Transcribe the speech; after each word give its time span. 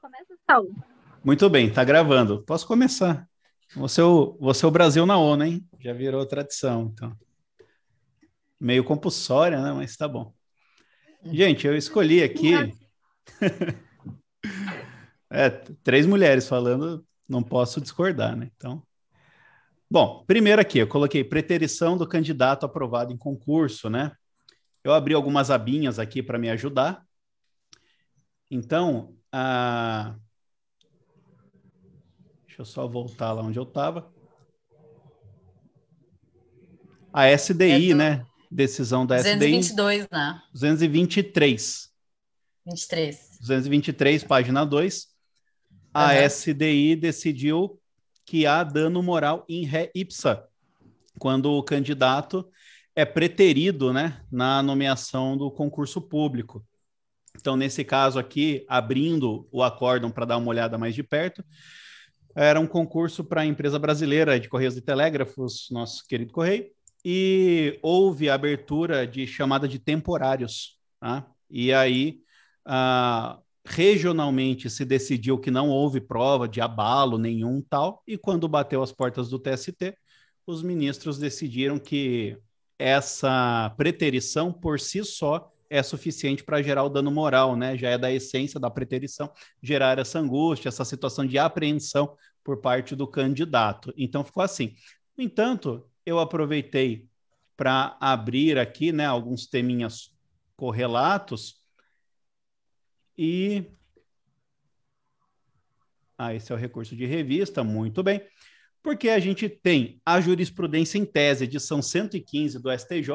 Começa. 0.00 0.34
Muito 1.24 1.50
bem, 1.50 1.72
tá 1.72 1.82
gravando. 1.82 2.42
Posso 2.44 2.66
começar? 2.66 3.28
Você 3.74 4.00
é 4.00 4.04
o, 4.04 4.36
você 4.38 4.64
é 4.64 4.68
o 4.68 4.70
Brasil 4.70 5.06
na 5.06 5.18
ONU, 5.18 5.44
hein? 5.44 5.68
Já 5.80 5.92
virou 5.92 6.24
tradição, 6.26 6.90
então. 6.92 7.16
Meio 8.60 8.84
compulsória, 8.84 9.60
né? 9.60 9.72
Mas 9.72 9.96
tá 9.96 10.06
bom. 10.06 10.32
Gente, 11.24 11.66
eu 11.66 11.76
escolhi 11.76 12.22
aqui. 12.22 12.52
é, 15.30 15.50
três 15.50 16.06
mulheres 16.06 16.48
falando, 16.48 17.04
não 17.28 17.42
posso 17.42 17.80
discordar, 17.80 18.36
né? 18.36 18.50
Então. 18.56 18.82
Bom, 19.90 20.24
primeiro 20.26 20.60
aqui, 20.60 20.78
eu 20.78 20.88
coloquei 20.88 21.24
preterição 21.24 21.96
do 21.96 22.06
candidato 22.06 22.64
aprovado 22.64 23.12
em 23.12 23.16
concurso, 23.16 23.90
né? 23.90 24.12
Eu 24.84 24.92
abri 24.92 25.14
algumas 25.14 25.50
abinhas 25.50 25.98
aqui 25.98 26.22
para 26.22 26.38
me 26.38 26.50
ajudar. 26.50 27.04
Então, 28.50 29.16
a... 29.32 30.14
deixa 32.46 32.62
eu 32.62 32.64
só 32.64 32.86
voltar 32.86 33.32
lá 33.32 33.42
onde 33.42 33.58
eu 33.58 33.64
estava. 33.64 34.12
A 37.12 37.28
SDI, 37.30 37.90
é 37.90 37.94
do... 37.94 37.96
né? 37.96 38.26
Decisão 38.50 39.06
da 39.06 39.16
222, 39.16 39.66
SDI. 39.66 39.76
222, 39.76 40.08
né? 40.10 40.42
223. 40.52 41.92
23. 42.66 43.38
223, 43.40 44.24
página 44.24 44.64
2. 44.64 45.08
A 45.94 46.12
uhum. 46.12 46.26
SDI 46.26 46.96
decidiu 46.96 47.80
que 48.24 48.46
há 48.46 48.62
dano 48.62 49.02
moral 49.02 49.44
em 49.48 49.64
ré 49.64 49.90
ipsa, 49.94 50.46
quando 51.18 51.50
o 51.52 51.62
candidato 51.62 52.48
é 52.94 53.04
preterido 53.04 53.92
né, 53.92 54.22
na 54.30 54.62
nomeação 54.62 55.36
do 55.36 55.50
concurso 55.50 56.00
público. 56.00 56.64
Então, 57.34 57.56
nesse 57.56 57.84
caso 57.84 58.18
aqui, 58.18 58.64
abrindo 58.68 59.48
o 59.50 59.62
acórdão 59.62 60.10
para 60.10 60.26
dar 60.26 60.36
uma 60.36 60.48
olhada 60.48 60.76
mais 60.76 60.94
de 60.94 61.02
perto, 61.02 61.44
era 62.34 62.60
um 62.60 62.66
concurso 62.66 63.24
para 63.24 63.42
a 63.42 63.46
empresa 63.46 63.78
brasileira 63.78 64.38
de 64.38 64.48
Correios 64.48 64.76
e 64.76 64.80
Telégrafos, 64.80 65.68
nosso 65.70 66.06
querido 66.06 66.32
Correio, 66.32 66.66
e 67.04 67.78
houve 67.82 68.30
a 68.30 68.34
abertura 68.34 69.06
de 69.06 69.26
chamada 69.26 69.66
de 69.66 69.78
temporários. 69.78 70.78
Tá? 71.00 71.26
E 71.50 71.72
aí, 71.72 72.20
ah, 72.64 73.38
regionalmente 73.64 74.70
se 74.70 74.84
decidiu 74.84 75.38
que 75.38 75.50
não 75.50 75.68
houve 75.68 76.00
prova 76.00 76.48
de 76.48 76.60
abalo 76.60 77.18
nenhum 77.18 77.60
tal, 77.60 78.02
e 78.06 78.16
quando 78.16 78.48
bateu 78.48 78.82
as 78.82 78.92
portas 78.92 79.28
do 79.28 79.38
TST, 79.38 79.96
os 80.46 80.62
ministros 80.62 81.18
decidiram 81.18 81.78
que 81.78 82.36
essa 82.78 83.72
preterição 83.76 84.52
por 84.52 84.80
si 84.80 85.04
só 85.04 85.51
é 85.72 85.82
suficiente 85.82 86.44
para 86.44 86.60
gerar 86.60 86.84
o 86.84 86.90
dano 86.90 87.10
moral, 87.10 87.56
né? 87.56 87.78
Já 87.78 87.88
é 87.88 87.96
da 87.96 88.12
essência 88.12 88.60
da 88.60 88.70
preterição 88.70 89.32
gerar 89.62 89.98
essa 89.98 90.18
angústia, 90.18 90.68
essa 90.68 90.84
situação 90.84 91.26
de 91.26 91.38
apreensão 91.38 92.14
por 92.44 92.60
parte 92.60 92.94
do 92.94 93.06
candidato. 93.08 93.90
Então 93.96 94.22
ficou 94.22 94.42
assim. 94.42 94.74
No 95.16 95.24
entanto, 95.24 95.88
eu 96.04 96.18
aproveitei 96.18 97.08
para 97.56 97.96
abrir 97.98 98.58
aqui, 98.58 98.92
né, 98.92 99.06
alguns 99.06 99.46
teminhas 99.46 100.14
correlatos 100.56 101.62
e 103.16 103.64
ah, 106.18 106.34
esse 106.34 106.52
é 106.52 106.54
o 106.54 106.58
recurso 106.58 106.94
de 106.94 107.06
revista, 107.06 107.64
muito 107.64 108.02
bem. 108.02 108.20
Porque 108.82 109.08
a 109.08 109.18
gente 109.18 109.48
tem 109.48 110.02
a 110.04 110.20
jurisprudência 110.20 110.98
em 110.98 111.06
tese, 111.06 111.44
edição 111.44 111.80
115 111.80 112.58
do 112.58 112.70
STJ, 112.70 113.08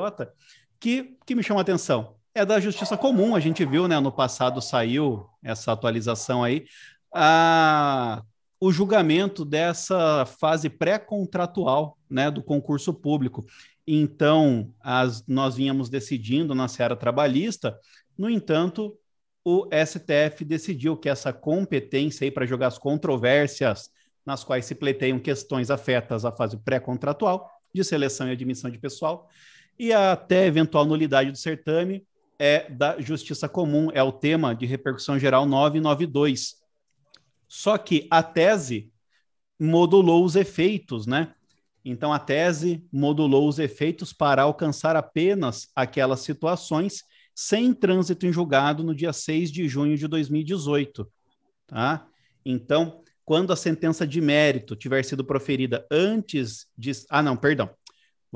que, 0.79 1.17
que 1.23 1.35
me 1.35 1.43
chama 1.43 1.59
a 1.59 1.61
atenção 1.61 2.16
é 2.37 2.45
da 2.45 2.59
justiça 2.59 2.95
comum. 2.95 3.35
A 3.35 3.39
gente 3.39 3.65
viu, 3.65 3.87
né? 3.87 3.99
No 3.99 4.11
passado 4.11 4.61
saiu 4.61 5.27
essa 5.43 5.71
atualização 5.71 6.43
aí. 6.43 6.65
O 8.59 8.71
julgamento 8.71 9.43
dessa 9.43 10.25
fase 10.25 10.69
pré-contratual 10.69 11.97
né, 12.09 12.29
do 12.31 12.43
concurso 12.43 12.93
público. 12.93 13.45
Então, 13.85 14.73
as, 14.81 15.25
nós 15.27 15.55
vínhamos 15.55 15.89
decidindo 15.89 16.53
na 16.53 16.67
seara 16.67 16.95
trabalhista, 16.95 17.77
no 18.17 18.29
entanto, 18.29 18.97
o 19.45 19.67
STF 19.71 20.43
decidiu 20.43 20.97
que 20.97 21.07
essa 21.07 21.31
competência 21.31 22.29
para 22.31 22.45
jogar 22.45 22.67
as 22.67 22.77
controvérsias 22.77 23.89
nas 24.25 24.43
quais 24.43 24.65
se 24.65 24.75
pleteiam 24.75 25.19
questões 25.19 25.71
afetas 25.71 26.25
à 26.25 26.31
fase 26.31 26.57
pré-contratual, 26.57 27.49
de 27.73 27.83
seleção 27.83 28.27
e 28.27 28.31
admissão 28.31 28.69
de 28.69 28.77
pessoal, 28.77 29.29
e 29.79 29.93
até 29.93 30.47
eventual 30.47 30.83
nulidade 30.83 31.31
do 31.31 31.37
certame, 31.37 32.05
é 32.39 32.69
da 32.69 32.99
justiça 32.99 33.49
comum, 33.49 33.89
é 33.93 34.03
o 34.03 34.11
tema 34.11 34.55
de 34.55 34.65
repercussão 34.65 35.17
geral 35.17 35.45
992. 35.45 36.55
Só 37.47 37.77
que 37.77 38.07
a 38.11 38.21
tese 38.21 38.91
modulou 39.59 40.23
os 40.23 40.35
efeitos, 40.35 41.07
né? 41.07 41.33
Então 41.83 42.11
a 42.11 42.19
tese 42.19 42.85
modulou 42.91 43.47
os 43.47 43.59
efeitos 43.59 44.11
para 44.11 44.43
alcançar 44.43 44.95
apenas 44.95 45.69
aquelas 45.75 46.19
situações 46.19 47.03
sem 47.33 47.73
trânsito 47.73 48.25
em 48.25 48.33
julgado 48.33 48.83
no 48.83 48.95
dia 48.95 49.13
6 49.13 49.51
de 49.51 49.67
junho 49.67 49.95
de 49.95 50.07
2018, 50.07 51.09
tá? 51.65 52.07
Então, 52.45 53.01
quando 53.23 53.53
a 53.53 53.55
sentença 53.55 54.07
de 54.07 54.19
mérito 54.19 54.75
tiver 54.75 55.03
sido 55.03 55.23
proferida 55.23 55.85
antes 55.91 56.67
de 56.77 56.91
Ah, 57.09 57.21
não, 57.21 57.37
perdão. 57.37 57.69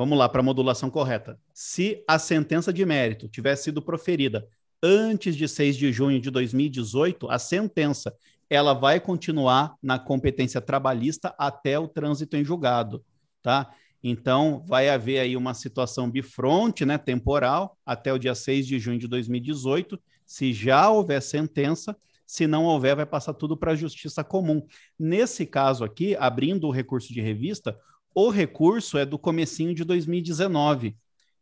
Vamos 0.02 0.18
lá 0.18 0.28
para 0.28 0.40
a 0.40 0.44
modulação 0.44 0.90
correta. 0.90 1.40
Se 1.54 2.04
a 2.08 2.18
sentença 2.18 2.74
de 2.74 2.84
mérito 2.84 3.28
tivesse 3.28 3.66
sido 3.66 3.84
proferida 3.84 4.48
antes 4.82 5.36
de 5.36 5.48
6 5.48 5.78
de 5.78 5.92
junho 5.92 6.20
de 6.20 6.32
2018, 6.32 7.30
a 7.30 7.38
sentença 7.38 8.12
ela 8.50 8.74
vai 8.74 9.00
continuar 9.00 9.76
na 9.80 10.00
competência 10.00 10.60
trabalhista 10.60 11.36
até 11.38 11.78
o 11.78 11.88
trânsito 11.88 12.36
em 12.36 12.44
julgado, 12.44 13.06
tá? 13.44 13.72
Então, 14.04 14.66
vai 14.68 14.90
haver 14.90 15.20
aí 15.20 15.38
uma 15.38 15.54
situação 15.54 16.10
bifronte, 16.10 16.84
né, 16.84 16.98
temporal, 16.98 17.78
até 17.86 18.12
o 18.12 18.18
dia 18.18 18.34
6 18.34 18.66
de 18.66 18.80
junho 18.80 18.98
de 18.98 19.08
2018. 19.08 20.02
Se 20.26 20.52
já 20.52 20.90
houver 20.90 21.22
sentença, 21.22 21.96
se 22.26 22.48
não 22.48 22.66
houver, 22.66 22.96
vai 22.96 23.06
passar 23.06 23.36
tudo 23.36 23.56
para 23.56 23.74
a 23.74 23.76
justiça 23.76 24.24
comum. 24.24 24.66
Nesse 24.98 25.46
caso 25.46 25.84
aqui, 25.84 26.16
abrindo 26.16 26.66
o 26.66 26.72
recurso 26.72 27.14
de 27.14 27.22
revista, 27.22 27.78
o 28.14 28.30
recurso 28.30 28.98
é 28.98 29.06
do 29.06 29.18
comecinho 29.18 29.74
de 29.74 29.84
2019. 29.84 30.96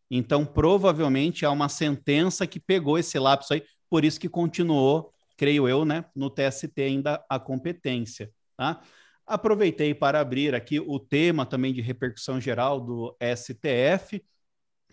Então, 0.09 0.45
provavelmente 0.45 1.45
há 1.45 1.51
uma 1.51 1.69
sentença 1.69 2.47
que 2.47 2.59
pegou 2.59 2.97
esse 2.97 3.17
lapso 3.19 3.53
aí, 3.53 3.63
por 3.89 4.03
isso 4.03 4.19
que 4.19 4.29
continuou, 4.29 5.13
creio 5.37 5.67
eu, 5.67 5.85
né, 5.85 6.05
no 6.15 6.29
TST 6.29 6.81
ainda 6.81 7.23
a 7.29 7.39
competência, 7.39 8.31
tá? 8.57 8.81
Aproveitei 9.25 9.93
para 9.93 10.19
abrir 10.19 10.55
aqui 10.55 10.79
o 10.79 10.99
tema 10.99 11.45
também 11.45 11.71
de 11.71 11.81
repercussão 11.81 12.41
geral 12.41 12.79
do 12.79 13.15
STF, 13.19 14.23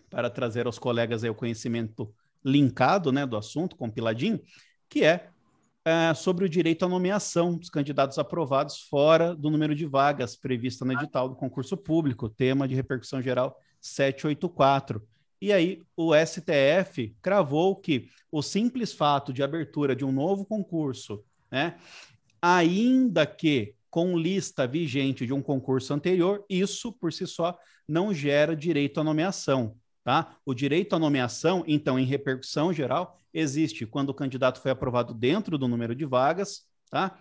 para 0.09 0.29
trazer 0.29 0.67
aos 0.67 0.79
colegas 0.79 1.23
aí 1.23 1.29
o 1.29 1.35
conhecimento 1.35 2.13
linkado, 2.45 3.11
né, 3.11 3.25
do 3.25 3.35
assunto, 3.35 3.75
compiladinho, 3.75 4.39
que 4.87 5.03
é 5.03 5.29
é, 5.87 6.13
sobre 6.13 6.43
o 6.43 6.49
direito 6.49 6.83
à 6.83 6.89
nomeação 6.89 7.55
dos 7.55 7.69
candidatos 7.69 8.19
aprovados 8.19 8.81
fora 8.89 9.33
do 9.33 9.49
número 9.49 9.73
de 9.73 9.85
vagas 9.85 10.35
previsto 10.35 10.83
no 10.83 10.91
edital 10.91 11.29
do 11.29 11.35
concurso 11.35 11.77
público, 11.77 12.27
tema 12.27 12.67
de 12.67 12.75
repercussão 12.75 13.21
geral 13.21 13.57
784. 13.79 15.01
E 15.41 15.53
aí 15.53 15.81
o 15.95 16.11
STF 16.13 17.15
cravou 17.21 17.73
que 17.77 18.09
o 18.29 18.41
simples 18.41 18.91
fato 18.91 19.31
de 19.31 19.41
abertura 19.41 19.95
de 19.95 20.03
um 20.03 20.11
novo 20.11 20.45
concurso, 20.45 21.23
né, 21.49 21.77
ainda 22.41 23.25
que 23.25 23.73
com 23.89 24.17
lista 24.17 24.67
vigente 24.67 25.25
de 25.25 25.31
um 25.31 25.41
concurso 25.41 25.93
anterior, 25.93 26.43
isso 26.49 26.91
por 26.91 27.13
si 27.13 27.25
só 27.25 27.57
não 27.87 28.13
gera 28.13 28.53
direito 28.53 28.99
à 28.99 29.05
nomeação. 29.05 29.73
Tá? 30.07 30.37
O 30.45 30.53
direito 30.53 30.95
à 30.95 30.99
nomeação, 30.99 31.65
então, 31.67 31.99
em 31.99 32.05
repercussão 32.05 32.71
geral, 32.71 33.19
existe 33.33 33.85
quando 33.85 34.07
o 34.07 34.13
candidato 34.13 34.61
foi 34.61 34.71
aprovado 34.71 35.13
dentro 35.13 35.57
do 35.57 35.67
número 35.67 35.93
de 35.93 36.05
vagas, 36.05 36.61
tá? 36.89 37.19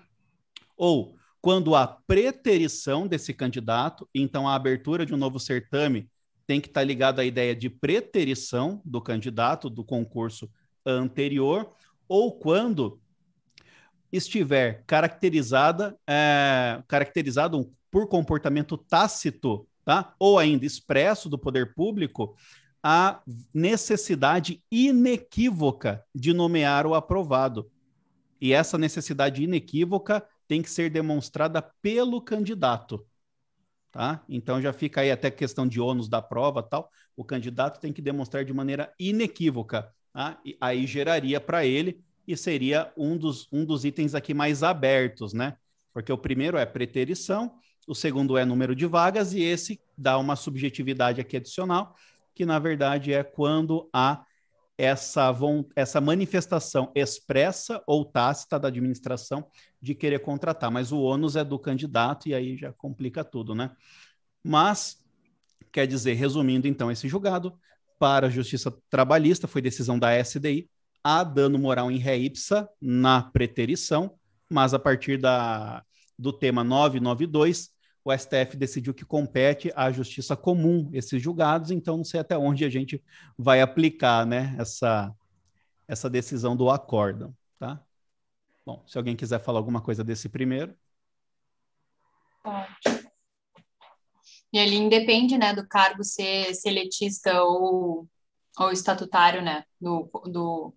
ou 0.77 1.17
quando 1.41 1.75
há 1.75 1.85
preterição 1.85 3.09
desse 3.09 3.35
candidato, 3.35 4.09
então 4.15 4.47
a 4.47 4.55
abertura 4.55 5.05
de 5.05 5.13
um 5.13 5.17
novo 5.17 5.41
certame 5.41 6.09
tem 6.47 6.61
que 6.61 6.69
estar 6.69 6.85
ligado 6.85 7.19
à 7.19 7.25
ideia 7.25 7.57
de 7.57 7.69
preterição 7.69 8.81
do 8.85 9.01
candidato 9.01 9.69
do 9.69 9.83
concurso 9.83 10.49
anterior, 10.87 11.73
ou 12.09 12.39
quando 12.39 13.01
estiver 14.13 14.85
caracterizada, 14.87 15.99
é, 16.07 16.81
caracterizado 16.87 17.69
por 17.91 18.07
comportamento 18.09 18.79
tácito, 18.79 19.67
tá? 19.85 20.15
ou 20.21 20.39
ainda 20.39 20.65
expresso 20.65 21.29
do 21.29 21.37
poder 21.37 21.75
público, 21.75 22.37
a 22.89 23.21
necessidade 23.53 24.63
inequívoca 24.71 26.05
de 26.15 26.33
nomear 26.33 26.87
o 26.87 26.95
aprovado. 26.95 27.69
E 28.41 28.53
essa 28.53 28.79
necessidade 28.79 29.43
inequívoca 29.43 30.25
tem 30.47 30.63
que 30.63 30.71
ser 30.71 30.89
demonstrada 30.89 31.61
pelo 31.83 32.23
candidato. 32.23 33.05
Tá? 33.91 34.23
Então 34.29 34.63
já 34.63 34.73
fica 34.73 35.01
aí 35.01 35.11
até 35.11 35.33
questão 35.33 35.67
de 35.67 35.81
ônus 35.81 36.09
da 36.09 36.23
prova 36.23 36.63
tal. 36.63 36.89
O 37.17 37.25
candidato 37.25 37.81
tem 37.81 37.93
que 37.93 38.01
demonstrar 38.01 38.45
de 38.45 38.55
maneira 38.55 38.95
inequívoca. 39.01 39.93
Tá? 40.13 40.41
E 40.45 40.57
aí 40.61 40.87
geraria 40.87 41.41
para 41.41 41.67
ele 41.67 42.01
e 42.25 42.37
seria 42.37 42.93
um 42.97 43.17
dos, 43.17 43.49
um 43.51 43.65
dos 43.65 43.85
itens 43.85 44.15
aqui 44.15 44.33
mais 44.33 44.63
abertos, 44.63 45.33
né? 45.33 45.57
Porque 45.93 46.13
o 46.13 46.19
primeiro 46.19 46.57
é 46.57 46.65
preterição, 46.65 47.59
o 47.85 47.97
segundo 47.97 48.39
é 48.39 48.45
número 48.45 48.77
de 48.77 48.87
vagas, 48.87 49.33
e 49.33 49.43
esse 49.43 49.81
dá 49.99 50.19
uma 50.19 50.37
subjetividade 50.37 51.21
aqui 51.21 51.37
adicional, 51.37 51.97
que 52.37 52.45
na 52.45 52.59
verdade 52.59 53.15
é 53.15 53.25
quando 53.25 53.89
há 53.93 54.23
essa, 54.77 55.33
essa 55.75 56.01
manifestação 56.03 56.93
expressa 56.95 57.83
ou 57.87 58.05
tácita 58.05 58.61
da 58.61 58.69
administração 58.69 59.49
de 59.81 59.95
querer 59.95 60.19
contratar, 60.19 60.71
mas 60.71 60.93
o 60.93 61.01
ônus 61.01 61.35
é 61.35 61.43
do 61.43 61.59
candidato 61.59 62.29
e 62.29 62.35
aí 62.35 62.55
já 62.55 62.75
complica 62.75 63.25
tudo, 63.25 63.55
né? 63.55 63.71
Mas, 64.45 65.03
quer 65.73 65.87
dizer, 65.87 66.13
resumindo 66.13 66.69
então 66.69 66.93
esse 66.93 67.09
julgado, 67.09 67.59
para 67.99 68.27
a 68.27 68.31
Justiça 68.31 68.71
Trabalhista 68.91 69.49
foi 69.49 69.63
decisão 69.63 69.99
da 69.99 70.15
SDI, 70.23 70.69
há 71.03 71.25
dano 71.25 71.59
moral 71.59 71.91
em 71.91 71.97
ré 71.97 72.19
ipsa 72.19 72.69
na 72.79 73.23
preterição, 73.23 74.15
mas 74.51 74.75
a 74.75 74.79
partir 74.79 75.17
da, 75.17 75.83
do 76.19 76.35
tema 76.35 76.63
992, 76.63 77.71
o 78.07 78.17
STF 78.17 78.57
decidiu 78.57 78.95
que 78.95 79.05
compete 79.05 79.73
à 79.75 79.91
justiça 79.91 80.37
comum 80.37 80.89
esses 80.93 81.21
julgados, 81.21 81.73
então 81.73 81.97
não 81.97 82.05
sei 82.05 82.21
até 82.21 82.39
onde 82.39 82.65
a 82.65 82.71
gente 82.71 83.03
vai 83.37 83.61
aplicar 83.61 84.25
né, 84.25 84.55
essa, 84.61 85.13
essa 85.89 86.09
decisão 86.09 86.55
do 86.55 86.71
acórdão. 86.71 87.37
Tá? 87.59 87.85
Bom, 88.65 88.85
se 88.87 88.97
alguém 88.97 89.17
quiser 89.17 89.41
falar 89.41 89.59
alguma 89.59 89.81
coisa 89.81 90.05
desse 90.05 90.29
primeiro. 90.29 90.73
Pode. 92.45 93.09
E 94.53 94.59
ele 94.59 94.77
independe 94.77 95.37
né, 95.37 95.53
do 95.53 95.67
cargo 95.67 96.05
ser 96.05 96.55
seletista 96.55 97.43
ou, 97.43 98.09
ou 98.57 98.71
estatutário, 98.71 99.43
né? 99.43 99.65
Do, 99.81 100.09
do, 100.27 100.73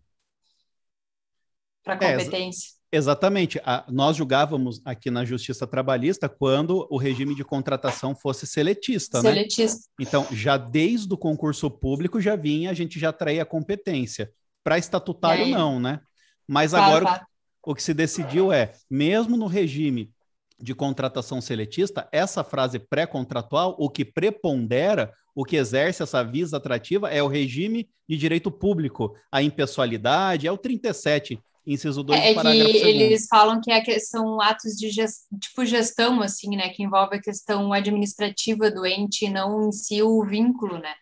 para 1.84 1.94
é, 1.94 2.18
competência. 2.18 2.72
É, 2.74 2.79
Exatamente. 2.92 3.60
A, 3.64 3.86
nós 3.88 4.18
julgávamos 4.18 4.82
aqui 4.84 5.12
na 5.12 5.24
Justiça 5.24 5.68
Trabalhista 5.68 6.28
quando 6.28 6.88
o 6.90 6.98
regime 6.98 7.36
de 7.36 7.44
contratação 7.44 8.16
fosse 8.16 8.48
seletista, 8.48 9.22
né? 9.22 9.30
seletista. 9.30 9.78
né? 9.78 10.06
Então, 10.06 10.26
já 10.32 10.58
desde 10.58 11.14
o 11.14 11.18
concurso 11.18 11.70
público 11.70 12.20
já 12.20 12.36
vinha, 12.36 12.72
a 12.72 12.74
gente 12.74 13.00
já 13.00 13.14
traía 13.14 13.46
competência. 13.46 14.32
Para 14.64 14.78
estatutário, 14.78 15.48
não, 15.48 15.80
né? 15.80 16.02
Mas 16.48 16.72
claro, 16.72 16.86
agora 16.86 17.06
claro. 17.06 17.26
O, 17.66 17.72
o 17.72 17.76
que 17.76 17.84
se 17.84 17.94
decidiu 17.94 18.52
é, 18.52 18.74
mesmo 18.90 19.38
no 19.38 19.46
regime 19.46 20.12
de 20.60 20.76
contratação 20.76 21.40
seletista, 21.40 22.10
essa 22.12 22.44
frase 22.44 22.80
pré-contratual, 22.80 23.76
o 23.80 23.90
que 23.90 24.04
prepondera, 24.04 25.14
o 25.34 25.46
que 25.46 25.56
exerce 25.56 26.04
essa 26.04 26.24
visa 26.24 26.58
atrativa 26.58 27.10
é 27.10 27.24
o 27.24 27.28
regime 27.28 27.88
de 28.08 28.18
direito 28.18 28.52
público, 28.52 29.16
a 29.32 29.42
impessoalidade, 29.42 30.48
é 30.48 30.52
o 30.52 30.58
37 30.58 31.40
inciso 31.74 32.04
2 32.04 32.19
é, 32.19 32.31
é 32.31 32.42
que 32.42 32.48
eles 32.48 33.27
falam 33.27 33.62
que, 33.62 33.71
é 33.71 34.00
são 34.00 34.42
atos 34.42 34.74
de 34.75 34.89
gest, 34.89 35.25
tipo 35.39 35.63
gestão, 35.66 36.21
assim, 36.21 36.56
né, 36.56 36.69
que 36.69 36.83
envolve 36.83 37.16
a 37.16 37.21
questão 37.21 37.71
administrativa 37.71 38.71
do 38.71 38.86
ente 38.86 39.25
e 39.25 39.30
não 39.30 39.68
em 39.68 39.71
si 39.71 40.01
o 40.01 40.25
vínculo, 40.25 40.80
né. 40.80 40.94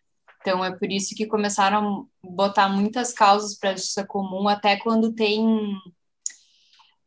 Então, 0.42 0.64
é 0.64 0.72
por 0.72 0.92
isso 0.92 1.16
que 1.16 1.26
começaram 1.26 2.08
a 2.24 2.30
botar 2.30 2.70
muitas 2.70 3.14
causas 3.14 3.58
para 3.58 3.72
a 3.72 3.76
justiça 3.76 4.06
comum, 4.06 4.48
até 4.48 4.78
quando 4.78 5.14
tem... 5.14 5.46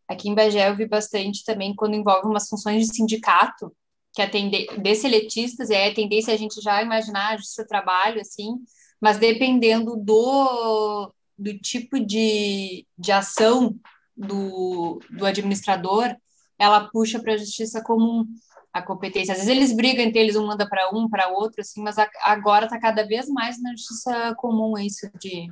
Aqui 0.09 0.29
em 0.29 0.35
Bagé 0.35 0.69
eu 0.69 0.77
vi 0.77 0.87
bastante 0.87 1.45
também 1.45 1.75
quando 1.75 1.95
envolve 1.95 2.27
umas 2.27 2.49
funções 2.49 2.87
de 2.87 2.95
sindicato, 2.95 3.73
que 4.13 4.21
atende 4.21 4.67
de 4.77 4.95
seletistas, 4.95 5.71
aí 5.71 5.89
a 5.89 5.95
tendência 5.95 6.33
é 6.33 6.35
a 6.35 6.39
gente 6.39 6.61
já 6.61 6.83
imaginar 6.83 7.35
a 7.35 7.37
justiça 7.37 7.67
trabalho, 7.67 8.21
assim, 8.21 8.57
mas 9.01 9.19
dependendo 9.19 9.97
do, 9.97 11.13
do 11.41 11.59
tipo 11.59 11.99
de, 11.99 12.87
de 12.99 13.11
ação 13.13 13.75
do, 14.17 15.01
do 15.11 15.25
administrador, 15.25 16.15
ela 16.59 16.89
puxa 16.91 17.19
para 17.21 17.33
a 17.33 17.37
justiça 17.39 17.83
comum 17.83 18.27
a 18.73 18.83
competência. 18.83 19.33
Às 19.33 19.39
vezes 19.39 19.51
eles 19.51 19.73
brigam 19.75 20.05
entre 20.05 20.21
eles, 20.21 20.37
um 20.37 20.47
manda 20.47 20.69
para 20.69 20.91
um, 20.95 21.09
para 21.09 21.29
outro, 21.29 21.61
assim, 21.61 21.83
mas 21.83 21.99
a, 21.99 22.09
agora 22.25 22.67
está 22.67 22.79
cada 22.79 23.07
vez 23.07 23.29
mais 23.29 23.61
na 23.61 23.71
justiça 23.71 24.35
comum 24.37 24.79
isso 24.79 25.11
de 25.19 25.51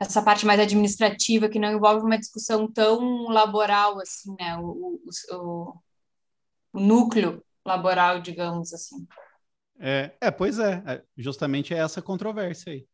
essa 0.00 0.22
parte 0.22 0.46
mais 0.46 0.58
administrativa 0.58 1.48
que 1.48 1.58
não 1.58 1.72
envolve 1.72 2.06
uma 2.06 2.18
discussão 2.18 2.66
tão 2.66 3.28
laboral 3.28 4.00
assim, 4.00 4.34
né? 4.40 4.56
O, 4.56 4.98
o, 5.04 5.36
o, 5.36 5.74
o 6.72 6.80
núcleo 6.80 7.44
laboral, 7.66 8.20
digamos 8.22 8.72
assim. 8.72 9.06
É, 9.78 10.16
é, 10.18 10.30
pois 10.30 10.58
é, 10.58 10.82
é 10.86 11.02
justamente 11.16 11.74
é 11.74 11.78
essa 11.78 12.00
controvérsia 12.00 12.72
aí. 12.72 12.86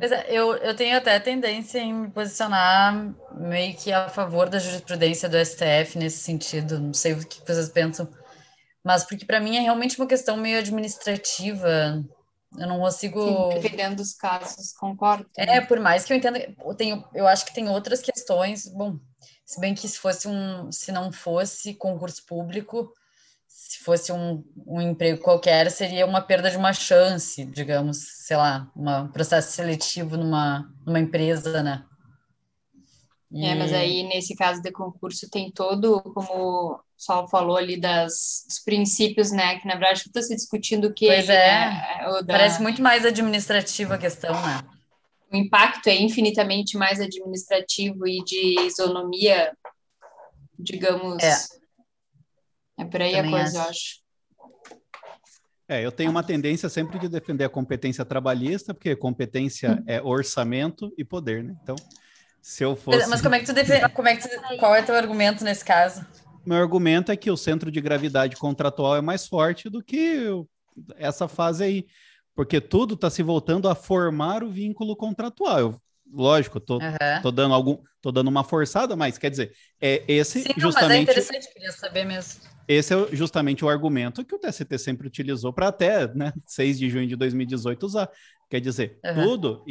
É, 0.00 0.36
eu, 0.36 0.54
eu 0.56 0.76
tenho 0.76 0.96
até 0.96 1.18
tendência 1.18 1.78
em 1.78 1.94
me 1.94 2.10
posicionar 2.10 3.14
meio 3.34 3.74
que 3.74 3.90
a 3.90 4.08
favor 4.08 4.48
da 4.48 4.58
jurisprudência 4.58 5.28
do 5.28 5.38
STF 5.38 5.96
nesse 5.96 6.18
sentido. 6.18 6.78
Não 6.78 6.92
sei 6.92 7.14
o 7.14 7.26
que 7.26 7.40
vocês 7.40 7.70
pensam, 7.70 8.06
mas 8.84 9.04
porque 9.04 9.24
para 9.24 9.40
mim 9.40 9.56
é 9.56 9.60
realmente 9.60 9.98
uma 9.98 10.06
questão 10.06 10.36
meio 10.36 10.58
administrativa. 10.58 12.04
Eu 12.58 12.66
não 12.66 12.80
consigo. 12.80 13.48
Dependendo 13.54 13.96
dos 13.96 14.12
casos, 14.12 14.74
concordo. 14.74 15.26
É, 15.38 15.60
por 15.62 15.80
mais 15.80 16.04
que 16.04 16.12
eu 16.12 16.18
entenda, 16.18 16.38
eu, 16.38 16.74
tenho, 16.74 17.02
eu 17.14 17.26
acho 17.26 17.46
que 17.46 17.54
tem 17.54 17.66
outras 17.70 18.02
questões. 18.02 18.66
Bom, 18.66 18.98
se 19.46 19.58
bem 19.58 19.74
que 19.74 19.88
se 19.88 19.98
fosse 19.98 20.28
um, 20.28 20.70
se 20.70 20.92
não 20.92 21.10
fosse 21.10 21.72
concurso 21.74 22.26
público, 22.26 22.92
se 23.52 23.78
fosse 23.84 24.12
um, 24.12 24.42
um 24.66 24.80
emprego 24.80 25.22
qualquer, 25.22 25.70
seria 25.70 26.06
uma 26.06 26.20
perda 26.20 26.50
de 26.50 26.56
uma 26.56 26.72
chance, 26.72 27.44
digamos, 27.44 27.98
sei 28.26 28.36
lá, 28.36 28.70
um 28.76 29.08
processo 29.08 29.52
seletivo 29.52 30.16
numa, 30.16 30.70
numa 30.86 30.98
empresa, 30.98 31.62
né? 31.62 31.84
E... 33.30 33.44
É, 33.44 33.54
mas 33.54 33.72
aí 33.72 34.02
nesse 34.02 34.34
caso 34.34 34.62
de 34.62 34.70
concurso 34.70 35.28
tem 35.30 35.50
todo, 35.50 36.00
como 36.02 36.74
o 36.74 36.80
Sol 36.96 37.28
falou 37.28 37.56
ali, 37.56 37.78
das, 37.78 38.44
dos 38.46 38.58
princípios, 38.64 39.30
né? 39.30 39.58
Que 39.58 39.66
na 39.66 39.74
verdade 39.74 40.00
está 40.00 40.20
se 40.20 40.34
discutindo 40.34 40.88
o 40.88 40.94
que. 40.94 41.06
Pois 41.06 41.28
é, 41.28 41.70
né, 41.70 42.22
da... 42.24 42.34
parece 42.34 42.60
muito 42.62 42.82
mais 42.82 43.04
administrativa 43.04 43.94
a 43.94 43.98
questão, 43.98 44.32
né? 44.32 44.62
O 45.32 45.36
impacto 45.36 45.88
é 45.88 45.96
infinitamente 45.96 46.76
mais 46.76 47.00
administrativo 47.00 48.06
e 48.06 48.22
de 48.22 48.60
isonomia, 48.66 49.52
digamos. 50.58 51.22
É 51.22 51.61
é 52.82 52.84
por 52.84 53.02
aí 53.02 53.12
Também 53.12 53.34
a 53.34 53.38
coisa, 53.38 53.62
acho. 53.62 53.66
eu 53.66 53.70
acho. 53.70 54.02
É, 55.68 55.86
eu 55.86 55.92
tenho 55.92 56.10
uma 56.10 56.22
tendência 56.22 56.68
sempre 56.68 56.98
de 56.98 57.08
defender 57.08 57.44
a 57.44 57.48
competência 57.48 58.04
trabalhista, 58.04 58.74
porque 58.74 58.94
competência 58.94 59.72
hum. 59.72 59.84
é 59.86 60.02
orçamento 60.02 60.92
e 60.98 61.04
poder, 61.04 61.42
né? 61.42 61.54
Então, 61.62 61.76
se 62.42 62.62
eu 62.64 62.76
fosse. 62.76 63.08
Mas 63.08 63.22
como 63.22 63.34
é 63.34 63.40
que 63.40 63.46
tu 63.46 63.52
defende? 63.54 63.88
Como 63.90 64.08
é 64.08 64.16
que 64.16 64.28
tu... 64.28 64.58
Qual 64.58 64.74
é 64.74 64.82
teu 64.82 64.94
argumento 64.94 65.44
nesse 65.44 65.64
caso? 65.64 66.04
Meu 66.44 66.58
argumento 66.58 67.12
é 67.12 67.16
que 67.16 67.30
o 67.30 67.36
centro 67.36 67.70
de 67.70 67.80
gravidade 67.80 68.36
contratual 68.36 68.96
é 68.96 69.00
mais 69.00 69.26
forte 69.26 69.70
do 69.70 69.82
que 69.82 70.26
essa 70.96 71.28
fase 71.28 71.62
aí, 71.62 71.86
porque 72.34 72.60
tudo 72.60 72.94
está 72.94 73.08
se 73.08 73.22
voltando 73.22 73.68
a 73.68 73.74
formar 73.74 74.42
o 74.42 74.50
vínculo 74.50 74.96
contratual. 74.96 75.58
Eu, 75.58 75.80
lógico, 76.12 76.58
tô, 76.58 76.78
uhum. 76.78 77.22
tô 77.22 77.30
dando 77.30 77.54
algum, 77.54 77.78
tô 78.00 78.10
dando 78.10 78.28
uma 78.28 78.42
forçada, 78.42 78.96
mas 78.96 79.16
quer 79.16 79.30
dizer, 79.30 79.52
é 79.80 80.02
esse 80.08 80.42
Sim, 80.42 80.50
justamente. 80.56 80.72
Não, 80.80 80.88
mas 80.88 80.98
é 80.98 81.00
interessante, 81.00 81.52
queria 81.52 81.72
saber 81.72 82.04
mesmo. 82.04 82.42
Esse 82.72 82.94
é 82.94 83.08
justamente 83.14 83.64
o 83.64 83.68
argumento 83.68 84.24
que 84.24 84.34
o 84.34 84.38
TST 84.38 84.78
sempre 84.78 85.06
utilizou 85.06 85.52
para 85.52 85.68
até 85.68 86.12
né, 86.14 86.32
6 86.46 86.78
de 86.78 86.88
junho 86.88 87.06
de 87.06 87.16
2018 87.16 87.84
usar. 87.84 88.10
Quer 88.48 88.60
dizer, 88.60 88.98
uhum. 89.04 89.24
tudo 89.24 89.64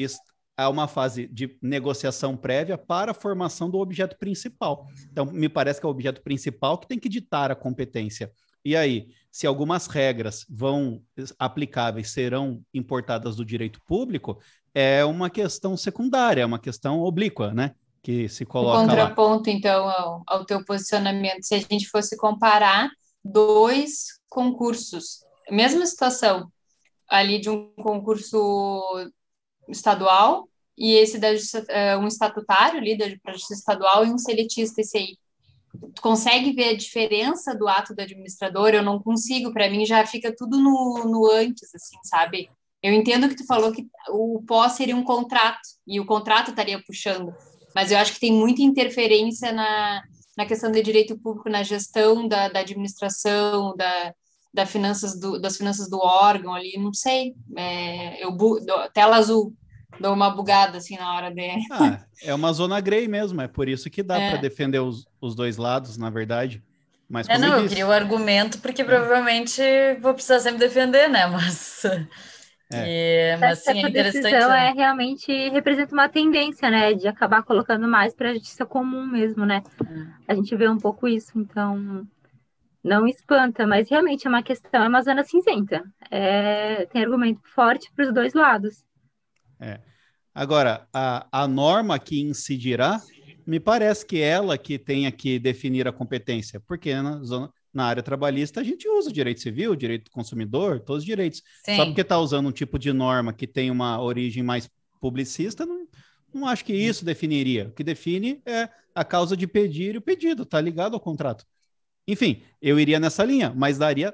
há 0.57 0.69
uma 0.69 0.87
fase 0.87 1.27
de 1.27 1.57
negociação 1.61 2.37
prévia 2.37 2.77
para 2.77 3.11
a 3.11 3.15
formação 3.15 3.69
do 3.69 3.79
objeto 3.79 4.17
principal. 4.17 4.87
Então, 5.11 5.25
me 5.25 5.49
parece 5.49 5.79
que 5.79 5.85
é 5.85 5.89
o 5.89 5.91
objeto 5.91 6.21
principal 6.21 6.77
que 6.77 6.87
tem 6.87 6.99
que 6.99 7.09
ditar 7.09 7.51
a 7.51 7.55
competência. 7.55 8.31
E 8.63 8.75
aí, 8.75 9.07
se 9.31 9.47
algumas 9.47 9.87
regras 9.87 10.45
vão 10.49 11.01
aplicáveis 11.39 12.11
serão 12.11 12.61
importadas 12.73 13.35
do 13.35 13.45
direito 13.45 13.79
público, 13.87 14.39
é 14.73 15.03
uma 15.03 15.29
questão 15.29 15.75
secundária, 15.75 16.41
é 16.41 16.45
uma 16.45 16.59
questão 16.59 16.99
oblíqua, 16.99 17.53
né? 17.53 17.73
Que 18.03 18.27
se 18.27 18.45
coloca. 18.45 18.79
Um 18.79 18.87
contraponto, 18.87 19.49
lá. 19.49 19.55
então, 19.55 19.89
ao, 19.89 20.23
ao 20.27 20.45
teu 20.45 20.63
posicionamento, 20.65 21.43
se 21.43 21.55
a 21.55 21.59
gente 21.59 21.87
fosse 21.87 22.17
comparar 22.17 22.89
dois 23.23 24.19
concursos, 24.29 25.19
mesma 25.49 25.85
situação, 25.85 26.51
ali 27.07 27.39
de 27.39 27.49
um 27.49 27.71
concurso 27.75 29.11
estadual 29.67 30.47
e 30.77 30.93
esse 30.93 31.19
da 31.19 31.29
uh, 31.29 31.99
um 31.99 32.07
estatutário 32.07 32.79
ali 32.79 32.97
para 33.21 33.33
justiça 33.33 33.59
estadual 33.59 34.05
e 34.05 34.09
um 34.09 34.17
seletista 34.17 34.81
esse 34.81 34.97
aí. 34.97 35.17
Tu 35.93 36.01
consegue 36.01 36.53
ver 36.53 36.69
a 36.69 36.77
diferença 36.77 37.55
do 37.55 37.67
ato 37.67 37.93
do 37.93 38.01
administrador? 38.01 38.69
Eu 38.69 38.83
não 38.83 39.01
consigo, 39.01 39.53
para 39.53 39.69
mim 39.69 39.85
já 39.85 40.05
fica 40.05 40.33
tudo 40.35 40.57
no, 40.57 41.05
no 41.05 41.29
antes, 41.31 41.73
assim, 41.75 41.97
sabe? 42.03 42.49
Eu 42.81 42.93
entendo 42.93 43.29
que 43.29 43.35
tu 43.35 43.45
falou 43.45 43.71
que 43.71 43.87
o 44.09 44.41
pós 44.45 44.73
seria 44.73 44.95
um 44.95 45.03
contrato 45.03 45.61
e 45.85 45.99
o 45.99 46.05
contrato 46.05 46.49
estaria 46.49 46.81
puxando, 46.83 47.33
mas 47.75 47.91
eu 47.91 47.97
acho 47.97 48.13
que 48.13 48.19
tem 48.19 48.33
muita 48.33 48.61
interferência 48.61 49.51
na, 49.51 50.03
na 50.37 50.45
questão 50.45 50.71
de 50.71 50.81
direito 50.81 51.17
público, 51.17 51.49
na 51.49 51.63
gestão 51.63 52.27
da, 52.27 52.47
da 52.47 52.59
administração, 52.59 53.75
da, 53.75 54.13
da 54.53 54.65
finanças 54.65 55.19
do, 55.19 55.39
das 55.39 55.57
finanças 55.57 55.89
do 55.89 55.99
órgão 55.99 56.53
ali, 56.53 56.77
não 56.77 56.93
sei. 56.93 57.33
É, 57.55 58.23
eu, 58.23 58.31
do, 58.31 58.59
tela 58.93 59.17
azul. 59.17 59.53
dou 59.99 60.13
uma 60.13 60.29
bugada 60.29 60.77
assim 60.77 60.97
na 60.97 61.15
hora 61.15 61.31
de. 61.31 61.49
Ah, 61.71 62.03
é 62.21 62.33
uma 62.33 62.51
zona 62.53 62.79
grey 62.79 63.07
mesmo, 63.07 63.41
é 63.41 63.47
por 63.47 63.67
isso 63.67 63.89
que 63.89 64.03
dá 64.03 64.19
é. 64.19 64.31
para 64.31 64.41
defender 64.41 64.79
os, 64.79 65.07
os 65.19 65.35
dois 65.35 65.57
lados, 65.57 65.97
na 65.97 66.09
verdade. 66.09 66.63
Mas 67.09 67.27
é, 67.27 67.37
não, 67.37 67.57
eu, 67.57 67.63
eu 67.63 67.69
queria 67.69 67.87
o 67.87 67.91
argumento, 67.91 68.59
porque 68.59 68.85
provavelmente 68.85 69.61
vou 70.01 70.13
precisar 70.13 70.39
sempre 70.39 70.59
defender, 70.59 71.09
né? 71.09 71.27
Mas. 71.27 71.83
É. 72.73 73.33
E, 73.33 73.37
mas 73.37 73.59
sim, 73.59 73.71
é 73.71 73.89
interessante. 73.89 74.23
decisão 74.23 74.49
né? 74.49 74.69
é 74.69 74.71
realmente 74.71 75.49
representa 75.49 75.93
uma 75.93 76.07
tendência, 76.07 76.69
né? 76.69 76.93
De 76.93 77.07
acabar 77.07 77.43
colocando 77.43 77.87
mais 77.87 78.13
para 78.13 78.29
a 78.29 78.33
justiça 78.33 78.65
comum 78.65 79.05
mesmo, 79.05 79.45
né? 79.45 79.61
É. 80.27 80.31
A 80.31 80.35
gente 80.35 80.55
vê 80.55 80.69
um 80.69 80.77
pouco 80.77 81.07
isso, 81.07 81.31
então 81.35 82.07
não 82.83 83.05
espanta, 83.05 83.67
mas 83.67 83.89
realmente 83.89 84.25
é 84.25 84.29
uma 84.29 84.41
questão, 84.41 84.83
é 84.83 84.87
uma 84.87 85.01
zona 85.01 85.23
cinzenta. 85.23 85.83
É, 86.09 86.85
tem 86.87 87.03
argumento 87.03 87.41
forte 87.43 87.91
para 87.95 88.05
os 88.05 88.13
dois 88.13 88.33
lados. 88.33 88.83
É. 89.59 89.79
Agora, 90.33 90.87
a, 90.93 91.27
a 91.31 91.47
norma 91.47 91.99
que 91.99 92.21
incidirá 92.21 92.99
me 93.45 93.59
parece 93.59 94.05
que 94.05 94.21
ela 94.21 94.57
que 94.57 94.79
tenha 94.79 95.11
que 95.11 95.37
definir 95.37 95.87
a 95.87 95.91
competência, 95.91 96.59
porque 96.65 96.93
na, 96.95 97.21
zona, 97.23 97.51
na 97.73 97.85
área 97.85 98.03
trabalhista 98.03 98.59
a 98.59 98.63
gente 98.63 98.87
usa 98.87 99.11
direito 99.11 99.41
civil, 99.41 99.75
direito 99.75 100.05
do 100.05 100.11
consumidor, 100.11 100.79
todos 100.79 101.01
os 101.01 101.05
direitos. 101.05 101.41
Sim. 101.65 101.75
Só 101.75 101.85
porque 101.85 102.01
está 102.01 102.17
usando 102.19 102.47
um 102.47 102.51
tipo 102.51 102.77
de 102.77 102.91
norma 102.91 103.33
que 103.33 103.47
tem 103.47 103.71
uma 103.71 104.01
origem 104.01 104.43
mais 104.43 104.69
publicista, 104.99 105.65
não, 105.65 105.87
não 106.33 106.47
acho 106.47 106.63
que 106.65 106.73
isso 106.73 107.03
definiria. 107.03 107.67
O 107.67 107.71
que 107.71 107.83
define 107.83 108.41
é 108.45 108.69
a 108.93 109.03
causa 109.03 109.35
de 109.35 109.47
pedir 109.47 109.95
e 109.95 109.97
o 109.97 110.01
pedido, 110.01 110.43
está 110.43 110.59
ligado 110.59 110.93
ao 110.93 110.99
contrato. 110.99 111.45
Enfim, 112.07 112.43
eu 112.61 112.79
iria 112.79 112.99
nessa 112.99 113.23
linha, 113.23 113.53
mas 113.55 113.77
daria 113.77 114.13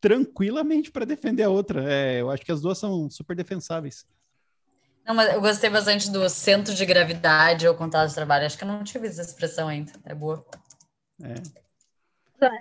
tranquilamente 0.00 0.90
para 0.90 1.04
defender 1.04 1.44
a 1.44 1.50
outra. 1.50 1.84
É, 1.90 2.20
eu 2.20 2.30
acho 2.30 2.44
que 2.44 2.52
as 2.52 2.60
duas 2.60 2.78
são 2.78 3.10
super 3.10 3.34
defensáveis. 3.36 4.06
Não, 5.06 5.14
mas 5.14 5.32
eu 5.32 5.40
gostei 5.40 5.68
bastante 5.68 6.10
do 6.10 6.28
centro 6.30 6.74
de 6.74 6.86
gravidade 6.86 7.68
ou 7.68 7.74
contato 7.74 8.08
de 8.08 8.14
trabalho. 8.14 8.46
Acho 8.46 8.56
que 8.56 8.64
eu 8.64 8.68
não 8.68 8.82
tive 8.82 9.06
essa 9.06 9.20
expressão 9.20 9.68
ainda. 9.68 9.92
É 10.04 10.14
boa. 10.14 10.44
É. 11.22 11.63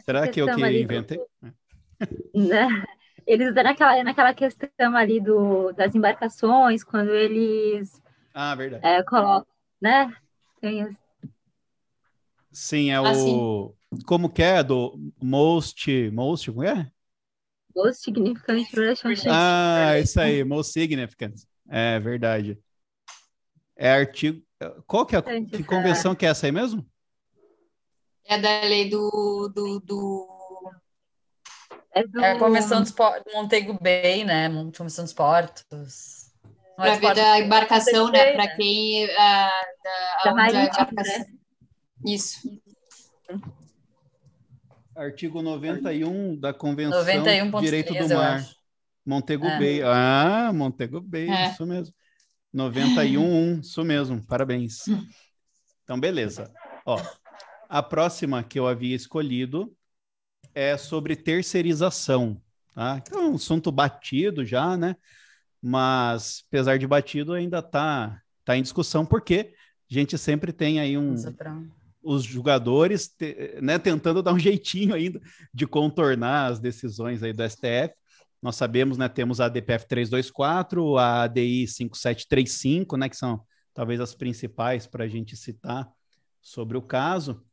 Será 0.04 0.28
que 0.28 0.42
eu 0.42 0.54
que 0.54 0.82
inventei? 0.82 1.18
Do... 1.18 1.28
Né? 2.34 2.68
Eles 3.26 3.50
estão 3.50 3.64
naquela, 3.64 4.04
naquela 4.04 4.34
questão 4.34 4.96
ali 4.96 5.20
do, 5.20 5.72
das 5.72 5.96
embarcações, 5.96 6.84
quando 6.84 7.12
eles 7.12 8.02
ah, 8.34 8.56
verdade. 8.56 8.86
É, 8.86 9.04
colocam, 9.04 9.48
né? 9.80 10.14
Tem... 10.60 10.98
Sim, 12.52 12.92
é 12.92 12.96
ah, 12.96 13.04
o. 13.12 13.76
Como 14.06 14.30
que 14.30 14.42
é? 14.42 14.64
Do 14.64 15.00
most. 15.22 16.12
Most, 16.12 16.52
como 16.52 16.64
é? 16.64 16.92
Most 17.76 18.04
Significant 18.04 18.68
Relationship. 18.74 19.30
Ah, 19.30 20.00
isso 20.00 20.20
aí, 20.20 20.44
Most 20.44 20.74
Significant. 20.74 21.36
É 21.70 22.00
verdade. 22.00 22.58
É 23.76 23.92
artigo. 23.92 24.42
Qual 24.88 25.06
que 25.06 25.16
é 25.16 25.20
a 25.20 25.22
que 25.22 25.64
convenção 25.64 26.16
que 26.16 26.26
é 26.26 26.30
essa 26.30 26.46
aí 26.46 26.52
mesmo? 26.52 26.86
É 28.26 28.38
da 28.38 28.62
lei 28.62 28.90
do. 28.90 29.52
do, 29.54 29.80
do... 29.80 30.72
É, 31.94 32.08
do... 32.08 32.20
é 32.20 32.32
a 32.32 32.40
Convenção 32.40 32.82
dos 32.82 32.92
Portos, 32.92 33.34
Montego 33.34 33.78
Bay, 33.82 34.24
né? 34.24 34.50
Convenção 34.78 35.06
dos 35.06 35.14
Portos. 35.14 36.32
Para 36.76 36.96
ver 36.96 37.16
da 37.16 37.40
embarcação, 37.40 38.10
né? 38.10 38.34
Para 38.34 38.56
quem. 38.56 39.06
A, 39.16 39.52
da, 39.84 40.24
da 40.26 40.34
marítima, 40.34 41.04
né? 41.04 41.26
Isso. 42.06 42.62
Artigo 44.96 45.42
91 45.42 46.36
da 46.36 46.54
Convenção 46.54 47.00
91. 47.00 47.62
Direito 47.62 47.94
3, 47.94 48.10
do 48.10 48.16
Mar. 48.16 48.46
Montego 49.06 49.46
é. 49.46 49.60
Bay. 49.60 49.82
Ah, 49.84 50.52
Montego 50.54 51.02
Bay, 51.02 51.30
é. 51.30 51.50
isso 51.50 51.66
mesmo. 51.66 51.94
91, 52.54 53.60
isso 53.60 53.84
mesmo. 53.84 54.26
Parabéns. 54.26 54.86
Então, 55.84 56.00
beleza. 56.00 56.52
Ó, 56.86 57.02
a 57.74 57.82
próxima 57.82 58.44
que 58.44 58.60
eu 58.60 58.68
havia 58.68 58.96
escolhido 58.96 59.76
é 60.54 60.78
sobre 60.78 61.16
terceirização, 61.16 62.40
tá? 62.72 63.02
é 63.12 63.18
um 63.18 63.34
assunto 63.34 63.72
batido 63.72 64.46
já, 64.46 64.78
né? 64.78 64.96
Mas, 65.60 66.44
apesar 66.48 66.78
de 66.78 66.86
batido, 66.86 67.34
ainda 67.34 67.64
tá, 67.64 68.22
tá 68.46 68.56
em 68.56 68.62
discussão, 68.62 69.04
porque 69.04 69.56
a 69.90 69.94
gente 69.94 70.20
sempre 70.20 70.54
tem 70.54 70.80
aí 70.80 70.96
um 70.96 71.16
os 72.04 72.24
jogadores 72.24 73.08
te, 73.08 73.58
né, 73.60 73.80
tentando 73.80 74.22
dar 74.22 74.34
um 74.34 74.40
jeitinho 74.40 74.94
ainda 74.94 75.20
de 75.52 75.66
contornar 75.66 76.52
as 76.52 76.60
decisões 76.60 77.24
aí 77.24 77.34
do 77.34 77.42
STF. 77.42 77.96
Nós 78.40 78.56
sabemos, 78.56 79.00
né, 79.00 79.10
temos 79.10 79.42
a 79.42 79.50
DPF 79.50 79.88
324, 79.88 80.96
a 81.00 81.24
ADI 81.24 81.66
5735, 81.66 82.98
né, 82.98 83.10
que 83.10 83.18
são 83.18 83.44
talvez 83.74 84.00
as 84.00 84.14
principais 84.14 84.86
para 84.86 85.06
a 85.06 85.08
gente 85.08 85.36
citar 85.36 85.90
sobre 86.40 86.78
o 86.78 86.82
caso. 86.84 87.44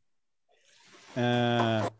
É... 1.15 1.91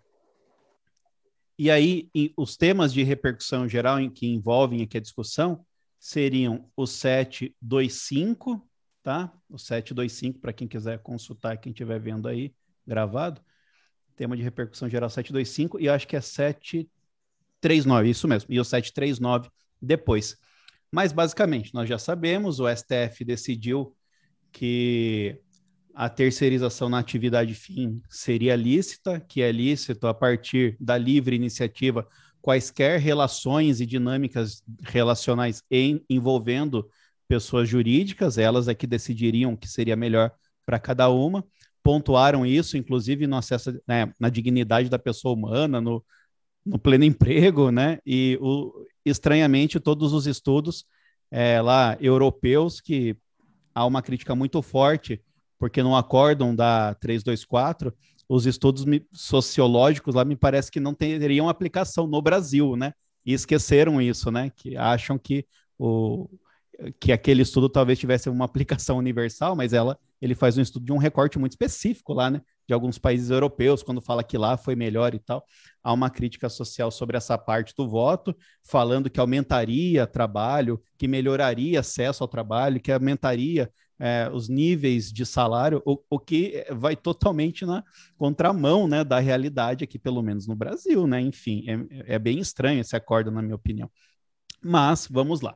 E 1.58 1.70
aí, 1.70 2.10
os 2.36 2.58
temas 2.58 2.92
de 2.92 3.04
repercussão 3.04 3.68
geral 3.68 4.00
em 4.00 4.10
que 4.10 4.28
envolvem 4.28 4.82
aqui 4.82 4.98
a 4.98 5.02
discussão 5.02 5.64
seriam 6.00 6.68
o 6.76 6.88
725, 6.88 8.68
tá? 9.04 9.32
O 9.48 9.60
725, 9.60 10.40
para 10.40 10.54
quem 10.54 10.68
quiser 10.68 11.00
consultar, 11.00 11.58
quem 11.58 11.72
estiver 11.72 12.00
vendo 12.00 12.28
aí 12.28 12.54
gravado. 12.86 13.42
Tema 14.16 14.36
de 14.36 14.42
repercussão 14.42 14.90
geral 14.90 15.10
725, 15.10 15.80
e 15.80 15.86
eu 15.86 15.94
acho 15.94 16.08
que 16.08 16.16
é 16.16 16.22
7 16.22 16.90
739, 17.62 18.10
isso 18.10 18.28
mesmo, 18.28 18.52
e 18.52 18.60
o 18.60 18.66
739 18.66 19.50
depois. 19.82 20.38
Mas, 20.92 21.14
basicamente, 21.14 21.74
nós 21.74 21.88
já 21.88 21.98
sabemos, 21.98 22.60
o 22.60 22.68
STF 22.68 23.24
decidiu 23.24 23.96
que 24.52 25.40
a 25.94 26.10
terceirização 26.10 26.90
na 26.90 27.00
atividade 27.00 27.54
fim 27.54 28.02
seria 28.10 28.56
lícita, 28.56 29.20
que 29.20 29.42
é 29.42 29.52
lícito 29.52 30.08
a 30.08 30.14
partir 30.14 30.78
da 30.80 30.98
livre 30.98 31.36
iniciativa 31.36 32.08
quaisquer 32.42 33.00
relações 33.00 33.80
e 33.80 33.86
dinâmicas 33.86 34.64
relacionais 34.82 35.64
em, 35.70 36.04
envolvendo 36.10 36.90
pessoas 37.28 37.70
jurídicas, 37.70 38.38
elas 38.38 38.68
é 38.68 38.74
que 38.74 38.88
decidiriam 38.88 39.54
o 39.54 39.58
que 39.58 39.68
seria 39.68 39.96
melhor 39.96 40.32
para 40.66 40.80
cada 40.80 41.10
uma, 41.10 41.46
pontuaram 41.84 42.46
isso, 42.46 42.78
inclusive 42.78 43.28
no 43.28 43.38
acesso 43.38 43.80
né, 43.88 44.12
na 44.20 44.30
dignidade 44.30 44.90
da 44.90 45.00
pessoa 45.00 45.34
humana, 45.34 45.80
no, 45.80 46.04
no 46.66 46.78
pleno 46.78 47.04
emprego, 47.04 47.72
né? 47.72 48.00
E 48.06 48.38
o, 48.42 48.86
estranhamente 49.06 49.80
todos 49.80 50.14
os 50.14 50.28
estudos 50.28 50.86
é, 51.32 51.62
lá 51.62 51.98
europeus 52.00 52.82
que 52.82 53.16
há 53.74 53.86
uma 53.86 54.02
crítica 54.02 54.36
muito 54.36 54.62
forte 54.62 55.22
porque 55.62 55.84
no 55.84 55.96
acórdão 55.96 56.56
da 56.56 56.96
324 56.96 57.94
os 58.28 58.48
estudos 58.48 58.84
sociológicos 59.14 60.16
lá 60.16 60.26
me 60.26 60.36
parece 60.36 60.72
que 60.72 60.80
não 60.80 60.92
teriam 60.92 61.48
aplicação 61.48 62.08
no 62.08 62.20
Brasil, 62.20 62.76
né? 62.76 62.94
E 63.24 63.32
esqueceram 63.32 64.02
isso, 64.02 64.32
né? 64.32 64.50
Que 64.50 64.76
acham 64.76 65.20
que 65.20 65.46
o 65.78 66.28
que 67.00 67.12
aquele 67.12 67.44
estudo 67.44 67.70
talvez 67.70 68.00
tivesse 68.00 68.28
uma 68.28 68.46
aplicação 68.46 68.98
universal, 68.98 69.56
mas 69.56 69.72
ela 69.72 70.00
ele 70.20 70.34
faz 70.34 70.58
um 70.58 70.62
estudo 70.62 70.84
de 70.84 70.92
um 70.92 70.98
recorte 70.98 71.38
muito 71.38 71.52
específico 71.52 72.12
lá, 72.12 72.32
né? 72.32 72.42
De 72.68 72.74
alguns 72.74 72.98
países 72.98 73.30
europeus, 73.30 73.84
quando 73.84 74.02
fala 74.02 74.24
que 74.24 74.40
lá 74.40 74.58
foi 74.58 74.76
melhor 74.76 75.14
e 75.14 75.20
tal. 75.20 75.46
Há 75.84 75.94
uma 75.94 76.10
crítica 76.10 76.50
social 76.50 76.90
sobre 76.90 77.18
essa 77.18 77.38
parte 77.38 77.76
do 77.78 77.88
voto, 77.88 78.36
falando 78.64 79.12
que 79.12 79.20
aumentaria 79.20 80.08
trabalho, 80.08 80.82
que 80.98 81.08
melhoraria 81.08 81.82
acesso 81.82 82.24
ao 82.24 82.28
trabalho, 82.28 82.82
que 82.82 82.92
aumentaria 82.92 83.72
é, 84.02 84.30
os 84.34 84.50
níveis 84.50 85.12
de 85.12 85.26
salário, 85.26 85.82
o, 85.86 85.98
o, 86.10 86.20
que 86.20 86.66
vai 86.72 86.96
totalmente 86.96 87.66
na 87.66 87.84
contramão 88.18 88.88
né, 88.88 89.04
da 89.04 89.20
realidade 89.20 89.84
aqui, 89.84 90.00
pelo 90.00 90.22
menos 90.22 90.48
no 90.48 90.56
Brasil, 90.56 91.06
né? 91.06 91.22
Enfim, 91.22 91.64
é, 91.68 92.16
é 92.16 92.20
bem 92.20 92.40
estranho 92.40 92.82
esse 92.82 92.96
acordo, 92.96 93.30
na 93.30 93.42
minha 93.42 93.56
opinião. 93.56 93.90
Mas 94.62 95.08
vamos 95.10 95.42
lá. 95.42 95.56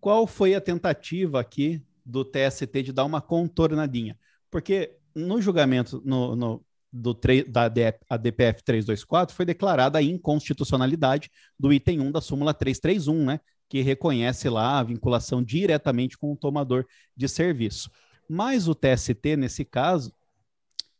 Qual 0.00 0.26
foi 0.26 0.54
a 0.54 0.60
tentativa 0.60 1.40
aqui 1.40 1.82
do 2.04 2.24
TST 2.24 2.82
de 2.82 2.92
dar 2.92 3.04
uma 3.04 3.20
contornadinha. 3.20 4.18
Porque 4.50 4.96
no 5.14 5.40
julgamento 5.40 6.02
no, 6.04 6.36
no 6.36 6.64
do, 6.92 7.18
da 7.48 7.68
DPF 7.68 8.62
324 8.62 9.34
foi 9.34 9.44
declarada 9.44 9.98
a 9.98 10.02
inconstitucionalidade 10.02 11.30
do 11.58 11.72
item 11.72 12.00
1 12.00 12.12
da 12.12 12.20
súmula 12.20 12.52
331, 12.52 13.24
né? 13.24 13.40
Que 13.68 13.82
reconhece 13.82 14.48
lá 14.48 14.78
a 14.78 14.82
vinculação 14.82 15.42
diretamente 15.42 16.16
com 16.16 16.32
o 16.32 16.36
tomador 16.36 16.86
de 17.16 17.28
serviço. 17.28 17.90
Mas 18.28 18.68
o 18.68 18.74
TST, 18.74 19.36
nesse 19.36 19.64
caso, 19.64 20.12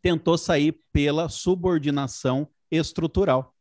tentou 0.02 0.36
sair 0.36 0.78
pela 0.92 1.28
subordinação 1.28 2.48
estrutural. 2.70 3.54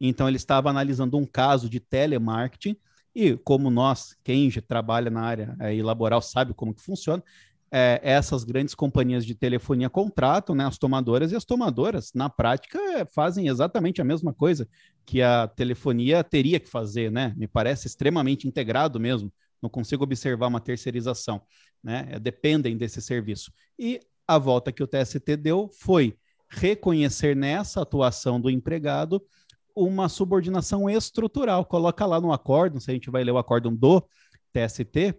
Então, 0.00 0.28
ele 0.28 0.36
estava 0.36 0.70
analisando 0.70 1.16
um 1.16 1.26
caso 1.26 1.68
de 1.68 1.80
telemarketing 1.80 2.76
e 3.14 3.36
como 3.36 3.68
nós, 3.70 4.16
quem 4.22 4.48
trabalha 4.60 5.10
na 5.10 5.22
área 5.22 5.56
aí, 5.58 5.82
laboral, 5.82 6.22
sabe 6.22 6.54
como 6.54 6.72
que 6.72 6.80
funciona, 6.80 7.22
é, 7.70 8.00
essas 8.02 8.44
grandes 8.44 8.74
companhias 8.74 9.24
de 9.24 9.34
telefonia 9.34 9.90
contratam 9.90 10.54
né, 10.54 10.64
as 10.64 10.78
tomadoras 10.78 11.32
e 11.32 11.36
as 11.36 11.44
tomadoras, 11.44 12.10
na 12.14 12.28
prática, 12.28 12.78
é, 12.78 13.04
fazem 13.04 13.48
exatamente 13.48 14.00
a 14.00 14.04
mesma 14.04 14.32
coisa 14.32 14.68
que 15.04 15.22
a 15.22 15.46
telefonia 15.48 16.24
teria 16.24 16.60
que 16.60 16.68
fazer, 16.68 17.10
né? 17.10 17.34
Me 17.36 17.46
parece 17.46 17.86
extremamente 17.86 18.46
integrado 18.46 18.98
mesmo 18.98 19.32
não 19.60 19.68
consigo 19.68 20.04
observar 20.04 20.46
uma 20.46 20.60
terceirização, 20.60 21.42
né? 21.82 22.08
É, 22.12 22.18
dependem 22.18 22.76
desse 22.76 23.02
serviço. 23.02 23.52
E 23.78 24.00
a 24.26 24.38
volta 24.38 24.72
que 24.72 24.82
o 24.82 24.86
TST 24.86 25.36
deu 25.36 25.68
foi 25.68 26.16
reconhecer 26.48 27.36
nessa 27.36 27.82
atuação 27.82 28.40
do 28.40 28.50
empregado 28.50 29.22
uma 29.74 30.08
subordinação 30.08 30.88
estrutural. 30.88 31.64
Coloca 31.64 32.04
lá 32.06 32.20
no 32.20 32.32
acórdão, 32.32 32.80
se 32.80 32.90
a 32.90 32.94
gente 32.94 33.10
vai 33.10 33.22
ler 33.22 33.32
o 33.32 33.38
acórdão 33.38 33.74
do 33.74 34.02
TST, 34.52 35.14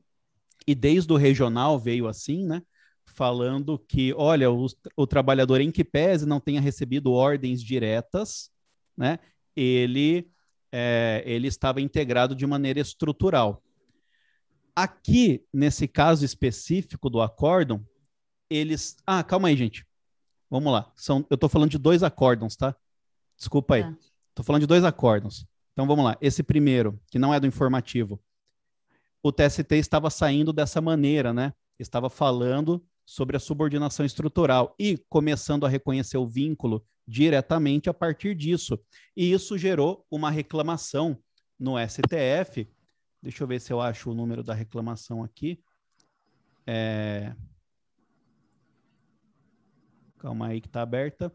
e 0.67 0.75
desde 0.75 1.11
o 1.11 1.17
regional 1.17 1.79
veio 1.79 2.07
assim, 2.07 2.45
né? 2.45 2.61
Falando 3.05 3.77
que, 3.77 4.13
olha, 4.13 4.51
o, 4.51 4.67
o 4.95 5.07
trabalhador 5.07 5.61
em 5.61 5.71
que 5.71 5.83
pese 5.83 6.25
não 6.25 6.39
tenha 6.39 6.61
recebido 6.61 7.11
ordens 7.11 7.61
diretas, 7.61 8.49
né? 8.95 9.19
Ele, 9.55 10.29
é, 10.71 11.23
ele 11.25 11.47
estava 11.47 11.81
integrado 11.81 12.35
de 12.35 12.45
maneira 12.45 12.79
estrutural. 12.79 13.63
Aqui, 14.75 15.43
nesse 15.53 15.87
caso 15.87 16.23
específico 16.23 17.09
do 17.09 17.21
acórdão, 17.21 17.85
eles. 18.49 18.95
Ah, 19.05 19.23
calma 19.23 19.49
aí, 19.49 19.57
gente. 19.57 19.85
Vamos 20.49 20.71
lá. 20.71 20.91
São... 20.95 21.25
Eu 21.29 21.35
estou 21.35 21.49
falando 21.49 21.71
de 21.71 21.77
dois 21.77 22.01
acórdãos, 22.01 22.55
tá? 22.55 22.75
Desculpa 23.37 23.75
aí. 23.75 23.95
Estou 24.29 24.45
falando 24.45 24.61
de 24.61 24.67
dois 24.67 24.83
acórdãos. 24.83 25.45
Então 25.73 25.87
vamos 25.87 26.05
lá. 26.05 26.17
Esse 26.21 26.43
primeiro, 26.43 26.99
que 27.11 27.19
não 27.19 27.33
é 27.33 27.39
do 27.39 27.47
informativo, 27.47 28.21
o 29.21 29.31
TST 29.31 29.75
estava 29.75 30.09
saindo 30.09 30.53
dessa 30.53 30.81
maneira, 30.81 31.33
né? 31.33 31.53
Estava 31.77 32.09
falando 32.09 32.83
sobre 33.05 33.35
a 33.35 33.39
subordinação 33.39 34.05
estrutural 34.05 34.73
e 34.77 34.97
começando 35.09 35.65
a 35.65 35.69
reconhecer 35.69 36.17
o 36.17 36.27
vínculo 36.27 36.85
diretamente 37.07 37.89
a 37.89 37.93
partir 37.93 38.35
disso. 38.35 38.79
E 39.17 39.31
isso 39.31 39.57
gerou 39.57 40.05
uma 40.11 40.29
reclamação 40.29 41.17
no 41.57 41.73
STF. 41.79 42.69
Deixa 43.21 43.43
eu 43.43 43.47
ver 43.47 43.59
se 43.59 43.73
eu 43.73 43.81
acho 43.81 44.11
o 44.11 44.13
número 44.13 44.43
da 44.43 44.53
reclamação 44.53 45.23
aqui. 45.23 45.59
É... 46.67 47.33
Calma 50.19 50.49
aí 50.49 50.61
que 50.61 50.67
está 50.67 50.83
aberta. 50.83 51.33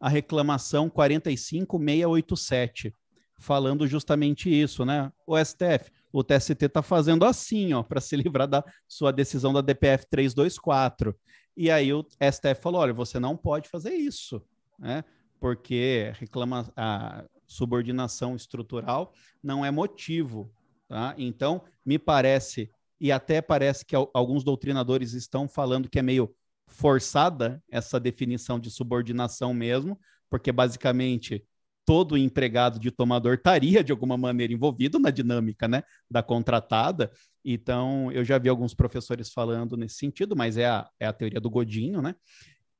A 0.00 0.08
reclamação 0.08 0.88
45687, 0.88 2.94
falando 3.38 3.86
justamente 3.86 4.48
isso, 4.48 4.86
né? 4.86 5.12
O 5.26 5.36
STF, 5.36 5.92
o 6.18 6.24
TST 6.24 6.64
está 6.64 6.80
fazendo 6.80 7.26
assim, 7.26 7.74
ó, 7.74 7.82
para 7.82 8.00
se 8.00 8.16
livrar 8.16 8.48
da 8.48 8.64
sua 8.88 9.12
decisão 9.12 9.52
da 9.52 9.60
DPF 9.60 10.06
324. 10.08 11.14
E 11.54 11.70
aí 11.70 11.92
o 11.92 12.06
STF 12.32 12.62
falou: 12.62 12.80
olha, 12.80 12.94
você 12.94 13.20
não 13.20 13.36
pode 13.36 13.68
fazer 13.68 13.92
isso, 13.92 14.42
né? 14.78 15.04
Porque 15.38 16.12
reclama 16.18 16.72
a 16.74 17.22
subordinação 17.46 18.34
estrutural 18.34 19.12
não 19.42 19.62
é 19.62 19.70
motivo, 19.70 20.50
tá? 20.88 21.14
Então, 21.18 21.62
me 21.84 21.98
parece 21.98 22.70
e 22.98 23.12
até 23.12 23.42
parece 23.42 23.84
que 23.84 23.94
alguns 23.94 24.42
doutrinadores 24.42 25.12
estão 25.12 25.46
falando 25.46 25.88
que 25.88 25.98
é 25.98 26.02
meio 26.02 26.34
forçada 26.66 27.62
essa 27.70 28.00
definição 28.00 28.58
de 28.58 28.70
subordinação 28.70 29.52
mesmo, 29.52 30.00
porque 30.30 30.50
basicamente 30.50 31.44
todo 31.86 32.18
empregado 32.18 32.80
de 32.80 32.90
tomador 32.90 33.34
estaria 33.34 33.82
de 33.82 33.92
alguma 33.92 34.16
maneira 34.16 34.52
envolvido 34.52 34.98
na 34.98 35.10
dinâmica, 35.10 35.68
né, 35.68 35.84
da 36.10 36.20
contratada. 36.20 37.12
Então, 37.44 38.10
eu 38.10 38.24
já 38.24 38.36
vi 38.38 38.48
alguns 38.48 38.74
professores 38.74 39.32
falando 39.32 39.76
nesse 39.76 39.94
sentido, 39.94 40.34
mas 40.34 40.58
é 40.58 40.66
a, 40.66 40.90
é 40.98 41.06
a 41.06 41.12
teoria 41.12 41.40
do 41.40 41.48
Godinho, 41.48 42.02
né? 42.02 42.16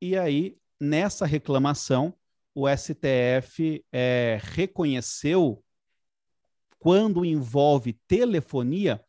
E 0.02 0.16
aí, 0.16 0.58
nessa 0.80 1.24
reclamação, 1.24 2.12
o 2.52 2.66
STF 2.68 3.84
é, 3.92 4.40
reconheceu, 4.42 5.62
quando 6.78 7.24
envolve 7.24 7.98
telefonia, 8.08 9.00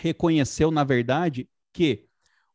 reconheceu, 0.00 0.70
na 0.70 0.84
verdade, 0.84 1.48
que 1.72 2.06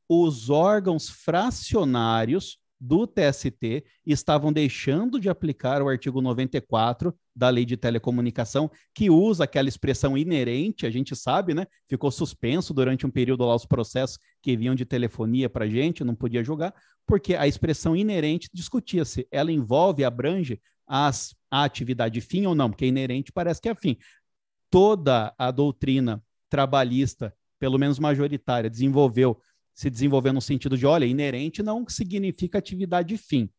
os 0.10 0.50
órgãos 0.50 1.08
fracionários 1.08 2.63
do 2.86 3.08
TST 3.08 3.86
estavam 4.06 4.52
deixando 4.52 5.18
de 5.18 5.30
aplicar 5.30 5.82
o 5.82 5.88
artigo 5.88 6.22
94 6.22 7.16
da 7.34 7.48
Lei 7.50 7.64
de 7.64 7.78
Telecomunicação, 7.78 8.70
que 8.94 9.10
usa 9.10 9.46
aquela 9.46 9.70
expressão 9.70 10.18
inerente, 10.18 10.86
a 10.86 10.90
gente 10.90 11.16
sabe, 11.16 11.54
né? 11.54 11.66
Ficou 11.88 12.12
suspenso 12.12 12.74
durante 12.74 13.06
um 13.06 13.10
período 13.10 13.46
lá 13.46 13.56
os 13.56 13.66
processos 13.66 14.20
que 14.42 14.58
vinham 14.58 14.76
de 14.76 14.84
telefonia 14.84 15.50
para 15.50 15.64
a 15.64 15.70
gente, 15.70 16.04
não 16.04 16.14
podia 16.14 16.44
julgar, 16.44 16.74
porque 17.08 17.36
a 17.36 17.48
expressão 17.48 17.96
inerente 17.96 18.50
discutia-se, 18.54 19.26
ela 19.32 19.50
envolve, 19.50 20.04
abrange 20.04 20.60
as, 20.86 21.34
a 21.50 21.64
atividade 21.64 22.20
fim 22.20 22.46
ou 22.46 22.54
não, 22.54 22.70
porque 22.70 22.86
inerente 22.86 23.32
parece 23.32 23.62
que 23.62 23.70
é 23.70 23.76
fim. 23.76 23.96
Toda 24.70 25.34
a 25.38 25.52
doutrina 25.52 26.22
trabalhista, 26.50 27.34
pelo 27.58 27.80
menos 27.80 27.98
majoritária, 27.98 28.70
desenvolveu 28.70 29.40
se 29.74 29.90
desenvolver 29.90 30.32
no 30.32 30.42
sentido 30.42 30.78
de, 30.78 30.86
olha, 30.86 31.06
inerente 31.06 31.64
não 31.64 31.88
significa 31.88 32.58
atividade 32.58 33.18
fim. 33.18 33.50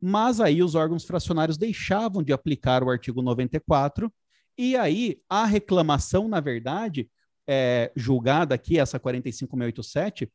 Mas 0.00 0.40
aí 0.40 0.62
os 0.62 0.74
órgãos 0.74 1.04
fracionários 1.04 1.56
deixavam 1.56 2.22
de 2.22 2.32
aplicar 2.32 2.82
o 2.82 2.90
artigo 2.90 3.22
94, 3.22 4.12
e 4.56 4.76
aí 4.76 5.20
a 5.28 5.44
reclamação, 5.44 6.28
na 6.28 6.40
verdade, 6.40 7.10
é, 7.46 7.92
julgada 7.94 8.54
aqui, 8.54 8.78
essa 8.78 8.98
45687, 8.98 10.30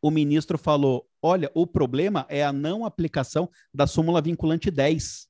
o 0.00 0.10
ministro 0.10 0.58
falou: 0.58 1.08
olha, 1.22 1.50
o 1.54 1.66
problema 1.66 2.26
é 2.28 2.44
a 2.44 2.52
não 2.52 2.84
aplicação 2.84 3.48
da 3.72 3.86
súmula 3.86 4.20
vinculante 4.20 4.70
10, 4.70 5.28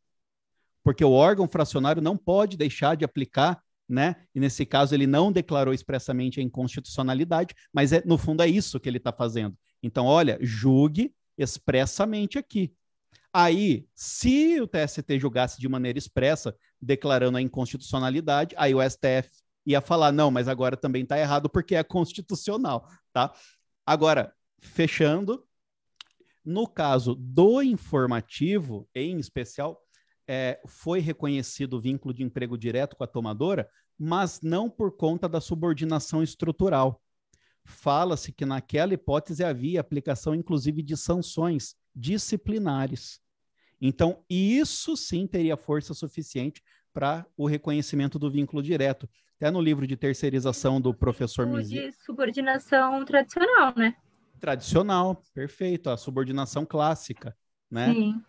porque 0.82 1.04
o 1.04 1.12
órgão 1.12 1.48
fracionário 1.48 2.02
não 2.02 2.16
pode 2.16 2.56
deixar 2.56 2.96
de 2.96 3.04
aplicar 3.04 3.62
né? 3.88 4.16
E 4.34 4.40
nesse 4.40 4.66
caso 4.66 4.94
ele 4.94 5.06
não 5.06 5.30
declarou 5.30 5.72
expressamente 5.72 6.40
a 6.40 6.42
inconstitucionalidade, 6.42 7.54
mas 7.72 7.92
é, 7.92 8.02
no 8.04 8.18
fundo 8.18 8.42
é 8.42 8.48
isso 8.48 8.80
que 8.80 8.88
ele 8.88 8.98
está 8.98 9.12
fazendo. 9.12 9.56
Então, 9.82 10.06
olha, 10.06 10.38
julgue 10.40 11.14
expressamente 11.38 12.38
aqui. 12.38 12.72
Aí, 13.32 13.86
se 13.94 14.60
o 14.60 14.66
TST 14.66 15.18
julgasse 15.18 15.60
de 15.60 15.68
maneira 15.68 15.98
expressa, 15.98 16.56
declarando 16.80 17.36
a 17.36 17.42
inconstitucionalidade, 17.42 18.54
aí 18.58 18.74
o 18.74 18.80
STF 18.82 19.30
ia 19.66 19.80
falar, 19.80 20.10
não, 20.10 20.30
mas 20.30 20.48
agora 20.48 20.76
também 20.76 21.02
está 21.02 21.18
errado 21.18 21.50
porque 21.50 21.74
é 21.74 21.84
constitucional, 21.84 22.88
tá? 23.12 23.32
Agora, 23.84 24.32
fechando, 24.60 25.44
no 26.44 26.66
caso 26.66 27.14
do 27.14 27.60
informativo, 27.60 28.88
em 28.94 29.18
especial, 29.18 29.82
é, 30.28 30.60
foi 30.66 31.00
reconhecido 31.00 31.74
o 31.74 31.80
vínculo 31.80 32.12
de 32.12 32.22
emprego 32.22 32.58
direto 32.58 32.96
com 32.96 33.04
a 33.04 33.06
tomadora, 33.06 33.68
mas 33.98 34.40
não 34.42 34.68
por 34.68 34.96
conta 34.96 35.28
da 35.28 35.40
subordinação 35.40 36.22
estrutural. 36.22 37.00
Fala-se 37.64 38.32
que 38.32 38.44
naquela 38.44 38.94
hipótese 38.94 39.42
havia 39.42 39.80
aplicação, 39.80 40.34
inclusive, 40.34 40.82
de 40.82 40.96
sanções 40.96 41.74
disciplinares. 41.94 43.20
Então, 43.80 44.22
isso 44.28 44.96
sim 44.96 45.26
teria 45.26 45.56
força 45.56 45.92
suficiente 45.94 46.62
para 46.92 47.26
o 47.36 47.46
reconhecimento 47.46 48.18
do 48.18 48.30
vínculo 48.30 48.62
direto. 48.62 49.08
Até 49.36 49.50
no 49.50 49.60
livro 49.60 49.86
de 49.86 49.96
terceirização 49.96 50.80
do 50.80 50.94
professor 50.94 51.46
Mizzi. 51.46 51.74
De 51.74 51.92
subordinação 51.92 53.04
tradicional, 53.04 53.74
né? 53.76 53.94
Tradicional, 54.40 55.22
perfeito. 55.34 55.90
A 55.90 55.96
subordinação 55.96 56.64
clássica, 56.64 57.36
né? 57.70 57.92
Sim. 57.92 58.24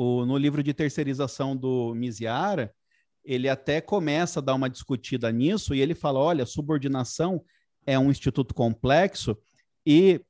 O, 0.00 0.24
no 0.24 0.38
livro 0.38 0.62
de 0.62 0.72
terceirização 0.72 1.56
do 1.56 1.92
Miziara, 1.92 2.72
ele 3.24 3.48
até 3.48 3.80
começa 3.80 4.38
a 4.38 4.42
dar 4.42 4.54
uma 4.54 4.70
discutida 4.70 5.32
nisso 5.32 5.74
e 5.74 5.80
ele 5.80 5.92
fala: 5.92 6.20
olha, 6.20 6.46
subordinação 6.46 7.44
é 7.84 7.98
um 7.98 8.08
instituto 8.08 8.54
complexo 8.54 9.36
e 9.84 10.20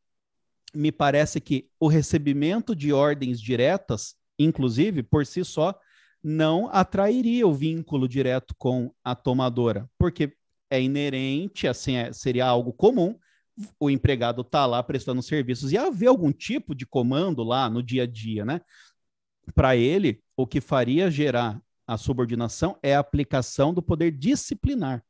me 0.74 0.90
parece 0.90 1.38
que 1.38 1.68
o 1.78 1.86
recebimento 1.86 2.74
de 2.74 2.94
ordens 2.94 3.38
diretas, 3.38 4.14
inclusive, 4.38 5.02
por 5.02 5.26
si 5.26 5.44
só, 5.44 5.78
não 6.24 6.70
atrairia 6.72 7.46
o 7.46 7.52
vínculo 7.52 8.08
direto 8.08 8.54
com 8.56 8.90
a 9.04 9.14
tomadora, 9.14 9.86
porque 9.98 10.32
é 10.70 10.80
inerente, 10.80 11.68
assim, 11.68 11.96
é, 11.96 12.10
seria 12.10 12.46
algo 12.46 12.72
comum 12.72 13.18
o 13.78 13.90
empregado 13.90 14.44
tá 14.44 14.66
lá 14.66 14.82
prestando 14.82 15.22
serviços 15.22 15.72
e 15.72 15.78
haver 15.78 16.06
algum 16.06 16.32
tipo 16.32 16.74
de 16.74 16.86
comando 16.86 17.42
lá 17.42 17.68
no 17.68 17.82
dia 17.82 18.04
a 18.04 18.06
dia, 18.06 18.44
né? 18.44 18.60
Para 19.52 19.76
ele, 19.76 20.20
o 20.36 20.46
que 20.46 20.60
faria 20.60 21.10
gerar 21.10 21.60
a 21.86 21.96
subordinação 21.96 22.78
é 22.82 22.94
a 22.94 23.00
aplicação 23.00 23.72
do 23.72 23.82
poder 23.82 24.10
disciplinar, 24.10 25.02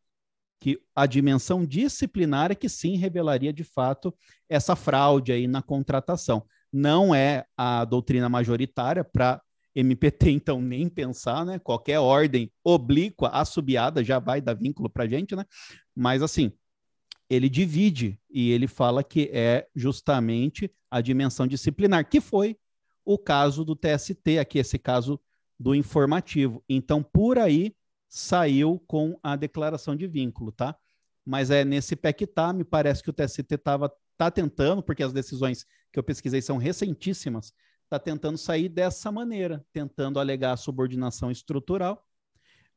que 0.61 0.81
a 0.94 1.07
dimensão 1.07 1.64
disciplinar 1.64 2.53
é 2.53 2.55
que 2.55 2.68
sim 2.68 2.96
revelaria 2.96 3.53
de 3.53 3.64
fato 3.64 4.14
essa 4.48 4.77
fraude 4.77 5.33
aí 5.33 5.46
na 5.46 5.62
contratação. 5.62 6.44
Não 6.72 7.14
é 7.14 7.44
a 7.57 7.85
doutrina 7.85 8.29
majoritária 8.29 9.05
para 9.05 9.40
MPT, 9.74 10.31
então, 10.33 10.61
nem 10.61 10.88
pensar, 10.88 11.44
né? 11.44 11.59
Qualquer 11.59 11.98
ordem 11.98 12.51
oblíqua, 12.64 13.29
assobiada, 13.29 14.05
já 14.05 14.18
vai 14.18 14.40
dar 14.40 14.55
vínculo 14.55 14.88
para 14.88 15.07
gente, 15.07 15.35
né? 15.35 15.44
Mas, 15.94 16.22
assim, 16.22 16.53
ele 17.31 17.48
divide 17.48 18.18
e 18.31 18.51
ele 18.51 18.66
fala 18.66 19.05
que 19.05 19.31
é 19.33 19.66
justamente 19.74 20.70
a 20.90 21.01
dimensão 21.01 21.46
disciplinar, 21.46 22.09
que 22.09 22.20
foi 22.20 22.57
o 23.09 23.16
caso 23.16 23.64
do 23.64 23.75
TST, 23.75 24.38
aqui 24.38 24.59
esse 24.59 24.79
caso 24.79 25.18
do 25.59 25.75
informativo. 25.75 26.62
Então, 26.68 27.03
por 27.03 27.38
aí 27.38 27.75
saiu 28.09 28.79
com 28.87 29.18
a 29.23 29.35
declaração 29.35 29.97
de 29.97 30.07
vínculo, 30.07 30.53
tá? 30.53 30.77
mas 31.29 31.51
é 31.51 31.62
nesse 31.62 31.94
que 31.94 32.27
tá, 32.27 32.55
me 32.55 32.64
parece 32.64 33.03
que 33.03 33.11
o 33.11 33.12
TST 33.12 33.55
estava 33.55 33.92
tá 34.16 34.31
tentando, 34.31 34.83
porque 34.83 35.03
as 35.03 35.12
decisões 35.12 35.66
que 35.92 35.99
eu 35.99 36.03
pesquisei 36.03 36.40
são 36.40 36.57
recentíssimas, 36.57 37.53
está 37.85 37.99
tentando 37.99 38.38
sair 38.38 38.71
dessa 38.71 39.12
maneira, 39.12 39.62
tentando 39.71 40.18
alegar 40.18 40.53
a 40.53 40.57
subordinação 40.57 41.31
estrutural. 41.31 42.03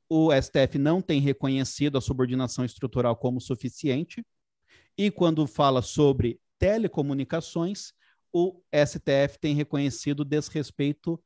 O 0.09 0.31
STF 0.33 0.77
não 0.77 1.01
tem 1.01 1.21
reconhecido 1.21 1.97
a 1.97 2.01
subordinação 2.01 2.65
estrutural 2.65 3.15
como 3.15 3.39
suficiente, 3.39 4.21
e 4.97 5.09
quando 5.09 5.47
fala 5.47 5.81
sobre 5.81 6.37
telecomunicações, 6.59 7.93
o 8.33 8.61
STF 8.73 9.37
tem 9.39 9.55
reconhecido 9.55 10.23
desrespeito 10.23 11.21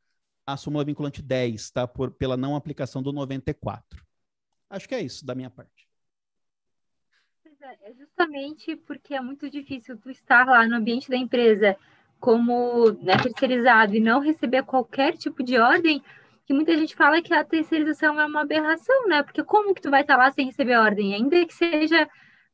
à 0.46 0.58
súmula 0.58 0.84
vinculante 0.84 1.22
10, 1.22 1.72
tá? 1.72 1.88
Por, 1.88 2.12
pela 2.12 2.38
não 2.38 2.56
aplicação 2.56 3.02
do 3.02 3.12
94. 3.12 4.04
Acho 4.70 4.88
que 4.88 4.96
é 4.96 5.02
isso 5.02 5.26
da 5.26 5.36
minha 5.36 5.50
parte. 5.50 5.88
É, 7.62 7.90
é 7.90 7.94
justamente 7.94 8.76
porque 8.76 9.16
é 9.16 9.22
muito 9.22 9.50
difícil 9.50 9.98
tu 9.98 10.10
estar 10.10 10.46
lá 10.46 10.68
no 10.68 10.76
ambiente 10.76 11.10
da 11.10 11.18
empresa 11.18 11.76
como 12.20 12.92
né, 13.02 13.18
terceirizado 13.18 13.96
e 13.96 14.00
não 14.00 14.20
receber 14.20 14.64
qualquer 14.64 15.18
tipo 15.18 15.44
de 15.44 15.58
ordem, 15.58 16.02
que 16.46 16.54
muita 16.54 16.78
gente 16.78 16.96
fala 16.96 17.22
que 17.22 17.34
a 17.34 17.44
terceirização 17.44 18.20
é 18.20 18.26
uma 18.26 18.42
aberração, 18.42 19.08
né? 19.08 19.24
Porque 19.24 19.44
como 19.44 19.74
que 19.74 19.82
tu 19.82 19.90
vai 19.90 20.02
estar 20.02 20.16
lá 20.16 20.32
sem 20.32 20.46
receber 20.46 20.76
ordem? 20.78 21.16
Ainda 21.16 21.44
que 21.46 21.54
seja, 21.54 22.08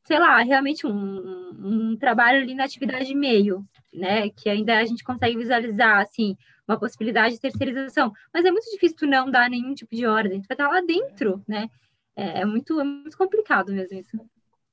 sei 0.03 0.19
lá, 0.19 0.41
realmente 0.41 0.85
um, 0.85 1.51
um 1.59 1.97
trabalho 1.97 2.41
ali 2.41 2.53
na 2.53 2.63
atividade 2.65 3.13
meio, 3.13 3.65
né? 3.93 4.29
Que 4.29 4.49
ainda 4.49 4.77
a 4.77 4.85
gente 4.85 5.03
consegue 5.03 5.37
visualizar, 5.37 5.99
assim, 5.99 6.35
uma 6.67 6.79
possibilidade 6.79 7.35
de 7.35 7.41
terceirização. 7.41 8.11
Mas 8.33 8.45
é 8.45 8.51
muito 8.51 8.69
difícil 8.71 8.97
tu 8.97 9.07
não 9.07 9.29
dar 9.29 9.49
nenhum 9.49 9.73
tipo 9.73 9.95
de 9.95 10.05
ordem. 10.05 10.41
Tu 10.41 10.47
vai 10.47 10.55
estar 10.55 10.67
lá 10.67 10.81
dentro, 10.81 11.43
né? 11.47 11.69
É, 12.15 12.41
é 12.41 12.45
muito, 12.45 12.79
é 12.79 12.83
muito 12.83 13.17
complicado 13.17 13.71
mesmo 13.71 13.99
isso. 13.99 14.19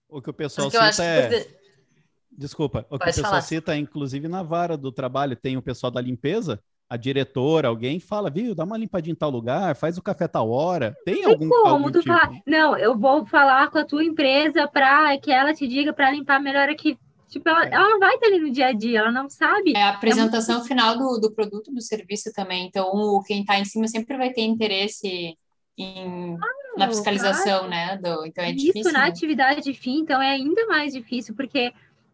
O 0.09 0.23
que 0.23 0.31
o 0.31 0.35
pessoal 0.35 0.71
cita 0.71 1.05
é... 1.05 1.47
Desculpa, 2.31 2.81
o 2.81 2.83
que 2.83 2.88
Pode 2.91 3.03
o 3.03 3.05
pessoal 3.07 3.31
falar. 3.31 3.43
cita, 3.43 3.77
inclusive 3.77 4.29
na 4.29 4.45
vara 4.45 4.77
do 4.77 4.93
trabalho, 4.93 5.35
tem 5.35 5.57
o 5.57 5.62
pessoal 5.62 5.91
da 5.91 6.01
limpeza, 6.01 6.62
a 6.90 6.96
diretora, 6.96 7.68
alguém 7.68 8.01
fala, 8.01 8.31
viu, 8.31 8.55
dá 8.55 8.64
uma 8.64 8.79
limpadinha 8.79 9.12
em 9.12 9.16
tal 9.16 9.31
lugar, 9.31 9.77
faz 9.77 9.98
o 9.98 10.03
café 10.03 10.27
tal 10.27 10.51
hora. 10.51 10.96
Tem, 11.05 11.24
algum, 11.24 11.48
como 11.48 11.66
algum 11.68 11.90
tu 11.90 12.01
tipo? 12.01 12.16
Fala, 12.16 12.33
não, 12.46 12.77
eu 12.79 12.96
vou 12.96 13.27
falar 13.27 13.70
com 13.70 13.79
a 13.79 13.85
tua 13.85 14.03
empresa 14.03 14.66
para 14.66 15.16
que 15.18 15.31
ela 15.31 15.53
te 15.53 15.68
diga 15.68 15.92
para 15.92 16.11
limpar 16.11 16.40
melhor 16.40 16.68
aqui. 16.70 16.98
Tipo, 17.29 17.46
ela, 17.51 17.66
é. 17.66 17.74
ela 17.74 17.90
não 17.90 17.98
vai 17.98 18.14
estar 18.14 18.27
ali 18.29 18.38
no 18.38 18.51
dia 18.51 18.68
a 18.68 18.72
dia, 18.72 19.01
ela 19.01 19.12
não 19.12 19.29
sabe. 19.29 19.74
É 19.77 19.83
a 19.83 19.90
apresentação 19.90 20.55
é 20.55 20.59
muito... 20.59 20.68
final 20.68 20.96
do, 20.96 21.20
do 21.20 21.31
produto, 21.31 21.70
do 21.70 21.83
serviço 21.83 22.33
também. 22.33 22.66
Então, 22.66 22.88
o, 22.88 23.22
quem 23.22 23.42
está 23.42 23.59
em 23.59 23.66
cima 23.66 23.87
sempre 23.87 24.16
vai 24.16 24.33
ter 24.33 24.40
interesse 24.40 25.37
em, 25.77 26.38
na 26.79 26.88
fiscalização, 26.88 27.66
claro. 27.66 27.68
né? 27.68 27.98
Do, 27.98 28.24
então 28.24 28.42
é 28.42 28.53
difícil. 28.53 28.81
Isso 28.81 28.92
na 28.92 29.01
né? 29.01 29.09
atividade 29.09 29.74
fim, 29.74 30.01
então 30.01 30.22
é 30.22 30.31
ainda 30.31 30.66
mais 30.66 30.94
difícil, 30.94 31.35
porque 31.35 31.70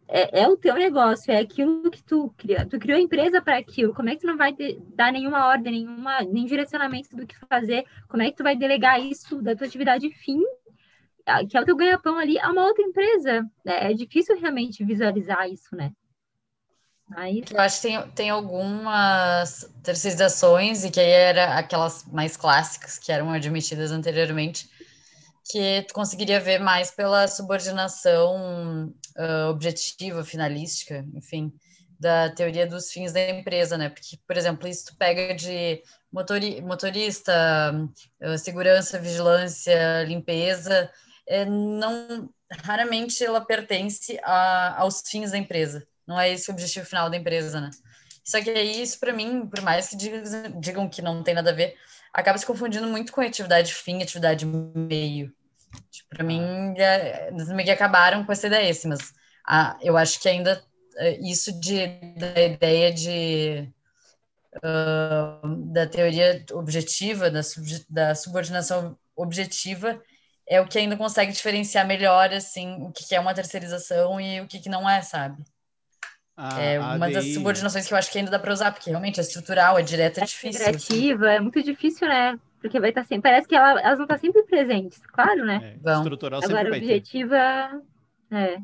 é, 0.07 0.41
é, 0.41 0.47
o 0.47 0.55
teu 0.55 0.75
negócio, 0.75 1.31
é 1.31 1.39
aquilo 1.39 1.89
que 1.89 2.03
tu 2.03 2.33
criou. 2.37 2.65
Tu 2.67 2.79
criou 2.79 2.97
a 2.97 3.01
empresa 3.01 3.41
para 3.41 3.57
aquilo. 3.57 3.93
Como 3.93 4.09
é 4.09 4.15
que 4.15 4.21
tu 4.21 4.27
não 4.27 4.37
vai 4.37 4.53
de, 4.53 4.79
dar 4.93 5.11
nenhuma 5.11 5.47
ordem, 5.47 5.73
nenhuma, 5.73 6.21
nem 6.21 6.45
direcionamento 6.45 7.15
do 7.15 7.25
que 7.25 7.35
fazer? 7.49 7.85
Como 8.07 8.21
é 8.21 8.29
que 8.29 8.37
tu 8.37 8.43
vai 8.43 8.55
delegar 8.55 8.99
isso 8.99 9.41
da 9.41 9.55
tua 9.55 9.67
atividade 9.67 10.09
fim, 10.11 10.41
que 11.49 11.57
é 11.57 11.61
o 11.61 11.65
teu 11.65 11.75
ganha-pão 11.75 12.17
ali, 12.17 12.39
a 12.39 12.51
uma 12.51 12.65
outra 12.65 12.83
empresa? 12.83 13.45
É, 13.65 13.91
é 13.91 13.93
difícil 13.93 14.39
realmente 14.39 14.83
visualizar 14.83 15.49
isso, 15.49 15.75
né? 15.75 15.91
Mas... 17.07 17.51
Eu 17.51 17.59
acho 17.59 17.81
que 17.81 17.87
tem, 17.87 18.09
tem 18.11 18.29
algumas 18.29 19.69
terceirizações, 19.83 20.83
e 20.83 20.91
que 20.91 20.99
aí 20.99 21.09
era 21.09 21.57
aquelas 21.57 22.05
mais 22.11 22.35
clássicas 22.35 22.97
que 22.97 23.11
eram 23.11 23.31
admitidas 23.31 23.91
anteriormente, 23.91 24.69
que 25.49 25.83
tu 25.87 25.93
conseguiria 25.93 26.39
ver 26.39 26.59
mais 26.59 26.91
pela 26.91 27.27
subordinação 27.27 28.93
uh, 29.17 29.49
objetiva, 29.49 30.23
finalística, 30.23 31.05
enfim, 31.13 31.53
da 31.99 32.29
teoria 32.29 32.65
dos 32.65 32.91
fins 32.91 33.13
da 33.13 33.29
empresa, 33.29 33.77
né? 33.77 33.89
Porque, 33.89 34.17
por 34.27 34.35
exemplo, 34.35 34.67
isso 34.67 34.87
tu 34.87 34.97
pega 34.97 35.35
de 35.35 35.81
motori 36.11 36.61
motorista, 36.61 37.31
uh, 38.21 38.37
segurança, 38.37 38.99
vigilância, 38.99 40.03
limpeza, 40.03 40.91
é, 41.27 41.45
não 41.45 42.29
raramente 42.63 43.23
ela 43.23 43.41
pertence 43.41 44.19
a, 44.23 44.81
aos 44.81 45.01
fins 45.01 45.31
da 45.31 45.37
empresa. 45.37 45.87
Não 46.07 46.19
é 46.19 46.31
esse 46.31 46.49
o 46.49 46.53
objetivo 46.53 46.85
final 46.85 47.09
da 47.09 47.17
empresa, 47.17 47.59
né? 47.59 47.69
Só 48.23 48.41
que 48.41 48.49
aí, 48.49 48.81
isso 48.81 48.99
para 48.99 49.13
mim, 49.13 49.47
por 49.47 49.61
mais 49.61 49.89
que 49.89 49.95
digam, 49.95 50.89
que 50.89 51.01
não 51.01 51.21
tem 51.21 51.35
nada 51.35 51.51
a 51.51 51.53
ver, 51.53 51.75
acaba 52.15 52.37
se 52.37 52.45
confundindo 52.45 52.87
muito 52.87 53.11
com 53.11 53.19
atividade 53.19 53.73
fim, 53.73 54.01
atividade 54.01 54.45
meio. 54.45 55.33
Tipo, 55.91 56.09
para 56.09 56.23
mim, 56.23 56.41
eles 57.27 57.49
meio 57.49 57.65
que 57.65 57.71
acabaram 57.71 58.23
com 58.23 58.31
essa 58.31 58.47
ideia, 58.47 58.71
assim, 58.71 58.87
mas 58.87 59.13
ah, 59.45 59.77
eu 59.81 59.97
acho 59.97 60.21
que 60.21 60.29
ainda 60.29 60.63
eh, 60.97 61.19
isso 61.21 61.51
de, 61.59 61.87
da 62.17 62.41
ideia 62.41 62.93
de 62.93 63.69
uh, 64.57 65.71
da 65.73 65.85
teoria 65.85 66.45
objetiva, 66.53 67.29
da, 67.29 67.43
sub, 67.43 67.67
da 67.89 68.15
subordinação 68.15 68.97
objetiva, 69.13 70.01
é 70.47 70.61
o 70.61 70.67
que 70.67 70.77
ainda 70.77 70.95
consegue 70.95 71.33
diferenciar 71.33 71.85
melhor, 71.85 72.31
assim, 72.33 72.81
o 72.81 72.91
que 72.93 73.13
é 73.13 73.19
uma 73.19 73.33
terceirização 73.33 74.21
e 74.21 74.39
o 74.39 74.47
que 74.47 74.69
não 74.69 74.89
é, 74.89 75.01
sabe? 75.01 75.43
Ah, 76.37 76.61
é 76.61 76.79
uma 76.79 77.09
das 77.09 77.33
subordinações 77.33 77.87
que 77.87 77.93
eu 77.93 77.97
acho 77.97 78.11
que 78.11 78.17
ainda 78.17 78.29
dá 78.29 78.37
para 78.37 78.51
usar, 78.51 78.71
porque 78.71 78.89
realmente 78.89 79.19
é 79.19 79.23
estrutural, 79.23 79.79
é 79.79 79.81
direta, 79.81 80.19
é, 80.19 80.23
é 80.23 80.25
difícil. 80.25 80.61
É 80.61 80.65
diretiva, 80.65 81.31
é 81.31 81.39
muito 81.39 81.63
difícil, 81.63 82.07
né? 82.07 82.37
Porque 82.59 82.79
vai 82.79 82.89
estar 82.89 83.03
tá 83.03 83.07
sempre. 83.07 83.29
Parece 83.29 83.47
que 83.47 83.55
ela, 83.55 83.79
elas 83.79 83.97
vão 83.97 84.03
estar 84.03 84.15
tá 84.15 84.19
sempre 84.19 84.43
presentes, 84.43 84.99
claro, 85.07 85.45
né? 85.45 85.77
É, 85.85 85.93
estrutural 85.93 86.41
sempre 86.41 86.55
Agora, 86.57 86.69
vai 86.71 86.79
objetiva. 86.79 87.37
É. 88.31 88.57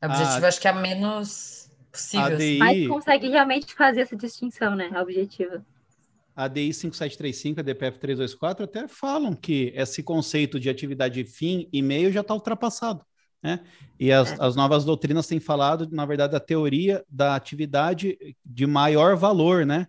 A 0.00 0.06
objetiva 0.06 0.46
a... 0.46 0.48
acho 0.48 0.60
que 0.60 0.68
é 0.68 0.70
a 0.70 0.74
menos 0.74 1.70
possível. 1.92 2.26
ADI... 2.26 2.34
Assim. 2.34 2.58
Mas 2.58 2.88
consegue 2.88 3.28
realmente 3.28 3.74
fazer 3.74 4.02
essa 4.02 4.16
distinção, 4.16 4.74
né? 4.74 4.90
A 4.94 5.02
objetiva. 5.02 5.62
A 6.34 6.44
ADI 6.44 6.72
5735 6.72 7.58
e 7.58 7.60
a 7.60 7.64
DPF 7.64 7.98
324 7.98 8.64
até 8.64 8.88
falam 8.88 9.34
que 9.34 9.72
esse 9.74 10.02
conceito 10.02 10.58
de 10.58 10.70
atividade 10.70 11.22
fim 11.24 11.68
e 11.72 11.82
meio 11.82 12.12
já 12.12 12.20
está 12.20 12.32
ultrapassado. 12.32 13.04
Né? 13.42 13.60
E 13.98 14.10
as, 14.10 14.32
é. 14.32 14.36
as 14.40 14.56
novas 14.56 14.84
doutrinas 14.84 15.26
têm 15.26 15.38
falado, 15.38 15.88
na 15.90 16.04
verdade, 16.04 16.32
da 16.32 16.40
teoria 16.40 17.04
da 17.08 17.36
atividade 17.36 18.18
de 18.44 18.66
maior 18.66 19.16
valor, 19.16 19.64
né? 19.64 19.86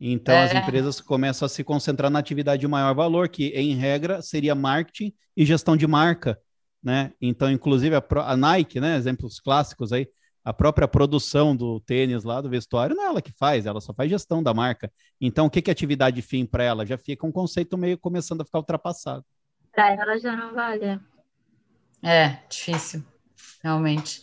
Então, 0.00 0.34
é. 0.34 0.44
as 0.44 0.54
empresas 0.54 1.00
começam 1.00 1.46
a 1.46 1.48
se 1.48 1.62
concentrar 1.62 2.10
na 2.10 2.18
atividade 2.18 2.60
de 2.60 2.66
maior 2.66 2.92
valor, 2.94 3.28
que, 3.28 3.48
em 3.48 3.74
regra, 3.76 4.20
seria 4.20 4.54
marketing 4.54 5.12
e 5.36 5.44
gestão 5.44 5.76
de 5.76 5.86
marca, 5.86 6.38
né? 6.82 7.12
Então, 7.20 7.50
inclusive, 7.50 7.94
a, 7.94 8.02
a 8.26 8.36
Nike, 8.36 8.80
né? 8.80 8.96
Exemplos 8.96 9.38
clássicos 9.38 9.92
aí, 9.92 10.08
a 10.44 10.52
própria 10.52 10.88
produção 10.88 11.54
do 11.54 11.78
tênis 11.80 12.24
lá, 12.24 12.40
do 12.40 12.50
vestuário, 12.50 12.96
não 12.96 13.04
é 13.04 13.06
ela 13.06 13.22
que 13.22 13.30
faz, 13.32 13.64
ela 13.64 13.80
só 13.80 13.94
faz 13.94 14.10
gestão 14.10 14.42
da 14.42 14.52
marca. 14.52 14.90
Então, 15.20 15.46
o 15.46 15.50
que, 15.50 15.62
que 15.62 15.70
é 15.70 15.72
atividade 15.72 16.20
fim 16.20 16.44
para 16.44 16.64
ela? 16.64 16.84
Já 16.84 16.98
fica 16.98 17.24
um 17.24 17.30
conceito 17.30 17.78
meio 17.78 17.96
começando 17.96 18.40
a 18.40 18.44
ficar 18.44 18.58
ultrapassado. 18.58 19.24
Para 19.72 19.92
ela 19.92 20.18
já 20.18 20.36
não 20.36 20.52
vale. 20.52 21.00
É, 22.02 22.38
difícil, 22.48 23.04
realmente. 23.62 24.22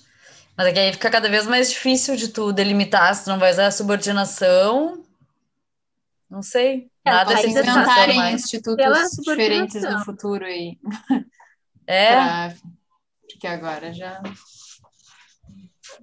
Mas 0.57 0.67
é 0.67 0.73
que 0.73 0.79
aí 0.79 0.91
fica 0.91 1.09
cada 1.09 1.29
vez 1.29 1.47
mais 1.47 1.69
difícil 1.69 2.17
de 2.17 2.27
tu 2.27 2.51
delimitar 2.51 3.15
se 3.15 3.23
tu 3.23 3.29
não 3.29 3.39
vai 3.39 3.51
usar 3.51 3.67
a 3.67 3.71
subordinação. 3.71 5.03
Não 6.29 6.41
sei. 6.41 6.91
É, 7.05 7.11
nada 7.11 7.37
se 7.37 7.49
inventarem 7.49 8.33
institutos 8.33 9.11
diferentes 9.17 9.81
no 9.81 10.03
futuro 10.03 10.43
aí. 10.43 10.77
É. 11.87 12.11
pra... 12.13 12.53
Porque 13.21 13.47
agora 13.47 13.93
já. 13.93 14.21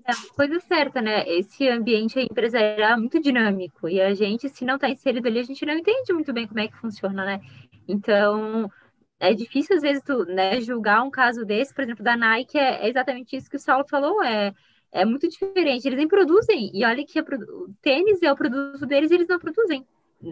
É 0.08 0.12
coisa 0.34 0.58
certa, 0.60 1.02
né? 1.02 1.28
Esse 1.28 1.68
ambiente 1.68 2.18
empresarial 2.18 2.92
é 2.92 2.96
muito 2.96 3.20
dinâmico 3.20 3.88
e 3.88 4.00
a 4.00 4.14
gente, 4.14 4.48
se 4.48 4.64
não 4.64 4.76
está 4.76 4.88
inserido 4.88 5.28
ali, 5.28 5.40
a 5.40 5.44
gente 5.44 5.66
não 5.66 5.74
entende 5.74 6.12
muito 6.12 6.32
bem 6.32 6.46
como 6.46 6.60
é 6.60 6.68
que 6.68 6.76
funciona, 6.76 7.24
né? 7.24 7.40
Então, 7.86 8.70
é 9.18 9.34
difícil 9.34 9.76
às 9.76 9.82
vezes 9.82 10.02
tu, 10.02 10.24
né, 10.26 10.60
julgar 10.60 11.02
um 11.02 11.10
caso 11.10 11.44
desse, 11.44 11.74
por 11.74 11.84
exemplo, 11.84 12.04
da 12.04 12.16
Nike, 12.16 12.58
é, 12.58 12.84
é 12.84 12.88
exatamente 12.88 13.36
isso 13.36 13.48
que 13.48 13.56
o 13.56 13.60
Saulo 13.60 13.86
falou, 13.88 14.22
é, 14.22 14.52
é 14.92 15.04
muito 15.04 15.28
diferente. 15.28 15.86
Eles 15.86 15.98
nem 15.98 16.08
produzem, 16.08 16.70
e 16.74 16.84
olha 16.84 17.04
que 17.04 17.20
o 17.20 17.74
tênis 17.80 18.22
é 18.22 18.32
o 18.32 18.36
produto 18.36 18.86
deles, 18.86 19.10
eles 19.10 19.28
não 19.28 19.38
produzem, 19.38 19.86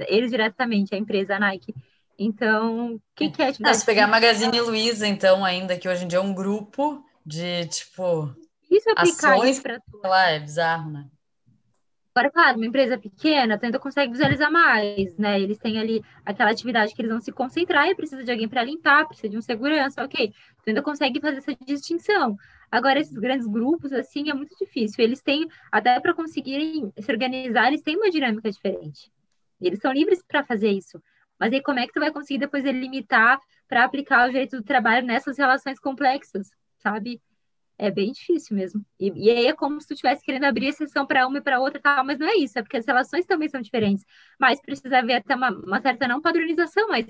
eles 0.09 0.31
diretamente, 0.31 0.95
a 0.95 0.99
empresa, 0.99 1.37
a 1.37 1.41
Nike. 1.41 1.75
Então, 2.19 2.95
o 2.95 3.01
que, 3.15 3.31
que 3.31 3.43
é 3.43 3.49
atividade? 3.49 3.77
Ah, 3.77 3.79
se 3.79 3.85
pegar 3.87 4.05
a 4.05 4.09
Magazine 4.09 4.61
Luiza, 4.61 5.07
então, 5.07 5.45
ainda, 5.45 5.77
que 5.77 5.89
hoje 5.89 6.05
em 6.05 6.09
dia 6.09 6.19
é 6.19 6.23
um 6.23 6.35
grupo 6.35 7.05
de, 7.27 7.67
tipo, 7.67 8.31
isso 8.71 8.89
aplicar 8.91 9.35
ações, 9.35 9.61
para 9.61 9.81
lá, 10.05 10.31
é 10.31 10.39
bizarro, 10.39 10.91
né? 10.91 11.07
Agora, 12.15 12.31
claro, 12.31 12.57
uma 12.59 12.67
empresa 12.67 12.97
pequena, 12.97 13.59
ainda 13.61 13.79
consegue 13.79 14.13
visualizar 14.13 14.51
mais, 14.51 15.19
né? 15.19 15.41
Eles 15.41 15.59
têm 15.59 15.81
ali 15.81 16.01
aquela 16.25 16.51
atividade 16.51 16.95
que 16.95 17.03
eles 17.03 17.11
vão 17.11 17.21
se 17.21 17.33
concentrar 17.33 17.89
e 17.89 17.95
precisa 17.95 18.23
de 18.23 18.31
alguém 18.31 18.49
para 18.49 18.63
limpar, 18.63 19.07
precisa 19.09 19.29
de 19.29 19.37
um 19.37 19.43
segurança, 19.43 20.05
ok. 20.05 20.29
Tu 20.29 20.69
ainda 20.69 20.81
consegue 20.81 21.21
fazer 21.21 21.39
essa 21.39 21.57
distinção. 21.67 22.37
Agora, 22.71 23.01
esses 23.01 23.19
grandes 23.19 23.49
grupos, 23.49 23.93
assim, 23.93 24.31
é 24.31 24.35
muito 24.35 24.55
difícil. 24.57 25.03
Eles 25.05 25.21
têm, 25.23 25.49
até 25.73 25.99
para 25.99 26.15
conseguirem 26.15 26.93
se 26.97 27.11
organizar, 27.11 27.67
eles 27.69 27.83
têm 27.83 27.97
uma 27.97 28.11
dinâmica 28.11 28.49
diferente. 28.51 29.11
Eles 29.61 29.81
são 29.81 29.93
livres 29.93 30.23
para 30.23 30.45
fazer 30.45 30.71
isso. 30.71 31.03
Mas 31.39 31.53
aí, 31.53 31.61
como 31.61 31.81
é 31.81 31.87
que 31.87 31.93
tu 31.93 31.99
vai 32.01 32.13
conseguir 32.13 32.39
depois 32.39 32.63
delimitar 32.63 33.41
para 33.69 33.85
aplicar 33.85 34.29
o 34.29 34.31
direito 34.31 34.57
do 34.57 34.63
trabalho 34.63 35.05
nessas 35.05 35.37
relações 35.37 35.81
complexas? 35.81 36.49
sabe? 36.85 37.21
É 37.77 37.91
bem 37.91 38.13
difícil 38.13 38.57
mesmo. 38.57 38.85
E, 39.01 39.11
e 39.17 39.31
aí 39.31 39.47
é 39.47 39.53
como 39.53 39.81
se 39.81 39.89
tu 39.89 39.95
estivesse 39.95 40.25
querendo 40.25 40.45
abrir 40.45 40.67
exceção 40.67 41.05
para 41.07 41.27
uma 41.27 41.39
e 41.39 41.41
para 41.41 41.61
outra, 41.61 41.81
tal, 41.81 42.05
mas 42.05 42.19
não 42.19 42.29
é 42.29 42.37
isso, 42.37 42.59
é 42.59 42.63
porque 42.63 42.77
as 42.77 42.87
relações 42.87 43.27
também 43.27 43.49
são 43.49 43.61
diferentes. 43.61 44.05
Mas 44.39 44.61
precisa 44.61 44.99
haver 44.99 45.15
até 45.15 45.35
uma, 45.35 45.51
uma 45.51 45.81
certa 45.81 46.07
não 46.07 46.21
padronização, 46.21 46.89
mas 46.89 47.07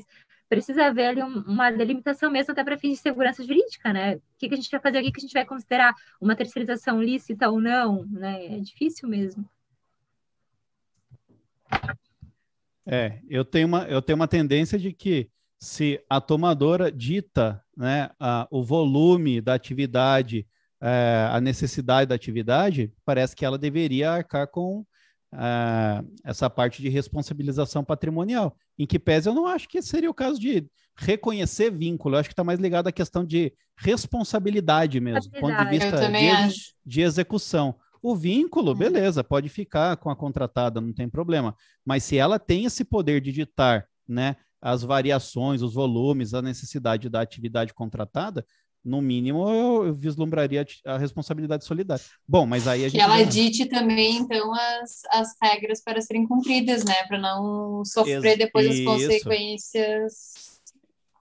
precisa 0.48 0.86
haver 0.86 1.06
ali 1.08 1.22
um, 1.22 1.40
uma 1.42 1.70
delimitação 1.70 2.30
mesmo 2.30 2.52
até 2.52 2.64
para 2.64 2.78
fins 2.78 2.92
de 2.92 3.02
segurança 3.02 3.44
jurídica, 3.44 3.92
né? 3.92 4.16
O 4.16 4.22
que, 4.38 4.48
que 4.48 4.54
a 4.54 4.56
gente 4.56 4.70
vai 4.70 4.80
fazer, 4.80 5.00
o 5.00 5.02
que, 5.02 5.12
que 5.12 5.20
a 5.20 5.22
gente 5.22 5.34
vai 5.34 5.44
considerar 5.44 5.94
uma 6.20 6.36
terceirização 6.36 7.02
lícita 7.02 7.50
ou 7.50 7.60
não, 7.60 8.06
né? 8.06 8.56
É 8.56 8.60
difícil 8.60 9.08
mesmo. 9.08 9.48
É, 12.86 13.20
eu 13.28 13.44
tenho 13.44 13.66
uma, 13.66 13.84
eu 13.84 14.00
tenho 14.00 14.16
uma 14.16 14.28
tendência 14.28 14.78
de 14.78 14.92
que 14.92 15.30
se 15.58 16.02
a 16.08 16.20
tomadora 16.20 16.92
dita 16.92 17.64
né, 17.76 18.10
a, 18.20 18.46
o 18.50 18.62
volume 18.62 19.40
da 19.40 19.54
atividade, 19.54 20.46
é, 20.86 21.30
a 21.32 21.40
necessidade 21.40 22.10
da 22.10 22.14
atividade, 22.14 22.92
parece 23.06 23.34
que 23.34 23.42
ela 23.42 23.56
deveria 23.56 24.10
arcar 24.12 24.46
com 24.46 24.84
é, 25.32 26.04
essa 26.22 26.50
parte 26.50 26.82
de 26.82 26.90
responsabilização 26.90 27.82
patrimonial. 27.82 28.54
Em 28.78 28.86
que 28.86 28.98
pese 28.98 29.26
eu 29.26 29.34
não 29.34 29.46
acho 29.46 29.66
que 29.66 29.80
seria 29.80 30.10
o 30.10 30.14
caso 30.14 30.38
de 30.38 30.66
reconhecer 30.94 31.70
vínculo, 31.70 32.14
eu 32.14 32.20
acho 32.20 32.28
que 32.28 32.34
está 32.34 32.44
mais 32.44 32.60
ligado 32.60 32.86
à 32.86 32.92
questão 32.92 33.24
de 33.24 33.50
responsabilidade 33.78 35.00
mesmo, 35.00 35.30
do 35.30 35.40
ponto 35.40 35.56
de 35.56 35.70
vista 35.70 36.10
de, 36.10 36.54
de 36.84 37.00
execução. 37.00 37.74
O 38.02 38.14
vínculo, 38.14 38.72
é. 38.72 38.74
beleza, 38.74 39.24
pode 39.24 39.48
ficar 39.48 39.96
com 39.96 40.10
a 40.10 40.16
contratada, 40.16 40.82
não 40.82 40.92
tem 40.92 41.08
problema. 41.08 41.56
Mas 41.82 42.04
se 42.04 42.18
ela 42.18 42.38
tem 42.38 42.66
esse 42.66 42.84
poder 42.84 43.22
de 43.22 43.32
ditar 43.32 43.86
né, 44.06 44.36
as 44.60 44.82
variações, 44.82 45.62
os 45.62 45.72
volumes, 45.72 46.34
a 46.34 46.42
necessidade 46.42 47.08
da 47.08 47.22
atividade 47.22 47.72
contratada, 47.72 48.44
no 48.84 49.00
mínimo 49.00 49.48
eu, 49.48 49.86
eu 49.86 49.94
vislumbraria 49.94 50.66
a, 50.84 50.98
responsabilidade 50.98 51.64
solidária. 51.64 52.04
Bom, 52.28 52.44
mas 52.44 52.68
aí 52.68 52.84
a 52.84 52.88
gente. 52.88 52.98
Que 52.98 53.04
ela 53.04 53.22
dite 53.22 53.66
também, 53.66 54.18
então, 54.18 54.52
as, 54.54 55.02
as 55.10 55.34
regras 55.42 55.82
para 55.82 56.02
serem 56.02 56.26
cumpridas, 56.26 56.84
né? 56.84 57.02
Para 57.08 57.18
não 57.18 57.82
sofrer 57.84 58.26
Ex 58.26 58.38
depois 58.38 58.68
as 58.68 58.84
consequências 58.84 60.60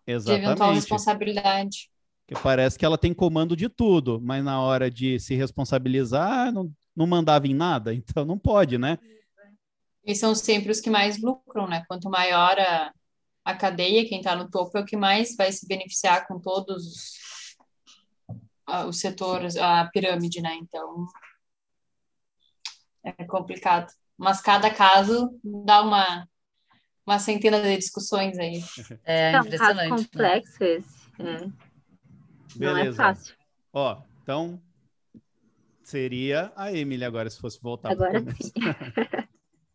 Exatamente. 0.05 0.41
de 0.41 0.45
eventual 0.47 0.73
responsabilidade. 0.73 1.89
Que 2.27 2.35
parece 2.35 2.77
que 2.77 2.85
ela 2.85 2.97
tem 2.97 3.13
comando 3.13 3.55
de 3.55 3.69
tudo, 3.69 4.19
mas 4.21 4.43
na 4.43 4.61
hora 4.61 4.91
de 4.91 5.19
se 5.19 5.35
responsabilizar, 5.35 6.51
não, 6.51 6.69
não 6.95 7.07
mandava 7.07 7.47
em 7.47 7.53
nada, 7.53 7.93
então 7.95 8.25
não 8.25 8.37
pode, 8.37 8.77
né? 8.77 8.99
E 10.05 10.13
são 10.13 10.35
sempre 10.35 10.69
os 10.69 10.81
que 10.81 10.89
mais 10.89 11.21
lucram, 11.21 11.65
né? 11.65 11.85
Quanto 11.87 12.09
maior 12.09 12.59
a, 12.59 12.91
a 13.45 13.55
cadeia, 13.55 14.05
quem 14.05 14.17
está 14.17 14.35
no 14.35 14.49
topo 14.49 14.77
é 14.77 14.81
o 14.81 14.85
que 14.85 14.97
mais 14.97 15.33
vai 15.37 15.49
se 15.49 15.65
beneficiar 15.65 16.27
com 16.27 16.37
todos 16.41 16.85
os 16.85 17.22
setores, 18.91 19.57
a 19.57 19.85
pirâmide, 19.91 20.41
né? 20.41 20.55
Então 20.55 21.05
é 23.03 23.23
complicado. 23.25 23.91
Mas 24.17 24.41
cada 24.41 24.69
caso 24.73 25.39
dá 25.43 25.81
uma, 25.81 26.27
uma 27.05 27.19
centena 27.19 27.61
de 27.61 27.77
discussões 27.77 28.37
aí. 28.37 28.63
É, 29.05 29.33
é 29.33 29.41
um 29.41 29.49
caso 29.49 29.89
complexo 29.89 30.59
né? 30.59 30.69
esse. 30.75 31.11
É. 31.19 31.63
Beleza. 32.55 32.57
Não 32.57 32.77
é 32.77 32.93
fácil. 32.93 33.35
Ó, 33.73 34.01
então 34.21 34.61
seria 35.81 36.53
a 36.55 36.71
Emily 36.71 37.03
agora, 37.03 37.29
se 37.29 37.39
fosse 37.39 37.61
voltar. 37.61 37.91
Agora 37.91 38.19
sim. 38.19 38.51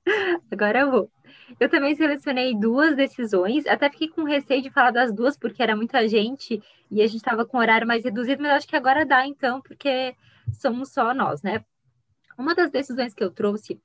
agora 0.50 0.80
eu 0.80 0.90
vou. 0.90 1.10
Eu 1.58 1.68
também 1.68 1.94
selecionei 1.94 2.54
duas 2.54 2.94
decisões, 2.96 3.66
até 3.66 3.90
fiquei 3.90 4.08
com 4.08 4.22
receio 4.24 4.62
de 4.62 4.70
falar 4.70 4.90
das 4.90 5.12
duas, 5.12 5.36
porque 5.36 5.62
era 5.62 5.74
muita 5.74 6.06
gente 6.06 6.62
e 6.90 7.02
a 7.02 7.06
gente 7.06 7.16
estava 7.16 7.44
com 7.44 7.58
horário 7.58 7.86
mais 7.86 8.04
reduzido, 8.04 8.42
mas 8.42 8.52
acho 8.52 8.68
que 8.68 8.76
agora 8.76 9.04
dá 9.04 9.26
então, 9.26 9.60
porque 9.60 10.14
somos 10.52 10.92
só 10.92 11.14
nós, 11.14 11.42
né? 11.42 11.64
Uma 12.36 12.54
das 12.54 12.70
decisões 12.70 13.14
que 13.14 13.24
eu 13.24 13.30
trouxe 13.30 13.80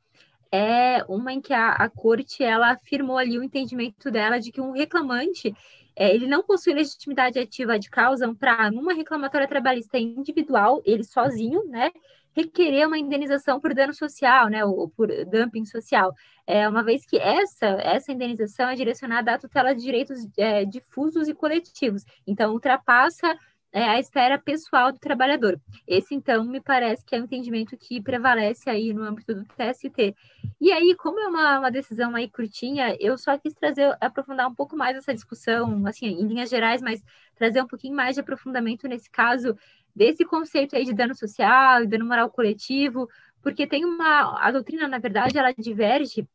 é 0.52 1.04
uma 1.08 1.34
em 1.34 1.42
que 1.42 1.54
a, 1.54 1.72
a 1.72 1.90
corte 1.90 2.44
ela 2.44 2.72
afirmou 2.72 3.18
ali 3.18 3.40
o 3.40 3.44
entendimento 3.44 4.12
dela 4.12 4.40
de 4.40 4.52
que 4.52 4.62
um 4.62 4.72
reclamante 4.72 5.56
é, 5.96 6.14
ele 6.14 6.28
não 6.28 6.44
possui 6.44 6.74
legitimidade 6.74 7.40
ativa 7.40 7.80
de 7.80 7.90
causa 7.90 8.34
para, 8.36 8.70
numa 8.72 8.94
reclamatória 8.94 9.48
trabalhista 9.48 9.98
individual, 9.98 10.82
ele 10.86 11.04
sozinho, 11.04 11.66
né, 11.68 11.92
requerer 12.36 12.88
uma 12.88 12.98
indenização 12.98 13.60
por 13.60 13.74
dano 13.74 13.94
social, 13.94 14.50
né, 14.50 14.66
ou 14.66 14.90
por 14.90 15.08
dumping 15.26 15.66
social, 15.66 16.14
é, 16.46 16.68
uma 16.68 16.84
vez 16.84 17.06
que 17.06 17.18
essa, 17.18 17.66
essa 17.66 18.12
indenização 18.12 18.70
é 18.70 18.76
direcionada 18.76 19.34
à 19.34 19.38
tutela 19.38 19.74
de 19.74 19.82
direitos 19.82 20.20
é, 20.38 20.66
difusos 20.66 21.28
e 21.28 21.34
coletivos, 21.34 22.04
então 22.28 22.52
ultrapassa 22.52 23.38
é 23.74 23.84
a 23.90 24.00
esfera 24.00 24.38
pessoal 24.38 24.92
do 24.92 25.00
trabalhador. 25.00 25.60
Esse, 25.88 26.14
então, 26.14 26.46
me 26.46 26.62
parece 26.62 27.04
que 27.04 27.16
é 27.16 27.20
o 27.20 27.24
entendimento 27.24 27.76
que 27.76 28.00
prevalece 28.00 28.70
aí 28.70 28.94
no 28.94 29.04
âmbito 29.04 29.34
do 29.34 29.44
TST. 29.46 30.16
E 30.62 30.72
aí, 30.72 30.96
como 30.96 31.20
é 31.20 31.28
uma, 31.28 31.60
uma 31.60 31.72
decisão 31.72 32.16
aí 32.16 32.30
curtinha, 32.30 32.96
eu 33.00 33.18
só 33.18 33.36
quis 33.36 33.54
trazer, 33.56 33.98
aprofundar 34.00 34.48
um 34.48 34.54
pouco 34.54 34.78
mais 34.78 34.96
essa 34.96 35.12
discussão, 35.12 35.86
assim, 35.88 36.06
em 36.06 36.28
linhas 36.28 36.52
gerais, 36.52 36.84
mas 36.84 37.02
trazer 37.36 37.64
um 37.64 37.68
pouquinho 37.68 37.96
mais 37.96 38.14
de 38.14 38.22
aprofundamento 38.22 38.88
nesse 38.88 39.10
caso 39.10 39.58
desse 39.96 40.26
conceito 40.26 40.76
aí 40.76 40.86
de 40.86 40.94
dano 40.94 41.16
social 41.16 41.84
e 41.84 41.88
dano 41.88 42.06
moral 42.06 42.30
coletivo, 42.30 43.08
porque 43.42 43.68
tem 43.68 43.86
uma, 43.86 44.40
a 44.40 44.52
doutrina, 44.52 44.88
na 44.88 44.98
verdade, 44.98 45.38
ela 45.38 45.54
diverge 45.54 46.28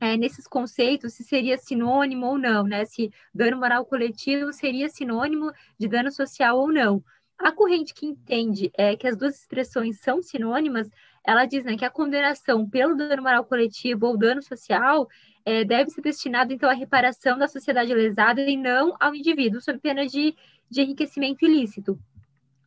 é, 0.00 0.16
nesses 0.16 0.46
conceitos 0.46 1.14
se 1.14 1.24
seria 1.24 1.56
sinônimo 1.56 2.26
ou 2.26 2.38
não, 2.38 2.64
né? 2.64 2.84
Se 2.84 3.10
dano 3.34 3.56
moral 3.56 3.84
coletivo 3.84 4.52
seria 4.52 4.88
sinônimo 4.88 5.50
de 5.78 5.88
dano 5.88 6.10
social 6.10 6.58
ou 6.58 6.72
não. 6.72 7.02
A 7.38 7.52
corrente 7.52 7.92
que 7.94 8.06
entende 8.06 8.70
é, 8.76 8.96
que 8.96 9.06
as 9.06 9.16
duas 9.16 9.38
expressões 9.38 10.00
são 10.00 10.22
sinônimas, 10.22 10.88
ela 11.24 11.44
diz 11.44 11.64
né, 11.64 11.76
que 11.76 11.84
a 11.84 11.90
condenação 11.90 12.68
pelo 12.68 12.96
dano 12.96 13.22
moral 13.22 13.44
coletivo 13.44 14.06
ou 14.06 14.16
dano 14.16 14.42
social 14.42 15.06
é, 15.44 15.64
deve 15.64 15.90
ser 15.90 16.00
destinado, 16.00 16.52
então, 16.52 16.68
à 16.68 16.72
reparação 16.72 17.38
da 17.38 17.46
sociedade 17.46 17.92
lesada 17.92 18.40
e 18.40 18.56
não 18.56 18.96
ao 18.98 19.14
indivíduo, 19.14 19.60
sob 19.60 19.78
pena 19.78 20.06
de, 20.06 20.34
de 20.70 20.80
enriquecimento 20.80 21.44
ilícito. 21.44 21.98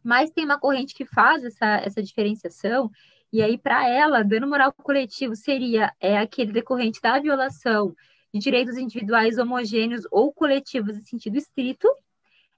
Mas 0.04 0.32
tem 0.32 0.46
uma 0.46 0.60
corrente 0.60 0.94
que 0.94 1.06
faz 1.06 1.44
essa, 1.44 1.78
essa 1.78 2.02
diferenciação 2.02 2.90
e 3.32 3.44
aí, 3.44 3.58
para 3.58 3.88
ela, 3.88 4.24
dano 4.24 4.48
moral 4.48 4.74
coletivo 4.74 5.36
seria 5.36 5.94
é, 6.00 6.18
aquele 6.18 6.52
decorrente 6.52 7.00
da 7.00 7.20
violação 7.20 7.96
de 8.34 8.40
direitos 8.40 8.76
individuais 8.76 9.38
homogêneos 9.38 10.04
ou 10.12 10.34
coletivos 10.34 10.98
em 10.98 11.04
sentido 11.04 11.38
estrito, 11.38 11.88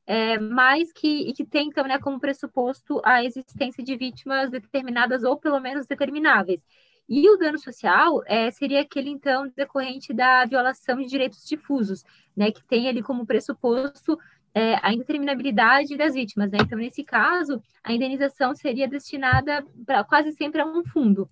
é, 0.06 0.39
mas 0.39 0.91
que, 0.93 1.30
e 1.30 1.34
que 1.34 1.45
tem 1.45 1.67
então 1.67 1.86
né, 1.86 1.99
como 1.99 2.19
pressuposto 2.19 3.01
a 3.04 3.23
existência 3.23 3.84
de 3.84 3.95
vítimas 3.97 4.49
determinadas 4.49 5.23
ou 5.23 5.38
pelo 5.38 5.60
menos 5.60 5.86
determináveis. 5.86 6.65
E 7.08 7.30
o 7.30 7.38
dano 7.38 7.60
social 7.60 8.23
é, 8.25 8.49
seria 8.51 8.82
aquele, 8.82 9.10
então, 9.10 9.51
decorrente 9.56 10.13
da 10.13 10.45
violação 10.45 10.97
de 10.97 11.08
direitos 11.08 11.45
difusos, 11.45 12.06
né, 12.36 12.51
que 12.51 12.63
tem 12.63 12.88
ali 12.88 13.04
como 13.04 13.25
pressuposto 13.25 14.17
é, 14.53 14.75
a 14.81 14.93
indeterminabilidade 14.93 15.95
das 15.97 16.13
vítimas. 16.13 16.51
Né? 16.51 16.59
Então, 16.61 16.77
nesse 16.77 17.03
caso, 17.03 17.61
a 17.83 17.93
indenização 17.93 18.53
seria 18.55 18.87
destinada 18.87 19.65
para 19.85 20.03
quase 20.03 20.31
sempre 20.31 20.61
a 20.61 20.65
um 20.65 20.83
fundo. 20.83 21.29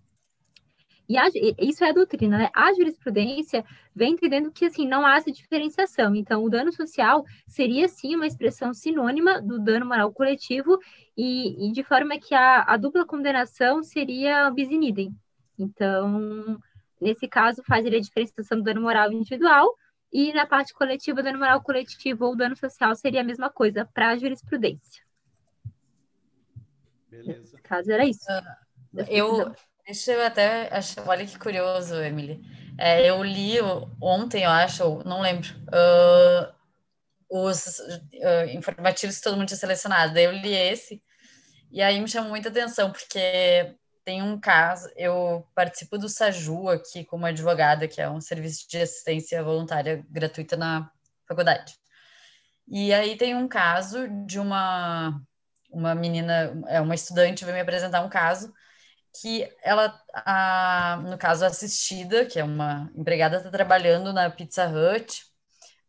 E 1.10 1.17
a, 1.17 1.25
isso 1.58 1.84
é 1.84 1.89
a 1.89 1.93
doutrina, 1.93 2.38
né? 2.38 2.49
A 2.53 2.71
jurisprudência 2.71 3.65
vem 3.95 4.13
entendendo 4.13 4.51
que 4.51 4.65
assim 4.65 4.88
não 4.88 5.03
há 5.03 5.15
essa 5.15 5.32
diferenciação. 5.32 6.13
Então, 6.13 6.43
o 6.43 6.49
dano 6.51 6.71
social 6.71 7.25
seria 7.47 7.88
sim 7.88 8.15
uma 8.15 8.27
expressão 8.27 8.75
sinônima 8.75 9.41
do 9.41 9.60
dano 9.60 9.88
moral 9.88 10.13
coletivo 10.13 10.77
e, 11.17 11.67
e 11.67 11.71
de 11.71 11.84
forma 11.84 12.19
que 12.19 12.36
a, 12.36 12.62
a 12.62 12.77
dupla 12.77 13.08
condenação 13.08 13.82
seria 13.82 14.51
bis 14.51 14.69
in 14.69 14.84
idem. 14.84 15.15
Então, 15.58 16.60
nesse 17.01 17.27
caso, 17.27 17.63
faz 17.67 17.88
a 17.88 17.89
diferenciação 17.89 18.60
do 18.60 18.63
dano 18.63 18.82
moral 18.82 19.12
individual 19.12 19.75
e 20.12 20.34
na 20.34 20.45
parte 20.45 20.74
coletiva, 20.74 21.22
dano 21.22 21.39
moral 21.39 21.62
coletivo 21.62 22.26
ou 22.26 22.36
dano 22.36 22.56
social 22.56 22.95
seria 22.95 23.22
a 23.22 23.24
mesma 23.24 23.50
coisa 23.50 23.86
para 23.93 24.10
a 24.10 24.17
jurisprudência. 24.17 25.04
Beleza. 27.10 27.58
No 27.58 27.63
caso 27.63 27.91
era 27.91 28.06
isso. 28.06 28.26
Uh, 28.30 29.06
eu, 29.08 29.56
deixa 29.86 30.13
eu 30.13 30.26
até, 30.26 30.74
acho, 30.76 31.00
olha 31.08 31.26
que 31.26 31.38
curioso, 31.38 31.95
Emily. 31.95 32.41
É, 32.78 33.10
eu 33.10 33.24
li 33.24 33.58
ontem, 34.02 34.43
eu 34.43 34.50
acho, 34.50 35.04
não 35.06 35.22
lembro, 35.22 35.50
uh, 35.67 36.54
os 37.30 37.80
uh, 37.80 38.45
informativos 38.54 39.17
que 39.17 39.24
todo 39.24 39.38
mundo 39.38 39.48
tinha 39.48 39.58
selecionado. 39.58 40.13
Daí 40.13 40.24
eu 40.24 40.32
li 40.32 40.54
esse, 40.54 41.04
e 41.72 41.82
aí 41.82 42.00
me 42.00 42.08
chamou 42.08 42.30
muita 42.30 42.50
atenção, 42.50 42.91
porque 42.91 43.76
tem 44.10 44.24
um 44.24 44.39
caso, 44.39 44.89
eu 44.95 45.48
participo 45.54 45.95
do 45.95 46.10
SAJU 46.10 46.67
aqui 46.67 47.06
como 47.06 47.28
advogada, 47.28 47.88
que 47.88 48.02
é 48.02 48.10
um 48.10 48.19
serviço 48.19 48.67
de 48.67 48.80
assistência 48.80 49.43
voluntária 49.43 50.04
gratuita 50.10 50.58
na 50.58 50.89
faculdade. 51.28 51.76
E 52.67 52.91
aí 52.91 53.15
tem 53.15 53.36
um 53.36 53.48
caso 53.48 54.08
de 54.26 54.39
uma 54.39 55.22
uma 55.72 55.93
menina, 55.93 56.60
é 56.67 56.82
uma 56.82 56.95
estudante 56.95 57.45
veio 57.45 57.56
me 57.56 57.62
apresentar 57.62 58.02
um 58.02 58.10
caso 58.10 58.52
que 59.22 59.48
ela, 59.63 59.95
a, 60.12 61.00
no 61.06 61.15
caso 61.15 61.45
assistida, 61.45 62.26
que 62.26 62.39
é 62.39 62.43
uma 62.43 62.91
empregada, 62.95 63.38
está 63.38 63.52
trabalhando 63.52 64.12
na 64.12 64.28
Pizza 64.32 64.65
Hut, 64.67 65.24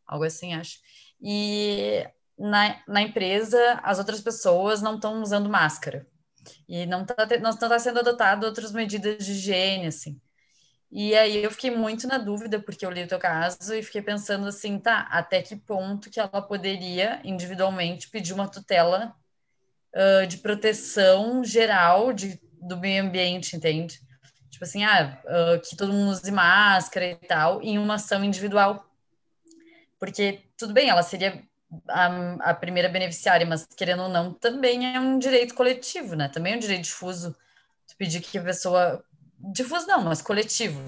algo 0.07 0.25
assim, 0.27 0.53
acho. 0.55 0.79
E 1.23 2.07
na, 2.39 2.83
na 2.87 3.01
empresa 3.01 3.81
as 3.83 3.99
outras 3.99 4.21
pessoas 4.21 4.83
não 4.83 4.97
estão 4.97 5.23
usando 5.23 5.49
máscara 5.49 6.07
e 6.69 6.87
não 6.87 7.03
está 7.03 7.27
não 7.41 7.57
tá 7.57 7.79
sendo 7.79 8.01
adotado 8.01 8.47
outras 8.47 8.73
medidas 8.73 9.25
de 9.25 9.33
higiene, 9.33 9.87
assim. 9.87 10.21
E 10.91 11.15
aí 11.15 11.43
eu 11.45 11.51
fiquei 11.53 11.71
muito 11.71 12.09
na 12.09 12.19
dúvida, 12.19 12.61
porque 12.61 12.85
eu 12.85 12.91
li 12.91 13.05
o 13.05 13.09
teu 13.09 13.19
caso 13.19 13.73
e 13.75 13.83
fiquei 13.83 14.03
pensando 14.03 14.49
assim, 14.49 14.79
tá, 14.79 15.07
até 15.11 15.41
que 15.41 15.55
ponto 15.55 16.11
que 16.11 16.19
ela 16.19 16.43
poderia 16.43 17.21
individualmente 17.25 18.11
pedir 18.11 18.33
uma 18.33 18.49
tutela 18.49 19.15
uh, 19.95 20.27
de 20.27 20.39
proteção 20.39 21.45
geral 21.45 22.13
de, 22.13 22.41
do 22.61 22.77
meio 22.77 23.05
ambiente, 23.05 23.57
entende? 23.57 24.01
Tipo 24.51 24.65
assim, 24.65 24.85
ah, 24.85 25.23
uh, 25.25 25.61
que 25.61 25.77
todo 25.77 25.93
mundo 25.93 26.11
use 26.11 26.31
máscara 26.33 27.07
e 27.07 27.15
tal, 27.15 27.63
em 27.63 27.79
uma 27.79 27.95
ação 27.95 28.25
individual. 28.25 28.85
Porque, 29.99 30.43
tudo 30.57 30.73
bem, 30.73 30.89
ela 30.89 31.03
seria 31.03 31.43
a, 31.89 32.51
a, 32.51 32.55
primeira 32.55 32.89
beneficiária, 32.89 33.47
mas 33.47 33.67
querendo 33.67 34.03
ou 34.05 34.09
não, 34.09 34.33
também 34.33 34.95
é 34.95 34.99
um 34.99 35.19
direito 35.19 35.55
coletivo, 35.55 36.17
né? 36.17 36.29
Também 36.29 36.55
é 36.55 36.57
um 36.57 36.61
direito 36.61 36.83
difuso. 36.83 37.35
Tu 37.89 37.97
pedir 37.97 38.21
que 38.21 38.39
a 38.39 38.43
pessoa 38.43 39.05
difuso 39.39 39.87
não, 39.87 40.03
mas 40.03 40.21
coletivo. 40.21 40.81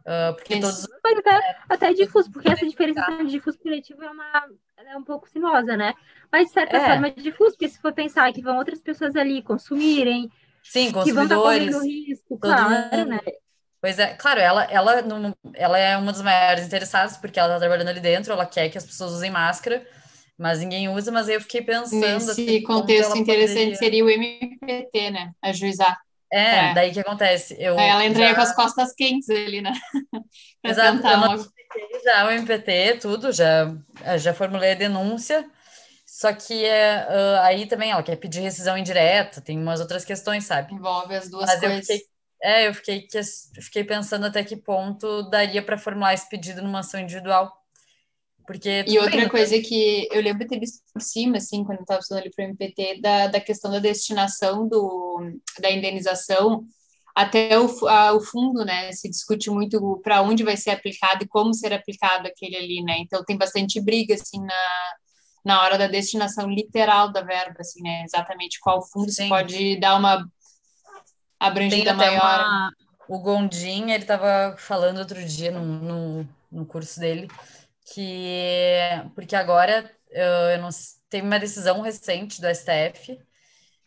Uh, 0.00 0.34
porque 0.34 0.60
todos. 0.60 0.86
Mas 1.02 1.18
até, 1.18 1.58
até 1.68 1.92
difuso, 1.94 2.30
porque 2.30 2.50
essa 2.50 2.66
diferenciação 2.66 3.24
de 3.24 3.30
difuso 3.30 3.58
coletivo 3.58 4.02
é, 4.04 4.10
uma, 4.10 4.48
é 4.76 4.96
um 4.96 5.02
pouco 5.02 5.28
sinuosa, 5.28 5.76
né? 5.76 5.94
Mas 6.30 6.48
de 6.48 6.52
certa 6.52 6.76
é. 6.76 6.86
forma 6.86 7.08
é 7.08 7.10
difuso, 7.10 7.52
porque 7.52 7.68
se 7.68 7.80
for 7.80 7.92
pensar 7.92 8.30
que 8.32 8.42
vão 8.42 8.58
outras 8.58 8.80
pessoas 8.80 9.16
ali 9.16 9.42
consumirem, 9.42 10.30
Sim, 10.62 10.92
consumidores. 10.92 11.66
Que 11.66 11.72
vão 11.72 11.82
estar 11.82 12.06
risco, 12.06 12.38
claro, 12.38 12.98
mundo. 12.98 13.10
né? 13.10 13.20
Pois 13.84 13.98
é, 13.98 14.14
claro, 14.14 14.40
ela, 14.40 14.64
ela, 14.70 15.02
não, 15.02 15.36
ela 15.52 15.78
é 15.78 15.94
uma 15.94 16.10
das 16.10 16.22
maiores 16.22 16.64
interessadas, 16.64 17.18
porque 17.18 17.38
ela 17.38 17.50
está 17.50 17.60
trabalhando 17.60 17.88
ali 17.88 18.00
dentro, 18.00 18.32
ela 18.32 18.46
quer 18.46 18.70
que 18.70 18.78
as 18.78 18.86
pessoas 18.86 19.12
usem 19.12 19.30
máscara, 19.30 19.86
mas 20.38 20.60
ninguém 20.60 20.88
usa, 20.88 21.12
mas 21.12 21.28
aí 21.28 21.34
eu 21.34 21.40
fiquei 21.42 21.60
pensando... 21.60 22.00
Nesse 22.00 22.30
assim, 22.30 22.62
contexto 22.62 23.14
interessante 23.18 23.56
poderia... 23.56 23.76
seria 23.76 24.02
o 24.02 24.08
MPT, 24.08 25.10
né? 25.10 25.32
Ajuizar. 25.42 25.98
É, 26.32 26.70
é, 26.70 26.74
daí 26.74 26.92
que 26.92 27.00
acontece. 27.00 27.56
Eu 27.58 27.78
ela 27.78 28.06
entraria 28.06 28.30
já... 28.30 28.34
com 28.34 28.40
as 28.40 28.54
costas 28.54 28.94
quentes 28.94 29.28
ali, 29.28 29.60
né? 29.60 29.74
Exato, 30.64 31.02
já 32.02 32.26
o 32.26 32.30
MPT, 32.30 33.00
tudo, 33.02 33.32
já, 33.32 33.70
já 34.16 34.32
formulei 34.32 34.72
a 34.72 34.76
denúncia, 34.76 35.44
só 36.06 36.32
que 36.32 36.64
é, 36.64 37.06
uh, 37.06 37.40
aí 37.42 37.66
também 37.66 37.90
ela 37.90 38.02
quer 38.02 38.16
pedir 38.16 38.40
rescisão 38.40 38.78
indireta, 38.78 39.42
tem 39.42 39.58
umas 39.58 39.78
outras 39.78 40.06
questões, 40.06 40.44
sabe? 40.44 40.72
Envolve 40.72 41.14
as 41.14 41.28
duas 41.28 41.44
Mas 41.44 41.60
coisas. 41.60 41.76
Eu 41.90 41.96
fiquei, 41.96 42.13
é, 42.42 42.68
eu 42.68 42.74
fiquei, 42.74 43.06
fiquei 43.60 43.84
pensando 43.84 44.26
até 44.26 44.44
que 44.44 44.56
ponto 44.56 45.28
daria 45.30 45.64
para 45.64 45.78
formular 45.78 46.14
esse 46.14 46.28
pedido 46.28 46.62
numa 46.62 46.80
ação 46.80 47.00
individual. 47.00 47.52
Porque, 48.46 48.84
e 48.86 48.98
outra 48.98 49.20
bem, 49.20 49.28
coisa 49.28 49.58
que 49.58 50.06
eu 50.12 50.20
lembro 50.20 50.40
de 50.40 50.50
ter 50.50 50.60
visto 50.60 50.82
por 50.92 51.00
cima, 51.00 51.38
assim, 51.38 51.64
quando 51.64 51.78
eu 51.78 51.82
estava 51.82 52.00
estudando 52.00 52.22
ali 52.24 52.30
para 52.30 52.44
o 52.44 52.48
MPT, 52.48 53.00
da, 53.00 53.26
da 53.28 53.40
questão 53.40 53.70
da 53.70 53.78
destinação 53.78 54.68
do, 54.68 55.40
da 55.60 55.70
indenização 55.70 56.66
até 57.14 57.58
o, 57.58 57.88
a, 57.88 58.12
o 58.12 58.20
fundo, 58.20 58.64
né? 58.64 58.92
Se 58.92 59.08
discute 59.08 59.48
muito 59.48 60.00
para 60.02 60.20
onde 60.20 60.42
vai 60.42 60.56
ser 60.56 60.70
aplicado 60.70 61.24
e 61.24 61.28
como 61.28 61.54
ser 61.54 61.72
aplicado 61.72 62.26
aquele 62.26 62.56
ali, 62.56 62.82
né? 62.82 62.98
Então 62.98 63.24
tem 63.24 63.38
bastante 63.38 63.80
briga, 63.80 64.14
assim, 64.14 64.40
na, 64.40 64.92
na 65.44 65.62
hora 65.62 65.78
da 65.78 65.86
destinação 65.86 66.50
literal 66.50 67.12
da 67.12 67.22
verba, 67.22 67.60
assim, 67.60 67.80
né? 67.82 68.02
Exatamente 68.04 68.58
qual 68.60 68.82
fundo 68.82 69.10
Sim. 69.10 69.22
se 69.22 69.28
pode 69.28 69.80
dar 69.80 69.96
uma 69.96 70.26
abrangida 71.38 71.94
maior. 71.94 72.20
Uma, 72.20 72.72
o 73.08 73.18
Gondim, 73.18 73.90
ele 73.90 74.02
estava 74.02 74.56
falando 74.56 74.98
outro 74.98 75.22
dia 75.24 75.50
no, 75.50 75.62
no, 75.62 76.28
no 76.50 76.66
curso 76.66 76.98
dele 76.98 77.28
que 77.92 78.78
porque 79.14 79.36
agora 79.36 79.90
eu 80.10 80.58
não 80.60 80.70
teve 81.08 81.26
uma 81.26 81.38
decisão 81.38 81.80
recente 81.82 82.40
do 82.40 82.48
STF 82.54 83.18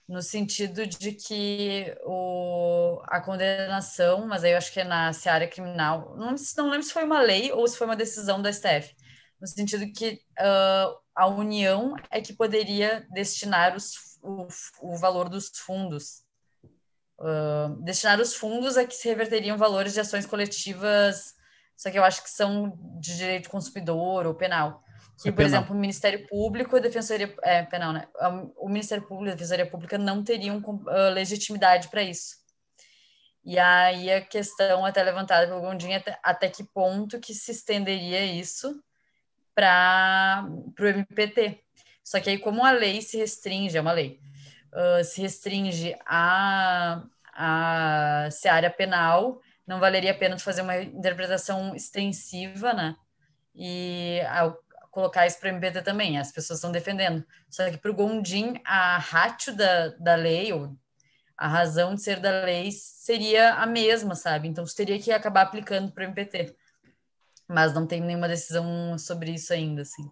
no 0.07 0.21
sentido 0.21 0.87
de 0.87 1.11
que 1.11 1.93
o, 2.05 3.01
a 3.07 3.19
condenação, 3.19 4.25
mas 4.25 4.43
aí 4.43 4.51
eu 4.51 4.57
acho 4.57 4.71
que 4.71 4.79
é 4.79 4.83
na 4.83 5.11
seara 5.11 5.47
criminal, 5.47 6.15
não, 6.15 6.33
não 6.57 6.69
lembro 6.69 6.83
se 6.83 6.93
foi 6.93 7.03
uma 7.03 7.21
lei 7.21 7.51
ou 7.51 7.67
se 7.67 7.77
foi 7.77 7.85
uma 7.85 7.95
decisão 7.95 8.41
do 8.41 8.51
STF, 8.51 8.95
no 9.41 9.47
sentido 9.47 9.91
que 9.91 10.21
uh, 10.39 10.97
a 11.13 11.27
União 11.27 11.93
é 12.09 12.21
que 12.21 12.31
poderia 12.31 13.05
destinar 13.11 13.75
os, 13.75 14.17
o, 14.23 14.47
o 14.81 14.97
valor 14.97 15.27
dos 15.27 15.49
fundos. 15.57 16.23
Uh, 17.19 17.81
destinar 17.81 18.19
os 18.19 18.35
fundos 18.35 18.77
a 18.77 18.85
que 18.85 18.93
se 18.93 19.07
reverteriam 19.07 19.57
valores 19.57 19.93
de 19.93 19.99
ações 19.99 20.25
coletivas 20.25 21.35
só 21.77 21.91
que 21.91 21.99
eu 21.99 22.03
acho 22.03 22.23
que 22.23 22.29
são 22.31 22.73
de 22.99 23.15
direito 23.15 23.51
consumidor 23.51 24.25
ou 24.25 24.33
penal. 24.33 24.83
Que, 25.21 25.29
é 25.29 25.31
por 25.31 25.43
exemplo, 25.43 25.75
o 25.75 25.79
Ministério 25.79 26.27
Público 26.27 26.75
e 26.75 26.79
a 26.79 26.81
Defensoria 26.81 27.33
é, 27.43 27.63
penal, 27.63 27.93
né? 27.93 28.07
O 28.57 28.67
Ministério 28.67 29.07
Público 29.07 29.29
e 29.29 29.31
a 29.31 29.35
Defensoria 29.35 29.69
Pública 29.69 29.97
não 29.97 30.23
teriam 30.23 30.57
uh, 30.57 31.09
legitimidade 31.13 31.87
para 31.89 32.01
isso. 32.01 32.35
E 33.45 33.57
aí 33.59 34.11
a 34.11 34.21
questão 34.21 34.83
até 34.85 35.03
levantada 35.03 35.47
pelo 35.47 35.61
Gondim 35.61 35.93
até, 35.93 36.19
até 36.23 36.49
que 36.49 36.63
ponto 36.63 37.19
que 37.19 37.33
se 37.33 37.51
estenderia 37.51 38.25
isso 38.25 38.83
para 39.53 40.45
o 40.79 40.85
MPT. 40.85 41.63
Só 42.03 42.19
que 42.19 42.29
aí, 42.29 42.37
como 42.39 42.65
a 42.65 42.71
lei 42.71 43.01
se 43.01 43.17
restringe, 43.17 43.77
é 43.77 43.81
uma 43.81 43.91
lei, 43.91 44.19
uh, 44.77 45.03
se 45.03 45.21
restringe 45.21 45.95
a, 46.05 47.03
a 47.33 48.29
seara 48.31 48.69
penal, 48.69 49.41
não 49.65 49.79
valeria 49.79 50.11
a 50.11 50.17
pena 50.17 50.37
fazer 50.37 50.61
uma 50.61 50.77
interpretação 50.77 51.75
extensiva, 51.75 52.73
né? 52.73 52.95
E 53.53 54.21
ao 54.29 54.57
colocar 54.91 55.27
isso 55.27 55.39
para 55.39 55.49
o 55.49 55.51
MPT 55.51 55.81
também, 55.83 56.17
as 56.17 56.31
pessoas 56.31 56.57
estão 56.57 56.71
defendendo. 56.71 57.23
Só 57.49 57.69
que 57.69 57.77
para 57.77 57.91
o 57.91 57.93
Gondim, 57.93 58.59
a 58.65 58.97
ratio 58.97 59.55
da, 59.55 59.89
da 59.89 60.15
lei, 60.15 60.51
ou 60.53 60.75
a 61.37 61.47
razão 61.47 61.93
de 61.93 62.01
ser 62.01 62.19
da 62.19 62.43
lei, 62.43 62.71
seria 62.71 63.55
a 63.55 63.65
mesma, 63.67 64.15
sabe? 64.15 64.47
Então, 64.47 64.65
você 64.65 64.75
teria 64.75 64.99
que 64.99 65.11
acabar 65.11 65.41
aplicando 65.43 65.91
para 65.91 66.03
o 66.03 66.07
MPT. 66.07 66.55
Mas 67.47 67.73
não 67.73 67.85
tem 67.85 68.01
nenhuma 68.01 68.27
decisão 68.27 68.97
sobre 68.97 69.31
isso 69.31 69.53
ainda, 69.53 69.83
assim. 69.83 70.09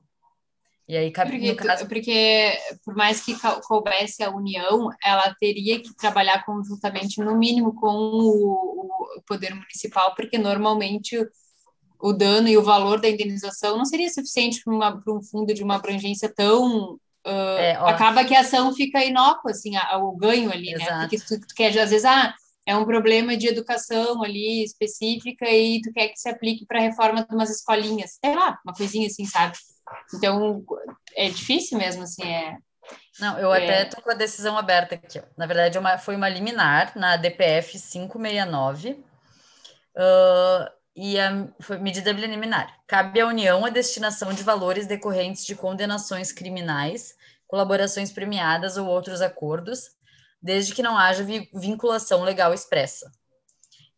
E 0.87 0.95
aí 0.95 1.11
cabe 1.11 1.31
porque, 1.31 1.55
caso... 1.55 1.87
porque 1.87 2.57
por 2.83 2.95
mais 2.95 3.23
que 3.23 3.35
coubesse 3.67 4.23
a 4.23 4.29
União, 4.29 4.89
ela 5.03 5.33
teria 5.39 5.81
que 5.81 5.95
trabalhar 5.95 6.45
conjuntamente, 6.45 7.19
no 7.21 7.35
mínimo, 7.35 7.73
com 7.73 7.87
o, 7.87 8.87
o 9.17 9.21
poder 9.25 9.55
municipal, 9.55 10.13
porque 10.15 10.37
normalmente 10.37 11.17
o, 11.17 11.27
o, 11.99 12.13
dano 12.13 12.47
e 12.47 12.57
o 12.57 12.63
valor 12.63 13.01
da 13.01 13.09
indenização 13.09 13.77
não 13.77 13.85
seria 13.85 14.09
suficiente 14.09 14.61
para 14.63 15.13
um 15.13 15.23
fundo 15.23 15.53
de 15.53 15.63
uma 15.63 15.75
abrangência 15.75 16.31
tão 16.33 16.99
Uh, 17.27 17.57
é, 17.57 17.71
acaba 17.71 18.23
que 18.23 18.35
a 18.35 18.41
ação 18.41 18.71
fica 18.71 19.03
inócua, 19.03 19.49
assim, 19.49 19.75
a, 19.75 19.95
a, 19.95 19.97
o 19.97 20.15
ganho 20.15 20.51
ali, 20.51 20.73
né? 20.73 20.83
Exato. 20.83 20.91
né? 20.91 20.99
Porque 21.09 21.17
tu, 21.17 21.39
tu, 21.39 21.55
quer, 21.55 21.69
às 21.69 21.89
vezes, 21.89 22.05
ah, 22.05 22.35
é 22.67 22.75
um 22.75 22.85
problema 22.85 23.35
de 23.35 23.47
educação 23.47 24.21
ali 24.21 24.63
específica 24.63 25.49
e 25.49 25.81
tu 25.81 25.91
quer 25.91 26.09
que 26.09 26.19
se 26.19 26.29
aplique 26.29 26.67
para 26.67 26.77
a 26.77 26.83
reforma 26.83 27.25
de 27.25 27.33
umas 27.33 27.49
escolinhas, 27.49 28.19
sei 28.23 28.35
lá, 28.35 28.59
uma 28.63 28.75
coisinha 28.75 29.07
assim, 29.07 29.25
sabe? 29.25 29.57
Então, 30.13 30.63
é 31.15 31.29
difícil 31.29 31.77
mesmo, 31.77 32.03
assim, 32.03 32.23
é... 32.23 32.57
Não, 33.19 33.39
eu 33.39 33.53
é... 33.53 33.63
até 33.63 33.85
tô 33.85 34.01
com 34.01 34.11
a 34.11 34.15
decisão 34.15 34.57
aberta 34.57 34.95
aqui. 34.95 35.19
Ó. 35.19 35.23
Na 35.37 35.45
verdade, 35.45 35.77
é 35.77 35.79
uma, 35.79 35.97
foi 35.97 36.15
uma 36.15 36.29
liminar 36.29 36.91
na 36.95 37.17
DPF 37.17 37.79
569, 37.79 39.03
uh, 39.95 40.69
e 40.95 41.19
a, 41.19 41.47
foi 41.59 41.77
medida 41.77 42.11
liminar. 42.11 42.73
Cabe 42.87 43.19
à 43.19 43.27
União 43.27 43.65
a 43.65 43.69
destinação 43.69 44.33
de 44.33 44.43
valores 44.43 44.87
decorrentes 44.87 45.45
de 45.45 45.55
condenações 45.55 46.31
criminais, 46.31 47.15
colaborações 47.47 48.11
premiadas 48.11 48.77
ou 48.77 48.87
outros 48.87 49.21
acordos, 49.21 49.91
desde 50.41 50.73
que 50.73 50.83
não 50.83 50.97
haja 50.97 51.25
vinculação 51.53 52.23
legal 52.23 52.53
expressa. 52.53 53.11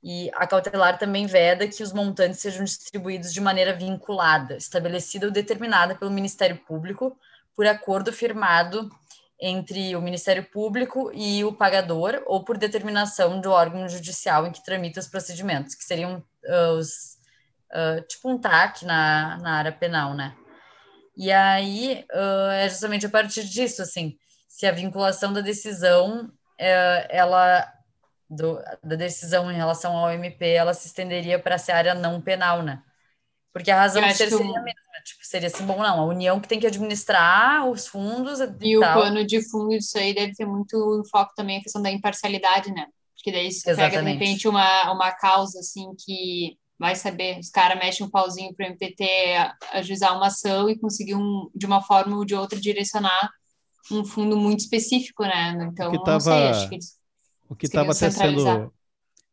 E 0.10 0.32
a 0.36 0.48
cautelar 0.48 0.98
também 0.98 1.26
veda 1.26 1.68
que 1.68 1.84
os 1.84 1.92
montantes 1.92 2.40
sejam 2.40 2.64
distribuídos 2.64 3.34
de 3.34 3.42
maneira 3.42 3.74
vinculada, 3.74 4.56
estabelecida 4.56 5.26
ou 5.26 5.32
determinada 5.34 5.96
pelo 5.96 6.10
Ministério 6.10 6.56
Público 6.66 7.20
por 7.54 7.68
acordo 7.68 8.14
firmado 8.14 8.90
entre 9.38 9.98
o 9.98 10.02
Ministério 10.02 10.50
Público 10.50 11.12
e 11.14 11.44
o 11.44 11.52
pagador 11.52 12.24
ou 12.26 12.42
por 12.42 12.58
determinação 12.58 13.42
do 13.42 13.52
órgão 13.52 13.86
judicial 13.90 14.48
em 14.48 14.52
que 14.54 14.64
tramita 14.64 15.02
os 15.02 15.08
procedimentos, 15.08 15.76
que 15.76 15.84
seriam 15.84 16.24
uh, 16.46 16.78
os 16.78 17.18
uh, 17.74 18.02
tipo 18.08 18.30
um 18.30 18.38
TAC 18.40 18.86
na, 18.86 19.38
na 19.40 19.58
área 19.58 19.74
penal, 19.74 20.14
né? 20.14 20.34
E 21.18 21.30
aí 21.34 22.06
uh, 22.14 22.52
é 22.52 22.70
justamente 22.70 23.06
a 23.06 23.10
partir 23.10 23.44
disso, 23.44 23.82
assim, 23.82 24.18
se 24.48 24.66
a 24.66 24.72
vinculação 24.72 25.34
da 25.34 25.42
decisão 25.42 26.32
ela 27.10 27.77
do, 28.30 28.60
da 28.84 28.96
decisão 28.96 29.52
em 29.52 29.56
relação 29.56 29.96
ao 29.96 30.12
MP, 30.12 30.46
ela 30.50 30.74
se 30.74 30.88
estenderia 30.88 31.40
para 31.40 31.56
essa 31.56 31.74
área 31.74 31.94
não 31.94 32.22
penal, 32.22 32.62
né? 32.62 32.82
Porque 33.54 33.72
a 33.72 33.80
razão 33.80 34.02
de 34.02 34.14
ser 34.14 34.30
seria 34.30 34.60
a 34.60 34.62
mesma, 34.62 34.82
tipo, 35.04 35.26
seria 35.26 35.48
assim, 35.48 35.66
bom, 35.66 35.82
não, 35.82 36.02
a 36.02 36.06
União 36.06 36.40
que 36.40 36.48
tem 36.48 36.60
que 36.60 36.68
administrar 36.68 37.68
os 37.68 37.88
fundos 37.88 38.40
e, 38.40 38.48
e 38.62 38.78
o 38.78 38.82
plano 38.82 39.26
de 39.26 39.42
fundo 39.50 39.70
disso 39.70 39.98
aí 39.98 40.14
deve 40.14 40.34
ter 40.34 40.46
muito 40.46 41.02
foco 41.10 41.34
também 41.36 41.58
a 41.58 41.64
questão 41.64 41.82
da 41.82 41.90
imparcialidade, 41.90 42.72
né? 42.72 42.86
Porque 43.16 43.32
daí 43.32 43.52
se 43.52 43.64
pega, 43.64 44.04
de 44.04 44.12
repente, 44.12 44.48
uma, 44.48 44.92
uma 44.92 45.12
causa, 45.12 45.60
assim, 45.60 45.88
que 46.06 46.56
vai 46.78 46.96
saber, 46.96 47.40
os 47.40 47.50
caras 47.50 47.80
mexem 47.80 48.06
um 48.06 48.10
pauzinho 48.12 48.54
para 48.54 48.66
o 48.66 48.70
MPT 48.70 49.06
ajuizar 49.74 50.16
uma 50.16 50.28
ação 50.28 50.70
e 50.70 50.78
conseguir, 50.78 51.16
um, 51.16 51.50
de 51.56 51.66
uma 51.66 51.82
forma 51.82 52.16
ou 52.16 52.24
de 52.24 52.36
outra, 52.36 52.60
direcionar 52.60 53.32
um 53.92 54.06
fundo 54.06 54.38
muito 54.38 54.60
específico, 54.60 55.24
né? 55.24 55.58
Então, 55.72 55.92
que 55.92 56.04
tava, 56.04 56.20
sei, 56.20 56.48
acho 56.50 56.70
que 56.70 56.76
eles 56.76 56.97
o 57.50 57.56
que 57.56 57.66
estava 57.66 57.92
até 57.92 58.10
sendo 58.10 58.72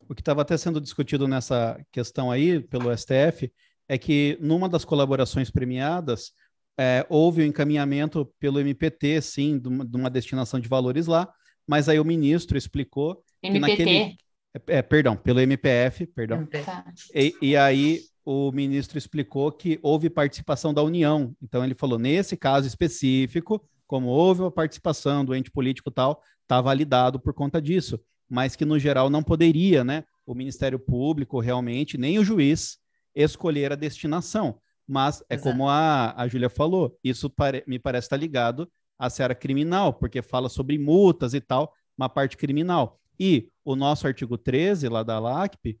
o 0.07 0.13
que 0.13 0.21
estava 0.21 0.41
até 0.43 0.55
sendo 0.55 0.79
discutido 0.79 1.27
nessa 1.27 1.79
questão 1.91 2.29
aí 2.29 2.59
pelo 2.59 2.95
STF 2.95 3.51
é 3.87 3.97
que 3.97 4.37
numa 4.39 4.69
das 4.69 4.85
colaborações 4.85 5.49
premiadas 5.49 6.31
é, 6.77 7.05
houve 7.09 7.41
o 7.41 7.45
um 7.45 7.47
encaminhamento 7.47 8.31
pelo 8.39 8.59
MPT, 8.59 9.21
sim, 9.21 9.57
de 9.57 9.67
uma, 9.67 9.85
de 9.85 9.97
uma, 9.97 10.09
destinação 10.09 10.59
de 10.59 10.67
valores 10.67 11.07
lá, 11.07 11.31
mas 11.65 11.89
aí 11.89 11.99
o 11.99 12.05
ministro 12.05 12.57
explicou 12.57 13.23
MPT. 13.41 13.53
que 13.53 13.59
naquele 13.59 14.17
é, 14.67 14.81
perdão, 14.81 15.17
pelo 15.17 15.41
MPF, 15.41 16.05
perdão. 16.07 16.45
Tá. 16.45 16.85
E, 17.13 17.35
e, 17.41 17.57
aí 17.57 17.99
o 18.23 18.51
ministro 18.51 18.97
explicou 18.97 19.51
que 19.51 19.77
houve 19.83 20.09
participação 20.09 20.73
da 20.73 20.81
União. 20.81 21.35
Então 21.41 21.63
ele 21.63 21.75
falou, 21.75 21.99
nesse 21.99 22.37
caso 22.37 22.65
específico, 22.65 23.61
como 23.85 24.07
houve 24.07 24.41
uma 24.41 24.51
participação 24.51 25.25
do 25.25 25.35
ente 25.35 25.51
político 25.51 25.91
tal, 25.91 26.21
está 26.45 26.61
validado 26.61 27.19
por 27.19 27.33
conta 27.33 27.61
disso. 27.61 27.99
Mas 28.29 28.55
que 28.55 28.65
no 28.65 28.79
geral 28.79 29.09
não 29.09 29.21
poderia, 29.21 29.83
né? 29.83 30.03
O 30.25 30.33
Ministério 30.33 30.79
Público 30.79 31.39
realmente, 31.39 31.97
nem 31.97 32.17
o 32.17 32.23
juiz, 32.23 32.77
escolher 33.13 33.71
a 33.71 33.75
destinação. 33.75 34.59
Mas 34.87 35.23
é 35.29 35.35
Exato. 35.35 35.49
como 35.49 35.67
a, 35.67 36.13
a 36.15 36.27
Júlia 36.27 36.49
falou, 36.49 36.97
isso 37.03 37.29
pare, 37.29 37.63
me 37.67 37.79
parece 37.79 38.05
estar 38.05 38.17
ligado 38.17 38.69
à 38.97 39.09
seara 39.09 39.35
criminal, 39.35 39.93
porque 39.93 40.21
fala 40.21 40.47
sobre 40.49 40.77
multas 40.77 41.33
e 41.33 41.41
tal, 41.41 41.73
uma 41.97 42.09
parte 42.09 42.37
criminal. 42.37 42.99
E 43.19 43.49
o 43.63 43.75
nosso 43.75 44.05
artigo 44.07 44.37
13, 44.37 44.89
lá 44.89 45.03
da 45.03 45.19
LACP, 45.19 45.79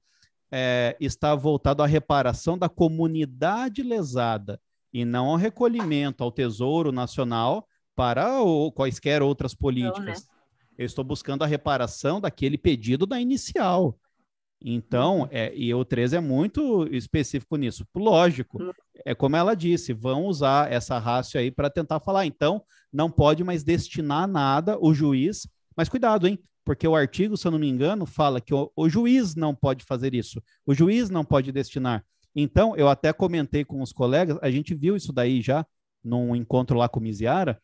é, 0.51 0.95
está 0.99 1.35
voltado 1.35 1.83
à 1.83 1.85
reparação 1.85 2.57
da 2.57 2.69
comunidade 2.69 3.83
lesada 3.83 4.59
e 4.93 5.03
não 5.03 5.27
ao 5.27 5.35
recolhimento 5.35 6.23
ao 6.23 6.31
Tesouro 6.31 6.91
Nacional 6.91 7.67
para 7.95 8.41
o, 8.41 8.71
quaisquer 8.71 9.21
outras 9.21 9.53
políticas. 9.53 9.99
Não, 9.99 10.05
né? 10.05 10.34
Eu 10.77 10.85
estou 10.85 11.03
buscando 11.03 11.43
a 11.43 11.47
reparação 11.47 12.19
daquele 12.19 12.57
pedido 12.57 13.05
da 13.05 13.19
inicial. 13.19 13.97
Então, 14.61 15.21
uhum. 15.21 15.27
é, 15.31 15.55
e 15.55 15.73
o 15.73 15.85
13 15.85 16.17
é 16.17 16.19
muito 16.19 16.87
específico 16.91 17.55
nisso. 17.55 17.85
Lógico, 17.95 18.61
uhum. 18.61 18.71
é 19.05 19.13
como 19.13 19.35
ela 19.35 19.55
disse, 19.55 19.93
vão 19.93 20.25
usar 20.25 20.71
essa 20.71 20.97
rácio 20.97 21.39
aí 21.39 21.51
para 21.51 21.69
tentar 21.69 21.99
falar. 21.99 22.25
Então, 22.25 22.63
não 22.91 23.11
pode 23.11 23.43
mais 23.43 23.63
destinar 23.63 24.27
nada 24.27 24.77
o 24.79 24.93
juiz. 24.93 25.47
Mas 25.75 25.89
cuidado, 25.89 26.27
hein? 26.27 26.39
porque 26.65 26.87
o 26.87 26.95
artigo, 26.95 27.37
se 27.37 27.45
eu 27.45 27.51
não 27.51 27.59
me 27.59 27.69
engano, 27.69 28.07
fala 28.07 28.41
que 28.41 28.53
o, 28.53 28.71
o, 28.75 28.89
juiz 28.89 29.35
não 29.35 29.53
pode 29.53 29.85
fazer 29.85 30.15
isso, 30.15 30.41
o 30.65 30.73
juiz 30.73 31.11
não 31.11 31.23
pode 31.23 31.51
destinar. 31.51 32.03
Então, 32.35 32.75
eu 32.75 32.89
até 32.89 33.13
comentei 33.13 33.63
com 33.63 33.81
os 33.81 33.93
colegas, 33.93 34.37
a 34.41 34.49
gente 34.49 34.73
viu 34.73 34.95
isso 34.95 35.13
daí 35.13 35.41
já 35.41 35.65
num 36.03 36.35
encontro 36.35 36.75
lá 36.75 36.89
com 36.89 36.99
o 36.99 37.03
Miziara, 37.03 37.61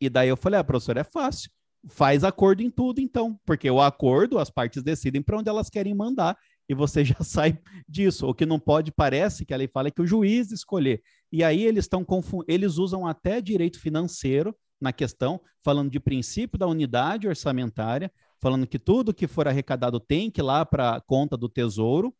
e 0.00 0.08
daí 0.08 0.28
eu 0.28 0.36
falei, 0.36 0.60
ah, 0.60 0.64
professor, 0.64 0.96
é 0.96 1.04
fácil, 1.04 1.50
faz 1.86 2.24
acordo 2.24 2.62
em 2.62 2.70
tudo 2.70 3.00
então, 3.00 3.38
porque 3.44 3.70
o 3.70 3.80
acordo, 3.80 4.38
as 4.38 4.50
partes 4.50 4.82
decidem 4.82 5.22
para 5.22 5.38
onde 5.38 5.48
elas 5.48 5.70
querem 5.70 5.94
mandar, 5.94 6.36
e 6.68 6.74
você 6.74 7.04
já 7.04 7.22
sai 7.22 7.58
disso. 7.88 8.26
O 8.26 8.34
que 8.34 8.44
não 8.44 8.58
pode, 8.58 8.92
parece 8.92 9.44
que 9.44 9.54
a 9.54 9.56
lei 9.56 9.68
fala 9.68 9.88
é 9.88 9.90
que 9.90 10.02
o 10.02 10.06
juiz 10.06 10.50
escolher. 10.50 11.02
E 11.32 11.42
aí 11.42 11.64
eles 11.64 11.84
estão 11.84 12.04
eles 12.46 12.78
usam 12.78 13.06
até 13.06 13.40
direito 13.40 13.80
financeiro 13.80 14.54
na 14.80 14.92
questão, 14.92 15.40
falando 15.62 15.90
de 15.90 15.98
princípio 15.98 16.58
da 16.58 16.66
unidade 16.66 17.26
orçamentária, 17.26 18.12
falando 18.40 18.66
que 18.66 18.78
tudo 18.78 19.14
que 19.14 19.26
for 19.26 19.48
arrecadado 19.48 19.98
tem 19.98 20.30
que 20.30 20.40
ir 20.40 20.44
lá 20.44 20.64
para 20.64 21.00
conta 21.00 21.36
do 21.36 21.48
tesouro, 21.48 22.14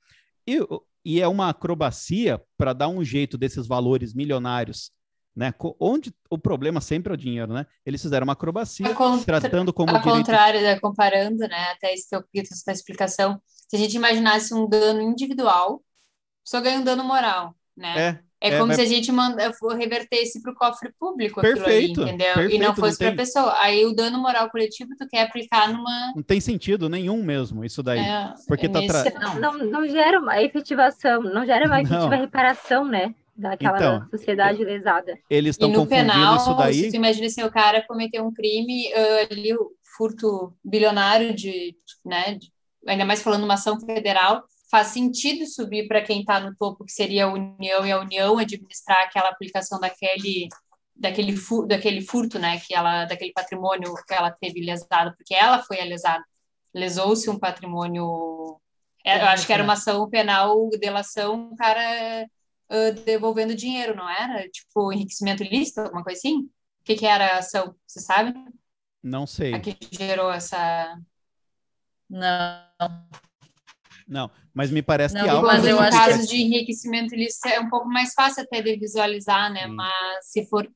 e, 0.47 0.59
e 1.05 1.21
é 1.21 1.29
uma 1.29 1.51
acrobacia 1.51 2.43
para 2.57 2.73
dar 2.73 2.89
um 2.89 3.05
jeito 3.05 3.39
desses 3.39 3.67
valores 3.67 4.13
milionários. 4.15 4.91
Né? 5.39 5.55
Onde 5.79 6.13
o 6.29 6.37
problema 6.37 6.81
sempre 6.81 7.13
é 7.13 7.15
o 7.15 7.17
dinheiro, 7.17 7.53
né? 7.53 7.65
Eles 7.87 8.03
fizeram 8.03 8.25
uma 8.25 8.33
acrobacia, 8.33 8.93
contra, 8.93 9.41
tratando 9.41 9.73
como 9.73 9.93
ao 9.93 10.01
direito... 10.01 10.17
contrário, 10.17 10.61
né? 10.61 10.81
comparando, 10.81 11.47
né? 11.47 11.71
Até 11.77 11.95
esse 11.95 12.11
teu 12.11 12.25
essa 12.35 12.73
explicação, 12.73 13.41
se 13.47 13.77
a 13.77 13.79
gente 13.79 13.95
imaginasse 13.95 14.53
um 14.53 14.69
dano 14.69 15.01
individual, 15.01 15.81
só 16.43 16.61
ganha 16.61 16.81
um 16.81 16.83
dano 16.83 17.05
moral, 17.05 17.55
né? 17.77 18.21
É, 18.41 18.51
é, 18.51 18.55
é 18.55 18.59
como 18.59 18.75
se 18.75 18.81
a 18.81 18.85
gente 18.85 19.13
manda, 19.13 19.53
revertesse 19.79 20.43
para 20.43 20.51
o 20.51 20.55
cofre 20.57 20.93
público 20.99 21.41
perfeito, 21.41 22.03
ali, 22.03 22.11
entendeu? 22.11 22.35
Perfeito, 22.35 22.57
e 22.57 22.59
não 22.59 22.75
fosse 22.75 22.99
para 22.99 23.11
a 23.11 23.15
pessoa. 23.15 23.55
Aí 23.61 23.87
o 23.87 23.95
dano 23.95 24.19
moral 24.19 24.51
coletivo 24.51 24.91
tu 24.99 25.07
quer 25.07 25.23
aplicar 25.23 25.73
numa. 25.73 26.15
Não 26.17 26.23
tem 26.25 26.41
sentido 26.41 26.89
nenhum 26.89 27.23
mesmo 27.23 27.65
isso 27.65 27.81
daí. 27.81 28.01
É, 28.01 28.35
porque 28.49 28.67
é 28.67 28.69
tá 28.69 28.81
tra... 28.81 29.21
não, 29.21 29.39
não, 29.39 29.71
não, 29.71 29.89
gera 29.89 30.19
uma 30.19 30.43
efetivação, 30.43 31.23
não 31.23 31.47
gera 31.47 31.65
uma 31.65 31.79
efetiva 31.83 32.09
não. 32.09 32.19
reparação, 32.19 32.85
né? 32.85 33.15
Daquela 33.39 33.77
então, 33.77 34.09
sociedade 34.11 34.65
lesada. 34.65 35.17
Eles 35.31 35.55
estão 35.55 35.69
confundindo 35.73 36.13
penal, 36.13 36.37
isso 36.37 36.55
daí. 36.55 36.75
Se 36.75 36.91
tu 36.91 36.97
imagina 36.97 37.27
assim, 37.27 37.45
o 37.45 37.53
cara 37.53 37.87
cometeu 37.87 38.27
um 38.27 38.33
crime 38.33 38.89
uh, 38.89 39.33
ali, 39.33 39.55
o 39.55 39.71
furto 39.97 40.53
bilionário 40.65 41.33
de, 41.33 41.77
né? 42.05 42.35
De, 42.35 42.51
ainda 42.85 43.05
mais 43.05 43.23
falando 43.23 43.45
uma 43.45 43.55
ação 43.55 43.79
federal 43.79 44.43
faz 44.69 44.89
sentido 44.89 45.47
subir 45.47 45.87
para 45.87 46.03
quem 46.03 46.21
está 46.21 46.41
no 46.41 46.55
topo, 46.57 46.85
que 46.85 46.91
seria 46.91 47.27
a 47.27 47.33
União, 47.33 47.87
e 47.87 47.93
a 47.93 48.01
União 48.01 48.39
administrar 48.39 49.03
aquela 49.03 49.29
aplicação 49.29 49.79
daquele 49.79 50.49
daquele, 50.97 51.37
fu 51.37 51.65
daquele 51.65 52.03
furto, 52.03 52.41
né, 52.41 52.59
que 52.59 52.75
ela, 52.75 53.05
daquele 53.05 53.33
patrimônio 53.33 53.95
que 54.07 54.13
ela 54.13 54.33
teve 54.33 54.61
lesado, 54.61 55.15
porque 55.17 55.33
ela 55.33 55.63
foi 55.63 55.81
a 55.81 55.85
lesada. 55.85 56.25
Lesou-se 56.75 57.31
um 57.31 57.39
patrimônio, 57.39 58.61
é, 59.05 59.23
eu 59.23 59.27
acho 59.27 59.47
que 59.47 59.53
era 59.53 59.63
uma 59.63 59.75
ação 59.75 60.11
penal, 60.11 60.69
delação, 60.71 61.51
o 61.53 61.57
cara 61.57 62.27
uh, 62.71 62.93
devolvendo 63.05 63.55
dinheiro, 63.55 63.95
não 63.95 64.09
era? 64.09 64.49
Tipo, 64.49 64.93
enriquecimento 64.93 65.43
ilícito, 65.43 65.81
alguma 65.81 66.05
coisa 66.05 66.19
assim? 66.19 66.41
O 66.81 66.85
que, 66.85 66.97
que 66.97 67.07
era 67.07 67.37
a 67.37 67.39
ação, 67.39 67.75
você 67.87 68.01
sabe? 68.01 68.35
Não 69.03 69.27
sei. 69.27 69.55
A 69.55 69.61
que 69.61 69.77
gerou 69.93 70.33
essa... 70.33 70.99
Não. 72.09 73.09
Não, 74.09 74.31
mas 74.55 74.71
me 74.71 74.81
parece 74.81 75.15
não, 75.15 75.23
que 75.23 75.29
algo. 75.29 75.47
Mas 75.47 75.67
eu 75.67 75.79
acho 75.79 75.97
casos 75.97 76.23
que... 76.23 76.29
de 76.29 76.43
enriquecimento 76.43 77.15
ilícito 77.15 77.47
é 77.49 77.61
um 77.61 77.69
pouco 77.69 77.87
mais 77.87 78.15
fácil 78.15 78.43
até 78.43 78.63
de 78.63 78.75
visualizar, 78.77 79.53
né? 79.53 79.67
Sim. 79.67 79.75
Mas 79.75 80.27
se 80.27 80.47
for. 80.47 80.67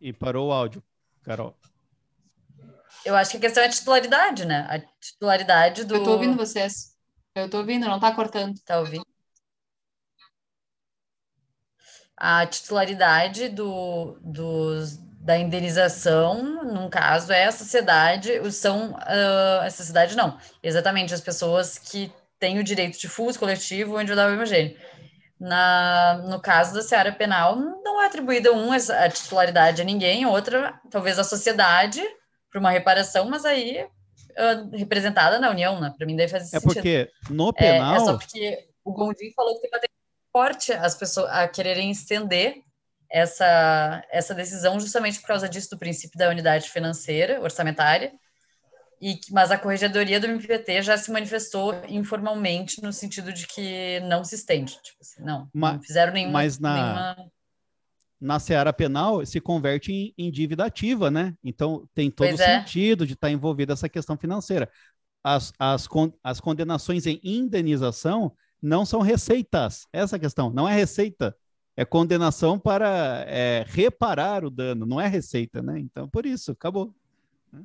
E 0.00 0.12
parou 0.12 0.48
o 0.48 0.52
áudio, 0.52 0.82
Carol. 1.22 1.56
Eu 3.04 3.14
acho 3.14 3.30
que 3.30 3.36
a 3.36 3.40
questão 3.40 3.62
é 3.62 3.66
a 3.66 3.70
titularidade, 3.70 4.44
né? 4.44 4.66
A 4.68 4.80
titularidade 5.00 5.84
do. 5.84 5.94
Eu 5.94 6.02
tô 6.02 6.10
ouvindo 6.12 6.36
vocês. 6.36 6.96
Eu 7.36 7.48
tô 7.48 7.58
ouvindo, 7.58 7.86
não 7.86 8.00
tá 8.00 8.12
cortando. 8.12 8.58
Tá 8.64 8.80
ouvindo? 8.80 9.06
A 12.20 12.44
titularidade 12.46 13.48
do, 13.48 14.18
dos, 14.20 14.98
da 15.20 15.38
indenização, 15.38 16.64
num 16.64 16.90
caso, 16.90 17.32
é 17.32 17.46
a 17.46 17.52
sociedade, 17.52 18.52
são 18.52 18.92
uh, 18.92 19.60
a 19.62 19.70
sociedade 19.70 20.16
não, 20.16 20.36
exatamente 20.62 21.14
as 21.14 21.20
pessoas 21.20 21.78
que 21.78 22.12
têm 22.38 22.58
o 22.58 22.64
direito 22.64 22.98
difuso, 22.98 23.38
coletivo 23.38 23.92
ou 23.92 24.00
individual 24.00 24.32
homogêneo. 24.32 24.76
Na, 25.38 26.20
no 26.28 26.40
caso 26.40 26.74
da 26.74 26.82
seara 26.82 27.12
penal, 27.12 27.54
não 27.54 28.02
é 28.02 28.06
atribuída 28.06 28.52
um 28.52 28.72
a 28.72 29.08
titularidade 29.08 29.80
a 29.80 29.84
ninguém, 29.84 30.26
outra, 30.26 30.80
talvez 30.90 31.18
a 31.18 31.24
sociedade, 31.24 32.02
para 32.50 32.58
uma 32.58 32.70
reparação, 32.70 33.28
mas 33.28 33.44
aí 33.44 33.84
uh, 33.84 34.76
representada 34.76 35.38
na 35.38 35.50
União, 35.50 35.80
né? 35.80 35.94
Para 35.96 36.06
mim, 36.06 36.16
daí 36.16 36.28
faz 36.28 36.44
é 36.44 36.58
sentido. 36.58 36.70
É 36.70 36.74
porque 36.74 37.10
no 37.30 37.52
penal. 37.52 37.94
É, 37.94 37.96
é 37.96 38.00
só 38.00 38.16
porque 38.16 38.68
o 38.84 38.92
Gondim 38.92 39.32
falou 39.34 39.60
que 39.60 39.68
tem 39.68 39.90
forte 40.38 40.72
as 40.72 40.94
pessoas 40.94 41.28
a 41.32 41.48
quererem 41.48 41.90
estender 41.90 42.62
essa, 43.10 44.04
essa 44.08 44.32
decisão 44.32 44.78
justamente 44.78 45.20
por 45.20 45.26
causa 45.26 45.48
disso 45.48 45.70
do 45.70 45.78
princípio 45.78 46.16
da 46.16 46.28
unidade 46.28 46.70
financeira, 46.70 47.40
orçamentária, 47.40 48.12
e, 49.02 49.18
mas 49.32 49.50
a 49.50 49.58
corregedoria 49.58 50.20
do 50.20 50.28
MPT 50.28 50.82
já 50.82 50.96
se 50.96 51.10
manifestou 51.10 51.74
informalmente 51.88 52.80
no 52.80 52.92
sentido 52.92 53.32
de 53.32 53.48
que 53.48 53.98
não 54.00 54.22
se 54.22 54.36
estende. 54.36 54.78
Tipo 54.80 54.98
assim, 55.00 55.24
não, 55.24 55.48
mas, 55.52 55.72
não 55.74 55.82
fizeram 55.82 56.12
nenhuma. 56.12 56.34
Mas 56.34 56.60
na, 56.60 56.74
nenhuma... 56.74 57.30
na 58.20 58.38
seara 58.38 58.72
penal 58.72 59.26
se 59.26 59.40
converte 59.40 59.92
em, 59.92 60.14
em, 60.16 60.30
dívida 60.30 60.66
ativa, 60.66 61.10
né? 61.10 61.34
Então 61.42 61.84
tem 61.92 62.12
todo 62.12 62.30
o 62.30 62.42
é. 62.42 62.60
sentido 62.60 63.04
de 63.04 63.14
estar 63.14 63.30
envolvida 63.30 63.72
essa 63.72 63.88
questão 63.88 64.16
financeira. 64.16 64.70
As, 65.24 65.52
as, 65.58 65.88
as 66.22 66.40
condenações 66.40 67.06
em 67.06 67.20
indenização 67.24 68.32
não 68.60 68.84
são 68.84 69.00
receitas. 69.00 69.86
Essa 69.92 70.16
é 70.16 70.18
a 70.18 70.20
questão, 70.20 70.50
não 70.50 70.68
é 70.68 70.74
receita 70.74 71.34
é 71.78 71.84
condenação 71.84 72.58
para 72.58 73.24
é, 73.28 73.64
reparar 73.68 74.44
o 74.44 74.50
dano, 74.50 74.84
não 74.84 75.00
é 75.00 75.06
receita, 75.06 75.62
né? 75.62 75.78
Então, 75.78 76.08
por 76.08 76.26
isso, 76.26 76.50
acabou. 76.50 76.92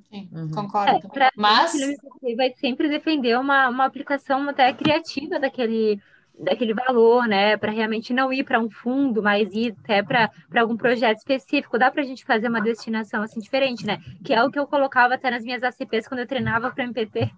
Sim, 0.07 0.29
uhum. 0.31 0.51
concordo. 0.51 1.09
É, 1.17 1.29
Mas 1.35 1.73
ele 1.73 2.35
vai 2.35 2.53
sempre 2.53 2.87
defender 2.87 3.39
uma, 3.39 3.69
uma 3.69 3.85
aplicação 3.85 4.47
até 4.47 4.71
criativa 4.71 5.39
daquele 5.39 5.99
daquele 6.39 6.73
valor, 6.73 7.27
né, 7.27 7.55
para 7.57 7.71
realmente 7.71 8.11
não 8.11 8.33
ir 8.33 8.43
para 8.43 8.59
um 8.59 8.67
fundo, 8.67 9.21
mas 9.21 9.53
ir 9.53 9.75
até 9.83 10.01
para 10.01 10.31
algum 10.55 10.75
projeto 10.75 11.19
específico. 11.19 11.77
Dá 11.77 11.91
para 11.91 12.01
a 12.01 12.05
gente 12.05 12.25
fazer 12.25 12.47
uma 12.47 12.59
destinação 12.59 13.21
assim 13.21 13.39
diferente, 13.39 13.85
né? 13.85 13.99
Que 14.23 14.33
é 14.33 14.43
o 14.43 14.49
que 14.49 14.57
eu 14.57 14.65
colocava 14.65 15.13
até 15.13 15.29
nas 15.29 15.43
minhas 15.43 15.61
ACPs 15.61 16.07
quando 16.07 16.21
eu 16.21 16.27
treinava 16.27 16.71
para 16.71 16.83
MPT 16.83 17.31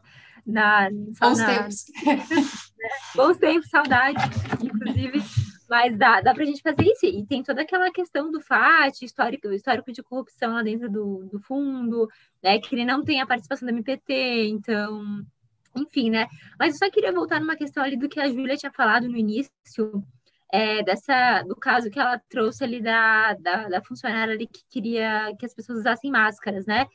Na, 0.45 0.89
Bons 1.19 1.39
na, 1.39 1.45
tempos. 1.47 1.85
Né? 2.05 2.23
Bons 3.15 3.37
tempos, 3.37 3.69
saudade, 3.69 4.19
inclusive. 4.61 5.19
Mas 5.69 5.97
dá, 5.97 6.21
dá 6.21 6.33
para 6.33 6.43
a 6.43 6.45
gente 6.45 6.61
fazer 6.61 6.83
isso. 6.83 7.05
E 7.05 7.25
tem 7.25 7.41
toda 7.41 7.61
aquela 7.61 7.91
questão 7.91 8.31
do 8.31 8.39
FAT, 8.39 9.01
histórico, 9.01 9.47
histórico 9.51 9.91
de 9.91 10.03
corrupção 10.03 10.53
lá 10.53 10.61
dentro 10.61 10.89
do, 10.89 11.27
do 11.31 11.39
fundo, 11.39 12.07
né? 12.43 12.59
Que 12.59 12.75
ele 12.75 12.85
não 12.85 13.03
tem 13.03 13.21
a 13.21 13.25
participação 13.25 13.65
do 13.67 13.73
MPT, 13.73 14.47
então. 14.49 15.25
Enfim, 15.75 16.09
né? 16.09 16.27
Mas 16.59 16.73
eu 16.73 16.79
só 16.79 16.91
queria 16.91 17.11
voltar 17.11 17.39
numa 17.41 17.55
questão 17.55 17.83
ali 17.83 17.97
do 17.97 18.07
que 18.07 18.19
a 18.19 18.27
Júlia 18.27 18.55
tinha 18.55 18.71
falado 18.71 19.09
no 19.09 19.17
início, 19.17 19.51
é, 20.51 20.83
dessa, 20.83 21.43
do 21.43 21.55
caso 21.55 21.89
que 21.89 21.99
ela 21.99 22.17
trouxe 22.29 22.63
ali 22.63 22.81
da, 22.81 23.33
da, 23.33 23.67
da 23.67 23.83
funcionária 23.83 24.33
ali 24.33 24.47
que 24.47 24.61
queria 24.69 25.35
que 25.37 25.45
as 25.45 25.53
pessoas 25.53 25.79
usassem 25.79 26.11
máscaras, 26.11 26.65
né? 26.65 26.87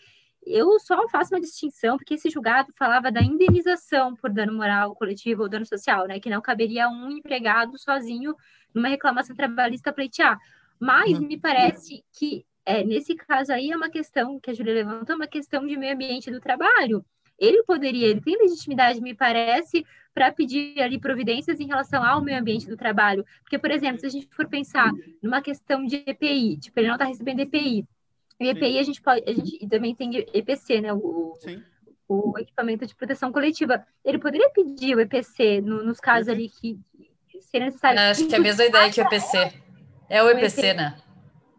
Eu 0.45 0.79
só 0.81 1.09
faço 1.09 1.35
uma 1.35 1.41
distinção, 1.41 1.97
porque 1.97 2.15
esse 2.15 2.31
julgado 2.31 2.73
falava 2.77 3.13
da 3.13 3.23
indenização 3.23 4.17
por 4.17 4.31
dano 4.31 4.55
moral 4.55 4.95
coletivo 4.95 5.43
ou 5.43 5.49
dano 5.49 5.67
social, 5.67 6.07
né? 6.07 6.19
Que 6.19 6.31
não 6.31 6.41
caberia 6.41 6.89
um 6.89 7.11
empregado 7.11 7.79
sozinho 7.79 8.35
numa 8.75 8.89
reclamação 8.89 9.37
trabalhista 9.37 9.93
pleitear. 9.93 10.39
Mas 10.79 11.19
uhum. 11.19 11.27
me 11.27 11.39
parece 11.39 12.03
que 12.13 12.45
é, 12.65 12.85
nesse 12.85 13.15
caso 13.15 13.53
aí 13.53 13.71
é 13.71 13.77
uma 13.77 13.91
questão 13.91 14.39
que 14.39 14.51
a 14.51 14.55
Júlia 14.55 14.75
levantou, 14.75 15.17
uma 15.17 15.27
questão 15.27 15.67
de 15.67 15.77
meio 15.77 15.95
ambiente 15.95 16.31
do 16.31 16.41
trabalho. 16.41 17.05
Ele 17.39 17.63
poderia, 17.65 18.09
ele 18.09 18.21
tem 18.21 18.37
legitimidade, 18.37 19.01
me 19.01 19.15
parece, 19.15 19.85
para 20.15 20.31
pedir 20.31 20.81
ali 20.81 20.99
providências 20.99 21.59
em 21.59 21.67
relação 21.67 22.05
ao 22.05 22.23
meio 22.23 22.39
ambiente 22.39 22.69
do 22.69 22.77
trabalho. 22.77 23.25
Porque, 23.43 23.59
por 23.59 23.71
exemplo, 23.71 23.99
se 23.99 24.07
a 24.07 24.11
gente 24.11 24.29
for 24.35 24.47
pensar 24.47 24.93
numa 25.23 25.41
questão 25.41 25.85
de 25.85 26.03
EPI, 26.07 26.59
tipo, 26.59 26.79
ele 26.79 26.89
não 26.89 26.97
está 26.97 27.07
recebendo 27.07 27.41
EPI. 27.41 27.87
E 28.41 28.49
EPI 28.49 28.79
a 28.79 28.83
gente 28.83 29.03
pode, 29.03 29.23
a 29.29 29.33
gente 29.35 29.69
também 29.69 29.95
tem 29.95 30.27
EPC, 30.33 30.81
né? 30.81 30.93
O, 30.95 31.37
o 32.09 32.39
equipamento 32.39 32.87
de 32.87 32.95
proteção 32.95 33.31
coletiva. 33.31 33.85
Ele 34.05 34.19
poderia 34.19 34.51
pedir 34.51 34.97
o 34.97 35.01
EPC 35.01 35.61
no, 35.61 35.85
nos 35.85 36.01
casos 36.01 36.29
ali 36.29 36.49
que 36.49 36.79
seria 37.43 37.67
necessário. 37.67 38.01
Acho 38.01 38.27
que 38.27 38.35
é 38.35 38.39
a 38.39 38.41
mesma 38.41 38.65
ideia 38.65 38.91
que 38.91 39.01
o 39.01 39.05
EPC. 39.05 39.53
É 40.09 40.23
o 40.23 40.31
EPC, 40.31 40.75
né? 40.75 40.97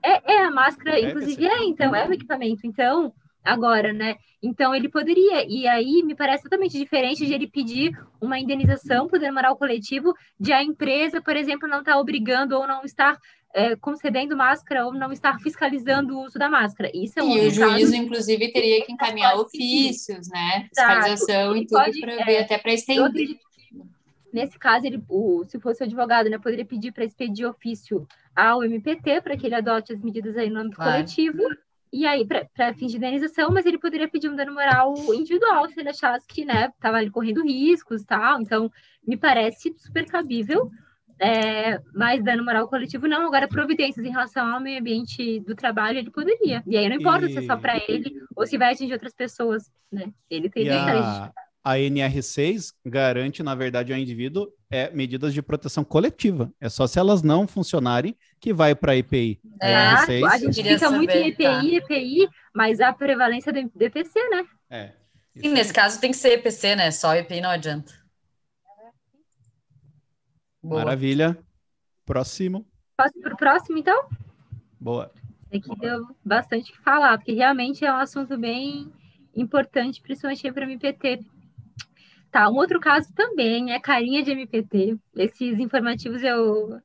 É, 0.04 0.34
é 0.34 0.46
a 0.46 0.52
máscara, 0.52 1.00
é 1.00 1.10
inclusive 1.10 1.46
é, 1.46 1.64
então, 1.64 1.96
é 1.96 2.08
o 2.08 2.14
equipamento. 2.14 2.66
Então, 2.66 3.14
agora, 3.44 3.94
né? 3.94 4.16
Então 4.44 4.74
ele 4.74 4.90
poderia, 4.90 5.46
e 5.48 5.68
aí 5.68 6.02
me 6.04 6.16
parece 6.16 6.44
totalmente 6.44 6.78
diferente 6.78 7.26
de 7.26 7.34
ele 7.34 7.48
pedir 7.48 7.96
uma 8.20 8.40
indenização 8.40 9.08
por 9.08 9.20
dano 9.20 9.36
moral 9.36 9.56
coletivo 9.56 10.16
de 10.40 10.52
a 10.52 10.64
empresa, 10.64 11.22
por 11.22 11.36
exemplo, 11.36 11.70
não 11.70 11.80
estar 11.80 11.94
tá 11.94 12.00
obrigando 12.00 12.58
ou 12.58 12.68
não 12.68 12.84
estar 12.84 13.20
é, 13.54 13.76
concedendo 13.76 14.36
máscara 14.36 14.86
ou 14.86 14.94
não 14.94 15.12
estar 15.12 15.40
fiscalizando 15.40 16.18
o 16.18 16.26
uso 16.26 16.38
da 16.40 16.50
máscara. 16.50 16.92
Isso 16.94 17.20
é 17.20 17.24
um 17.24 17.38
e 17.38 17.48
o 17.48 17.52
juízo, 17.52 17.96
inclusive, 17.96 18.52
teria 18.52 18.86
que 18.86 18.92
encaminhar 18.92 19.38
ofícios, 19.38 20.30
né? 20.30 20.66
Fiscalização 20.70 21.56
e 21.56 21.66
tudo 21.66 22.00
para 22.00 22.26
ver, 22.26 22.34
é, 22.34 22.42
até 22.42 22.58
para 22.58 22.74
estender. 22.74 23.40
Nesse 24.34 24.58
caso, 24.58 24.86
ele, 24.86 25.04
o, 25.10 25.44
se 25.46 25.60
fosse 25.60 25.84
o 25.84 25.86
advogado, 25.86 26.30
né, 26.30 26.38
poderia 26.38 26.66
pedir 26.66 26.94
para 26.94 27.04
expedir 27.04 27.46
ofício 27.46 28.08
ao 28.34 28.64
MPT 28.64 29.20
para 29.22 29.36
que 29.36 29.46
ele 29.46 29.56
adote 29.56 29.92
as 29.92 30.00
medidas 30.00 30.38
aí 30.38 30.50
no 30.50 30.62
âmbito 30.62 30.78
claro. 30.78 30.92
coletivo 30.92 31.44
e 31.94 32.06
aí, 32.06 32.26
para 32.26 32.74
fins 32.74 32.92
de 32.92 32.98
indenização, 32.98 33.52
mas 33.52 33.66
ele 33.66 33.78
poderia 33.78 34.08
pedir 34.08 34.30
um 34.30 34.36
dano 34.36 34.54
moral 34.54 34.96
individual 35.14 35.68
se 35.68 35.78
ele 35.78 35.90
achasse 35.90 36.26
que, 36.26 36.46
né, 36.46 36.72
estava 36.74 36.98
ali 36.98 37.10
correndo 37.10 37.44
riscos 37.44 38.06
tal. 38.06 38.42
Então, 38.42 38.72
me 39.06 39.18
parece 39.18 39.76
super 39.78 40.06
cabível. 40.06 40.72
É, 41.22 41.80
mas 41.94 42.24
dano 42.24 42.44
moral 42.44 42.68
coletivo 42.68 43.08
não. 43.08 43.28
Agora, 43.28 43.48
providências 43.48 44.04
em 44.04 44.10
relação 44.10 44.48
ao 44.48 44.60
meio 44.60 44.80
ambiente 44.80 45.40
do 45.42 45.56
trabalho, 45.56 46.00
ele 46.00 46.10
poderia. 46.10 46.64
E 46.66 46.76
aí 46.76 46.90
não 46.90 46.96
importa 46.96 47.28
e... 47.28 47.32
se 47.32 47.38
é 47.38 47.42
só 47.44 47.56
para 47.56 47.78
ele 47.88 48.12
ou 48.36 48.48
se 48.48 48.58
vai 48.58 48.74
atingir 48.74 48.94
outras 48.94 49.14
pessoas, 49.14 49.70
né? 49.92 50.12
Ele 50.28 50.50
teria 50.50 50.82
a... 50.82 51.32
a 51.64 51.76
NR6 51.76 52.74
garante, 52.84 53.44
na 53.44 53.54
verdade, 53.54 53.94
ao 53.94 54.00
indivíduo 54.00 54.52
é 54.72 54.90
medidas 54.90 55.32
de 55.32 55.44
proteção 55.44 55.84
coletiva. 55.84 56.52
É 56.60 56.70
só 56.70 56.88
se 56.88 56.98
elas 56.98 57.22
não 57.22 57.48
funcionarem 57.48 58.18
que 58.40 58.52
vai 58.52 58.74
para 58.74 58.94
a 58.94 58.98
EPI. 58.98 59.40
É, 59.62 59.76
a, 59.76 60.04
a 60.04 60.38
gente 60.40 60.64
fica 60.64 60.80
saber, 60.80 60.98
muito 60.98 61.12
em 61.12 61.28
EPI, 61.28 61.44
tá. 61.44 61.64
EPI, 61.66 62.30
mas 62.52 62.82
a 62.82 62.92
prevalência 62.92 63.54
do 63.54 63.70
DPC, 63.76 64.20
né? 64.30 64.46
É. 64.72 64.92
Sim, 65.36 65.50
nesse 65.50 65.72
caso 65.72 66.02
tem 66.02 66.10
que 66.10 66.18
ser 66.18 66.34
EPC, 66.34 66.76
né? 66.76 66.90
Só 66.90 67.14
EPI 67.14 67.42
não 67.42 67.52
adianta. 67.52 68.01
Boa. 70.62 70.84
Maravilha. 70.84 71.38
Próximo. 72.06 72.66
Posso 72.98 73.20
para 73.20 73.34
o 73.34 73.38
próximo, 73.38 73.78
então? 73.78 74.10
Boa. 74.80 75.12
Aqui 75.54 75.76
deu 75.80 76.08
bastante 76.24 76.72
o 76.72 76.76
que 76.76 76.82
falar, 76.82 77.18
porque 77.18 77.34
realmente 77.34 77.86
é 77.86 77.92
um 77.92 77.98
assunto 77.98 78.38
bem 78.38 78.92
importante, 79.36 80.02
principalmente 80.02 80.52
para 80.52 80.66
o 80.66 80.70
MPT, 80.70 81.20
Tá, 82.32 82.50
um 82.50 82.56
outro 82.56 82.80
caso 82.80 83.14
também 83.14 83.74
é 83.74 83.80
carinha 83.80 84.24
de 84.24 84.32
MPT. 84.32 84.98
Esses 85.18 85.60
informativos 85.60 86.24
eu 86.24 86.80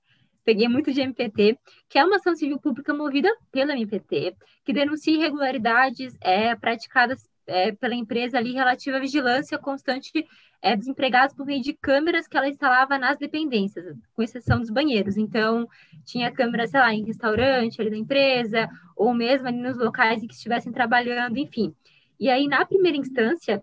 peguei 0.44 0.66
muito 0.66 0.92
de 0.92 1.00
MPT, 1.00 1.56
que 1.88 1.98
é 2.00 2.04
uma 2.04 2.16
ação 2.16 2.34
civil 2.34 2.58
pública 2.58 2.92
movida 2.92 3.32
pela 3.52 3.72
MPT, 3.72 4.34
que 4.64 4.72
denuncia 4.72 5.14
irregularidades 5.14 6.16
é, 6.20 6.56
praticadas 6.56 7.28
é, 7.46 7.72
pela 7.72 7.94
empresa 7.94 8.38
ali 8.38 8.52
relativa 8.52 8.96
à 8.96 9.00
vigilância 9.00 9.58
constante 9.58 10.26
é, 10.62 10.76
dos 10.76 10.88
empregados 10.88 11.34
por 11.34 11.46
meio 11.46 11.62
de 11.62 11.72
câmeras 11.72 12.26
que 12.26 12.36
ela 12.36 12.48
instalava 12.48 12.98
nas 12.98 13.18
dependências, 13.18 13.96
com 14.14 14.22
exceção 14.22 14.58
dos 14.58 14.70
banheiros. 14.70 15.16
Então, 15.16 15.68
tinha 16.04 16.32
câmeras, 16.32 16.70
sei 16.70 16.80
lá, 16.80 16.92
em 16.92 17.04
restaurante 17.04 17.80
ali 17.80 17.90
da 17.90 17.96
empresa, 17.96 18.68
ou 18.96 19.14
mesmo 19.14 19.48
ali 19.48 19.58
nos 19.58 19.76
locais 19.76 20.22
em 20.22 20.26
que 20.26 20.34
estivessem 20.34 20.72
trabalhando, 20.72 21.38
enfim. 21.38 21.74
E 22.18 22.28
aí, 22.28 22.48
na 22.48 22.64
primeira 22.64 22.96
instância, 22.96 23.62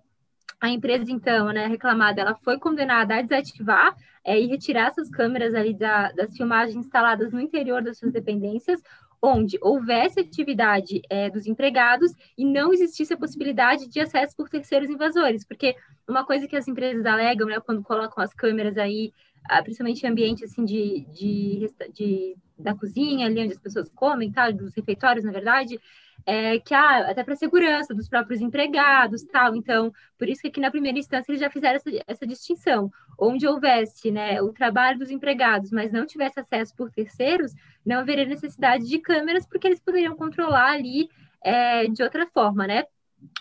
a 0.61 0.69
empresa, 0.69 1.11
então, 1.11 1.51
né, 1.51 1.67
reclamada, 1.67 2.21
ela 2.21 2.35
foi 2.35 2.57
condenada 2.57 3.15
a 3.15 3.21
desativar 3.21 3.93
é, 4.23 4.39
e 4.39 4.47
retirar 4.47 4.87
essas 4.87 5.09
câmeras 5.09 5.53
ali 5.53 5.73
da, 5.73 6.11
das 6.13 6.35
filmagens 6.37 6.77
instaladas 6.77 7.33
no 7.33 7.41
interior 7.41 7.83
das 7.83 7.97
suas 7.97 8.13
dependências, 8.13 8.81
onde 9.23 9.57
houvesse 9.61 10.19
atividade 10.19 11.01
é, 11.09 11.29
dos 11.29 11.47
empregados 11.47 12.11
e 12.37 12.43
não 12.43 12.73
existisse 12.73 13.13
a 13.13 13.17
possibilidade 13.17 13.87
de 13.87 14.01
acesso 14.01 14.35
por 14.35 14.49
terceiros 14.49 14.89
invasores, 14.89 15.45
porque 15.45 15.77
uma 16.05 16.25
coisa 16.25 16.45
que 16.45 16.57
as 16.57 16.67
empresas 16.67 17.05
alegam, 17.05 17.47
né, 17.47 17.57
quando 17.61 17.81
colocam 17.81 18.21
as 18.21 18.33
câmeras 18.33 18.77
aí, 18.77 19.13
ah, 19.45 19.63
principalmente 19.63 20.03
em 20.03 20.09
ambiente 20.09 20.43
assim 20.43 20.65
de, 20.65 21.05
de, 21.13 21.73
de, 21.93 22.35
da 22.59 22.75
cozinha, 22.75 23.27
ali 23.27 23.41
onde 23.41 23.53
as 23.53 23.59
pessoas 23.59 23.89
comem, 23.95 24.29
tá, 24.29 24.51
dos 24.51 24.73
refeitórios, 24.75 25.23
na 25.23 25.31
verdade, 25.31 25.79
é, 26.25 26.59
que 26.59 26.73
ah, 26.73 27.11
até 27.11 27.23
para 27.23 27.35
segurança 27.35 27.93
dos 27.93 28.07
próprios 28.07 28.41
empregados, 28.41 29.23
tal. 29.23 29.55
Então, 29.55 29.91
por 30.17 30.29
isso 30.29 30.41
que 30.41 30.47
aqui 30.47 30.59
na 30.59 30.71
primeira 30.71 30.97
instância 30.97 31.31
eles 31.31 31.41
já 31.41 31.49
fizeram 31.49 31.75
essa, 31.75 31.89
essa 32.07 32.27
distinção. 32.27 32.91
Onde 33.19 33.47
houvesse 33.47 34.11
né, 34.11 34.41
o 34.41 34.53
trabalho 34.53 34.99
dos 34.99 35.11
empregados, 35.11 35.71
mas 35.71 35.91
não 35.91 36.05
tivesse 36.05 36.39
acesso 36.39 36.75
por 36.75 36.89
terceiros, 36.91 37.53
não 37.85 37.99
haveria 37.99 38.25
necessidade 38.25 38.87
de 38.87 38.99
câmeras, 38.99 39.45
porque 39.45 39.67
eles 39.67 39.79
poderiam 39.79 40.15
controlar 40.15 40.71
ali 40.71 41.09
é, 41.43 41.87
de 41.87 42.01
outra 42.01 42.25
forma, 42.27 42.65
né? 42.65 42.85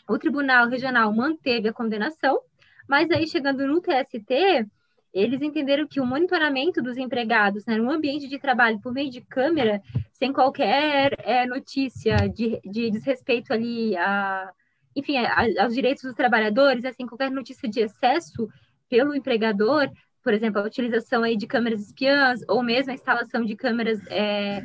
O 0.09 0.19
Tribunal 0.19 0.69
Regional 0.69 1.13
manteve 1.13 1.69
a 1.69 1.73
condenação, 1.73 2.41
mas 2.89 3.11
aí 3.11 3.27
chegando 3.27 3.67
no 3.67 3.81
TST, 3.81 4.67
eles 5.13 5.43
entenderam 5.43 5.87
que 5.87 6.01
o 6.01 6.07
monitoramento 6.07 6.83
dos 6.83 6.97
empregados 6.97 7.67
né, 7.67 7.77
no 7.77 7.91
ambiente 7.91 8.29
de 8.29 8.39
trabalho 8.39 8.81
por 8.81 8.93
meio 8.93 9.11
de 9.11 9.21
câmera, 9.21 9.83
sem 10.13 10.33
qualquer 10.33 11.15
é, 11.19 11.47
notícia 11.47 12.17
de, 12.29 12.61
de 12.65 12.91
desrespeito 12.91 13.53
ali 13.53 13.97
a, 13.97 14.51
enfim, 14.97 15.19
a, 15.19 15.63
aos 15.63 15.75
direitos 15.75 16.03
dos 16.03 16.15
trabalhadores, 16.15 16.85
sem 16.97 17.07
qualquer 17.07 17.31
notícia 17.31 17.69
de 17.69 17.81
excesso 17.81 18.49
pelo 18.89 19.15
empregador, 19.15 19.91
por 20.23 20.33
exemplo, 20.33 20.61
a 20.61 20.65
utilização 20.65 21.23
aí 21.23 21.37
de 21.37 21.47
câmeras 21.47 21.81
espiãs 21.81 22.41
ou 22.49 22.63
mesmo 22.63 22.93
a 22.93 22.95
instalação 22.95 23.45
de 23.45 23.57
câmeras 23.57 24.01
é, 24.09 24.63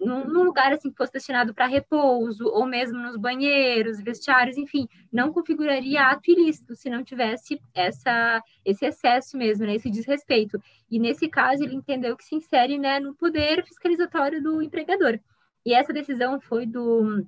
num, 0.00 0.24
num 0.24 0.42
lugar 0.44 0.72
assim 0.72 0.90
que 0.90 0.96
fosse 0.96 1.12
destinado 1.12 1.54
para 1.54 1.66
repouso, 1.66 2.44
ou 2.46 2.66
mesmo 2.66 2.98
nos 2.98 3.16
banheiros, 3.16 4.00
vestiários, 4.00 4.56
enfim, 4.56 4.88
não 5.12 5.32
configuraria 5.32 6.02
ato 6.02 6.30
ilícito 6.30 6.74
se 6.74 6.90
não 6.90 7.02
tivesse 7.02 7.60
essa, 7.74 8.42
esse 8.64 8.84
excesso 8.84 9.36
mesmo, 9.36 9.66
né, 9.66 9.74
esse 9.74 9.90
desrespeito. 9.90 10.60
E 10.90 10.98
nesse 10.98 11.28
caso, 11.28 11.62
ele 11.62 11.74
entendeu 11.74 12.16
que 12.16 12.24
se 12.24 12.34
insere 12.34 12.78
né, 12.78 13.00
no 13.00 13.14
poder 13.14 13.64
fiscalizatório 13.64 14.42
do 14.42 14.62
empregador. 14.62 15.18
E 15.64 15.74
essa 15.74 15.92
decisão 15.92 16.40
foi 16.40 16.66
do, 16.66 17.24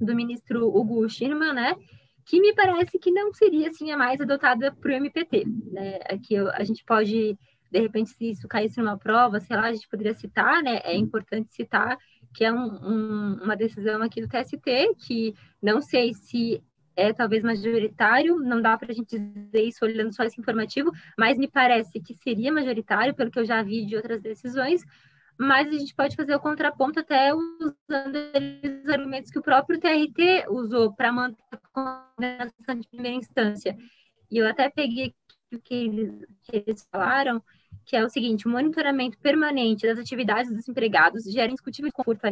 do 0.00 0.14
ministro 0.14 0.68
Hugo 0.68 1.08
Schirman, 1.08 1.52
né, 1.52 1.76
que 2.24 2.40
me 2.40 2.54
parece 2.54 2.98
que 2.98 3.10
não 3.10 3.32
seria 3.32 3.68
assim 3.68 3.90
a 3.90 3.96
mais 3.96 4.20
adotada 4.20 4.72
para 4.72 4.90
o 4.90 4.94
MPT. 4.94 5.44
Né? 5.72 5.98
Aqui 6.08 6.36
a 6.36 6.64
gente 6.64 6.84
pode 6.84 7.38
de 7.74 7.80
repente, 7.80 8.10
se 8.10 8.30
isso 8.30 8.46
caísse 8.46 8.78
numa 8.78 8.96
prova, 8.96 9.40
sei 9.40 9.56
lá, 9.56 9.64
a 9.64 9.72
gente 9.72 9.88
poderia 9.88 10.14
citar, 10.14 10.62
né? 10.62 10.80
É 10.84 10.94
importante 10.96 11.52
citar 11.52 11.98
que 12.32 12.44
é 12.44 12.52
um, 12.52 12.56
um, 12.56 13.34
uma 13.42 13.56
decisão 13.56 14.00
aqui 14.00 14.20
do 14.20 14.28
TST, 14.28 14.94
que 15.04 15.34
não 15.60 15.80
sei 15.80 16.14
se 16.14 16.62
é 16.94 17.12
talvez 17.12 17.42
majoritário, 17.42 18.38
não 18.38 18.62
dá 18.62 18.78
para 18.78 18.92
a 18.92 18.94
gente 18.94 19.18
dizer 19.18 19.62
isso 19.62 19.84
olhando 19.84 20.14
só 20.14 20.22
esse 20.22 20.40
informativo, 20.40 20.92
mas 21.18 21.36
me 21.36 21.48
parece 21.48 22.00
que 22.00 22.14
seria 22.14 22.52
majoritário, 22.52 23.12
pelo 23.12 23.28
que 23.28 23.40
eu 23.40 23.44
já 23.44 23.60
vi 23.60 23.84
de 23.84 23.96
outras 23.96 24.22
decisões, 24.22 24.84
mas 25.36 25.66
a 25.66 25.72
gente 25.76 25.92
pode 25.96 26.14
fazer 26.14 26.36
o 26.36 26.40
contraponto 26.40 27.00
até 27.00 27.34
usando 27.34 28.16
os 28.84 28.88
argumentos 28.88 29.32
que 29.32 29.38
o 29.40 29.42
próprio 29.42 29.80
TRT 29.80 30.46
usou 30.48 30.94
para 30.94 31.10
manter 31.10 31.42
a 31.50 31.58
condenação 32.16 32.78
de 32.80 32.86
primeira 32.88 33.16
instância. 33.16 33.76
e 34.30 34.38
eu 34.38 34.46
até 34.46 34.70
peguei 34.70 35.12
o 35.52 35.60
que 35.60 35.74
eles, 35.74 36.12
que 36.42 36.64
eles 36.66 36.86
falaram, 36.90 37.42
que 37.84 37.96
é 37.96 38.04
o 38.04 38.08
seguinte: 38.08 38.46
o 38.46 38.50
monitoramento 38.50 39.18
permanente 39.18 39.86
das 39.86 39.98
atividades 39.98 40.52
dos 40.52 40.68
empregados 40.68 41.24
gera 41.24 41.50
indiscutível 41.50 41.90
conforto 41.92 42.24
a 42.24 42.30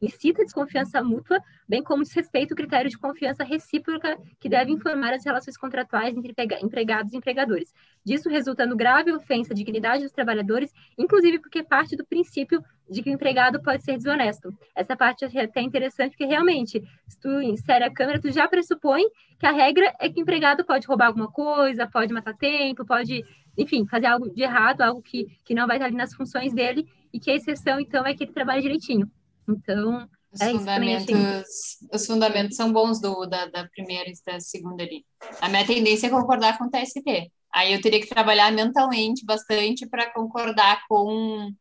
incita 0.00 0.44
desconfiança 0.44 1.02
mútua, 1.02 1.40
bem 1.68 1.82
como 1.82 2.02
desrespeita 2.02 2.54
o 2.54 2.56
critério 2.56 2.90
de 2.90 2.98
confiança 2.98 3.44
recíproca 3.44 4.16
que 4.38 4.48
deve 4.48 4.72
informar 4.72 5.12
as 5.12 5.24
relações 5.24 5.56
contratuais 5.56 6.16
entre 6.16 6.34
empregados 6.62 7.12
e 7.12 7.16
empregadores. 7.16 7.72
Disso 8.04 8.28
resultando 8.28 8.76
grave 8.76 9.12
ofensa 9.12 9.52
à 9.52 9.56
dignidade 9.56 10.02
dos 10.02 10.12
trabalhadores, 10.12 10.72
inclusive 10.98 11.38
porque 11.38 11.62
parte 11.62 11.96
do 11.96 12.04
princípio 12.04 12.62
de 12.90 13.02
que 13.02 13.10
o 13.10 13.12
empregado 13.12 13.62
pode 13.62 13.82
ser 13.82 13.96
desonesto. 13.96 14.52
Essa 14.74 14.96
parte 14.96 15.24
é 15.24 15.44
até 15.44 15.60
interessante, 15.60 16.10
porque 16.10 16.26
realmente, 16.26 16.82
se 17.06 17.18
tu 17.18 17.40
insere 17.40 17.84
a 17.84 17.92
câmera, 17.92 18.20
tu 18.20 18.30
já 18.30 18.46
pressupõe 18.46 19.02
que 19.38 19.46
a 19.46 19.52
regra 19.52 19.92
é 19.98 20.08
que 20.08 20.20
o 20.20 20.22
empregado 20.22 20.64
pode 20.64 20.86
roubar 20.86 21.06
alguma 21.06 21.30
coisa, 21.30 21.86
pode 21.86 22.12
matar 22.12 22.34
tempo, 22.34 22.84
pode 22.84 23.24
enfim, 23.56 23.86
fazer 23.86 24.06
algo 24.06 24.30
de 24.30 24.42
errado, 24.42 24.80
algo 24.80 25.02
que, 25.02 25.26
que 25.44 25.54
não 25.54 25.66
vai 25.66 25.76
estar 25.76 25.86
ali 25.86 25.96
nas 25.96 26.14
funções 26.14 26.52
dele, 26.52 26.86
e 27.12 27.20
que 27.20 27.30
a 27.30 27.34
exceção, 27.34 27.78
então, 27.78 28.06
é 28.06 28.14
que 28.14 28.24
ele 28.24 28.32
trabalhe 28.32 28.62
direitinho. 28.62 29.10
Então, 29.48 30.08
os, 30.32 30.40
é 30.40 30.50
fundamentos, 30.50 31.78
os 31.92 32.06
fundamentos 32.06 32.56
são 32.56 32.72
bons 32.72 33.00
do, 33.00 33.26
da, 33.26 33.46
da 33.46 33.68
primeira 33.68 34.08
e 34.08 34.14
da 34.24 34.40
segunda 34.40 34.82
ali. 34.82 35.04
A 35.40 35.48
minha 35.48 35.66
tendência 35.66 36.06
é 36.06 36.10
concordar 36.10 36.56
com 36.56 36.64
o 36.64 36.70
TST. 36.70 37.30
Aí 37.54 37.72
eu 37.74 37.82
teria 37.82 38.00
que 38.00 38.08
trabalhar 38.08 38.50
mentalmente 38.50 39.26
bastante 39.26 39.86
para 39.86 40.10
concordar 40.10 40.82
com, 40.88 41.52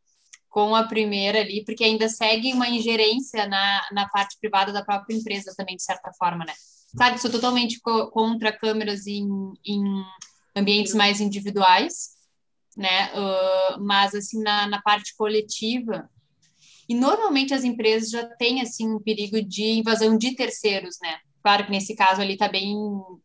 com 0.50 0.74
a 0.74 0.84
primeira 0.84 1.42
ali, 1.42 1.66
porque 1.66 1.84
ainda 1.84 2.08
segue 2.08 2.54
uma 2.54 2.70
ingerência 2.70 3.46
na, 3.46 3.82
na 3.92 4.08
parte 4.08 4.38
privada 4.39 4.72
da 4.72 4.86
própria 4.86 5.16
empresa 5.16 5.54
também, 5.58 5.76
de 5.76 5.84
certa 5.84 6.12
forma, 6.14 6.46
né? 6.46 6.54
Claro, 6.96 7.18
sou 7.18 7.30
totalmente 7.32 7.80
co 7.82 8.10
contra 8.12 8.58
câmeras 8.58 9.06
em, 9.06 9.28
em 9.66 9.84
ambientes 10.56 10.93
mais 10.93 11.20
individuais, 11.22 12.10
né? 12.76 13.12
Uh, 13.14 13.84
mas 13.84 14.16
assim 14.16 14.41
na, 14.41 14.68
na 14.68 14.82
parte 14.82 15.16
coletiva 15.16 16.10
e 16.88 16.93
normalmente 16.93 17.54
as 17.54 17.64
empresas 17.64 18.10
já 18.10 18.26
têm 18.26 18.62
assim 18.62 18.93
um 18.93 18.99
perigo 18.99 19.41
de 19.41 19.64
invasão 19.80 20.18
de 20.18 20.36
terceiros, 20.36 20.97
né? 21.02 21.20
Claro 21.41 21.66
que 21.66 21.72
nesse 21.72 21.95
caso 21.95 22.22
ali 22.22 22.34
está 22.34 22.47
bem 22.47 22.76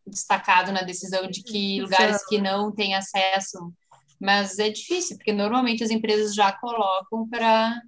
destacado 0.07 0.72
na 0.72 0.83
decisão 0.83 1.29
de 1.29 1.43
que 1.43 1.81
lugares 1.81 2.24
que 2.27 2.41
não 2.41 2.72
têm 2.72 2.95
acesso, 2.95 3.72
mas 4.20 4.59
é 4.59 4.70
difícil 4.70 5.16
porque 5.16 5.33
normalmente 5.33 5.85
as 5.85 5.91
empresas 5.91 6.35
já 6.35 6.53
colocam 6.53 7.29
para 7.29 7.81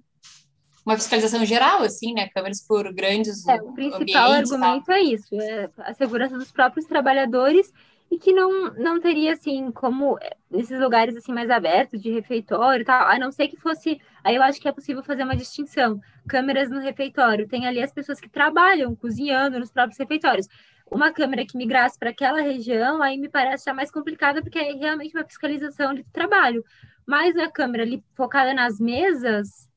uma 0.85 0.97
fiscalização 0.97 1.45
geral, 1.45 1.81
assim, 1.81 2.13
né? 2.13 2.27
Câmeras 2.29 2.65
por 2.65 2.93
grandes 2.93 3.47
é, 3.47 3.55
O 3.55 3.73
principal 3.73 4.31
argumento 4.31 4.91
é 4.91 5.01
isso, 5.01 5.35
é 5.39 5.69
a 5.77 5.93
segurança 5.93 6.37
dos 6.37 6.51
próprios 6.51 6.85
trabalhadores 6.85 7.71
e 8.11 8.17
que 8.17 8.33
não, 8.33 8.73
não 8.73 8.99
teria, 8.99 9.33
assim, 9.33 9.71
como 9.71 10.17
eh, 10.19 10.35
nesses 10.49 10.79
lugares, 10.79 11.15
assim, 11.15 11.31
mais 11.31 11.49
abertos, 11.49 12.01
de 12.01 12.09
refeitório 12.09 12.81
e 12.81 12.85
tal, 12.85 13.07
a 13.07 13.19
não 13.19 13.31
ser 13.31 13.47
que 13.47 13.55
fosse, 13.55 14.01
aí 14.23 14.35
eu 14.35 14.41
acho 14.41 14.59
que 14.59 14.67
é 14.67 14.71
possível 14.71 15.03
fazer 15.03 15.23
uma 15.23 15.35
distinção, 15.35 16.01
câmeras 16.27 16.71
no 16.71 16.79
refeitório, 16.79 17.47
tem 17.47 17.67
ali 17.67 17.81
as 17.81 17.91
pessoas 17.91 18.19
que 18.19 18.29
trabalham 18.29 18.95
cozinhando 18.95 19.59
nos 19.59 19.71
próprios 19.71 19.99
refeitórios, 19.99 20.47
uma 20.89 21.11
câmera 21.11 21.45
que 21.45 21.55
migrasse 21.55 21.99
para 21.99 22.09
aquela 22.09 22.41
região, 22.41 23.01
aí 23.01 23.15
me 23.17 23.29
parece 23.29 23.65
já 23.65 23.73
mais 23.73 23.91
complicada, 23.91 24.41
porque 24.41 24.57
é 24.57 24.73
realmente 24.73 25.15
uma 25.15 25.25
fiscalização 25.25 25.93
de 25.93 26.03
trabalho, 26.05 26.63
mas 27.05 27.37
a 27.37 27.49
câmera 27.49 27.83
ali 27.83 28.03
focada 28.15 28.55
nas 28.55 28.79
mesas, 28.79 29.69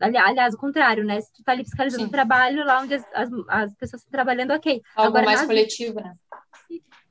aliás, 0.00 0.54
o 0.54 0.58
contrário, 0.58 1.04
né, 1.04 1.20
se 1.20 1.32
tu 1.32 1.44
tá 1.44 1.52
ali 1.52 1.64
fiscalizando 1.64 2.02
Sim. 2.02 2.08
o 2.08 2.12
trabalho, 2.12 2.64
lá 2.64 2.80
onde 2.80 2.94
as, 2.94 3.04
as, 3.14 3.30
as 3.48 3.74
pessoas 3.76 4.02
estão 4.02 4.10
trabalhando, 4.10 4.52
ok. 4.52 4.82
Algo 4.94 5.08
Agora, 5.08 5.24
mais 5.24 5.38
nas... 5.38 5.46
coletivo, 5.46 6.00
né? 6.00 6.14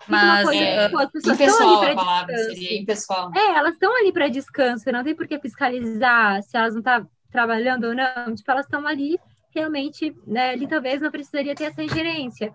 Mas 0.08 0.44
coisa, 0.44 0.64
é, 0.64 0.90
pô, 0.90 0.98
as 1.00 1.12
pessoas 1.12 1.40
impessoal 1.40 1.82
ali 1.82 1.92
a 1.92 1.96
palavra, 1.96 2.36
descanso. 2.36 2.60
seria 2.60 2.82
impessoal. 2.82 3.32
É, 3.36 3.58
elas 3.58 3.74
estão 3.74 3.98
ali 3.98 4.12
para 4.12 4.28
descanso, 4.28 4.92
não 4.92 5.04
tem 5.04 5.16
por 5.16 5.28
que 5.28 5.40
fiscalizar 5.40 6.42
se 6.44 6.58
elas 6.58 6.74
não 6.74 6.80
estão 6.80 7.04
tá 7.04 7.10
trabalhando 7.32 7.86
ou 7.86 7.96
não. 7.96 8.36
Tipo, 8.36 8.52
elas 8.52 8.66
estão 8.66 8.86
ali 8.88 9.20
realmente, 9.54 10.16
né, 10.28 10.52
ali 10.52 10.68
talvez 10.68 11.02
não 11.02 11.10
precisaria 11.10 11.56
ter 11.56 11.66
essa 11.66 11.82
ingerência. 11.82 12.52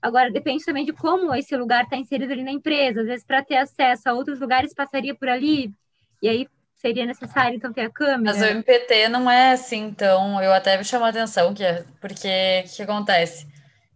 Agora, 0.00 0.30
depende 0.30 0.62
também 0.64 0.84
de 0.84 0.92
como 0.92 1.34
esse 1.34 1.56
lugar 1.56 1.84
está 1.84 1.96
inserido 1.96 2.30
ali 2.30 2.44
na 2.44 2.52
empresa. 2.52 3.00
Às 3.00 3.06
vezes, 3.06 3.24
para 3.24 3.42
ter 3.42 3.56
acesso 3.56 4.08
a 4.08 4.12
outros 4.12 4.38
lugares, 4.38 4.74
passaria 4.74 5.14
por 5.14 5.28
ali, 5.30 5.72
e 6.20 6.28
aí 6.28 6.46
seria 6.74 7.06
necessário, 7.06 7.56
então, 7.56 7.72
ter 7.72 7.86
a 7.86 7.90
câmera. 7.90 8.36
Mas 8.36 8.42
o 8.42 8.44
MPT 8.44 9.08
não 9.08 9.30
é 9.30 9.52
assim, 9.52 9.86
então, 9.86 10.42
eu 10.42 10.52
até 10.52 10.76
me 10.76 10.84
chamou 10.84 11.06
a 11.06 11.08
atenção, 11.08 11.54
que 11.54 11.64
é, 11.64 11.82
porque 11.98 12.62
o 12.66 12.76
que 12.76 12.82
acontece? 12.82 13.46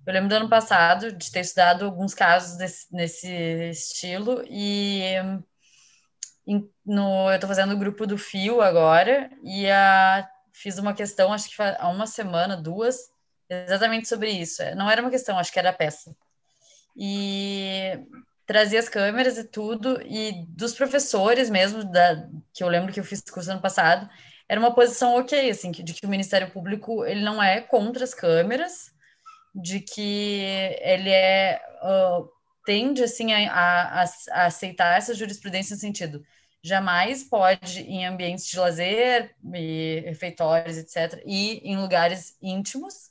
Eu 0.08 0.14
lembro 0.14 0.30
do 0.30 0.36
ano 0.36 0.48
passado 0.48 1.12
de 1.12 1.30
ter 1.30 1.40
estudado 1.40 1.84
alguns 1.84 2.14
casos 2.14 2.56
desse, 2.56 2.86
nesse 2.90 3.30
estilo 3.68 4.42
e 4.48 5.02
no, 6.82 7.28
eu 7.28 7.34
estou 7.34 7.46
fazendo 7.46 7.74
o 7.74 7.78
grupo 7.78 8.06
do 8.06 8.16
Fio 8.16 8.62
agora 8.62 9.30
e 9.42 9.70
a, 9.70 10.26
fiz 10.50 10.78
uma 10.78 10.94
questão, 10.94 11.30
acho 11.30 11.54
que 11.54 11.60
há 11.60 11.88
uma 11.90 12.06
semana, 12.06 12.56
duas, 12.56 12.96
exatamente 13.50 14.08
sobre 14.08 14.30
isso. 14.30 14.62
Não 14.76 14.90
era 14.90 15.02
uma 15.02 15.10
questão, 15.10 15.38
acho 15.38 15.52
que 15.52 15.58
era 15.58 15.74
peça. 15.74 16.16
E 16.96 18.00
trazia 18.46 18.78
as 18.78 18.88
câmeras 18.88 19.36
e 19.36 19.44
tudo, 19.44 20.00
e 20.06 20.46
dos 20.48 20.72
professores 20.72 21.50
mesmo, 21.50 21.84
da, 21.84 22.26
que 22.54 22.64
eu 22.64 22.68
lembro 22.68 22.94
que 22.94 23.00
eu 23.00 23.04
fiz 23.04 23.20
curso 23.20 23.50
ano 23.50 23.60
passado, 23.60 24.08
era 24.48 24.58
uma 24.58 24.74
posição 24.74 25.16
ok, 25.16 25.50
assim, 25.50 25.70
de 25.70 25.92
que 25.92 26.06
o 26.06 26.08
Ministério 26.08 26.50
Público 26.50 27.04
ele 27.04 27.20
não 27.20 27.42
é 27.42 27.60
contra 27.60 28.04
as 28.04 28.14
câmeras, 28.14 28.96
de 29.54 29.80
que 29.80 30.50
ele 30.80 31.10
é 31.10 31.60
uh, 31.82 32.28
tende 32.64 33.02
assim 33.02 33.32
a, 33.32 33.50
a, 33.50 34.02
a, 34.02 34.46
aceitar 34.46 34.98
essa 34.98 35.14
jurisprudência 35.14 35.74
no 35.74 35.80
sentido 35.80 36.22
jamais 36.62 37.24
pode 37.24 37.80
em 37.82 38.06
ambientes 38.06 38.46
de 38.46 38.58
lazer 38.58 39.34
e 39.54 40.02
refeitórios 40.04 40.76
etc 40.76 41.22
e 41.24 41.58
em 41.64 41.78
lugares 41.78 42.36
íntimos 42.42 43.10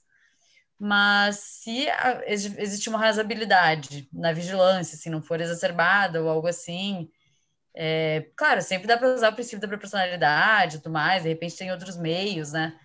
mas 0.79 1.37
se 1.39 1.89
a, 1.89 2.21
existe 2.27 2.87
uma 2.87 2.99
razoabilidade 2.99 4.07
na 4.13 4.31
vigilância 4.31 4.97
se 4.97 5.09
não 5.09 5.21
for 5.21 5.41
exacerbada 5.41 6.21
ou 6.21 6.29
algo 6.29 6.47
assim 6.47 7.09
é, 7.75 8.29
claro 8.35 8.61
sempre 8.61 8.87
dá 8.87 8.97
para 8.97 9.13
usar 9.13 9.31
o 9.31 9.35
princípio 9.35 9.59
da 9.59 9.67
proporcionalidade 9.67 10.77
tudo 10.77 10.91
mais 10.91 11.23
de 11.23 11.29
repente 11.29 11.57
tem 11.57 11.71
outros 11.71 11.97
meios 11.97 12.51
né 12.51 12.77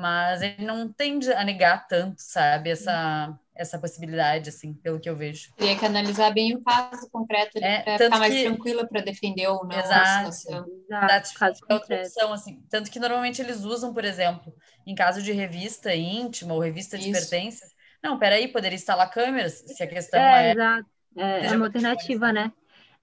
mas 0.00 0.40
ele 0.40 0.64
não 0.64 0.90
tende 0.90 1.30
a 1.30 1.44
negar 1.44 1.86
tanto, 1.86 2.22
sabe, 2.22 2.70
essa, 2.70 3.38
essa 3.54 3.78
possibilidade, 3.78 4.48
assim, 4.48 4.72
pelo 4.72 4.98
que 4.98 5.10
eu 5.10 5.14
vejo. 5.14 5.52
Teria 5.56 5.78
que 5.78 5.84
analisar 5.84 6.32
bem 6.32 6.56
o 6.56 6.62
caso 6.62 7.08
concreto 7.10 7.58
é, 7.58 7.82
para 7.82 7.98
ficar 7.98 8.18
mais 8.18 8.32
que... 8.32 8.44
tranquila 8.44 8.88
para 8.88 9.02
defender 9.02 9.46
ou 9.48 9.62
não 9.66 9.78
Exato. 9.78 10.28
a 10.28 10.32
situação. 10.32 10.66
Exato, 10.88 11.34
caso 11.34 11.60
é 11.68 11.74
outra 11.74 11.96
opção, 11.96 12.32
assim. 12.32 12.62
Tanto 12.70 12.90
que 12.90 12.98
normalmente 12.98 13.42
eles 13.42 13.62
usam, 13.62 13.92
por 13.92 14.04
exemplo, 14.04 14.54
em 14.86 14.94
caso 14.94 15.22
de 15.22 15.32
revista 15.32 15.94
íntima 15.94 16.54
ou 16.54 16.60
revista 16.60 16.96
de 16.96 17.10
Isso. 17.10 17.20
pertences, 17.20 17.74
não, 18.02 18.18
peraí, 18.18 18.48
poderia 18.48 18.76
instalar 18.76 19.10
câmeras, 19.10 19.62
se 19.66 19.82
a 19.82 19.86
questão 19.86 20.18
é... 20.18 20.48
É, 20.48 20.52
exato. 20.52 20.86
É, 21.18 21.46
é 21.46 21.52
uma 21.52 21.66
alternativa, 21.66 22.32
né? 22.32 22.50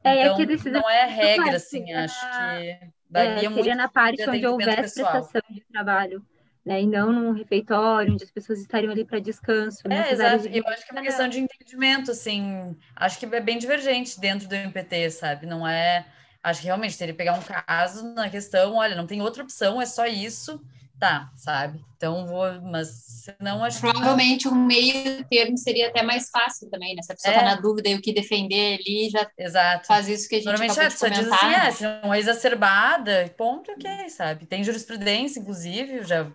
É, 0.04 0.26
então, 0.26 0.42
é 0.42 0.72
não 0.72 0.90
é 0.90 1.06
regra, 1.06 1.58
assim, 1.58 1.94
acho 1.94 2.20
que 2.20 2.92
varia 3.10 3.32
é, 3.32 3.50
muito. 3.50 3.56
Seria 3.56 3.76
na 3.76 3.88
parte 3.88 4.28
onde 4.28 4.48
houvesse 4.48 4.96
prestação 4.96 5.42
de 5.50 5.62
trabalho 5.72 6.26
né? 6.68 6.82
E 6.82 6.86
não 6.86 7.14
num 7.14 7.32
refeitório 7.32 8.14
onde 8.14 8.26
as 8.26 8.30
pessoas 8.30 8.60
estariam 8.60 8.92
ali 8.92 9.06
para 9.06 9.20
descanso. 9.20 9.82
É, 9.90 10.12
exato. 10.12 10.50
De... 10.50 10.58
Eu 10.58 10.68
acho 10.68 10.86
que 10.86 10.92
é 10.92 10.96
uma 10.96 11.02
questão 11.02 11.30
de 11.30 11.40
entendimento, 11.40 12.12
assim. 12.12 12.76
Acho 12.94 13.18
que 13.18 13.26
é 13.26 13.40
bem 13.40 13.58
divergente 13.58 14.20
dentro 14.20 14.50
do 14.50 14.54
MPT, 14.54 15.12
sabe? 15.12 15.46
Não 15.46 15.66
é. 15.66 16.06
Acho 16.44 16.60
que 16.60 16.68
realmente 16.68 16.98
teria 16.98 17.14
que 17.14 17.18
pegar 17.18 17.36
um 17.36 17.42
caso 17.42 18.14
na 18.14 18.30
questão, 18.30 18.76
olha, 18.76 18.96
não 18.96 19.08
tem 19.08 19.22
outra 19.22 19.44
opção, 19.44 19.82
é 19.82 19.86
só 19.86 20.06
isso, 20.06 20.62
tá, 21.00 21.32
sabe? 21.36 21.84
Então 21.96 22.26
vou, 22.26 22.62
mas 22.62 23.26
não 23.40 23.64
acho 23.64 23.82
Provavelmente 23.82 24.44
que... 24.44 24.54
um 24.54 24.66
meio 24.66 25.26
termo 25.26 25.58
seria 25.58 25.88
até 25.88 26.04
mais 26.04 26.30
fácil 26.30 26.70
também, 26.70 26.96
né? 26.96 27.02
Se 27.02 27.12
a 27.12 27.16
pessoa 27.16 27.34
tá 27.34 27.40
é. 27.40 27.44
tá 27.44 27.56
na 27.56 27.62
dúvida 27.62 27.90
e 27.90 27.96
o 27.96 28.02
que 28.02 28.14
defender 28.14 28.80
ali, 28.80 29.10
já 29.10 29.30
Exato. 29.38 29.88
faz 29.88 30.08
isso 30.08 30.28
que 30.30 30.36
a 30.36 30.38
gente 30.38 30.48
Normalmente 30.48 30.80
é, 30.80 30.90
só 30.90 31.08
diz 31.08 31.28
assim, 31.28 31.54
é, 31.54 31.72
se 31.72 31.84
não 31.84 32.14
é 32.14 32.20
exacerbada, 32.20 33.34
ponto, 33.38 33.72
ok, 33.72 34.10
sabe? 34.10 34.46
Tem 34.46 34.64
jurisprudência, 34.64 35.40
inclusive, 35.40 36.04
já 36.04 36.30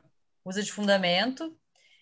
usa 0.45 0.63
de 0.63 0.73
fundamento, 0.73 1.57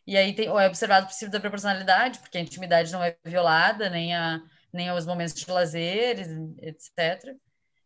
e 0.07 0.16
aí 0.16 0.34
tem, 0.34 0.47
é 0.47 0.66
observado 0.66 1.05
o 1.05 1.09
princípio 1.09 1.30
da 1.30 1.41
proporcionalidade, 1.41 2.18
porque 2.18 2.38
a 2.38 2.41
intimidade 2.41 2.93
não 2.93 3.03
é 3.03 3.16
violada, 3.24 3.88
nem, 3.88 4.14
a, 4.14 4.43
nem 4.72 4.91
os 4.91 5.07
momentos 5.07 5.34
de 5.34 5.51
lazer, 5.51 6.18
etc. 6.59 7.36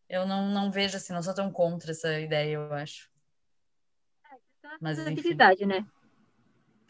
Eu 0.08 0.26
não, 0.26 0.48
não 0.48 0.70
vejo 0.70 0.96
assim, 0.96 1.12
não 1.12 1.22
sou 1.22 1.34
tão 1.34 1.50
contra 1.50 1.90
essa 1.90 2.18
ideia, 2.20 2.54
eu 2.54 2.72
acho. 2.72 3.10
É, 4.24 4.38
Mas, 4.80 4.98
atividade, 4.98 5.66
né? 5.66 5.84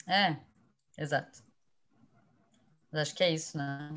É, 0.07 0.37
exato. 0.99 1.43
Mas 2.93 3.03
acho 3.03 3.15
que 3.15 3.25
é 3.25 3.31
isso, 3.31 3.57
né? 3.57 3.91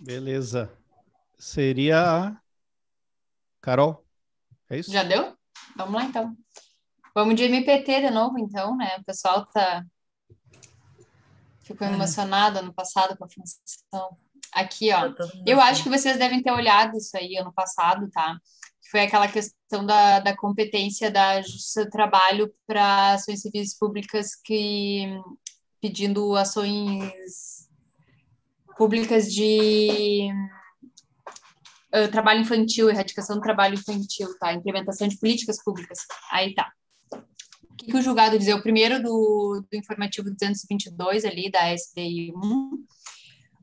Beleza. 0.00 0.76
Seria 1.38 2.00
a 2.00 2.42
Carol? 3.60 4.04
É 4.68 4.78
isso? 4.78 4.90
Já 4.90 5.02
deu? 5.02 5.36
Vamos 5.76 5.94
lá, 5.94 6.04
então. 6.04 6.43
Vamos 7.14 7.36
de 7.36 7.44
MPT 7.44 8.00
de 8.00 8.10
novo, 8.10 8.38
então, 8.38 8.76
né? 8.76 8.96
O 8.98 9.04
pessoal 9.04 9.46
tá 9.46 9.84
ficou 11.64 11.86
emocionado 11.86 12.58
ano 12.58 12.72
passado 12.72 13.16
com 13.16 13.24
a 13.24 13.28
função. 13.28 14.16
Aqui, 14.52 14.92
ó. 14.92 15.12
Eu 15.46 15.60
acho 15.60 15.82
que 15.82 15.88
vocês 15.88 16.18
devem 16.18 16.42
ter 16.42 16.52
olhado 16.52 16.96
isso 16.96 17.16
aí 17.16 17.36
ano 17.36 17.52
passado, 17.52 18.08
tá? 18.10 18.38
Foi 18.90 19.00
aquela 19.00 19.26
questão 19.26 19.84
da, 19.84 20.20
da 20.20 20.36
competência 20.36 21.10
da 21.10 21.40
Justiça 21.40 21.84
do 21.84 21.90
Trabalho 21.90 22.54
para 22.66 23.14
ações 23.14 23.40
civis 23.40 23.76
públicas 23.76 24.36
que 24.36 25.18
pedindo 25.80 26.36
ações 26.36 27.68
públicas 28.76 29.32
de 29.32 30.28
eh, 31.92 32.08
trabalho 32.08 32.40
infantil, 32.40 32.88
erradicação 32.88 33.36
do 33.36 33.42
trabalho 33.42 33.74
infantil, 33.74 34.28
tá? 34.38 34.52
Implementação 34.52 35.08
de 35.08 35.18
políticas 35.18 35.62
públicas. 35.62 36.00
Aí 36.30 36.54
tá. 36.54 36.72
Que, 37.84 37.90
que 37.90 37.96
o 37.96 38.02
julgado 38.02 38.38
diz? 38.38 38.48
É 38.48 38.54
o 38.54 38.62
primeiro 38.62 39.02
do, 39.02 39.64
do 39.70 39.76
informativo 39.76 40.30
222 40.30 41.24
ali, 41.24 41.50
da 41.50 41.72
SDI 41.74 42.32
1. 42.34 42.84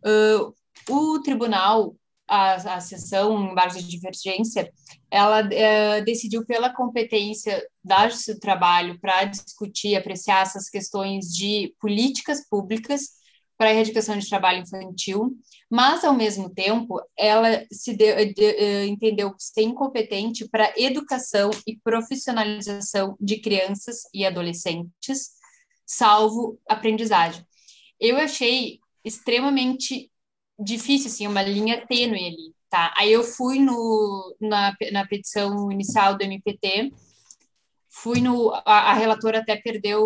Uh, 0.03 0.53
o 0.89 1.19
tribunal, 1.21 1.95
a, 2.27 2.75
a 2.75 2.79
sessão 2.79 3.51
em 3.51 3.55
base 3.55 3.81
de 3.81 3.89
divergência, 3.89 4.71
ela 5.09 5.41
eh, 5.51 6.01
decidiu 6.01 6.45
pela 6.45 6.73
competência 6.73 7.61
da 7.83 8.07
Justiça 8.07 8.33
do 8.33 8.39
Trabalho 8.39 8.97
para 8.99 9.25
discutir 9.25 9.95
apreciar 9.95 10.43
essas 10.43 10.69
questões 10.69 11.25
de 11.27 11.75
políticas 11.79 12.47
públicas 12.47 13.20
para 13.61 13.69
a 13.69 13.73
erradicação 13.73 14.17
de 14.17 14.27
trabalho 14.27 14.63
infantil, 14.63 15.37
mas, 15.69 16.03
ao 16.03 16.15
mesmo 16.15 16.49
tempo, 16.49 16.99
ela 17.15 17.63
se 17.71 17.93
deu- 17.95 18.33
de- 18.33 18.43
eh, 18.43 18.87
entendeu 18.87 19.35
ser 19.37 19.61
incompetente 19.61 20.49
para 20.49 20.73
educação 20.75 21.51
e 21.67 21.77
profissionalização 21.77 23.15
de 23.21 23.37
crianças 23.39 23.97
e 24.11 24.25
adolescentes, 24.25 25.33
salvo 25.85 26.59
aprendizagem. 26.67 27.45
Eu 27.99 28.17
achei 28.17 28.79
extremamente 29.05 30.11
difícil, 30.57 31.11
assim, 31.11 31.27
uma 31.27 31.43
linha 31.43 31.85
tênue 31.85 32.25
ali, 32.25 32.55
tá? 32.67 32.91
Aí 32.97 33.11
eu 33.11 33.23
fui 33.23 33.59
no, 33.59 34.35
na, 34.41 34.75
na 34.91 35.05
petição 35.05 35.71
inicial 35.71 36.17
do 36.17 36.23
MPT, 36.23 36.91
fui 37.91 38.21
no... 38.21 38.49
A, 38.65 38.89
a 38.91 38.93
relatora 38.95 39.37
até 39.37 39.55
perdeu... 39.55 40.01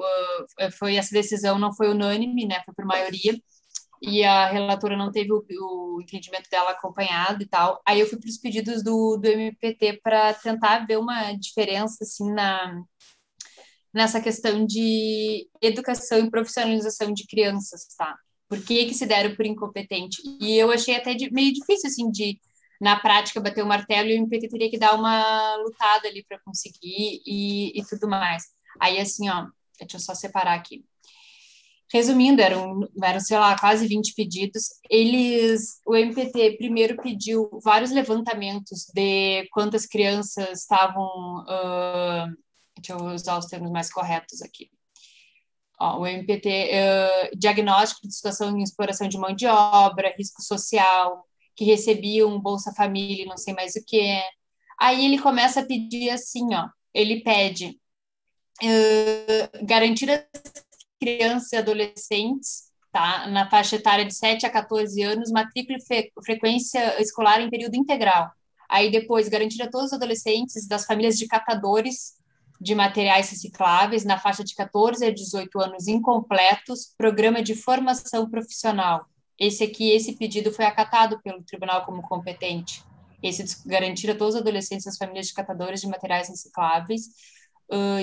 uh, 0.00 0.72
foi 0.78 0.96
essa 0.96 1.12
decisão 1.12 1.58
não 1.58 1.74
foi 1.74 1.88
unânime, 1.90 2.46
né? 2.46 2.62
Foi 2.64 2.74
por 2.74 2.84
maioria. 2.84 3.38
E 4.02 4.24
a 4.24 4.46
relatora 4.48 4.96
não 4.96 5.12
teve 5.12 5.30
o, 5.32 5.44
o 5.96 6.00
entendimento 6.00 6.48
dela 6.50 6.70
acompanhado 6.70 7.42
e 7.42 7.46
tal. 7.46 7.82
Aí 7.86 8.00
eu 8.00 8.06
fui 8.06 8.18
para 8.18 8.30
os 8.30 8.38
pedidos 8.38 8.82
do, 8.82 9.18
do 9.18 9.26
MPT 9.26 10.00
para 10.02 10.32
tentar 10.34 10.86
ver 10.86 10.98
uma 10.98 11.32
diferença, 11.34 11.98
assim, 12.02 12.32
na 12.32 12.82
nessa 13.92 14.20
questão 14.20 14.64
de 14.64 15.48
educação 15.60 16.18
e 16.20 16.30
profissionalização 16.30 17.12
de 17.12 17.26
crianças, 17.26 17.86
tá? 17.96 18.16
Por 18.48 18.62
que 18.64 18.86
que 18.86 18.94
se 18.94 19.06
deram 19.06 19.34
por 19.34 19.46
incompetente? 19.46 20.22
E 20.40 20.56
eu 20.56 20.70
achei 20.70 20.96
até 20.96 21.14
de, 21.14 21.30
meio 21.32 21.52
difícil, 21.52 21.88
assim, 21.88 22.10
de, 22.10 22.40
na 22.80 22.98
prática, 22.98 23.40
bater 23.40 23.62
o 23.62 23.66
martelo 23.66 24.08
e 24.08 24.14
o 24.14 24.16
MPT 24.18 24.48
teria 24.48 24.70
que 24.70 24.78
dar 24.78 24.94
uma 24.94 25.56
lutada 25.56 26.08
ali 26.08 26.24
para 26.24 26.40
conseguir 26.40 27.20
e, 27.26 27.78
e 27.78 27.84
tudo 27.86 28.08
mais. 28.08 28.44
Aí, 28.80 28.98
assim, 28.98 29.28
ó, 29.28 29.46
deixa 29.80 29.96
eu 29.96 30.00
só 30.00 30.14
separar 30.14 30.54
aqui. 30.54 30.84
Resumindo, 31.92 32.40
eram, 32.40 32.88
eram, 33.02 33.20
sei 33.20 33.36
lá, 33.36 33.58
quase 33.58 33.86
20 33.86 34.14
pedidos. 34.14 34.68
Eles, 34.88 35.80
o 35.84 35.96
MPT 35.96 36.56
primeiro 36.56 36.96
pediu 37.02 37.50
vários 37.64 37.90
levantamentos 37.90 38.86
de 38.94 39.48
quantas 39.50 39.86
crianças 39.86 40.60
estavam 40.60 41.44
ah, 41.48 42.28
deixa 42.80 42.92
eu 42.92 43.06
usar 43.06 43.38
os 43.38 43.46
termos 43.46 43.70
mais 43.70 43.92
corretos 43.92 44.42
aqui. 44.42 44.70
Ó, 45.80 46.00
o 46.00 46.06
MPT, 46.06 46.48
eh, 46.48 47.30
diagnóstico 47.36 48.06
de 48.06 48.14
situação 48.14 48.56
em 48.56 48.62
exploração 48.62 49.08
de 49.08 49.18
mão 49.18 49.34
de 49.34 49.46
obra, 49.46 50.14
risco 50.16 50.42
social, 50.42 51.24
que 51.56 51.64
recebiam 51.64 52.40
Bolsa 52.40 52.72
Família 52.74 53.24
e 53.24 53.26
não 53.26 53.36
sei 53.36 53.54
mais 53.54 53.74
o 53.76 53.84
que. 53.86 54.20
Aí 54.78 55.04
ele 55.06 55.18
começa 55.18 55.60
a 55.60 55.66
pedir 55.66 56.10
assim, 56.10 56.54
ó, 56.54 56.68
ele 56.94 57.22
pede 57.22 57.78
eh, 58.62 59.50
garantir 59.62 60.10
às 60.10 60.24
crianças 61.00 61.52
e 61.52 61.56
adolescentes, 61.56 62.64
tá, 62.92 63.26
na 63.28 63.48
faixa 63.48 63.76
etária 63.76 64.04
de 64.04 64.14
7 64.14 64.44
a 64.46 64.50
14 64.50 65.00
anos, 65.02 65.30
matrícula 65.30 65.78
e 65.78 65.84
fre- 65.84 66.12
frequência 66.24 67.00
escolar 67.00 67.40
em 67.40 67.50
período 67.50 67.76
integral. 67.76 68.30
Aí 68.68 68.90
depois, 68.90 69.28
garantir 69.28 69.62
a 69.62 69.70
todos 69.70 69.88
os 69.88 69.92
adolescentes 69.94 70.66
das 70.68 70.84
famílias 70.84 71.16
de 71.18 71.26
catadores 71.26 72.14
de 72.60 72.74
materiais 72.74 73.30
recicláveis 73.30 74.04
na 74.04 74.18
faixa 74.18 74.44
de 74.44 74.54
14 74.54 75.04
a 75.06 75.10
18 75.10 75.58
anos 75.58 75.88
incompletos, 75.88 76.92
programa 76.98 77.42
de 77.42 77.54
formação 77.54 78.28
profissional. 78.28 79.06
Esse 79.38 79.64
aqui, 79.64 79.90
esse 79.90 80.12
pedido 80.16 80.52
foi 80.52 80.66
acatado 80.66 81.18
pelo 81.22 81.42
tribunal 81.42 81.86
como 81.86 82.02
competente. 82.02 82.84
Esse 83.22 83.66
garantir 83.66 84.10
a 84.10 84.14
todos 84.14 84.34
os 84.34 84.40
adolescentes 84.42 84.84
das 84.84 84.98
famílias 84.98 85.26
de 85.28 85.34
catadores 85.34 85.80
de 85.80 85.88
materiais 85.88 86.28
recicláveis 86.28 87.08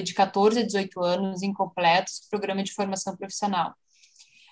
de 0.03 0.13
14 0.13 0.59
a 0.59 0.63
18 0.63 1.01
anos 1.01 1.43
incompletos, 1.43 2.22
programa 2.30 2.63
de 2.63 2.74
formação 2.74 3.15
profissional. 3.15 3.74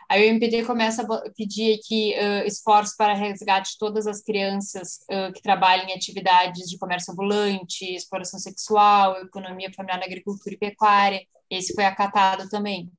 Aí 0.09 0.21
o 0.21 0.29
MPD 0.29 0.63
começa 0.65 1.01
a 1.01 1.31
pedir 1.31 1.79
aqui 1.79 2.13
ãh, 2.15 2.45
esforços 2.45 2.95
para 2.95 3.13
resgate 3.13 3.71
de 3.71 3.77
todas 3.79 4.05
as 4.05 4.21
crianças 4.21 4.99
ãh, 5.09 5.31
que 5.31 5.41
trabalham 5.41 5.87
em 5.87 5.93
atividades 5.93 6.69
de 6.69 6.77
comércio 6.77 7.11
ambulante, 7.11 7.85
exploração 7.85 8.39
sexual, 8.39 9.17
economia 9.21 9.73
familiar 9.73 9.97
na 9.97 10.05
agricultura 10.05 10.53
e 10.53 10.59
pecuária. 10.59 11.21
Esse 11.49 11.73
foi 11.73 11.85
acatado 11.85 12.47
também. 12.49 12.91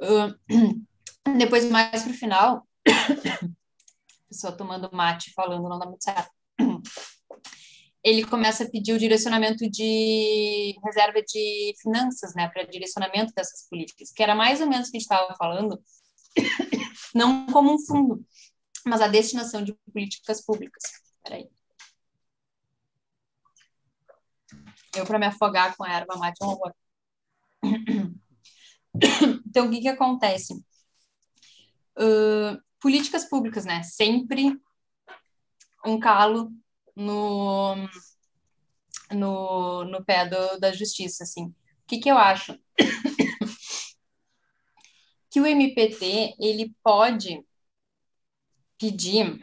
Ãh, 0.00 0.34
depois, 1.38 1.64
mais 1.70 2.02
para 2.02 2.12
o 2.12 2.14
final, 2.14 2.66
pessoa 4.28 4.52
tomando 4.52 4.90
mate 4.92 5.32
falando 5.32 5.68
não 5.68 5.78
dá 5.78 5.86
muito 5.86 6.02
certo. 6.02 6.30
Ele 8.02 8.24
começa 8.24 8.64
a 8.64 8.70
pedir 8.70 8.94
o 8.94 8.98
direcionamento 8.98 9.68
de 9.70 10.74
reserva 10.84 11.20
de 11.22 11.74
finanças, 11.82 12.34
né, 12.34 12.48
para 12.48 12.64
direcionamento 12.64 13.32
dessas 13.34 13.68
políticas, 13.68 14.10
que 14.10 14.22
era 14.22 14.34
mais 14.34 14.60
ou 14.60 14.66
menos 14.66 14.88
o 14.88 14.90
que 14.90 14.96
a 14.96 15.00
gente 15.00 15.10
estava 15.10 15.34
falando, 15.36 15.82
não 17.14 17.46
como 17.46 17.74
um 17.74 17.78
fundo, 17.78 18.24
mas 18.86 19.00
a 19.02 19.08
destinação 19.08 19.62
de 19.62 19.74
políticas 19.92 20.44
públicas. 20.44 20.82
Peraí. 21.22 21.48
Eu, 24.96 25.04
para 25.04 25.18
me 25.18 25.26
afogar 25.26 25.76
com 25.76 25.84
a 25.84 25.92
erva 25.92 26.16
mate, 26.16 26.38
é 26.42 26.46
um 26.46 26.48
horror. 26.50 26.74
Então, 29.46 29.66
o 29.66 29.70
que 29.70 29.80
que 29.80 29.88
acontece? 29.88 30.52
Uh, 31.96 32.60
políticas 32.80 33.24
públicas, 33.24 33.64
né? 33.64 33.82
Sempre 33.84 34.58
um 35.84 35.98
calo 35.98 36.50
no, 37.00 37.74
no, 39.10 39.84
no 39.84 40.04
pé 40.04 40.28
do, 40.28 40.60
da 40.60 40.72
justiça, 40.72 41.24
assim. 41.24 41.46
O 41.46 41.54
que 41.86 41.98
que 41.98 42.10
eu 42.10 42.18
acho? 42.18 42.58
que 45.30 45.40
o 45.40 45.46
MPT, 45.46 46.34
ele 46.38 46.74
pode 46.82 47.42
pedir 48.78 49.40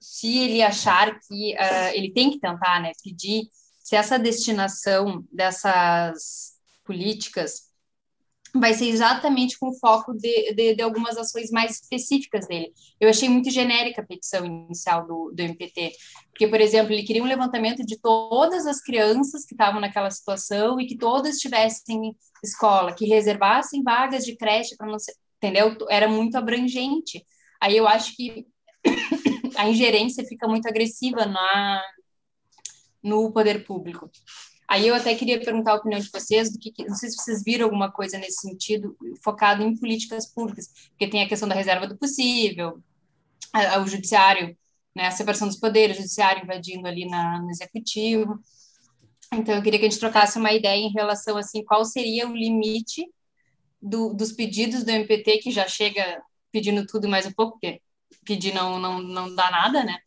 se 0.00 0.38
ele 0.38 0.62
achar 0.62 1.18
que 1.20 1.54
uh, 1.54 1.94
ele 1.94 2.12
tem 2.12 2.30
que 2.30 2.40
tentar, 2.40 2.80
né, 2.80 2.92
pedir 3.02 3.48
se 3.78 3.94
essa 3.94 4.18
destinação 4.18 5.24
dessas 5.30 6.56
políticas 6.84 7.70
vai 8.60 8.74
ser 8.74 8.86
exatamente 8.86 9.58
com 9.58 9.72
foco 9.74 10.12
de, 10.14 10.52
de, 10.54 10.74
de, 10.74 10.82
algumas 10.82 11.16
ações 11.16 11.50
mais 11.50 11.80
específicas 11.80 12.46
dele. 12.46 12.72
Eu 13.00 13.08
achei 13.08 13.28
muito 13.28 13.50
genérica 13.50 14.02
a 14.02 14.06
petição 14.06 14.44
inicial 14.44 15.06
do, 15.06 15.32
do 15.34 15.40
MPT, 15.40 15.92
porque, 16.30 16.48
por 16.48 16.60
exemplo, 16.60 16.92
ele 16.92 17.02
queria 17.02 17.22
um 17.22 17.26
levantamento 17.26 17.84
de 17.84 17.98
todas 17.98 18.66
as 18.66 18.80
crianças 18.80 19.44
que 19.44 19.54
estavam 19.54 19.80
naquela 19.80 20.10
situação 20.10 20.80
e 20.80 20.86
que 20.86 20.96
todas 20.96 21.38
tivessem 21.38 22.16
escola, 22.44 22.94
que 22.94 23.06
reservassem 23.06 23.82
vagas 23.82 24.24
de 24.24 24.36
creche 24.36 24.76
para 24.76 24.86
não 24.86 24.98
ser, 24.98 25.14
entendeu? 25.36 25.76
Era 25.88 26.08
muito 26.08 26.36
abrangente. 26.36 27.24
Aí 27.60 27.76
eu 27.76 27.86
acho 27.86 28.14
que 28.14 28.46
a 29.56 29.68
ingerência 29.68 30.24
fica 30.24 30.46
muito 30.46 30.68
agressiva 30.68 31.26
na 31.26 31.82
no 33.02 33.32
poder 33.32 33.64
público. 33.64 34.10
Aí 34.68 34.88
eu 34.88 34.94
até 34.94 35.14
queria 35.14 35.38
perguntar 35.38 35.72
a 35.72 35.76
opinião 35.76 36.00
de 36.00 36.10
vocês, 36.10 36.52
do 36.52 36.58
que, 36.58 36.72
não 36.84 36.94
sei 36.96 37.08
se 37.08 37.16
vocês 37.16 37.42
viram 37.44 37.66
alguma 37.66 37.90
coisa 37.90 38.18
nesse 38.18 38.40
sentido, 38.40 38.96
focado 39.22 39.62
em 39.62 39.76
políticas 39.76 40.26
públicas, 40.26 40.68
porque 40.90 41.08
tem 41.08 41.22
a 41.22 41.28
questão 41.28 41.48
da 41.48 41.54
reserva 41.54 41.86
do 41.86 41.96
possível, 41.96 42.82
a, 43.52 43.76
a, 43.76 43.82
o 43.82 43.86
judiciário, 43.86 44.56
né, 44.94 45.06
a 45.06 45.10
separação 45.10 45.46
dos 45.46 45.58
poderes, 45.58 45.96
o 45.96 46.00
judiciário 46.00 46.42
invadindo 46.42 46.86
ali 46.86 47.08
na, 47.08 47.40
no 47.40 47.50
executivo. 47.50 48.40
Então 49.32 49.54
eu 49.54 49.62
queria 49.62 49.78
que 49.78 49.86
a 49.86 49.88
gente 49.88 50.00
trocasse 50.00 50.38
uma 50.38 50.52
ideia 50.52 50.80
em 50.80 50.92
relação 50.92 51.36
assim, 51.36 51.64
qual 51.64 51.84
seria 51.84 52.28
o 52.28 52.36
limite 52.36 53.06
do, 53.80 54.12
dos 54.14 54.32
pedidos 54.32 54.82
do 54.82 54.90
MPT 54.90 55.38
que 55.38 55.50
já 55.50 55.68
chega 55.68 56.20
pedindo 56.50 56.86
tudo 56.86 57.08
mais 57.08 57.26
um 57.26 57.32
pouco, 57.32 57.52
porque 57.52 57.80
pedir 58.24 58.54
não 58.54 58.78
não 58.78 59.00
não 59.00 59.34
dá 59.34 59.50
nada, 59.50 59.84
né? 59.84 59.98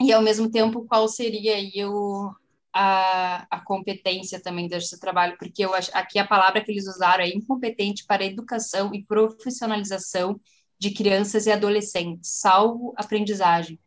E 0.00 0.12
ao 0.12 0.22
mesmo 0.22 0.50
tempo 0.50 0.86
qual 0.86 1.08
seria 1.08 1.56
aí 1.56 1.84
o 1.84 2.32
a, 2.72 3.46
a 3.50 3.60
competência 3.60 4.40
também 4.40 4.68
do 4.68 4.80
seu 4.80 4.98
trabalho, 4.98 5.36
porque 5.38 5.64
eu 5.64 5.74
acho, 5.74 5.90
aqui 5.94 6.18
a 6.18 6.26
palavra 6.26 6.62
que 6.62 6.70
eles 6.70 6.86
usaram 6.86 7.24
é 7.24 7.28
incompetente 7.28 8.04
para 8.06 8.22
a 8.22 8.26
educação 8.26 8.94
e 8.94 9.04
profissionalização 9.04 10.40
de 10.78 10.90
crianças 10.92 11.46
e 11.46 11.52
adolescentes, 11.52 12.30
salvo 12.30 12.94
aprendizagem. 12.96 13.78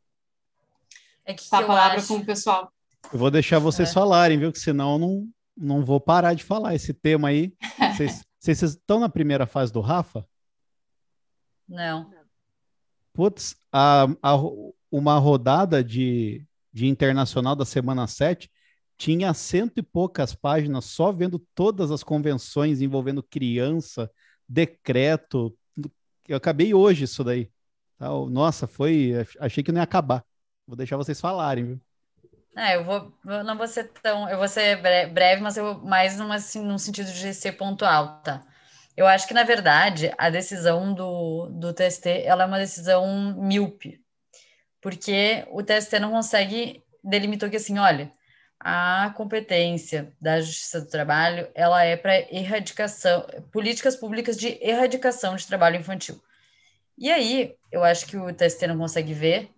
É 1.25 1.33
que 1.33 1.49
tá 1.49 1.59
a 1.59 1.65
palavra 1.65 1.97
acho... 1.97 2.07
com 2.07 2.17
o 2.17 2.25
pessoal. 2.25 2.71
Eu 3.11 3.17
vou 3.17 3.31
deixar 3.31 3.59
vocês 3.59 3.89
é. 3.89 3.93
falarem, 3.93 4.37
viu? 4.37 4.51
Que 4.51 4.59
senão 4.59 4.93
eu 4.93 4.99
não, 4.99 5.29
não 5.55 5.85
vou 5.85 5.99
parar 5.99 6.33
de 6.33 6.43
falar 6.43 6.75
esse 6.75 6.93
tema 6.93 7.29
aí. 7.29 7.53
Vocês, 7.93 8.23
vocês 8.39 8.63
estão 8.63 8.99
na 8.99 9.07
primeira 9.07 9.45
fase 9.45 9.71
do 9.71 9.79
Rafa? 9.79 10.27
Não. 11.69 12.11
Putz, 13.13 13.55
a, 13.71 14.07
a, 14.19 14.35
uma 14.91 15.19
rodada 15.19 15.83
de, 15.83 16.43
de 16.73 16.87
internacional 16.87 17.55
da 17.55 17.65
semana 17.65 18.07
7 18.07 18.49
tinha 18.97 19.33
cento 19.33 19.77
e 19.77 19.83
poucas 19.83 20.33
páginas 20.33 20.85
só 20.85 21.11
vendo 21.11 21.39
todas 21.53 21.91
as 21.91 22.03
convenções 22.03 22.81
envolvendo 22.81 23.23
criança, 23.23 24.09
decreto. 24.47 25.55
Eu 26.27 26.37
acabei 26.37 26.73
hoje 26.73 27.05
isso 27.05 27.23
daí. 27.23 27.51
Tá? 27.97 28.09
Nossa, 28.09 28.67
foi. 28.67 29.13
Achei 29.39 29.63
que 29.63 29.71
não 29.71 29.79
ia 29.79 29.83
acabar. 29.83 30.23
Vou 30.65 30.75
deixar 30.75 30.97
vocês 30.97 31.19
falarem, 31.19 31.65
viu? 31.65 31.81
É, 32.55 32.75
eu 32.75 32.83
vou, 32.83 33.11
eu 33.25 33.43
não 33.43 33.57
vou 33.57 33.67
ser 33.67 33.85
tão, 34.01 34.29
eu 34.29 34.37
vou 34.37 34.47
ser 34.47 34.77
breve, 34.77 35.41
mas 35.41 35.57
eu 35.57 35.79
mais 35.79 36.17
numa, 36.17 36.35
assim, 36.35 36.63
num 36.63 36.77
sentido 36.77 37.11
de 37.11 37.33
ser 37.33 37.53
pontual, 37.53 38.21
tá? 38.21 38.45
Eu 38.95 39.07
acho 39.07 39.27
que 39.27 39.33
na 39.33 39.43
verdade 39.43 40.13
a 40.19 40.29
decisão 40.29 40.93
do, 40.93 41.47
do 41.49 41.73
TST 41.73 42.07
ela 42.23 42.43
é 42.43 42.45
uma 42.45 42.59
decisão 42.59 43.35
míope, 43.41 43.99
porque 44.79 45.47
o 45.51 45.63
TST 45.63 45.99
não 45.99 46.11
consegue 46.11 46.83
delimitou 47.03 47.49
que 47.49 47.57
assim, 47.57 47.79
olha, 47.79 48.13
a 48.63 49.13
competência 49.17 50.13
da 50.21 50.39
Justiça 50.39 50.79
do 50.79 50.87
Trabalho 50.87 51.49
ela 51.53 51.83
é 51.83 51.97
para 51.97 52.21
erradicação, 52.33 53.27
políticas 53.51 53.95
públicas 53.95 54.37
de 54.37 54.57
erradicação 54.61 55.35
de 55.35 55.45
trabalho 55.45 55.75
infantil. 55.75 56.21
E 56.97 57.11
aí 57.11 57.55
eu 57.71 57.83
acho 57.83 58.05
que 58.05 58.15
o 58.15 58.33
TST 58.33 58.65
não 58.67 58.77
consegue 58.77 59.13
ver 59.13 59.49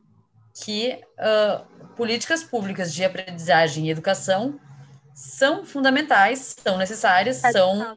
que 0.63 0.99
uh, 1.19 1.85
políticas 1.95 2.43
públicas 2.43 2.93
de 2.93 3.03
aprendizagem 3.03 3.87
e 3.87 3.91
educação 3.91 4.59
são 5.13 5.63
fundamentais, 5.63 6.55
são 6.61 6.77
necessárias, 6.77 7.37
são, 7.37 7.95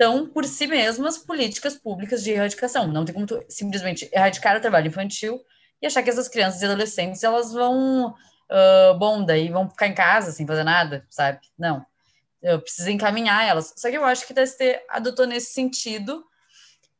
são 0.00 0.26
por 0.28 0.44
si 0.44 0.66
mesmas 0.66 1.18
políticas 1.18 1.74
públicas 1.74 2.22
de 2.22 2.30
erradicação. 2.30 2.86
Não 2.86 3.04
tem 3.04 3.14
como 3.14 3.26
simplesmente 3.48 4.08
erradicar 4.12 4.56
o 4.56 4.60
trabalho 4.60 4.86
infantil 4.86 5.40
e 5.82 5.86
achar 5.86 6.02
que 6.02 6.10
essas 6.10 6.28
crianças 6.28 6.62
e 6.62 6.64
adolescentes 6.64 7.22
elas 7.22 7.52
vão, 7.52 8.14
uh, 8.50 8.98
bom, 8.98 9.24
daí 9.24 9.48
vão 9.50 9.68
ficar 9.68 9.86
em 9.86 9.94
casa 9.94 10.32
sem 10.32 10.46
fazer 10.46 10.64
nada, 10.64 11.06
sabe? 11.08 11.40
Não. 11.58 11.84
Eu 12.42 12.60
preciso 12.60 12.90
encaminhar 12.90 13.46
elas. 13.46 13.72
Só 13.76 13.90
que 13.90 13.96
eu 13.96 14.04
acho 14.04 14.26
que 14.26 14.32
o 14.32 14.36
TST 14.36 14.82
adotou 14.88 15.26
nesse 15.26 15.52
sentido 15.52 16.24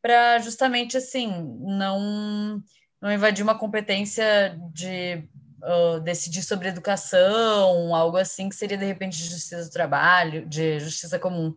para 0.00 0.38
justamente 0.38 0.96
assim 0.96 1.58
não 1.60 2.62
não 3.00 3.12
invadir 3.12 3.42
uma 3.42 3.58
competência 3.58 4.58
de 4.72 5.28
uh, 5.62 6.00
decidir 6.00 6.42
sobre 6.42 6.68
educação, 6.68 7.94
algo 7.94 8.16
assim 8.16 8.48
que 8.48 8.54
seria 8.54 8.78
de 8.78 8.84
repente 8.86 9.18
de 9.18 9.24
justiça 9.24 9.62
do 9.62 9.70
trabalho, 9.70 10.46
de 10.46 10.80
justiça 10.80 11.18
comum. 11.18 11.54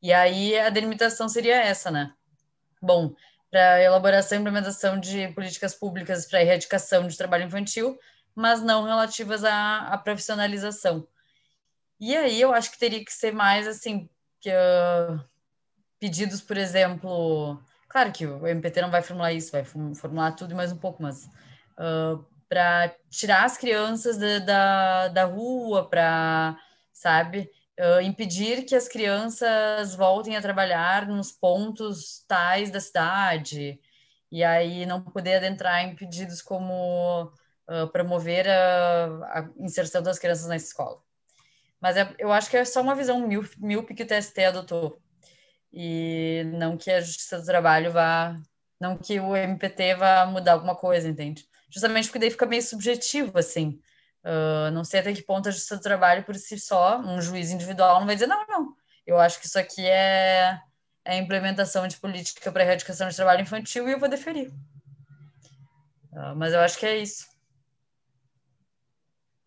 E 0.00 0.12
aí 0.12 0.56
a 0.58 0.70
delimitação 0.70 1.28
seria 1.28 1.56
essa, 1.56 1.90
né? 1.90 2.12
Bom, 2.80 3.14
para 3.50 3.82
elaboração 3.82 4.38
e 4.38 4.40
implementação 4.40 5.00
de 5.00 5.28
políticas 5.28 5.74
públicas 5.74 6.26
para 6.26 6.42
erradicação 6.42 7.06
de 7.08 7.16
trabalho 7.16 7.44
infantil, 7.44 7.98
mas 8.36 8.62
não 8.62 8.84
relativas 8.84 9.44
à, 9.44 9.88
à, 9.88 9.98
profissionalização. 9.98 11.08
E 11.98 12.16
aí 12.16 12.40
eu 12.40 12.52
acho 12.52 12.70
que 12.70 12.78
teria 12.78 13.04
que 13.04 13.12
ser 13.12 13.32
mais 13.32 13.66
assim, 13.66 14.08
que, 14.40 14.50
uh, 14.50 15.24
pedidos, 15.98 16.40
por 16.42 16.56
exemplo, 16.56 17.58
Claro 17.96 18.12
que 18.12 18.26
o 18.26 18.46
MPT 18.46 18.82
não 18.82 18.90
vai 18.90 19.00
formular 19.00 19.32
isso, 19.32 19.50
vai 19.50 19.64
formular 19.64 20.32
tudo 20.32 20.52
e 20.52 20.54
mais 20.54 20.70
um 20.70 20.76
pouco, 20.76 21.02
mas 21.02 21.24
uh, 21.78 22.22
para 22.46 22.94
tirar 23.08 23.44
as 23.44 23.56
crianças 23.56 24.18
da, 24.18 24.38
da, 24.38 25.08
da 25.08 25.24
rua, 25.24 25.88
para, 25.88 26.58
sabe, 26.92 27.50
uh, 27.80 28.02
impedir 28.02 28.64
que 28.66 28.74
as 28.74 28.86
crianças 28.86 29.94
voltem 29.94 30.36
a 30.36 30.42
trabalhar 30.42 31.08
nos 31.08 31.32
pontos 31.32 32.22
tais 32.28 32.70
da 32.70 32.80
cidade, 32.80 33.80
e 34.30 34.44
aí 34.44 34.84
não 34.84 35.00
poder 35.00 35.36
adentrar 35.36 35.82
em 35.84 35.96
pedidos 35.96 36.42
como 36.42 37.32
uh, 37.68 37.88
promover 37.88 38.48
a, 38.48 39.40
a, 39.40 39.48
inserção 39.58 40.02
das 40.02 40.18
crianças 40.18 40.46
na 40.46 40.56
escola. 40.56 41.00
Mas 41.80 41.96
é, 41.96 42.14
eu 42.18 42.32
acho 42.32 42.50
que 42.50 42.56
é 42.56 42.64
só 42.64 42.80
uma 42.80 42.94
visão 42.94 43.28
míope 43.58 43.94
que 43.94 44.02
o 44.02 44.06
TST 44.06 44.44
adotou 44.44 45.00
e 45.72 46.42
não 46.54 46.76
que 46.76 46.90
a 46.90 47.00
Justiça 47.00 47.38
do 47.38 47.44
Trabalho 47.44 47.92
vá, 47.92 48.40
não 48.80 48.96
que 48.96 49.20
o 49.20 49.36
MPT 49.36 49.94
vá 49.94 50.24
mudar 50.26 50.52
alguma 50.52 50.74
coisa, 50.74 51.08
entende? 51.08 51.46
Justamente 51.70 52.08
porque 52.08 52.18
daí 52.18 52.30
fica 52.30 52.46
meio 52.46 52.62
subjetivo, 52.62 53.38
assim. 53.38 53.80
Uh, 54.24 54.70
não 54.72 54.82
sei 54.82 55.00
até 55.00 55.12
que 55.12 55.22
ponto 55.22 55.48
a 55.48 55.52
Justiça 55.52 55.76
do 55.76 55.82
Trabalho 55.82 56.24
por 56.24 56.34
si 56.34 56.58
só, 56.58 56.98
um 56.98 57.20
juiz 57.20 57.50
individual 57.50 58.00
não 58.00 58.06
vai 58.06 58.16
dizer, 58.16 58.26
não, 58.26 58.46
não, 58.46 58.74
eu 59.06 59.20
acho 59.20 59.38
que 59.38 59.46
isso 59.46 59.58
aqui 59.58 59.86
é, 59.86 60.58
é 61.04 61.16
implementação 61.16 61.86
de 61.86 61.96
política 61.98 62.50
para 62.50 62.64
erradicação 62.64 63.08
de 63.08 63.14
trabalho 63.14 63.42
infantil 63.42 63.88
e 63.88 63.92
eu 63.92 64.00
vou 64.00 64.08
deferir. 64.08 64.52
Mas 66.36 66.54
eu 66.54 66.60
acho 66.60 66.78
que 66.78 66.86
é 66.86 66.96
isso. 66.96 67.26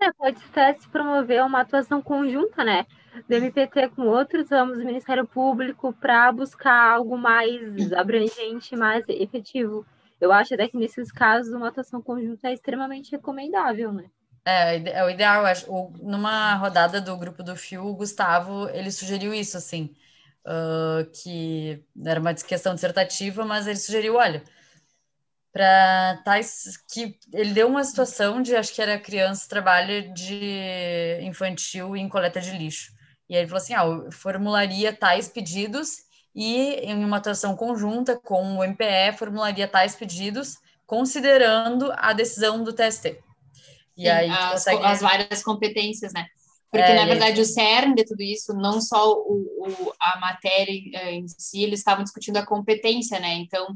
É, 0.01 0.11
pode 0.13 0.41
até 0.49 0.73
se 0.73 0.87
promover 0.87 1.43
uma 1.43 1.61
atuação 1.61 2.01
conjunta, 2.01 2.63
né? 2.63 2.85
do 3.27 3.35
MPT 3.35 3.89
com 3.89 4.03
outros 4.03 4.49
ramos 4.49 4.77
do 4.77 4.85
Ministério 4.85 5.25
Público 5.25 5.93
para 5.93 6.31
buscar 6.31 6.93
algo 6.93 7.17
mais 7.17 7.91
abrangente, 7.93 8.75
mais 8.75 9.03
efetivo. 9.07 9.85
Eu 10.19 10.31
acho 10.31 10.53
até 10.53 10.67
que 10.67 10.77
nesses 10.77 11.11
casos 11.11 11.53
uma 11.53 11.69
atuação 11.69 12.01
conjunta 12.01 12.49
é 12.49 12.53
extremamente 12.53 13.11
recomendável, 13.11 13.91
né? 13.91 14.05
É, 14.45 14.99
é 14.99 15.03
o 15.03 15.09
ideal, 15.09 15.45
acho. 15.45 15.71
O, 15.71 15.91
numa 16.01 16.55
rodada 16.55 16.99
do 16.99 17.15
grupo 17.17 17.43
do 17.43 17.55
FIU, 17.55 17.85
o 17.85 17.95
Gustavo, 17.95 18.69
ele 18.69 18.91
sugeriu 18.91 19.33
isso, 19.33 19.57
assim, 19.57 19.93
uh, 20.45 21.09
que 21.11 21.83
era 22.05 22.19
uma 22.19 22.33
questão 22.33 22.73
dissertativa, 22.73 23.45
mas 23.45 23.67
ele 23.67 23.77
sugeriu, 23.77 24.15
olha, 24.15 24.43
para 25.59 26.21
tais 26.23 26.77
que 26.89 27.17
ele 27.33 27.51
deu 27.51 27.67
uma 27.67 27.83
situação 27.83 28.41
de 28.41 28.55
acho 28.55 28.73
que 28.73 28.81
era 28.81 28.97
criança 28.97 29.49
trabalho 29.49 30.13
de 30.13 31.19
infantil 31.21 31.97
em 31.97 32.07
coleta 32.07 32.39
de 32.39 32.51
lixo 32.51 32.93
e 33.29 33.35
aí 33.35 33.41
ele 33.41 33.47
falou 33.47 33.61
assim: 33.61 33.73
ah, 33.73 33.85
eu 33.85 34.11
formularia 34.11 34.91
tais 34.91 35.27
pedidos 35.27 35.97
e, 36.33 36.75
em 36.81 37.03
uma 37.05 37.17
atuação 37.17 37.55
conjunta 37.55 38.17
com 38.17 38.57
o 38.57 38.63
MPE, 38.63 39.17
formularia 39.17 39.67
tais 39.67 39.95
pedidos, 39.95 40.57
considerando 40.85 41.93
a 41.97 42.11
decisão 42.11 42.63
do 42.63 42.73
TST. 42.73 43.19
E 43.95 44.03
Sim, 44.03 44.07
aí 44.09 44.29
as, 44.29 44.51
consegue... 44.51 44.85
as 44.85 45.01
várias 45.01 45.43
competências, 45.43 46.13
né? 46.13 46.25
Porque, 46.71 46.91
é, 46.91 46.95
na 46.95 47.05
verdade, 47.05 47.41
o 47.41 47.45
cerne 47.45 47.95
de 47.95 48.05
tudo 48.05 48.21
isso, 48.21 48.53
não 48.53 48.79
só 48.79 49.11
o, 49.11 49.65
o, 49.67 49.93
a 49.99 50.19
matéria 50.19 50.71
eh, 50.93 51.13
em 51.15 51.27
si, 51.27 51.63
eles 51.63 51.79
estavam 51.79 52.03
discutindo 52.03 52.37
a 52.37 52.45
competência, 52.45 53.19
né? 53.19 53.33
Então, 53.35 53.75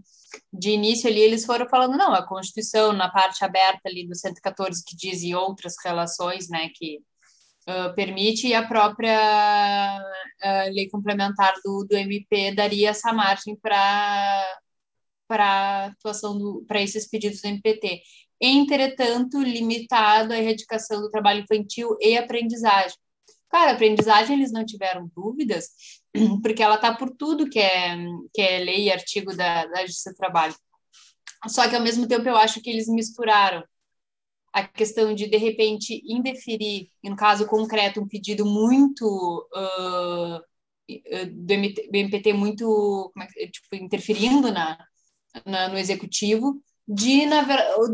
de 0.51 0.71
início 0.71 1.09
ali, 1.09 1.19
eles 1.19 1.43
foram 1.43 1.67
falando, 1.67 1.97
não, 1.97 2.13
a 2.13 2.25
Constituição, 2.25 2.93
na 2.93 3.09
parte 3.09 3.43
aberta 3.43 3.81
ali 3.85 4.07
do 4.07 4.15
114, 4.15 4.83
que 4.85 4.95
diz 4.95 5.23
e 5.23 5.33
outras 5.33 5.73
relações, 5.83 6.49
né, 6.49 6.69
que 6.75 6.99
uh, 7.67 7.93
permite 7.95 8.47
e 8.47 8.53
a 8.53 8.67
própria 8.67 9.99
uh, 10.43 10.73
lei 10.73 10.87
complementar 10.89 11.53
do, 11.63 11.85
do 11.89 11.95
MP 11.95 12.53
daria 12.53 12.89
essa 12.89 13.11
margem 13.11 13.55
para 13.55 14.59
para 15.27 15.85
atuação 15.85 16.63
para 16.67 16.81
esses 16.81 17.09
pedidos 17.09 17.41
do 17.41 17.47
MPT. 17.47 18.01
Entretanto, 18.41 19.41
limitado 19.41 20.33
à 20.33 20.37
erradicação 20.37 21.01
do 21.01 21.09
trabalho 21.09 21.43
infantil 21.43 21.95
e 21.99 22.17
aprendizagem. 22.17 22.97
Cara, 23.49 23.71
aprendizagem 23.71 24.35
eles 24.35 24.51
não 24.51 24.65
tiveram 24.65 25.09
dúvidas, 25.15 25.69
porque 26.41 26.63
ela 26.63 26.75
está 26.75 26.93
por 26.93 27.11
tudo 27.11 27.49
que 27.49 27.59
é, 27.59 27.95
que 28.33 28.41
é 28.41 28.59
lei 28.59 28.85
e 28.85 28.91
artigo 28.91 29.35
da, 29.35 29.65
da 29.65 29.85
Justiça 29.85 30.11
do 30.11 30.17
Trabalho. 30.17 30.55
Só 31.47 31.69
que, 31.69 31.75
ao 31.75 31.81
mesmo 31.81 32.07
tempo, 32.07 32.27
eu 32.27 32.37
acho 32.37 32.61
que 32.61 32.69
eles 32.69 32.87
misturaram 32.87 33.63
a 34.53 34.67
questão 34.67 35.13
de, 35.13 35.27
de 35.27 35.37
repente, 35.37 36.01
indeferir, 36.05 36.89
no 37.03 37.15
caso 37.15 37.47
concreto, 37.47 37.99
um 37.99 38.07
pedido 38.07 38.45
muito 38.45 39.47
uh, 39.51 40.39
do, 41.31 41.53
MPT, 41.53 42.33
muito 42.33 43.11
é, 43.37 43.47
tipo, 43.47 43.67
interferindo 43.73 44.51
na, 44.51 44.77
na, 45.45 45.69
no 45.69 45.77
executivo, 45.77 46.61
de 46.87 47.25
na, 47.25 47.41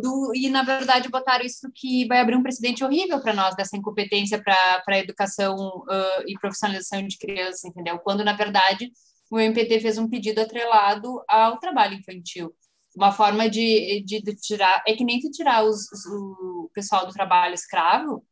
do, 0.01 0.31
e 0.33 0.49
na 0.49 0.63
verdade 0.63 1.09
botar 1.09 1.45
isso 1.45 1.69
que 1.75 2.07
vai 2.07 2.19
abrir 2.19 2.35
um 2.35 2.41
precedente 2.41 2.83
horrível 2.83 3.21
para 3.21 3.33
nós 3.33 3.55
dessa 3.55 3.77
incompetência 3.77 4.41
para 4.41 4.83
a 4.87 4.99
educação 4.99 5.55
uh, 5.55 6.23
e 6.27 6.33
profissionalização 6.39 7.05
de 7.05 7.17
crianças, 7.17 7.63
entendeu? 7.65 7.99
Quando 7.99 8.23
na 8.23 8.33
verdade 8.33 8.91
o 9.29 9.39
MPT 9.39 9.79
fez 9.79 9.97
um 9.97 10.09
pedido 10.09 10.41
atrelado 10.41 11.23
ao 11.27 11.59
trabalho 11.59 11.95
infantil 11.95 12.53
uma 12.95 13.11
forma 13.11 13.49
de, 13.49 14.03
de, 14.05 14.21
de, 14.21 14.35
tirar. 14.35 14.83
É 14.87 14.93
que 14.93 15.03
nem 15.03 15.19
tu 15.19 15.29
tirar 15.29 15.63
os, 15.63 15.91
os, 15.91 16.05
o 16.05 16.69
pessoal 16.73 17.05
do 17.05 17.13
trabalho 17.13 17.53
escravo 17.53 18.25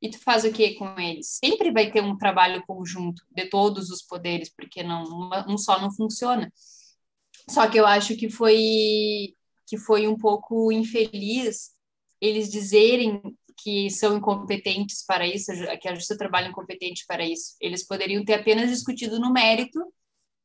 e 0.00 0.10
tu 0.10 0.18
faz 0.18 0.44
o 0.44 0.52
que 0.52 0.74
com 0.74 0.98
eles? 0.98 1.38
Sempre 1.44 1.72
vai 1.72 1.90
ter 1.90 2.02
um 2.02 2.16
trabalho 2.16 2.62
conjunto 2.66 3.22
de 3.30 3.46
todos 3.46 3.90
os 3.90 4.02
poderes, 4.02 4.50
porque 4.54 4.82
não 4.82 5.04
um 5.48 5.58
só 5.58 5.80
não 5.80 5.90
funciona. 5.90 6.52
Só 7.48 7.68
que 7.68 7.78
eu 7.78 7.86
acho 7.86 8.16
que 8.16 8.30
foi 8.30 9.34
que 9.72 9.78
foi 9.78 10.06
um 10.06 10.18
pouco 10.18 10.70
infeliz 10.70 11.70
eles 12.20 12.50
dizerem 12.50 13.22
que 13.56 13.88
são 13.88 14.18
incompetentes 14.18 15.02
para 15.02 15.26
isso, 15.26 15.50
que 15.80 15.88
a 15.88 15.94
justiça 15.94 16.18
trabalha 16.18 16.48
incompetente 16.48 17.06
para 17.08 17.24
isso. 17.24 17.56
Eles 17.58 17.86
poderiam 17.86 18.22
ter 18.22 18.34
apenas 18.34 18.68
discutido 18.68 19.18
no 19.18 19.32
mérito 19.32 19.80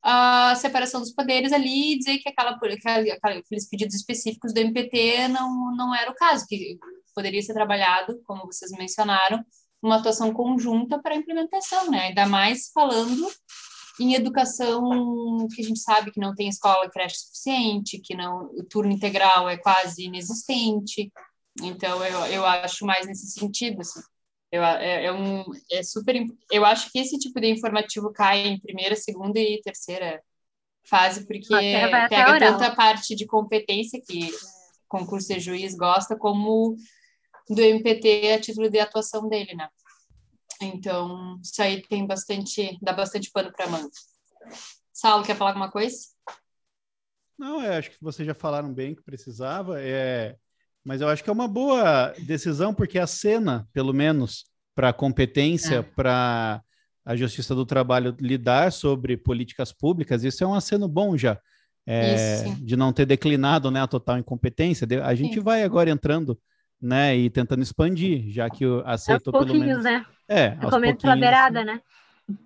a 0.02 0.56
separação 0.56 1.02
dos 1.02 1.12
poderes 1.12 1.52
ali 1.52 1.92
e 1.92 1.98
dizer 1.98 2.20
que 2.20 2.30
aquela, 2.30 2.58
aqueles 3.22 3.68
pedidos 3.70 3.96
específicos 3.96 4.54
do 4.54 4.62
MPT 4.62 5.28
não, 5.28 5.76
não 5.76 5.94
era 5.94 6.10
o 6.10 6.16
caso, 6.16 6.46
que 6.48 6.78
poderia 7.14 7.42
ser 7.42 7.54
trabalhado, 7.54 8.22
como 8.24 8.46
vocês 8.46 8.72
mencionaram, 8.72 9.44
uma 9.82 9.98
atuação 9.98 10.32
conjunta 10.32 11.02
para 11.02 11.16
a 11.16 11.18
implementação, 11.18 11.92
né? 11.92 12.08
Ainda 12.08 12.26
mais 12.26 12.72
falando 12.74 13.30
em 14.00 14.14
educação 14.14 15.48
que 15.54 15.62
a 15.62 15.66
gente 15.66 15.80
sabe 15.80 16.12
que 16.12 16.20
não 16.20 16.36
tem 16.36 16.48
escola 16.48 16.90
creche 16.90 17.18
suficiente, 17.18 18.00
que 18.00 18.16
não 18.16 18.46
o 18.54 18.64
turno 18.64 18.92
integral 18.92 19.50
é 19.50 19.58
quase 19.58 20.06
inexistente. 20.06 21.12
Então 21.62 22.04
eu, 22.04 22.26
eu 22.28 22.46
acho 22.46 22.86
mais 22.86 23.08
nesse 23.08 23.28
sentido, 23.32 23.82
assim. 23.82 24.02
Eu, 24.52 24.64
é, 24.64 25.06
é, 25.06 25.14
um, 25.14 25.44
é 25.72 25.84
super. 25.84 26.16
Eu 26.52 26.66
acho 26.66 26.92
que 26.92 27.00
esse 27.00 27.18
tipo 27.18 27.40
de 27.40 27.48
informativo 27.48 28.12
cai 28.14 28.48
em 28.48 28.60
primeira, 28.60 28.96
segunda 28.96 29.40
e 29.40 29.62
terceira 29.62 30.22
fase, 30.88 31.28
porque 31.28 31.50
pega 32.10 32.40
tanta 32.40 32.74
parte 32.74 33.14
de 33.14 33.26
competência 33.26 34.02
que 34.02 34.30
concurso 34.88 35.28
de 35.28 35.40
juiz 35.40 35.76
gosta, 35.76 36.16
como 36.18 36.78
do 37.50 37.62
MPT 37.62 38.32
a 38.34 38.40
título 38.40 38.70
de 38.70 38.80
atuação 38.80 39.28
dele, 39.28 39.54
né? 39.54 39.68
Então, 40.62 41.40
isso 41.44 41.62
aí 41.62 41.82
tem 41.82 42.06
bastante, 42.06 42.78
dá 42.82 42.94
bastante 42.94 43.32
pano 43.32 43.52
para 43.52 43.68
manga. 43.68 43.90
Saulo, 44.92 45.26
quer 45.26 45.36
falar 45.36 45.52
alguma 45.52 45.70
coisa? 45.70 45.98
Não, 47.38 47.64
eu 47.64 47.74
acho 47.74 47.92
que 47.92 47.98
vocês 48.02 48.26
já 48.26 48.34
falaram 48.34 48.74
bem 48.74 48.96
que 48.96 49.04
precisava. 49.04 49.80
É, 49.80 50.36
mas 50.84 51.02
eu 51.02 51.08
acho 51.08 51.24
que 51.24 51.30
é 51.30 51.34
uma 51.34 51.48
boa 51.48 52.14
decisão, 52.26 52.74
porque 52.74 52.98
a 52.98 53.06
cena, 53.06 53.68
pelo 53.72 53.94
menos, 53.94 54.46
para 54.74 54.90
a 54.90 54.94
competência, 54.94 55.76
é. 55.76 55.82
para 55.84 56.64
a 57.06 57.16
Justiça 57.16 57.54
do 57.54 57.66
Trabalho 57.66 58.16
lidar 58.20 58.72
sobre 58.72 59.16
políticas 59.16 59.72
públicas, 59.72 60.24
isso 60.24 60.44
é 60.44 60.48
um 60.48 60.54
aceno 60.54 60.88
bom 60.88 61.18
já. 61.18 61.40
É, 61.90 62.44
de 62.60 62.76
não 62.76 62.92
ter 62.92 63.06
declinado 63.06 63.72
né, 63.72 63.82
a 63.82 63.88
total 63.88 64.18
incompetência. 64.18 64.86
A 65.06 65.16
gente 65.16 65.36
Sim. 65.36 65.40
vai 65.40 65.64
agora 65.64 65.90
entrando 65.90 66.38
né, 66.82 67.16
e 67.18 67.30
tentando 67.30 67.64
expandir, 67.64 68.30
já 68.30 68.50
que 68.50 68.64
aceitou 68.86 69.36
aos 69.36 69.46
pelo 69.46 69.60
menos. 69.60 69.84
né? 69.84 70.06
É, 70.28 70.50
aos 70.62 70.70
pouquinhos. 70.70 71.02
pela 71.02 71.16
beirada, 71.16 71.64
né? 71.64 71.82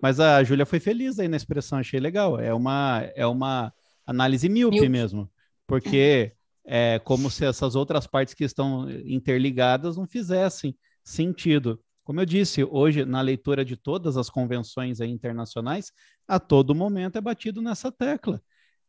Mas 0.02 0.20
a 0.20 0.44
Júlia 0.44 0.66
foi 0.66 0.80
feliz 0.80 1.20
aí 1.20 1.28
na 1.28 1.38
expressão, 1.38 1.80
achei 1.80 2.00
legal. 2.00 2.40
É 2.40 2.54
uma, 2.54 3.02
é 3.16 3.26
uma 3.26 3.74
análise 4.06 4.48
míope, 4.48 4.76
míope. 4.76 4.90
mesmo, 4.90 5.30
porque 5.66 6.34
é 6.64 7.00
como 7.00 7.30
se 7.30 7.46
essas 7.46 7.76
outras 7.76 8.06
partes 8.06 8.34
que 8.34 8.44
estão 8.44 8.90
interligadas 9.06 9.98
não 9.98 10.06
fizessem 10.06 10.76
sentido. 11.04 11.80
Como 12.04 12.20
eu 12.20 12.26
disse, 12.26 12.64
hoje, 12.64 13.06
na 13.06 13.22
leitura 13.22 13.66
de 13.66 13.76
todas 13.76 14.18
as 14.18 14.30
convenções 14.30 15.00
internacionais, 15.02 15.92
a 16.28 16.40
todo 16.40 16.76
momento 16.76 17.18
é 17.18 17.22
batido 17.22 17.62
nessa 17.62 17.92
tecla. 17.92 18.42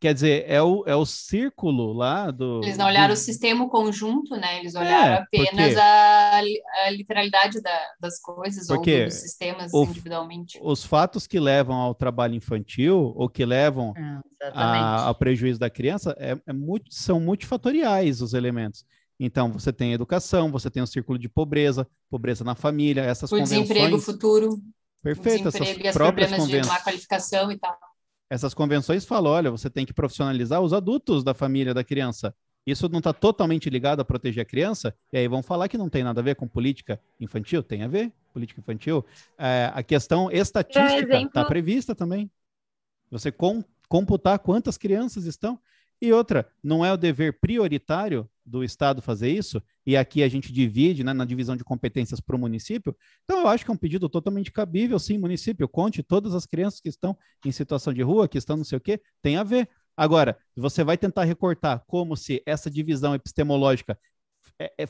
Quer 0.03 0.15
dizer, 0.15 0.45
é 0.49 0.61
o, 0.61 0.83
é 0.85 0.97
o 0.97 1.07
círculo 1.07 1.93
lá 1.93 2.29
do. 2.29 2.61
Eles 2.65 2.77
não 2.77 2.87
olharam 2.87 3.15
do... 3.15 3.17
o 3.17 3.21
sistema 3.21 3.69
conjunto, 3.69 4.35
né? 4.35 4.59
Eles 4.59 4.75
olharam 4.75 5.15
é, 5.15 5.19
apenas 5.19 5.77
a, 5.77 6.39
a, 6.87 6.91
literalidade 6.91 7.63
da, 7.63 7.81
das 8.01 8.21
coisas 8.21 8.67
porque 8.67 8.99
ou 8.99 9.05
dos 9.05 9.15
sistemas 9.15 9.73
o, 9.73 9.85
individualmente. 9.85 10.59
Os 10.61 10.85
fatos 10.85 11.29
que 11.29 11.39
levam 11.39 11.77
ao 11.77 11.95
trabalho 11.95 12.35
infantil 12.35 13.13
ou 13.15 13.29
que 13.29 13.45
levam 13.45 13.95
é, 13.97 14.51
a, 14.53 15.05
ao 15.05 15.15
prejuízo 15.15 15.61
da 15.61 15.71
criança 15.71 16.17
é, 16.19 16.37
é 16.49 16.53
muito, 16.53 16.93
são 16.93 17.21
multifatoriais 17.21 18.21
os 18.21 18.35
elementos. 18.35 18.85
Então, 19.21 19.53
você 19.53 19.73
tem 19.73 19.93
educação, 19.93 20.51
você 20.51 20.69
tem 20.69 20.83
o 20.83 20.87
círculo 20.89 21.17
de 21.17 21.29
pobreza, 21.29 21.87
pobreza 22.11 22.43
na 22.43 22.57
família, 22.57 23.03
essas 23.03 23.31
o 23.31 23.37
convenções... 23.37 23.61
O 23.61 23.63
desemprego 23.63 24.01
futuro. 24.01 24.59
Perfeito, 25.01 25.47
essas 25.47 25.61
e 25.61 25.87
as 25.87 25.95
próprias 25.95 26.29
problemas 26.29 26.41
convenções. 26.41 26.63
de 26.63 26.69
má 26.69 26.81
qualificação 26.81 27.53
e 27.53 27.57
tal 27.57 27.79
essas 28.33 28.55
convenções 28.55 29.05
falam: 29.05 29.31
olha, 29.31 29.51
você 29.51 29.69
tem 29.69 29.85
que 29.85 29.93
profissionalizar 29.93 30.63
os 30.63 30.73
adultos 30.73 31.23
da 31.23 31.35
família 31.35 31.75
da 31.75 31.85
criança. 31.85 32.35
Isso 32.67 32.89
não 32.89 32.99
está 32.99 33.13
totalmente 33.13 33.69
ligado 33.69 34.01
a 34.01 34.05
proteger 34.05 34.41
a 34.41 34.47
criança, 34.47 34.95
e 35.13 35.19
aí 35.19 35.29
vão 35.29 35.43
falar 35.43 35.69
que 35.69 35.77
não 35.77 35.91
tem 35.91 36.03
nada 36.03 36.21
a 36.21 36.25
ver 36.25 36.37
com 36.37 36.49
política 36.49 36.99
infantil? 37.21 37.63
Tem 37.63 37.83
a 37.83 37.89
ver, 37.89 38.11
política 38.33 38.59
infantil. 38.61 39.05
É, 39.37 39.71
a 39.75 39.83
questão 39.83 40.31
estatística 40.31 41.21
está 41.21 41.45
prevista 41.45 41.95
também. 41.95 42.31
Você 43.11 43.31
com, 43.31 43.63
computar 43.87 44.39
quantas 44.39 44.79
crianças 44.79 45.27
estão. 45.27 45.61
E 46.03 46.13
outra, 46.13 46.51
não 46.61 46.85
é 46.85 46.93
o 46.93 46.97
dever 46.97 47.39
prioritário 47.39 48.29
do 48.45 48.65
Estado 48.65 49.01
fazer 49.01 49.31
isso, 49.31 49.63
e 49.87 49.97
aqui 49.97 50.25
a 50.25 50.29
gente 50.29 50.53
divide 50.53 51.05
né, 51.05 51.13
na 51.13 51.25
divisão 51.25 51.57
de 51.57 51.63
competências 51.63 52.19
para 52.19 52.35
o 52.35 52.39
município. 52.41 52.97
Então, 53.23 53.39
eu 53.39 53.47
acho 53.47 53.65
que 53.65 53.71
é 53.71 53.75
um 53.75 53.77
pedido 53.77 54.09
totalmente 54.09 54.51
cabível, 54.51 54.99
sim, 54.99 55.17
município, 55.17 55.69
conte 55.69 56.03
todas 56.03 56.35
as 56.35 56.45
crianças 56.45 56.81
que 56.81 56.89
estão 56.89 57.17
em 57.47 57.53
situação 57.53 57.95
de 57.95 58.03
rua, 58.03 58.27
que 58.27 58.37
estão 58.37 58.57
não 58.57 58.65
sei 58.65 58.79
o 58.79 58.81
quê, 58.81 59.01
tem 59.23 59.37
a 59.37 59.45
ver. 59.45 59.69
Agora, 59.97 60.37
você 60.57 60.83
vai 60.83 60.99
tentar 60.99 61.23
recortar 61.23 61.85
como 61.87 62.17
se 62.17 62.43
essa 62.45 62.69
divisão 62.69 63.15
epistemológica 63.15 63.97
é, 64.59 64.73
é, 64.77 64.89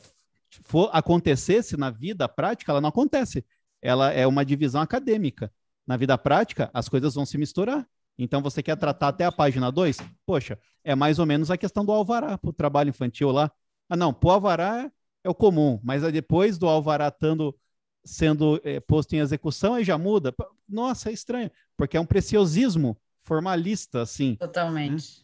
for, 0.63 0.89
acontecesse 0.91 1.77
na 1.77 1.91
vida 1.91 2.27
prática, 2.27 2.71
ela 2.71 2.81
não 2.81 2.89
acontece. 2.89 3.45
Ela 3.83 4.11
é 4.11 4.25
uma 4.25 4.43
divisão 4.43 4.81
acadêmica. 4.81 5.53
Na 5.85 5.95
vida 5.95 6.17
prática, 6.17 6.71
as 6.73 6.89
coisas 6.89 7.13
vão 7.13 7.23
se 7.23 7.37
misturar. 7.37 7.87
Então, 8.17 8.41
você 8.41 8.61
quer 8.61 8.75
tratar 8.77 9.09
até 9.09 9.25
a 9.25 9.31
página 9.31 9.71
2? 9.71 9.97
Poxa, 10.25 10.59
é 10.83 10.95
mais 10.95 11.19
ou 11.19 11.25
menos 11.25 11.49
a 11.49 11.57
questão 11.57 11.83
do 11.83 11.91
alvará 11.91 12.37
para 12.37 12.49
o 12.49 12.53
trabalho 12.53 12.89
infantil 12.89 13.31
lá. 13.31 13.51
Ah, 13.89 13.95
não, 13.95 14.13
para 14.13 14.27
o 14.27 14.31
alvará 14.31 14.91
é 15.23 15.29
o 15.29 15.33
comum, 15.33 15.79
mas 15.83 16.03
depois 16.11 16.57
do 16.57 16.67
alvará 16.67 17.07
estando 17.07 17.55
sendo 18.03 18.59
é, 18.63 18.79
posto 18.79 19.13
em 19.13 19.19
execução, 19.19 19.75
aí 19.75 19.83
já 19.83 19.97
muda. 19.97 20.33
Nossa, 20.67 21.09
é 21.09 21.13
estranho, 21.13 21.49
porque 21.77 21.97
é 21.97 21.99
um 21.99 22.05
preciosismo 22.05 22.97
formalista, 23.23 24.01
assim. 24.01 24.35
Totalmente. 24.35 25.23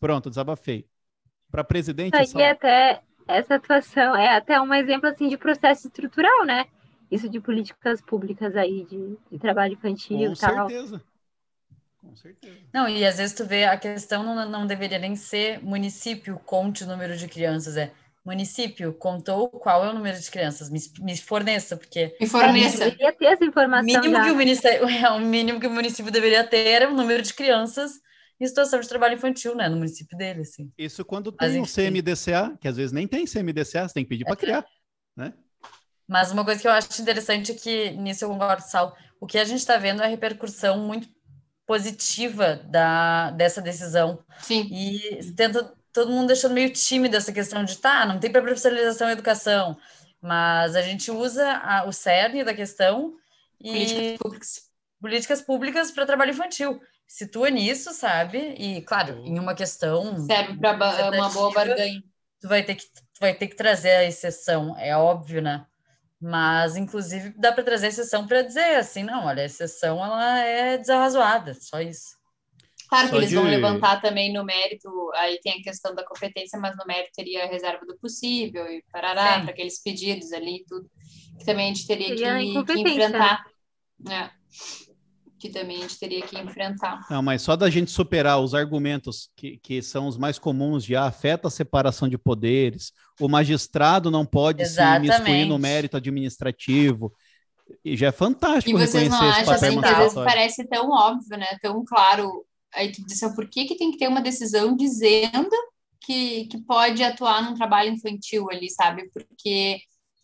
Pronto, 0.00 0.30
desabafei. 0.30 0.86
Para 1.50 1.62
presidente... 1.64 2.20
Isso 2.20 2.38
aí 2.38 2.44
é 2.44 2.50
até, 2.50 3.02
essa 3.26 3.56
atuação 3.56 4.16
é 4.16 4.36
até 4.36 4.60
um 4.60 4.72
exemplo, 4.72 5.08
assim, 5.08 5.28
de 5.28 5.36
processo 5.36 5.86
estrutural, 5.86 6.44
né? 6.44 6.66
Isso 7.10 7.28
de 7.28 7.40
políticas 7.40 8.00
públicas 8.02 8.54
aí, 8.56 8.84
de, 8.84 9.16
de 9.30 9.38
trabalho 9.38 9.74
infantil 9.74 10.18
Com 10.28 10.32
e 10.32 10.36
tal. 10.36 10.50
Com 10.50 10.68
certeza. 10.68 11.02
Com 12.00 12.14
certeza. 12.14 12.56
Não, 12.72 12.88
e 12.88 13.04
às 13.04 13.16
vezes 13.16 13.34
tu 13.34 13.44
vê 13.44 13.64
a 13.64 13.76
questão 13.76 14.22
não, 14.22 14.48
não 14.48 14.66
deveria 14.66 14.98
nem 14.98 15.16
ser 15.16 15.62
município 15.62 16.40
conte 16.44 16.84
o 16.84 16.86
número 16.86 17.16
de 17.16 17.26
crianças, 17.28 17.76
é 17.76 17.92
município 18.24 18.92
contou 18.92 19.48
qual 19.48 19.84
é 19.84 19.90
o 19.90 19.94
número 19.94 20.18
de 20.18 20.30
crianças, 20.30 20.68
me, 20.68 20.78
me 21.00 21.16
forneça, 21.16 21.76
porque... 21.76 22.14
Me 22.20 22.26
forneça. 22.26 22.84
Deveria 22.84 23.12
ter 23.12 23.24
essa 23.24 23.44
informação 23.44 23.84
mínimo 23.84 24.14
já. 24.14 24.24
que 24.24 24.30
o, 24.30 24.36
ministério, 24.36 24.84
é, 24.88 25.10
o 25.10 25.20
mínimo 25.20 25.58
que 25.58 25.66
o 25.66 25.70
município 25.70 26.12
deveria 26.12 26.44
ter 26.44 26.82
é 26.82 26.86
o 26.86 26.94
número 26.94 27.22
de 27.22 27.32
crianças 27.32 27.92
em 28.40 28.46
situação 28.46 28.78
de 28.80 28.88
trabalho 28.88 29.14
infantil, 29.14 29.54
né, 29.54 29.68
no 29.68 29.76
município 29.76 30.16
dele, 30.16 30.42
assim. 30.42 30.70
Isso 30.78 31.04
quando 31.04 31.32
tem 31.32 31.60
um 31.60 31.64
CMDCA, 31.64 32.56
que 32.60 32.68
às 32.68 32.76
vezes 32.76 32.92
nem 32.92 33.08
tem 33.08 33.24
CMDCA, 33.24 33.88
você 33.88 33.94
tem 33.94 34.04
que 34.04 34.10
pedir 34.10 34.24
para 34.24 34.34
é. 34.34 34.36
criar, 34.36 34.66
né? 35.16 35.32
Mas 36.06 36.30
uma 36.30 36.44
coisa 36.44 36.60
que 36.60 36.66
eu 36.66 36.72
acho 36.72 37.02
interessante 37.02 37.52
é 37.52 37.54
que, 37.54 37.90
nisso 37.90 38.24
eu 38.24 38.28
concordo, 38.28 38.62
Sal, 38.62 38.96
o 39.20 39.26
que 39.26 39.38
a 39.38 39.44
gente 39.44 39.58
está 39.58 39.76
vendo 39.76 40.02
é 40.02 40.06
a 40.06 40.08
repercussão 40.08 40.78
muito 40.78 41.08
positiva 41.68 42.56
da, 42.64 43.30
dessa 43.32 43.60
decisão. 43.60 44.24
Sim. 44.40 44.66
E 44.72 45.32
tenta, 45.34 45.74
todo 45.92 46.10
mundo 46.10 46.28
deixando 46.28 46.54
meio 46.54 46.72
tímido 46.72 47.14
essa 47.14 47.30
questão 47.30 47.62
de, 47.62 47.76
tá, 47.76 48.06
não 48.06 48.18
tem 48.18 48.32
para 48.32 48.40
profissionalização 48.40 49.10
e 49.10 49.12
educação, 49.12 49.76
mas 50.18 50.74
a 50.74 50.80
gente 50.80 51.10
usa 51.10 51.46
a, 51.46 51.84
o 51.84 51.92
cerne 51.92 52.42
da 52.42 52.54
questão 52.54 53.14
e 53.60 53.68
políticas 53.68 54.18
públicas, 54.18 54.62
políticas 54.98 55.42
públicas 55.42 55.90
para 55.90 56.06
trabalho 56.06 56.30
infantil. 56.30 56.80
Situa 57.06 57.50
nisso, 57.50 57.92
sabe? 57.92 58.38
E, 58.58 58.80
claro, 58.82 59.22
em 59.24 59.38
uma 59.38 59.54
questão... 59.54 60.16
Serve 60.26 60.56
para 60.58 61.10
uma 61.10 61.28
boa 61.28 61.52
barganha. 61.52 62.02
Tu 62.40 62.48
vai 62.48 62.62
ter 62.62 62.76
que 62.76 62.84
tu 62.86 63.20
vai 63.20 63.34
ter 63.34 63.48
que 63.48 63.56
trazer 63.56 63.90
a 63.90 64.04
exceção, 64.04 64.78
é 64.78 64.96
óbvio, 64.96 65.42
né? 65.42 65.66
Mas, 66.20 66.76
inclusive, 66.76 67.32
dá 67.36 67.52
para 67.52 67.62
trazer 67.62 67.88
exceção 67.88 68.26
para 68.26 68.42
dizer 68.42 68.76
assim, 68.76 69.04
não, 69.04 69.26
olha, 69.26 69.42
a 69.42 69.46
exceção 69.46 70.04
ela 70.04 70.40
é 70.40 70.76
desarrazoada, 70.76 71.54
só 71.54 71.80
isso. 71.80 72.18
Claro 72.88 73.08
que 73.08 73.10
só 73.12 73.16
eles 73.18 73.28
de... 73.28 73.36
vão 73.36 73.44
levantar 73.44 74.00
também 74.00 74.32
no 74.32 74.44
mérito, 74.44 74.88
aí 75.14 75.38
tem 75.40 75.60
a 75.60 75.62
questão 75.62 75.94
da 75.94 76.04
competência, 76.04 76.58
mas 76.58 76.76
no 76.76 76.84
mérito 76.86 77.12
teria 77.14 77.44
a 77.44 77.46
reserva 77.46 77.84
do 77.86 77.96
possível 77.98 78.66
e 78.66 78.82
parará, 78.90 79.42
para 79.42 79.50
aqueles 79.50 79.80
pedidos 79.80 80.32
ali 80.32 80.56
e 80.56 80.64
tudo, 80.64 80.90
que 81.38 81.44
também 81.44 81.66
a 81.70 81.74
gente 81.74 81.86
teria 81.86 82.08
que, 82.08 82.64
que, 82.64 82.80
enfrentar. 82.80 83.44
É. 84.08 84.30
que 85.38 85.48
também 85.48 85.78
a 85.78 85.80
gente 85.80 85.98
teria 85.98 86.22
que 86.22 86.38
enfrentar. 86.38 87.06
Não, 87.10 87.22
mas 87.22 87.42
só 87.42 87.56
da 87.56 87.70
gente 87.70 87.90
superar 87.90 88.40
os 88.40 88.54
argumentos 88.54 89.30
que, 89.36 89.58
que 89.58 89.80
são 89.80 90.08
os 90.08 90.16
mais 90.16 90.38
comuns 90.38 90.84
de 90.84 90.96
ah, 90.96 91.06
afeta 91.06 91.48
a 91.48 91.50
separação 91.50 92.08
de 92.08 92.18
poderes, 92.18 92.92
o 93.20 93.28
magistrado 93.28 94.10
não 94.10 94.26
pode 94.26 94.62
Exatamente. 94.62 95.12
se 95.12 95.18
miscuir 95.20 95.44
no 95.46 95.58
mérito 95.58 95.96
administrativo, 95.96 97.12
e 97.84 97.96
já 97.96 98.08
é 98.08 98.12
fantástico 98.12 98.70
E 98.70 98.86
vocês 98.86 99.08
não 99.08 99.20
acham 99.20 99.54
assim 99.54 99.80
que 99.80 99.86
às 99.86 99.98
vezes 99.98 100.14
parece 100.14 100.66
tão 100.66 100.90
óbvio, 100.90 101.36
né? 101.38 101.58
Tão 101.60 101.84
claro. 101.84 102.44
Aí 102.74 102.92
tu 102.92 103.04
disse, 103.04 103.34
por 103.34 103.48
que, 103.48 103.64
que 103.64 103.76
tem 103.76 103.90
que 103.90 103.98
ter 103.98 104.08
uma 104.08 104.20
decisão 104.20 104.76
dizendo 104.76 105.50
que, 106.02 106.46
que 106.46 106.58
pode 106.62 107.02
atuar 107.02 107.42
num 107.42 107.54
trabalho 107.54 107.90
infantil 107.90 108.50
ali, 108.50 108.70
sabe? 108.70 109.10
Porque 109.12 109.80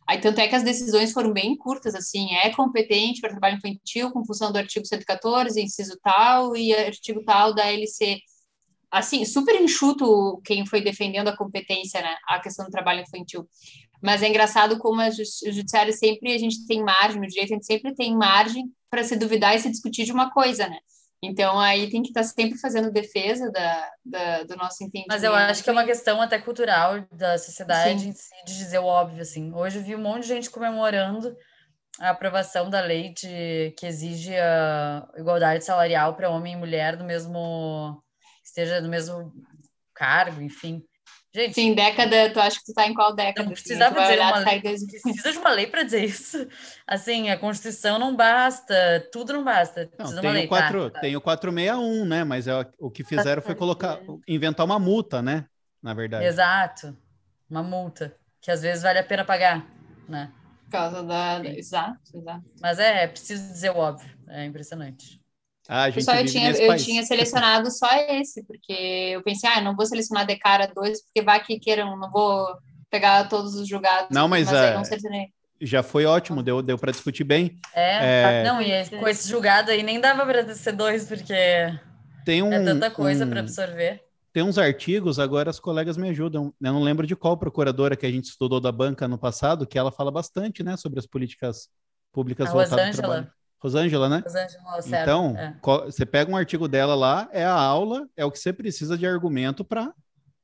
aí 0.07 0.21
tanto 0.21 0.41
é 0.41 0.49
que 0.49 0.55
as 0.55 0.63
decisões 0.63 1.13
foram 1.13 1.33
bem 1.33 1.57
curtas, 1.57 1.95
assim, 1.95 2.35
é 2.35 2.51
competente 2.51 3.21
para 3.21 3.31
trabalho 3.31 3.57
infantil 3.57 4.11
com 4.11 4.25
função 4.25 4.53
do 4.53 4.59
artigo 4.59 4.87
114, 4.87 5.61
inciso 5.61 5.99
tal, 6.03 6.57
e 6.57 6.75
artigo 6.75 7.23
tal 7.25 7.55
da 7.55 7.71
LC. 7.71 8.19
Assim, 8.91 9.25
super 9.25 9.61
enxuto 9.61 10.41
quem 10.45 10.65
foi 10.67 10.81
defendendo 10.81 11.29
a 11.29 11.37
competência, 11.37 12.01
né? 12.01 12.15
A 12.29 12.39
questão 12.39 12.65
do 12.67 12.71
trabalho 12.71 13.01
infantil. 13.01 13.49
Mas 14.03 14.23
é 14.23 14.29
engraçado 14.29 14.79
como 14.79 15.01
a 15.01 15.09
o 15.09 15.53
judiciário 15.53 15.93
sempre 15.93 16.33
a 16.33 16.39
gente 16.39 16.67
tem 16.67 16.83
margem, 16.83 17.21
no 17.21 17.27
direito 17.27 17.53
a 17.53 17.55
gente 17.57 17.67
sempre 17.67 17.95
tem 17.95 18.17
margem 18.17 18.71
para 18.91 19.03
se 19.03 19.17
duvidar 19.17 19.57
e 19.57 19.59
se 19.59 19.71
discutir 19.71 20.05
de 20.05 20.13
uma 20.13 20.31
coisa, 20.31 20.69
né? 20.69 20.79
Então 21.27 21.59
aí 21.59 21.91
tem 21.91 22.03
que 22.03 22.09
estar 22.09 22.22
sempre 22.22 22.59
fazendo 22.59 22.91
defesa 22.91 23.51
da, 23.51 23.91
da- 24.05 24.43
do 24.45 24.57
nosso 24.57 24.83
entendimento. 24.85 25.09
Mas 25.09 25.22
eu 25.25 25.35
acho 25.35 25.62
que 25.62 25.70
é 25.70 25.72
uma 25.72 25.85
questão 25.85 26.20
até 26.20 26.39
cultural 26.39 27.07
da 27.12 27.39
sociedade 27.39 28.09
em 28.09 28.12
si, 28.12 28.31
de 28.47 28.57
dizer 28.57 28.79
o 28.79 28.85
óbvio, 28.85 29.22
assim. 29.22 29.53
Hoje 29.53 29.79
eu 29.79 29.83
vi 29.83 29.95
um 29.97 30.03
monte 30.03 30.22
de 30.22 30.29
gente 30.29 30.51
comemorando 30.51 31.35
a 32.01 32.11
aprovação 32.11 32.68
da 32.68 32.81
lei 32.81 33.12
de, 33.12 33.72
que 33.79 33.87
exige 33.87 34.37
a 34.37 35.07
igualdade 35.16 35.64
salarial 35.64 36.14
para 36.14 36.31
homem 36.31 36.55
e 36.55 36.57
mulher 36.57 36.97
do 36.97 37.05
mesmo... 37.05 38.03
esteja 38.45 38.81
no 38.81 38.89
mesmo 38.89 39.33
cargo, 39.95 40.43
enfim. 40.43 40.83
Gente, 41.35 41.55
Sim, 41.55 41.74
década, 41.74 42.32
tu 42.32 42.39
acha 42.39 42.59
que 42.61 42.66
tu 42.66 42.72
tá 42.72 42.87
em 42.87 42.95
qual 42.95 43.12
década? 43.12 43.45
Não 43.45 43.53
assim? 43.53 43.62
precisava 43.62 43.95
vai 43.97 44.05
dizer 44.05 44.20
uma 44.20 44.32
tu 44.41 44.45
lei, 44.45 44.62
dois- 44.62 44.87
precisa 44.87 45.32
de 45.32 45.39
uma 45.39 45.51
lei 45.51 45.66
para 45.66 45.82
dizer 45.82 46.05
isso. 46.05 46.47
Assim, 46.87 47.28
a 47.28 47.37
Constituição 47.37 47.99
não 47.99 48.14
basta, 48.14 49.09
tudo 49.12 49.32
não 49.32 49.43
basta. 49.43 49.91
Não, 49.99 50.12
tem, 50.14 50.30
uma 50.30 50.32
lei, 50.32 50.45
o 50.45 50.49
4, 50.49 50.91
tá? 50.91 51.01
tem 51.01 51.16
o 51.16 51.20
461, 51.20 52.05
né? 52.05 52.22
Mas 52.22 52.47
é, 52.47 52.64
o- 52.78 52.89
que 52.91 53.03
fizeram 53.03 53.43
foi 53.43 53.57
colocar, 53.57 53.99
inventar 54.28 54.64
uma 54.64 54.78
multa, 54.78 55.20
né? 55.20 55.47
Na 55.82 55.93
verdade. 55.93 56.24
Exato. 56.24 56.97
Uma 57.51 57.64
multa, 57.64 58.14
que 58.41 58.53
às 58.53 58.62
vezes 58.62 58.85
vale 58.85 59.01
a 59.01 59.05
pena 59.05 59.24
pagar, 59.24 59.66
né? 60.09 60.32
Por 60.66 60.70
causa 60.70 61.03
da. 61.03 61.41
da- 61.41 61.51
Exato, 61.51 61.99
exato. 62.16 62.45
Mas 62.61 62.78
é, 62.78 63.03
é 63.03 63.09
preciso 63.09 63.43
dizer 63.53 63.70
o 63.70 63.76
óbvio. 63.76 64.09
É 64.28 64.45
impressionante. 64.45 65.20
Ah, 65.69 65.85
a 65.85 65.87
gente 65.91 65.95
Pessoal, 65.97 66.19
eu 66.19 66.27
tinha, 66.27 66.51
eu 66.51 66.67
país. 66.69 66.85
tinha 66.85 67.03
selecionado 67.05 67.71
só 67.71 67.89
esse, 68.11 68.45
porque 68.45 68.73
eu 68.73 69.23
pensei, 69.23 69.49
ah, 69.49 69.59
eu 69.61 69.65
não 69.65 69.75
vou 69.75 69.87
selecionar 69.87 70.27
de 70.27 70.37
cara 70.37 70.71
dois, 70.75 71.03
porque 71.03 71.23
vai 71.23 71.43
que 71.43 71.59
queiram, 71.59 71.97
não 71.97 72.11
vou 72.11 72.47
pegar 72.91 73.29
todos 73.29 73.55
os 73.55 73.67
julgados. 73.67 74.09
Não, 74.11 74.29
mas, 74.29 74.53
aí 74.53 74.73
é, 74.73 74.75
não 74.75 74.85
selecionei. 74.85 75.29
Já 75.61 75.83
foi 75.83 76.05
ótimo, 76.05 76.43
deu, 76.43 76.61
deu 76.61 76.77
para 76.77 76.93
discutir 76.93 77.25
bem. 77.25 77.59
É, 77.75 78.41
É. 78.41 78.45
não, 78.45 78.61
e 78.61 78.71
esse- 78.71 78.91
com 78.97 79.09
esse 79.09 79.29
julgado 79.29 79.71
aí 79.71 79.83
nem 79.83 80.01
dava 80.01 80.27
para 80.27 80.55
ser 80.55 80.73
dois, 80.73 81.07
porque 81.07 81.33
é 81.33 81.79
Tem 82.25 82.43
um, 82.43 82.51
tanta 82.51 82.91
coisa 82.91 83.25
um- 83.25 83.31
para 83.31 83.41
absorver. 83.41 84.03
tem 84.35 84.43
uns 84.43 84.59
artigos, 84.59 85.19
agora 85.19 85.49
as 85.49 85.59
colegas 85.59 85.97
me 85.97 86.11
ajudam. 86.11 86.53
Eu 86.61 86.73
não 86.73 86.83
lembro 86.83 87.07
de 87.07 87.17
qual 87.17 87.37
procuradora 87.39 87.97
que 87.97 88.05
a 88.05 88.11
gente 88.11 88.25
estudou 88.27 88.61
da 88.61 88.71
banca 88.73 89.09
no 89.09 89.17
passado, 89.17 89.67
que 89.67 89.79
ela 89.79 89.91
fala 89.93 90.11
bastante, 90.11 90.62
né, 90.62 90.77
sobre 90.77 90.99
as 90.99 91.07
políticas 91.07 91.69
públicas 92.12 92.49
A 92.51 92.53
voltadas 92.53 92.73
ao 92.73 92.79
Rosângela. 92.87 93.03
trabalho. 93.15 93.33
Rosângela, 93.65 94.09
né? 94.09 94.23
Rosângela 94.25 94.71
Lacerda, 94.73 95.03
Então, 95.03 95.37
é. 95.37 95.57
você 95.87 96.05
pega 96.05 96.31
um 96.31 96.37
artigo 96.37 96.69
dela 96.69 96.95
lá, 96.95 97.29
é 97.33 97.45
a 97.45 97.55
aula, 97.55 98.07
é 98.17 98.25
o 98.25 98.31
que 98.31 98.39
você 98.39 98.53
precisa 98.53 98.97
de 98.97 99.07
argumento 99.07 99.65
para 99.65 99.93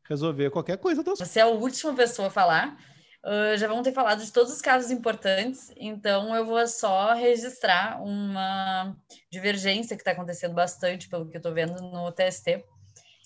resolver 0.08 0.50
qualquer 0.50 0.78
coisa 0.78 1.04
das 1.04 1.18
Você 1.18 1.38
é 1.38 1.42
a 1.42 1.46
última 1.46 1.94
pessoa 1.94 2.28
a 2.28 2.30
falar. 2.30 2.76
Ah, 3.22 3.56
já 3.56 3.68
vão 3.68 3.82
ter 3.82 3.92
falado 3.92 4.24
de 4.24 4.32
todos 4.32 4.52
os 4.52 4.62
casos 4.62 4.90
importantes, 4.90 5.70
então 5.76 6.34
eu 6.34 6.46
vou 6.46 6.66
só 6.66 7.12
registrar 7.12 8.02
uma 8.02 8.96
divergência 9.30 9.96
que 9.96 10.00
está 10.00 10.12
acontecendo 10.12 10.54
bastante, 10.54 11.08
pelo 11.08 11.28
que 11.28 11.36
eu 11.36 11.40
estou 11.40 11.52
vendo 11.52 11.80
no 11.82 12.10
TST. 12.12 12.64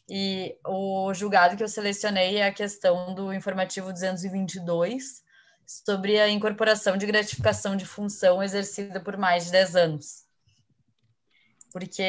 E 0.08 0.58
o 0.66 1.14
julgado 1.14 1.56
que 1.56 1.62
eu 1.62 1.68
selecionei 1.68 2.36
é 2.36 2.46
a 2.46 2.52
questão 2.52 3.14
do 3.14 3.32
informativo 3.32 3.92
222, 3.92 5.22
sobre 5.66 6.20
a 6.20 6.28
incorporação 6.28 6.96
de 6.96 7.06
gratificação 7.06 7.76
de 7.76 7.84
função 7.84 8.42
exercida 8.42 9.00
por 9.00 9.16
mais 9.16 9.46
de 9.46 9.52
10 9.52 9.76
anos. 9.76 10.24
Porque 11.72 12.04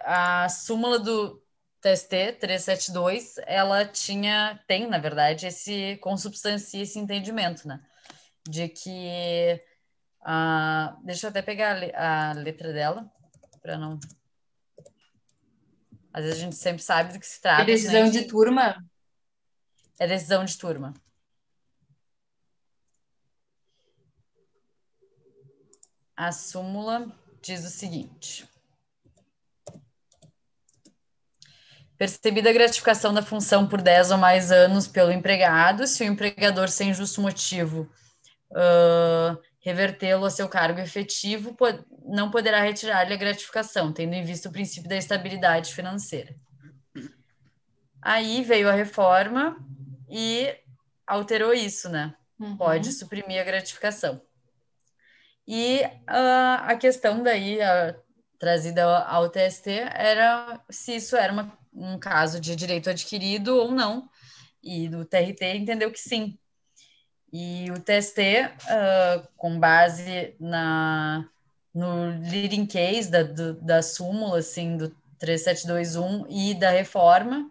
a 0.00 0.48
súmula 0.48 0.98
do 0.98 1.42
TST 1.80 2.38
372, 2.40 3.34
ela 3.46 3.84
tinha, 3.84 4.58
tem, 4.66 4.88
na 4.88 4.98
verdade, 4.98 5.46
esse 5.46 5.96
consubstancia 5.98 6.82
esse 6.82 6.98
entendimento, 6.98 7.68
né? 7.68 7.80
De 8.48 8.68
que 8.68 9.62
ah, 10.22 10.96
deixa 11.04 11.26
eu 11.26 11.30
até 11.30 11.42
pegar 11.42 11.72
a, 11.72 11.78
le- 11.78 11.94
a 11.94 12.32
letra 12.32 12.72
dela 12.72 13.10
para 13.60 13.76
não 13.76 13.98
às 16.12 16.24
vezes 16.24 16.38
a 16.38 16.44
gente 16.44 16.56
sempre 16.56 16.82
sabe 16.82 17.12
do 17.12 17.20
que 17.20 17.26
se 17.26 17.40
trata. 17.42 17.62
É 17.62 17.66
decisão 17.66 18.04
né? 18.04 18.10
de 18.10 18.22
turma? 18.22 18.82
É 19.98 20.06
decisão 20.06 20.44
de 20.46 20.56
turma. 20.56 20.94
A 26.16 26.32
súmula 26.32 27.06
diz 27.42 27.64
o 27.64 27.68
seguinte: 27.68 28.48
percebida 31.98 32.50
a 32.50 32.52
gratificação 32.52 33.12
da 33.12 33.22
função 33.22 33.66
por 33.68 33.80
10 33.82 34.10
ou 34.10 34.18
mais 34.18 34.50
anos 34.50 34.86
pelo 34.86 35.12
empregado, 35.12 35.86
se 35.86 36.02
o 36.02 36.06
empregador, 36.06 36.68
sem 36.68 36.92
justo 36.92 37.20
motivo, 37.20 37.90
ah, 38.54 39.36
revertê-lo 39.60 40.24
a 40.24 40.30
seu 40.30 40.48
cargo 40.48 40.80
efetivo, 40.80 41.54
po- 41.54 41.84
não 42.04 42.30
poderá 42.30 42.60
retirar-lhe 42.62 43.12
a 43.12 43.16
gratificação, 43.16 43.92
tendo 43.92 44.14
em 44.14 44.24
vista 44.24 44.48
o 44.48 44.52
princípio 44.52 44.88
da 44.88 44.96
estabilidade 44.96 45.74
financeira. 45.74 46.34
Aí 48.00 48.42
veio 48.42 48.68
a 48.68 48.72
reforma 48.72 49.56
e 50.08 50.54
alterou 51.06 51.52
isso, 51.52 51.88
né? 51.88 52.14
Uhum. 52.38 52.56
Pode 52.56 52.92
suprimir 52.92 53.40
a 53.40 53.44
gratificação. 53.44 54.20
E 55.46 55.82
ah, 56.06 56.64
a 56.68 56.76
questão 56.76 57.22
daí 57.22 57.60
ah, 57.62 57.94
trazida 58.38 58.84
ao, 59.06 59.28
TST 59.30 59.70
era 59.70 60.60
se 60.70 60.96
isso 60.96 61.16
era 61.16 61.32
uma- 61.32 61.56
um 61.72 61.98
caso 61.98 62.40
de 62.40 62.56
direito 62.56 62.90
adquirido 62.90 63.56
ou 63.56 63.70
não. 63.70 64.08
E 64.62 64.88
o 64.88 65.04
TRT 65.04 65.56
entendeu 65.56 65.90
que 65.92 66.00
sim. 66.00 66.38
E 67.32 67.70
o 67.70 67.80
TST, 67.80 68.20
ah, 68.68 69.28
com 69.36 69.58
base 69.58 70.34
na, 70.40 71.28
no 71.74 72.06
leading 72.30 72.66
case 72.66 73.10
da, 73.10 73.22
do- 73.22 73.54
da 73.60 73.82
súmula, 73.82 74.38
assim, 74.38 74.76
do 74.76 74.90
3721 75.18 76.26
e 76.28 76.54
da 76.54 76.70
reforma, 76.70 77.50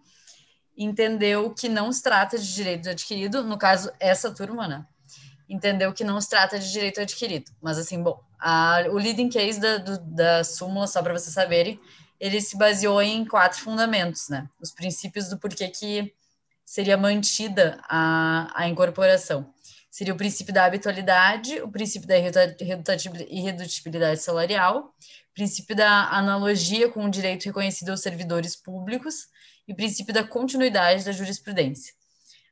entendeu 0.78 1.54
que 1.54 1.70
não 1.70 1.92
se 1.92 2.02
trata 2.04 2.38
de 2.38 2.54
direito 2.54 2.90
adquirido, 2.90 3.44
no 3.44 3.58
caso, 3.58 3.92
essa 4.00 4.34
turma, 4.34 4.68
né? 4.68 4.86
Entendeu 5.48 5.94
que 5.94 6.04
não 6.04 6.20
se 6.20 6.30
trata 6.30 6.58
de 6.60 6.72
direito 6.72 7.00
adquirido. 7.02 7.52
Mas, 7.62 7.78
assim, 7.78 8.02
bom, 8.02 8.20
a, 8.40 8.84
o 8.90 8.98
leading 8.98 9.30
case 9.30 9.60
da, 9.60 9.78
do- 9.78 10.00
da 10.00 10.44
súmula, 10.44 10.88
só 10.88 11.02
para 11.04 11.14
vocês 11.14 11.34
saberem, 11.34 11.80
ele 12.20 12.42
se 12.42 12.58
baseou 12.58 13.02
em 13.02 13.26
quatro 13.26 13.60
fundamentos, 13.60 14.30
né? 14.30 14.50
Os 14.60 14.72
princípios 14.72 15.30
do 15.30 15.38
porquê 15.38 15.68
que 15.68 16.14
seria 16.66 16.98
mantida 16.98 17.80
a, 17.88 18.52
a 18.56 18.68
incorporação. 18.68 19.54
Seria 19.92 20.14
o 20.14 20.18
princípio 20.18 20.54
da 20.54 20.66
habitualidade, 20.66 21.62
o 21.62 21.70
princípio 21.70 22.08
da 22.08 22.18
irredutibilidade 22.18 24.22
salarial, 24.22 24.94
o 25.32 25.34
princípio 25.34 25.76
da 25.76 26.10
analogia 26.10 26.90
com 26.90 27.06
o 27.06 27.10
direito 27.10 27.46
reconhecido 27.46 27.90
aos 27.92 28.02
servidores 28.02 28.56
públicos 28.56 29.28
e 29.68 29.74
o 29.74 29.76
princípio 29.76 30.14
da 30.14 30.24
continuidade 30.24 31.06
da 31.06 31.12
jurisprudência. 31.12 31.94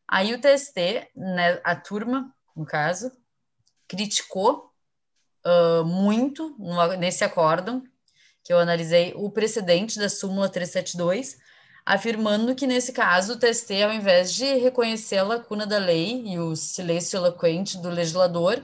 Aí 0.07 0.34
o 0.34 0.40
TST, 0.40 1.10
né, 1.15 1.60
a 1.64 1.76
turma, 1.76 2.34
no 2.56 2.66
caso, 2.66 3.12
criticou 3.88 4.74
ah, 5.46 5.84
muito 5.86 6.56
no- 6.58 6.94
nesse 6.98 7.24
acórdão, 7.24 7.84
que 8.44 8.52
eu 8.52 8.60
analisei 8.60 9.14
o 9.16 9.30
precedente 9.30 10.00
da 10.00 10.10
súmula 10.10 10.50
372, 10.50 11.38
afirmando 11.86 12.56
que, 12.56 12.68
nesse 12.68 12.92
caso, 12.94 13.34
o 13.34 13.40
TST, 13.40 13.84
ao 13.84 13.94
invés 13.94 14.34
de 14.34 14.46
reconhecer 14.56 15.18
a 15.18 15.24
lacuna 15.24 15.66
da 15.66 15.78
lei 15.78 16.24
e 16.28 16.40
o 16.40 16.56
silêncio 16.56 17.18
eloquente 17.18 17.78
do 17.78 17.90
legislador, 17.90 18.64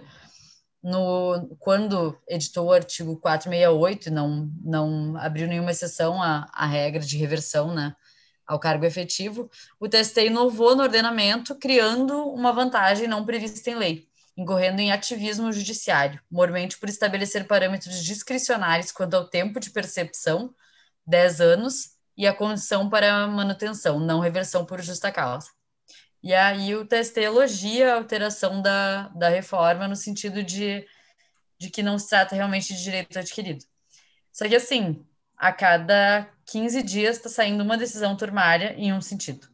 no, 0.82 1.56
quando 1.60 2.18
editou 2.28 2.68
o 2.68 2.72
artigo 2.72 3.18
468 3.20 4.08
e 4.08 4.12
não, 4.12 4.50
não 4.64 5.18
abriu 5.18 5.48
nenhuma 5.48 5.72
exceção 5.72 6.22
à, 6.22 6.50
à 6.54 6.66
regra 6.66 7.02
de 7.02 7.18
reversão 7.18 7.74
né, 7.74 7.94
ao 8.50 8.60
cargo 8.60 8.84
efetivo, 8.84 9.50
o 9.80 9.88
TST 9.88 10.26
inovou 10.26 10.76
no 10.76 10.82
ordenamento, 10.82 11.56
criando 11.56 12.28
uma 12.30 12.52
vantagem 12.52 13.08
não 13.08 13.24
prevista 13.24 13.70
em 13.70 13.76
lei. 13.76 14.10
incorrendo 14.36 14.80
em 14.80 14.92
ativismo 14.92 15.52
judiciário, 15.52 16.22
mormente 16.32 16.78
por 16.80 16.88
estabelecer 16.88 17.46
parâmetros 17.46 18.02
discricionários 18.02 18.90
quanto 18.90 19.14
ao 19.16 19.30
tempo 19.30 19.60
de 19.60 19.70
percepção, 19.70 20.56
10 21.06 21.42
anos, 21.42 21.98
e 22.18 22.26
a 22.26 22.34
condição 22.34 22.90
para 22.90 23.28
manutenção, 23.28 24.00
não 24.00 24.20
reversão 24.20 24.66
por 24.66 24.82
justa 24.82 25.12
causa. 25.12 25.50
E 26.24 26.34
aí 26.34 26.76
o 26.76 26.86
TST 26.86 27.20
elogia 27.20 27.94
a 27.94 27.98
alteração 27.98 28.62
da, 28.62 29.10
da 29.10 29.30
reforma 29.30 29.88
no 29.88 29.96
sentido 29.96 30.44
de, 30.44 30.86
de 31.60 31.70
que 31.70 31.84
não 31.84 32.00
se 32.00 32.10
trata 32.10 32.36
realmente 32.36 32.74
de 32.74 32.84
direito 32.84 33.20
adquirido. 33.20 33.64
Só 34.32 34.48
que 34.48 34.56
assim, 34.56 35.06
a 35.40 35.54
cada 35.54 36.28
15 36.46 36.84
dias 36.84 37.16
está 37.16 37.30
saindo 37.30 37.64
uma 37.64 37.78
decisão 37.78 38.16
turmária 38.18 38.76
em 38.78 38.92
um 38.92 39.00
sentido. 39.00 39.48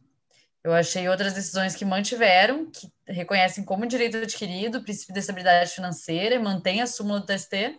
Eu 0.64 0.74
achei 0.74 1.08
outras 1.08 1.32
decisões 1.32 1.76
que 1.76 1.84
mantiveram, 1.84 2.68
que 2.68 2.92
reconhecem 3.06 3.64
como 3.64 3.86
direito 3.86 4.16
adquirido 4.16 4.78
o 4.78 4.82
princípio 4.82 5.14
de 5.14 5.20
estabilidade 5.20 5.70
financeira 5.70 6.34
e 6.34 6.40
mantém 6.40 6.82
a 6.82 6.88
súmula 6.88 7.20
do 7.20 7.26
TST, 7.26 7.78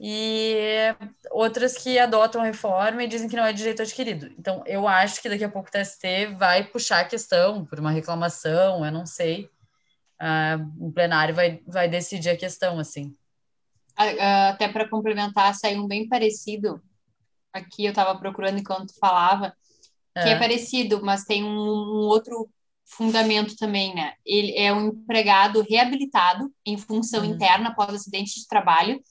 e 0.00 0.94
outras 1.30 1.76
que 1.76 1.98
adotam 1.98 2.40
a 2.40 2.44
reforma 2.44 3.04
e 3.04 3.06
dizem 3.06 3.28
que 3.28 3.36
não 3.36 3.44
é 3.44 3.52
direito 3.52 3.82
adquirido. 3.82 4.32
Então, 4.38 4.62
eu 4.66 4.88
acho 4.88 5.20
que 5.20 5.28
daqui 5.28 5.44
a 5.44 5.48
pouco 5.48 5.68
o 5.68 5.70
TST 5.70 6.34
vai 6.38 6.64
puxar 6.64 7.00
a 7.00 7.04
questão 7.04 7.64
por 7.66 7.78
uma 7.78 7.90
reclamação, 7.90 8.84
eu 8.84 8.90
não 8.90 9.04
sei. 9.04 9.48
Uh, 10.20 10.86
o 10.86 10.92
plenário 10.92 11.34
vai, 11.34 11.60
vai 11.66 11.88
decidir 11.88 12.30
a 12.30 12.36
questão, 12.36 12.78
assim. 12.78 13.14
Até 13.96 14.68
para 14.68 14.88
complementar, 14.88 15.54
saiu 15.54 15.82
um 15.82 15.86
bem 15.86 16.08
parecido. 16.08 16.82
Aqui 17.54 17.84
eu 17.84 17.90
estava 17.90 18.18
procurando 18.18 18.58
enquanto 18.58 18.98
falava, 18.98 19.54
que 20.12 20.28
é. 20.28 20.32
é 20.32 20.38
parecido, 20.38 21.02
mas 21.02 21.24
tem 21.24 21.44
um, 21.44 21.48
um 21.48 22.06
outro 22.08 22.50
fundamento 22.84 23.56
também, 23.56 23.94
né? 23.94 24.12
Ele 24.26 24.56
é 24.56 24.72
um 24.72 24.88
empregado 24.88 25.64
reabilitado 25.68 26.52
em 26.66 26.76
função 26.76 27.24
uhum. 27.24 27.34
interna 27.34 27.70
após 27.70 27.94
acidente 27.94 28.40
de 28.40 28.46
trabalho 28.46 29.02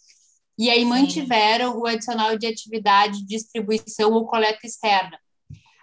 e 0.58 0.70
aí 0.70 0.86
mantiveram 0.86 1.72
Sim. 1.72 1.78
o 1.80 1.86
adicional 1.88 2.38
de 2.38 2.46
atividade, 2.46 3.26
distribuição 3.26 4.12
ou 4.12 4.28
coleta 4.28 4.66
externa. 4.66 5.18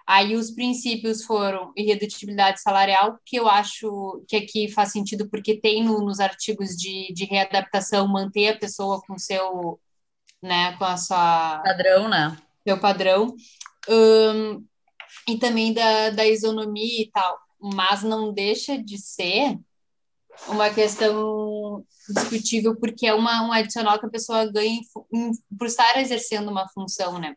Aí 0.06 0.34
os 0.34 0.50
princípios 0.50 1.24
foram 1.24 1.72
irredutibilidade 1.76 2.60
salarial, 2.60 3.18
que 3.24 3.36
eu 3.36 3.48
acho 3.48 4.24
que 4.28 4.36
aqui 4.36 4.68
faz 4.68 4.90
sentido 4.90 5.28
porque 5.28 5.60
tem 5.60 5.84
no, 5.84 6.00
nos 6.04 6.18
artigos 6.18 6.70
de, 6.76 7.12
de 7.12 7.24
readaptação 7.24 8.08
manter 8.08 8.48
a 8.48 8.58
pessoa 8.58 9.00
com 9.06 9.16
seu, 9.18 9.78
né, 10.42 10.76
com 10.76 10.84
a 10.84 10.96
sua 10.96 11.60
padrão, 11.64 12.08
né? 12.08 12.36
Seu 12.70 12.78
padrão. 12.78 13.34
Um, 13.88 14.64
e 15.28 15.36
também 15.38 15.72
da, 15.72 16.10
da 16.10 16.24
isonomia 16.24 17.02
e 17.02 17.10
tal. 17.10 17.36
Mas 17.60 18.04
não 18.04 18.32
deixa 18.32 18.80
de 18.80 18.96
ser 18.96 19.58
uma 20.46 20.70
questão 20.70 21.84
discutível, 22.08 22.76
porque 22.76 23.08
é 23.08 23.12
uma, 23.12 23.42
um 23.42 23.52
adicional 23.52 23.98
que 23.98 24.06
a 24.06 24.10
pessoa 24.10 24.46
ganha 24.46 24.70
em, 24.70 24.82
em, 25.12 25.32
por 25.58 25.66
estar 25.66 25.98
exercendo 25.98 26.48
uma 26.48 26.68
função, 26.68 27.18
né? 27.18 27.34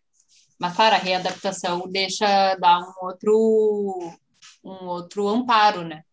Mas, 0.60 0.76
claro, 0.76 0.96
a 0.96 1.00
readaptação 1.00 1.90
deixa 1.90 2.56
dar 2.56 2.80
um 2.80 3.06
outro, 3.08 4.14
um 4.64 4.86
outro 4.86 5.28
amparo, 5.28 5.84
né? 5.84 6.04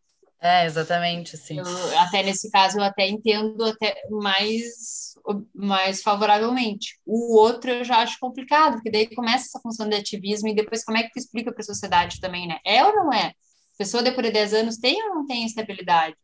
É, 0.41 0.65
exatamente, 0.65 1.37
sim. 1.37 1.59
Eu, 1.59 1.99
até 1.99 2.23
nesse 2.23 2.51
caso, 2.51 2.79
eu 2.79 2.85
até 2.85 3.07
entendo 3.07 3.62
até 3.62 3.95
mais, 4.09 5.15
mais 5.55 6.03
favoravelmente. 6.03 6.99
O 7.05 7.37
outro 7.37 7.71
eu 7.71 7.85
já 7.85 7.99
acho 7.99 8.19
complicado, 8.19 8.75
porque 8.75 8.91
daí 8.91 9.15
começa 9.15 9.47
essa 9.47 9.61
função 9.61 9.89
de 9.89 9.97
ativismo 9.97 10.49
e 10.49 10.55
depois 10.55 10.83
como 10.85 10.97
é 10.97 11.03
que 11.03 11.12
tu 11.12 11.19
explica 11.19 11.53
para 11.53 11.61
a 11.61 11.65
sociedade 11.65 12.21
também, 12.21 12.49
né? 12.49 12.59
É 12.65 12.83
ou 12.85 12.95
não 12.95 13.12
é? 13.12 13.27
A 13.27 13.79
pessoa 13.79 14.03
depois 14.03 14.27
de 14.27 14.33
10 14.33 14.55
anos 14.55 14.79
tem 14.79 15.03
ou 15.09 15.15
não 15.15 15.27
tem 15.27 15.45
estabilidade? 15.45 16.17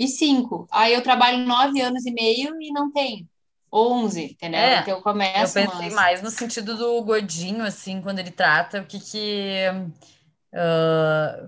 e 0.00 0.08
cinco. 0.08 0.66
Aí 0.70 0.94
eu 0.94 1.02
trabalho 1.02 1.46
nove 1.46 1.78
anos 1.82 2.06
e 2.06 2.10
meio 2.10 2.60
e 2.60 2.72
não 2.72 2.90
tenho. 2.90 3.28
Onze, 3.70 4.32
entendeu? 4.32 4.58
É, 4.58 4.80
então 4.80 4.96
eu 4.96 5.02
começo. 5.02 5.58
Eu 5.58 5.66
pensei 5.66 5.90
mais 5.90 6.22
no 6.22 6.30
sentido 6.30 6.74
do 6.76 7.02
gordinho, 7.02 7.62
assim, 7.62 8.00
quando 8.00 8.18
ele 8.18 8.30
trata 8.30 8.80
o 8.80 8.86
que 8.86 8.98
que. 8.98 9.66
Uh, 10.52 11.46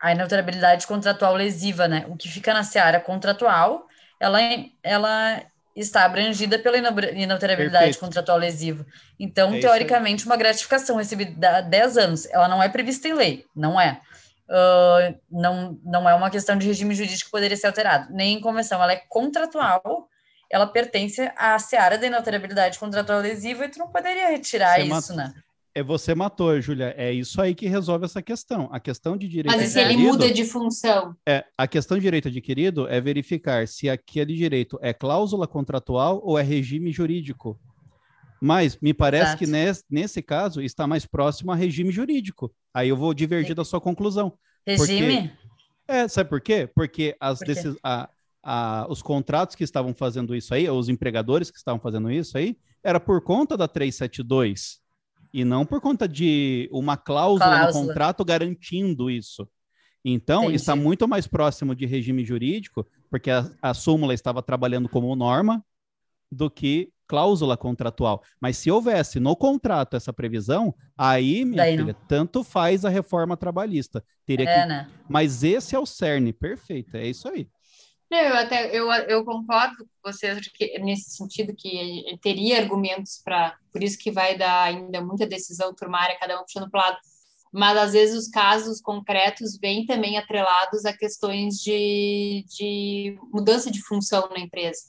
a 0.00 0.12
inalterabilidade 0.12 0.86
contratual 0.86 1.34
lesiva, 1.34 1.88
né? 1.88 2.06
O 2.08 2.16
que 2.16 2.28
fica 2.28 2.54
na 2.54 2.62
seara 2.62 3.00
contratual, 3.00 3.86
ela, 4.20 4.38
ela 4.82 5.42
está 5.74 6.04
abrangida 6.04 6.58
pela 6.58 6.76
inalterabilidade 6.78 7.84
Perfeito. 7.84 8.00
contratual 8.00 8.38
lesiva. 8.38 8.86
Então, 9.18 9.54
é 9.54 9.60
teoricamente, 9.60 10.26
uma 10.26 10.36
gratificação 10.36 10.96
recebida 10.96 11.58
há 11.58 11.60
10 11.60 11.98
anos, 11.98 12.26
ela 12.26 12.48
não 12.48 12.62
é 12.62 12.68
prevista 12.68 13.08
em 13.08 13.14
lei, 13.14 13.44
não 13.54 13.80
é 13.80 14.00
uh, 14.48 15.18
não, 15.30 15.78
não 15.84 16.08
é 16.08 16.14
uma 16.14 16.30
questão 16.30 16.56
de 16.56 16.66
regime 16.66 16.94
jurídico 16.94 17.26
que 17.26 17.30
poderia 17.30 17.56
ser 17.56 17.66
alterado, 17.66 18.12
nem 18.12 18.34
em 18.34 18.40
convenção, 18.40 18.82
ela 18.82 18.92
é 18.92 19.02
contratual, 19.08 20.08
ela 20.50 20.66
pertence 20.66 21.30
à 21.36 21.58
seara 21.58 21.98
da 21.98 22.06
inalterabilidade 22.06 22.78
contratual 22.78 23.20
lesiva 23.20 23.66
e 23.66 23.68
tu 23.68 23.78
não 23.78 23.88
poderia 23.88 24.30
retirar 24.30 24.80
você 24.80 24.86
isso, 24.86 25.14
né? 25.14 25.32
É 25.78 25.82
você 25.82 26.12
matou, 26.12 26.60
Júlia. 26.60 26.92
É 26.96 27.12
isso 27.12 27.40
aí 27.40 27.54
que 27.54 27.68
resolve 27.68 28.04
essa 28.04 28.20
questão. 28.20 28.68
A 28.72 28.80
questão 28.80 29.16
de 29.16 29.28
direito 29.28 29.56
Mas 29.56 29.68
se 29.68 29.80
ele 29.80 29.96
muda 29.96 30.28
de 30.28 30.44
função? 30.44 31.14
É, 31.24 31.44
a 31.56 31.68
questão 31.68 31.96
de 31.96 32.02
direito 32.02 32.26
adquirido 32.26 32.88
é 32.88 33.00
verificar 33.00 33.68
se 33.68 33.88
aquele 33.88 34.34
direito 34.34 34.76
é 34.82 34.92
cláusula 34.92 35.46
contratual 35.46 36.20
ou 36.24 36.36
é 36.36 36.42
regime 36.42 36.90
jurídico. 36.90 37.56
Mas 38.40 38.76
me 38.82 38.92
parece 38.92 39.26
Exato. 39.26 39.38
que 39.38 39.46
nesse, 39.46 39.84
nesse 39.88 40.20
caso 40.20 40.60
está 40.60 40.84
mais 40.84 41.06
próximo 41.06 41.52
a 41.52 41.54
regime 41.54 41.92
jurídico. 41.92 42.52
Aí 42.74 42.88
eu 42.88 42.96
vou 42.96 43.14
divergir 43.14 43.50
Sim. 43.50 43.54
da 43.54 43.64
sua 43.64 43.80
conclusão. 43.80 44.32
Regime? 44.66 45.28
Porque, 45.28 45.32
é, 45.86 46.08
sabe 46.08 46.28
por 46.28 46.40
quê? 46.40 46.68
Porque 46.74 47.16
as, 47.20 47.38
por 47.38 47.46
quê? 47.46 47.54
Desses, 47.54 47.76
a, 47.84 48.10
a, 48.42 48.84
os 48.90 49.00
contratos 49.00 49.54
que 49.54 49.62
estavam 49.62 49.94
fazendo 49.94 50.34
isso 50.34 50.52
aí, 50.52 50.68
os 50.68 50.88
empregadores 50.88 51.52
que 51.52 51.56
estavam 51.56 51.80
fazendo 51.80 52.10
isso 52.10 52.36
aí, 52.36 52.56
era 52.82 52.98
por 52.98 53.22
conta 53.22 53.56
da 53.56 53.68
372 53.68 54.80
e 55.32 55.44
não 55.44 55.64
por 55.64 55.80
conta 55.80 56.08
de 56.08 56.68
uma 56.72 56.96
cláusula, 56.96 57.58
cláusula. 57.58 57.82
no 57.82 57.88
contrato 57.88 58.24
garantindo 58.24 59.10
isso. 59.10 59.48
Então, 60.04 60.44
Entendi. 60.44 60.56
está 60.56 60.76
muito 60.76 61.06
mais 61.06 61.26
próximo 61.26 61.74
de 61.74 61.84
regime 61.84 62.24
jurídico, 62.24 62.86
porque 63.10 63.30
a, 63.30 63.50
a 63.60 63.74
súmula 63.74 64.14
estava 64.14 64.42
trabalhando 64.42 64.88
como 64.88 65.14
norma, 65.14 65.64
do 66.30 66.50
que 66.50 66.92
cláusula 67.06 67.56
contratual. 67.56 68.22
Mas 68.40 68.58
se 68.58 68.70
houvesse 68.70 69.18
no 69.18 69.34
contrato 69.34 69.96
essa 69.96 70.12
previsão, 70.12 70.74
aí, 70.96 71.44
minha 71.44 71.62
Daí 71.62 71.76
filha, 71.76 71.96
não. 71.98 72.06
tanto 72.06 72.44
faz 72.44 72.84
a 72.84 72.90
reforma 72.90 73.36
trabalhista. 73.36 74.04
Teria 74.26 74.48
é, 74.48 74.62
que... 74.62 74.68
né? 74.68 74.88
Mas 75.08 75.42
esse 75.42 75.74
é 75.74 75.78
o 75.78 75.86
cerne, 75.86 76.32
perfeito, 76.32 76.96
é 76.96 77.06
isso 77.06 77.26
aí. 77.28 77.48
Eu 78.10 78.36
até 78.36 78.74
eu, 78.74 78.90
eu 78.90 79.24
concordo 79.24 79.76
com 79.76 80.10
vocês 80.10 80.38
que, 80.48 80.78
nesse 80.78 81.10
sentido 81.10 81.54
que 81.54 82.18
teria 82.22 82.58
argumentos 82.58 83.20
para 83.22 83.56
por 83.70 83.82
isso 83.82 83.98
que 83.98 84.10
vai 84.10 84.36
dar 84.36 84.64
ainda 84.64 85.00
muita 85.02 85.26
decisão 85.26 85.74
turmária, 85.74 86.18
cada 86.18 86.40
um 86.40 86.44
puxando 86.44 86.70
para 86.70 86.80
lado. 86.80 86.98
Mas 87.52 87.76
às 87.76 87.92
vezes 87.92 88.16
os 88.16 88.28
casos 88.28 88.80
concretos 88.80 89.58
vêm 89.58 89.86
também 89.86 90.18
atrelados 90.18 90.84
a 90.84 90.96
questões 90.96 91.56
de, 91.56 92.44
de 92.48 93.18
mudança 93.32 93.70
de 93.70 93.82
função 93.82 94.28
na 94.30 94.40
empresa 94.40 94.80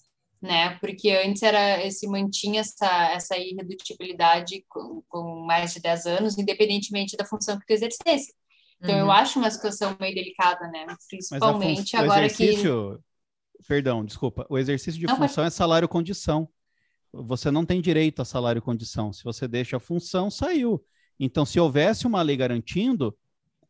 né? 0.41 0.77
Porque 0.79 1.11
antes 1.11 1.43
era 1.43 1.89
se 1.91 2.07
mantinha 2.07 2.61
essa, 2.61 3.11
essa 3.11 3.37
irredutibilidade 3.37 4.63
com, 4.69 5.03
com, 5.07 5.45
mais 5.45 5.73
de 5.73 5.81
10 5.81 6.05
anos, 6.05 6.37
independentemente 6.37 7.17
da 7.17 7.25
função 7.25 7.59
que 7.59 7.65
tu 7.65 7.71
exercesse. 7.71 8.33
Então, 8.81 8.95
uhum. 8.95 9.01
eu 9.01 9.11
acho 9.11 9.37
uma 9.37 9.51
situação 9.51 9.95
meio 9.99 10.15
delicada, 10.15 10.67
né? 10.69 10.85
Principalmente 11.09 11.95
agora 11.97 12.29
que. 12.29 12.55
Perdão, 13.67 14.03
desculpa. 14.03 14.45
O 14.49 14.57
exercício 14.57 14.99
de 14.99 15.05
não, 15.05 15.17
função 15.17 15.43
é 15.43 15.49
salário-condição. 15.49 16.49
Você 17.11 17.49
não 17.49 17.65
tem 17.65 17.81
direito 17.81 18.21
a 18.21 18.25
salário-condição. 18.25 19.11
Se 19.11 19.23
você 19.23 19.47
deixa 19.47 19.77
a 19.77 19.79
função, 19.79 20.29
saiu. 20.29 20.83
Então, 21.19 21.45
se 21.45 21.59
houvesse 21.59 22.07
uma 22.07 22.21
lei 22.21 22.37
garantindo, 22.37 23.15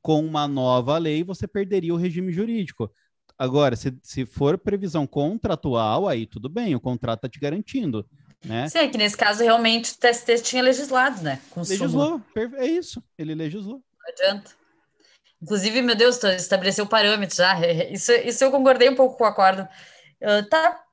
com 0.02 0.24
uma 0.26 0.48
nova 0.48 0.98
lei, 0.98 1.24
você 1.24 1.48
perderia 1.48 1.94
o 1.94 1.98
regime 1.98 2.32
jurídico. 2.32 2.92
Agora, 3.38 3.76
se, 3.76 3.98
se 4.04 4.26
for 4.26 4.58
previsão 4.58 5.08
contratual, 5.08 6.08
aí 6.08 6.26
tudo 6.26 6.50
bem, 6.50 6.76
o 6.76 6.80
contrato 6.80 7.20
está 7.20 7.30
te 7.30 7.40
garantindo. 7.40 8.06
Né? 8.44 8.68
Sim, 8.70 8.80
é 8.80 8.88
que 8.88 8.98
nesse 8.98 9.18
caso 9.18 9.44
realmente 9.44 9.94
o 9.94 9.98
TST 9.98 10.44
tinha 10.44 10.64
legislado, 10.64 11.22
né? 11.22 11.42
legislou, 11.56 12.22
é 12.58 12.66
isso, 12.66 13.04
ele 13.18 13.36
legislou. 13.36 13.84
Não 14.00 14.14
adianta. 14.14 14.59
Inclusive, 15.42 15.82
meu 15.82 15.96
Deus, 15.96 16.22
estabeleceu 16.24 16.86
parâmetros 16.86 17.38
já. 17.38 17.56
Isso, 17.92 18.12
isso 18.12 18.44
eu 18.44 18.52
concordei 18.52 18.90
um 18.90 18.96
pouco 18.96 19.18
com 19.18 19.24
o 19.24 19.28
acordo. 19.28 19.68
Uh, 20.22 20.48
tá, 20.50 20.84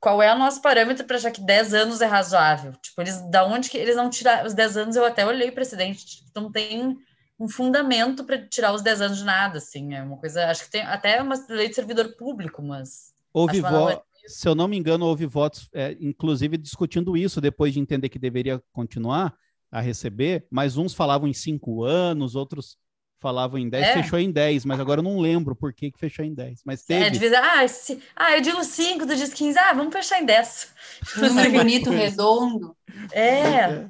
qual 0.00 0.22
é 0.22 0.34
o 0.34 0.38
nosso 0.38 0.62
parâmetro 0.62 1.06
para 1.06 1.16
achar 1.16 1.30
que 1.30 1.42
10 1.42 1.74
anos 1.74 2.00
é 2.00 2.06
razoável? 2.06 2.72
Tipo, 2.80 3.02
eles, 3.02 3.20
da 3.30 3.44
onde 3.44 3.68
que 3.68 3.76
eles 3.76 3.94
não 3.94 4.08
tiraram 4.08 4.46
os 4.46 4.54
10 4.54 4.76
anos? 4.78 4.96
Eu 4.96 5.04
até 5.04 5.26
olhei 5.26 5.50
o 5.50 5.54
precedente, 5.54 6.06
tipo, 6.06 6.30
não 6.34 6.50
tem 6.50 6.96
um 7.38 7.48
fundamento 7.48 8.24
para 8.24 8.46
tirar 8.46 8.72
os 8.72 8.82
10 8.82 9.00
anos 9.02 9.18
de 9.18 9.24
nada, 9.24 9.58
assim, 9.58 9.94
é 9.94 10.02
uma 10.02 10.16
coisa, 10.18 10.46
acho 10.46 10.64
que 10.64 10.70
tem 10.70 10.82
até 10.82 11.22
uma 11.22 11.34
lei 11.48 11.68
de 11.68 11.74
servidor 11.74 12.14
público, 12.16 12.62
mas... 12.62 13.14
Houve 13.32 13.62
votos, 13.62 14.02
se 14.26 14.46
eu 14.46 14.54
não 14.54 14.68
me 14.68 14.76
engano, 14.76 15.06
houve 15.06 15.24
votos, 15.24 15.68
é, 15.72 15.96
inclusive 16.00 16.58
discutindo 16.58 17.16
isso, 17.16 17.40
depois 17.40 17.72
de 17.72 17.80
entender 17.80 18.08
que 18.08 18.18
deveria 18.18 18.62
continuar 18.72 19.34
a 19.70 19.80
receber, 19.80 20.46
mas 20.50 20.76
uns 20.76 20.92
falavam 20.92 21.28
em 21.28 21.32
cinco 21.32 21.84
anos, 21.84 22.34
outros 22.34 22.76
falavam 23.20 23.58
em 23.58 23.68
10, 23.68 23.86
É? 23.86 24.02
fechou 24.02 24.18
em 24.18 24.30
10, 24.30 24.64
mas 24.64 24.80
agora 24.80 25.00
eu 25.00 25.04
não 25.04 25.20
lembro 25.20 25.54
por 25.54 25.72
que, 25.72 25.90
que 25.90 25.98
fechou 25.98 26.24
em 26.24 26.32
10. 26.34 26.62
Mas 26.64 26.82
É, 26.88 26.98
teve. 26.98 27.10
de 27.10 27.18
vez, 27.18 27.32
ah, 27.34 27.68
se- 27.68 28.00
ah, 28.16 28.34
eu 28.36 28.40
digo 28.40 28.64
5, 28.64 29.06
tu 29.06 29.14
diz 29.14 29.32
15, 29.32 29.58
ah, 29.58 29.72
vamos 29.74 29.92
fechar 29.92 30.20
em 30.20 30.24
10. 30.26 30.72
Um 31.18 31.20
número 31.28 31.52
bonito, 31.52 31.90
redondo. 31.90 32.74
É, 33.12 33.88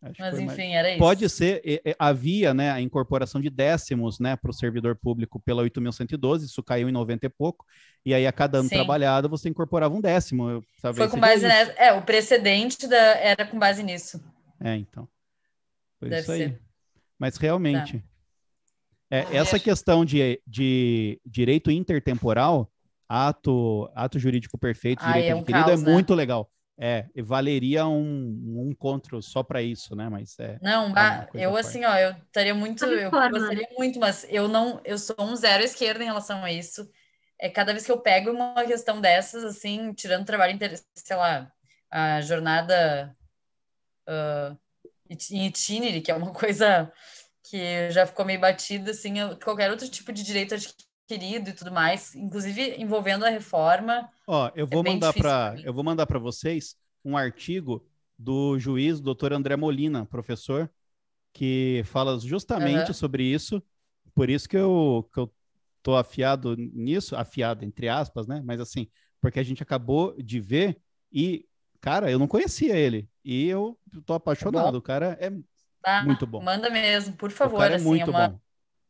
Acho 0.00 0.12
que 0.14 0.20
mas 0.22 0.34
foi 0.36 0.44
mais- 0.44 0.58
enfim, 0.58 0.74
era 0.74 0.90
isso. 0.90 0.98
Pode 0.98 1.28
ser, 1.28 1.60
e- 1.64 1.80
e- 1.84 1.96
havia 1.98 2.52
né, 2.54 2.70
a 2.70 2.80
incorporação 2.80 3.40
de 3.40 3.50
décimos 3.50 4.18
né, 4.20 4.36
para 4.36 4.50
o 4.50 4.54
servidor 4.54 4.94
público 4.96 5.40
pela 5.40 5.62
8.112, 5.62 6.44
isso 6.46 6.62
caiu 6.62 6.88
em 6.88 6.92
90 6.92 7.26
e 7.26 7.28
pouco, 7.28 7.64
e 8.06 8.14
aí 8.14 8.26
a 8.26 8.32
cada 8.32 8.58
ano 8.58 8.68
Sim. 8.68 8.76
trabalhado 8.76 9.28
você 9.28 9.48
incorporava 9.48 9.94
um 9.94 10.00
décimo. 10.00 10.48
eu- 10.50 10.64
Foi 10.94 11.08
com 11.08 11.18
base 11.18 11.38
isso. 11.38 11.46
nessa. 11.48 11.72
É, 11.72 11.92
o 11.92 12.02
precedente 12.02 12.86
da, 12.86 12.96
era 12.96 13.44
com 13.46 13.58
base 13.58 13.82
nisso. 13.82 14.22
É, 14.60 14.74
então. 14.76 15.08
Foi 15.98 16.08
Deve 16.08 16.22
isso 16.22 16.32
aí. 16.32 16.38
ser. 16.38 16.50
Tá. 16.52 16.58
Mas 17.18 17.36
realmente. 17.36 18.02
É, 19.10 19.26
Ah, 19.26 19.30
essa 19.36 19.58
acho- 19.58 19.64
questão 19.64 20.04
de, 20.04 20.40
de 20.46 21.20
direito 21.24 21.70
intertemporal, 21.70 22.70
ato, 23.08 23.90
ato 23.94 24.18
jurídico 24.18 24.58
perfeito, 24.58 25.04
Ai, 25.04 25.04
direito 25.04 25.30
é 25.30 25.34
um 25.34 25.38
adquirido, 25.38 25.70
caos, 25.70 25.70
é 25.70 25.76
né? 25.82 25.92
muito 25.92 26.14
legal. 26.14 26.50
É, 26.78 27.08
valeria 27.22 27.86
um, 27.86 28.60
um 28.60 28.70
encontro 28.70 29.20
só 29.22 29.42
para 29.42 29.62
isso, 29.62 29.96
né? 29.96 30.08
Mas 30.08 30.38
é. 30.38 30.60
Não, 30.60 30.88
coisa 31.26 31.50
eu 31.50 31.52
à 31.52 31.56
parte. 31.56 31.78
assim, 31.78 31.84
ó, 31.84 31.96
eu 31.96 32.10
estaria 32.12 32.54
muito, 32.54 32.84
A 32.84 32.86
eu 32.86 33.12
gostaria 33.28 33.68
muito, 33.78 33.98
mas 34.00 34.26
eu 34.28 34.48
não, 34.48 34.80
eu 34.84 34.98
sou 34.98 35.14
um 35.20 35.36
zero 35.36 35.62
esquerda 35.62 36.02
em 36.02 36.06
relação 36.06 36.42
a 36.42 36.50
isso. 36.52 36.90
É 37.38 37.48
cada 37.48 37.72
vez 37.72 37.86
que 37.86 37.92
eu 37.92 38.00
pego 38.00 38.30
uma 38.32 38.64
questão 38.66 39.00
dessas, 39.00 39.44
assim, 39.44 39.92
tirando 39.94 40.22
o 40.22 40.24
trabalho 40.26 40.52
sei 40.94 41.16
lá, 41.16 41.52
a 41.90 42.20
jornada 42.22 43.16
ah, 44.06 44.56
it- 45.10 45.30
em 45.34 45.46
itinere, 45.48 46.00
que 46.02 46.10
é 46.10 46.14
uma 46.14 46.32
coisa 46.34 46.92
que 47.50 47.90
já 47.90 48.06
ficou 48.06 48.24
meio 48.24 48.40
batida, 48.40 48.90
assim, 48.90 49.14
qualquer 49.42 49.70
outro 49.70 49.88
tipo 49.88 50.12
de 50.12 50.22
direito 50.22 50.54
adquirido 50.54 51.50
e 51.50 51.52
tudo 51.52 51.72
mais, 51.72 52.14
inclusive 52.14 52.76
envolvendo 52.76 53.24
a 53.24 53.30
reforma. 53.30 54.10
Ó, 54.26 54.50
eu 54.54 54.66
vou 54.66 54.82
bem 54.82 54.94
mandar 54.94 55.12
para 55.14 55.60
eu 55.64 55.72
vou 55.72 55.82
mandar 55.82 56.06
para 56.06 56.18
vocês 56.18 56.76
um 57.04 57.16
artigo 57.16 57.84
do 58.18 58.58
juiz 58.58 59.00
Dr. 59.00 59.32
André 59.32 59.56
Molina, 59.56 60.04
professor, 60.04 60.70
que 61.32 61.82
fala 61.86 62.18
justamente 62.18 62.88
Aham. 62.88 62.94
sobre 62.94 63.22
isso. 63.24 63.62
Por 64.14 64.28
isso 64.28 64.48
que 64.48 64.56
eu 64.56 65.08
que 65.12 65.20
eu 65.20 65.32
tô 65.82 65.96
afiado 65.96 66.56
nisso, 66.56 67.16
afiado 67.16 67.64
entre 67.64 67.88
aspas, 67.88 68.26
né? 68.26 68.42
Mas 68.44 68.60
assim, 68.60 68.88
porque 69.20 69.38
a 69.40 69.42
gente 69.42 69.62
acabou 69.62 70.14
de 70.20 70.40
ver 70.40 70.78
e 71.12 71.46
cara, 71.80 72.10
eu 72.10 72.18
não 72.18 72.28
conhecia 72.28 72.76
ele 72.76 73.08
e 73.24 73.46
eu 73.46 73.78
tô 74.04 74.12
apaixonado. 74.14 74.76
O 74.76 74.82
cara 74.82 75.16
é 75.20 75.30
Tá? 75.82 76.02
Muito 76.04 76.26
bom. 76.26 76.42
Manda 76.42 76.70
mesmo, 76.70 77.14
por 77.14 77.28
o 77.28 77.32
favor, 77.32 77.58
cara 77.58 77.74
é 77.74 77.76
assim, 77.76 77.84
muito 77.84 78.10
uma, 78.10 78.28
bom. 78.28 78.40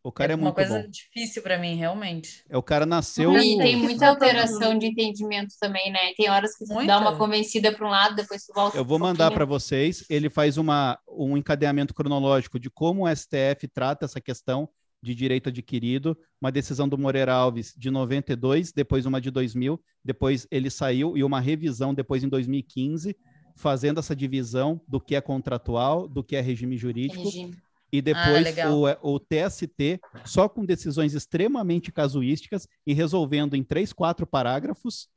O 0.03 0.13
cara 0.13 0.33
é, 0.33 0.37
uma 0.37 0.45
muito 0.45 0.55
coisa 0.55 0.83
bom. 0.83 0.89
difícil 0.89 1.43
para 1.43 1.59
mim, 1.59 1.75
realmente. 1.75 2.45
É 2.49 2.57
o 2.57 2.63
cara 2.63 2.87
nasceu 2.87 3.37
E 3.37 3.59
tem 3.59 3.77
muita 3.77 4.09
alteração 4.09 4.79
de 4.79 4.87
entendimento 4.87 5.55
também, 5.61 5.93
né? 5.93 6.13
Tem 6.17 6.31
horas 6.31 6.57
que 6.57 6.65
tu 6.65 6.73
Muita. 6.73 6.87
dá 6.87 6.99
uma 6.99 7.17
convencida 7.17 7.73
para 7.73 7.87
um 7.87 7.91
lado, 7.91 8.17
depois 8.17 8.45
tu 8.45 8.53
volta 8.55 8.77
Eu 8.77 8.85
vou 8.85 8.97
um 8.97 9.01
mandar 9.01 9.31
para 9.31 9.45
vocês. 9.45 10.05
Ele 10.09 10.31
faz 10.31 10.57
uma, 10.57 10.99
um 11.09 11.37
encadeamento 11.37 11.93
cronológico 11.93 12.59
de 12.59 12.71
como 12.71 13.05
o 13.05 13.15
STF 13.15 13.69
trata 13.73 14.07
essa 14.07 14.21
questão 14.21 14.69
de 15.03 15.15
direito 15.15 15.49
adquirido. 15.49 16.17
Uma 16.41 16.51
decisão 16.51 16.89
do 16.89 16.97
Moreira 16.97 17.33
Alves 17.33 17.75
de 17.77 17.91
92, 17.91 18.73
depois 18.73 19.05
uma 19.05 19.21
de 19.21 19.31
2000, 19.31 19.81
depois 20.05 20.47
ele 20.51 20.71
saiu 20.71 21.17
e 21.17 21.25
uma 21.25 21.41
revisão 21.41 21.93
depois 21.93 22.23
em 22.25 22.29
2015, 22.29 23.17
fazendo 23.59 23.99
essa 23.99 24.15
divisão 24.15 24.81
do 24.87 25.01
que 25.01 25.15
é 25.15 25.21
contratual, 25.21 26.09
do 26.09 26.23
que 26.23 26.37
é 26.37 26.41
regime 26.41 26.77
jurídico. 26.77 27.25
Regime. 27.25 27.57
E 27.91 28.01
depois 28.03 28.45
legal. 28.45 28.73
o, 29.03 29.15
o 29.15 29.19
TST, 29.19 30.01
só 30.25 30.49
com 30.49 30.65
decisões 30.65 31.15
extremamente 31.15 31.91
casuísticas 31.91 32.69
e 32.87 32.93
resolvendo 32.93 33.57
em 33.57 33.65
três, 33.65 33.93
quatro 33.93 34.27
parágrafos. 34.27 35.09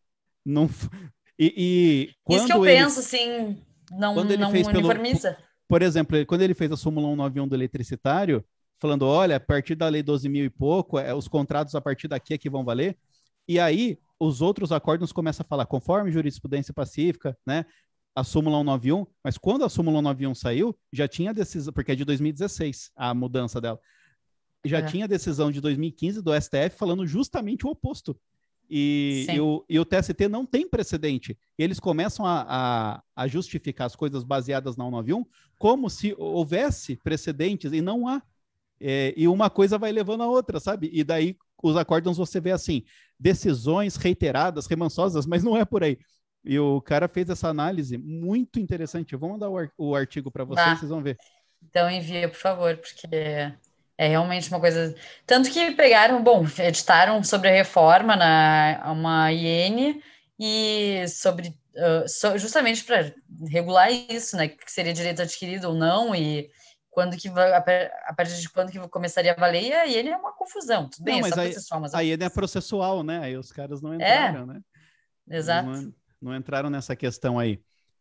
Não, 0.46 0.70
e, 1.38 1.54
e 1.58 2.10
quando 2.24 2.40
Isso 2.40 2.48
que 2.48 2.54
eu 2.54 2.66
ele, 2.66 2.84
penso, 2.84 3.00
assim, 3.00 3.58
não, 3.92 4.14
quando 4.14 4.32
ele 4.32 4.42
não 4.42 4.52
fez 4.52 4.68
pelo- 4.68 4.80
uniformiza. 4.88 5.38
por 5.68 5.82
exemplo, 5.82 6.26
quando 6.26 6.42
ele 6.42 6.54
fez 6.54 6.72
a 6.72 6.78
súmula 6.78 7.08
191 7.08 7.48
do 7.48 7.56
eletricitário, 7.56 8.44
falando, 8.80 9.06
olha, 9.06 9.36
a 9.36 9.40
partir 9.40 9.76
da 9.76 9.88
lei 9.90 10.02
12 10.02 10.28
mil 10.30 10.46
e 10.46 10.50
pouco, 10.50 10.98
é, 10.98 11.14
os 11.14 11.28
contratos 11.28 11.76
a 11.76 11.82
partir 11.82 12.08
daqui 12.08 12.34
é 12.34 12.38
que 12.38 12.50
vão 12.50 12.64
valer, 12.64 12.98
e 13.48 13.60
aí 13.60 13.98
os 14.20 14.42
outros 14.42 14.72
acordos 14.72 15.12
começam 15.12 15.44
a 15.44 15.48
falar, 15.48 15.66
conforme 15.66 16.12
jurisprudência 16.12 16.74
pacífica, 16.74 17.38
né, 17.46 17.66
a 18.16 18.24
súmula 18.24 18.58
191, 18.58 19.06
mas 19.24 19.38
quando 19.38 19.64
a 19.64 19.70
súmula 19.70 20.00
191 20.00 20.36
saiu, 20.36 20.78
já 20.92 21.08
tinha 21.08 21.34
decisão, 21.34 21.72
porque 21.74 21.92
é 21.94 21.96
de 21.96 22.04
2016, 22.06 22.92
a 22.96 23.14
mudança 23.14 23.62
dela, 23.62 23.80
já 24.66 24.80
É. 24.80 24.82
tinha 24.84 25.08
decisão 25.08 25.52
de 25.52 25.60
2015 25.62 26.22
do 26.22 26.32
STF 26.34 26.78
falando 26.78 27.06
justamente 27.08 27.66
o 27.66 27.70
oposto. 27.70 28.20
E, 28.74 29.28
e 29.30 29.40
o, 29.40 29.66
e 29.68 29.78
o 29.80 29.84
TST 29.84 30.30
não 30.30 30.46
tem 30.46 30.66
precedente. 30.70 31.38
Eles 31.58 31.78
começam 31.78 32.26
a, 32.26 32.46
a, 32.48 33.04
a 33.16 33.28
justificar 33.28 33.86
as 33.86 33.98
coisas 33.98 34.24
baseadas 34.24 34.78
na 34.78 34.86
191 34.86 35.26
como 35.58 35.90
se 35.90 36.16
houvesse 36.18 36.96
precedentes, 36.98 37.74
e 37.74 37.82
não 37.82 38.08
há. 38.08 38.22
É, 38.80 39.14
e 39.18 39.28
uma 39.28 39.50
coisa 39.50 39.78
vai 39.78 39.92
levando 39.92 40.24
a 40.24 40.28
outra, 40.28 40.60
sabe? 40.60 40.90
E 40.94 41.04
daí 41.04 41.36
os 41.62 41.76
acórdãos 41.76 42.18
você 42.18 42.40
vê 42.40 42.52
assim, 42.52 42.84
decisões 43.20 43.96
reiteradas, 43.96 44.66
remansosas, 44.68 45.26
mas 45.26 45.44
não 45.44 45.56
é 45.58 45.66
por 45.66 45.84
aí. 45.84 46.00
E 46.44 46.58
o 46.60 46.82
cara 46.82 47.08
fez 47.08 47.30
essa 47.30 47.48
análise 47.48 47.98
muito 47.98 48.60
interessante. 48.60 49.14
Eu 49.14 49.20
vou 49.20 49.30
mandar 49.30 49.50
o, 49.50 49.58
ar- 49.58 49.72
o 49.78 49.96
artigo 49.96 50.32
para 50.32 50.44
vocês, 50.44 50.66
Bah. 50.68 50.76
vocês 50.76 50.90
vão 50.90 51.02
ver. 51.04 51.18
Então 51.70 51.90
envia, 51.90 52.28
por 52.28 52.38
favor, 52.40 52.76
porque 52.78 53.08
é 53.14 54.08
realmente 54.08 54.50
uma 54.50 54.60
coisa. 54.60 54.96
Tanto 55.28 55.52
que 55.52 55.72
pegaram, 55.72 56.24
bom, 56.24 56.44
editaram 56.58 57.24
sobre 57.24 57.50
a 57.50 57.52
reforma 57.52 58.16
na 58.16 58.82
uma 58.92 59.32
IN 59.32 60.02
e 60.40 61.08
sobre 61.08 61.54
ah, 61.78 62.06
so- 62.08 62.38
justamente 62.40 62.84
para 62.84 63.14
regular 63.48 63.92
isso, 63.92 64.36
né? 64.36 64.48
Que 64.48 64.72
seria 64.72 64.92
direito 64.94 65.22
adquirido 65.22 65.66
ou 65.70 65.76
não, 65.76 66.16
e 66.16 66.50
quando 66.90 67.16
que 67.16 67.30
vai, 67.30 67.54
a 67.54 67.62
par- 67.62 67.92
a 68.08 68.14
partir 68.14 68.42
de 68.42 68.50
quando 68.50 68.72
que 68.72 68.80
começaria 68.90 69.32
a 69.34 69.40
valer, 69.40 69.64
e 69.64 69.74
a 69.74 69.86
IN 69.86 70.10
é 70.10 70.18
uma 70.18 70.34
confusão. 70.34 70.90
Tudo 70.90 71.04
bem, 71.04 71.22
Não, 71.22 71.28
é 71.28 71.30
mas 71.30 71.36
só 71.36 71.42
aí- 71.42 71.52
processual, 71.52 71.80
mas 71.82 71.94
Aí 71.94 72.10
ele 72.10 72.24
é 72.24 72.30
processual, 72.30 73.04
né? 73.04 73.20
Aí 73.20 73.38
os 73.38 73.52
caras 73.52 73.82
não 73.84 73.94
É, 73.94 73.96
entraram, 73.98 74.48
né? 74.48 74.60
exato. 75.30 75.94
Não 76.22 76.36
entraram 76.36 76.70
nessa 76.70 76.96
questão 76.96 77.40
aí. 77.40 77.60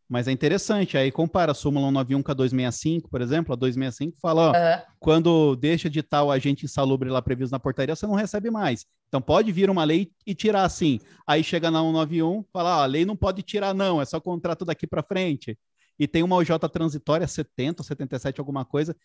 Mas 0.08 0.26
é 0.26 0.32
interessante, 0.32 0.98
aí 0.98 1.12
compara 1.12 1.52
a 1.52 1.54
súmula 1.54 1.86
191 1.86 2.20
com 2.20 2.32
a 2.32 2.34
265, 2.34 3.08
por 3.08 3.20
exemplo, 3.20 3.52
a 3.52 3.56
265 3.56 4.18
fala, 4.20 4.50
ó, 4.50 4.56
Aham. 4.56 4.82
quando 4.98 5.54
deixa 5.54 5.88
de 5.88 6.02
tal 6.02 6.32
agente 6.32 6.64
insalubre 6.64 7.08
lá 7.08 7.22
previsto 7.22 7.52
na 7.52 7.60
portaria, 7.60 7.94
você 7.94 8.08
não 8.08 8.14
recebe 8.14 8.50
mais. 8.50 8.84
Então 9.06 9.22
pode 9.22 9.52
vir 9.52 9.70
uma 9.70 9.84
lei 9.84 10.10
e 10.26 10.34
tirar 10.34 10.64
assim. 10.64 10.98
Aí 11.24 11.44
chega 11.44 11.70
na 11.70 11.78
191, 11.80 12.44
fala, 12.52 12.78
ó, 12.78 12.82
a 12.82 12.86
lei 12.86 13.04
não 13.04 13.14
pode 13.14 13.40
tirar 13.42 13.72
não, 13.72 14.02
é 14.02 14.04
só 14.04 14.20
contrato 14.20 14.64
daqui 14.64 14.84
para 14.84 15.00
frente. 15.00 15.56
E 15.96 16.08
tem 16.08 16.24
uma 16.24 16.34
OJ 16.36 16.58
transitória 16.72 17.28
70, 17.28 17.84
77, 17.84 18.40
alguma 18.40 18.64
coisa, 18.64 18.96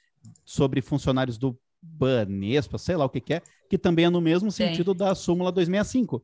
sobre 0.44 0.82
funcionários 0.82 1.38
do 1.38 1.56
Banespa, 1.80 2.80
sei 2.80 2.96
lá 2.96 3.06
o 3.06 3.10
que 3.10 3.22
que 3.22 3.36
é, 3.36 3.42
que 3.70 3.78
também 3.78 4.06
é 4.06 4.10
no 4.10 4.22
mesmo 4.22 4.50
Sim. 4.50 4.70
sentido 4.70 4.92
da 4.96 5.14
súmula 5.14 5.52
265. 5.52 6.24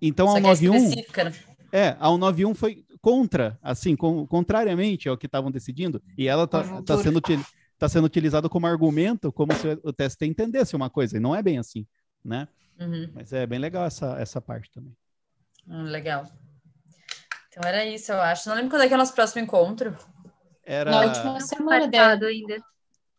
Então 0.00 0.28
a 0.28 0.32
Só 0.32 0.38
é 0.38 0.54
191 0.54 0.76
específica, 0.76 1.24
né? 1.24 1.32
É, 1.74 1.96
a 1.98 2.08
191 2.08 2.54
foi 2.54 2.84
contra, 3.00 3.58
assim, 3.60 3.96
com- 3.96 4.24
contrariamente 4.26 5.08
ao 5.08 5.18
que 5.18 5.26
estavam 5.26 5.50
decidindo, 5.50 6.00
e 6.16 6.28
ela 6.28 6.44
está 6.44 6.62
Conjuntura. 6.62 7.02
sendo, 7.02 7.20
tá 7.76 7.88
sendo 7.88 8.04
utilizada 8.04 8.48
como 8.48 8.66
argumento, 8.66 9.32
como 9.32 9.52
se 9.54 9.66
o 9.82 9.92
TST 9.92 10.24
entendesse 10.24 10.76
uma 10.76 10.88
coisa, 10.88 11.16
e 11.16 11.20
não 11.20 11.34
é 11.34 11.42
bem 11.42 11.58
assim, 11.58 11.84
né? 12.24 12.46
Uhum. 12.78 13.10
Mas 13.12 13.32
é 13.32 13.46
bem 13.46 13.58
legal 13.58 13.84
essa, 13.84 14.16
essa 14.20 14.40
parte 14.40 14.70
também. 14.70 14.96
Hum, 15.66 15.82
legal. 15.84 16.26
Então 17.48 17.68
era 17.68 17.84
isso, 17.84 18.12
eu 18.12 18.20
acho. 18.20 18.48
Não 18.48 18.56
lembro 18.56 18.70
quando 18.70 18.82
é 18.82 18.88
que 18.88 18.92
é 18.94 18.96
o 18.96 18.98
nosso 18.98 19.14
próximo 19.14 19.42
encontro. 19.42 19.96
Era 20.64 20.90
Na 20.90 21.02
última 21.02 21.40
semana 21.40 21.80
Marcado 21.80 22.20
dela. 22.20 22.30
ainda. 22.30 22.64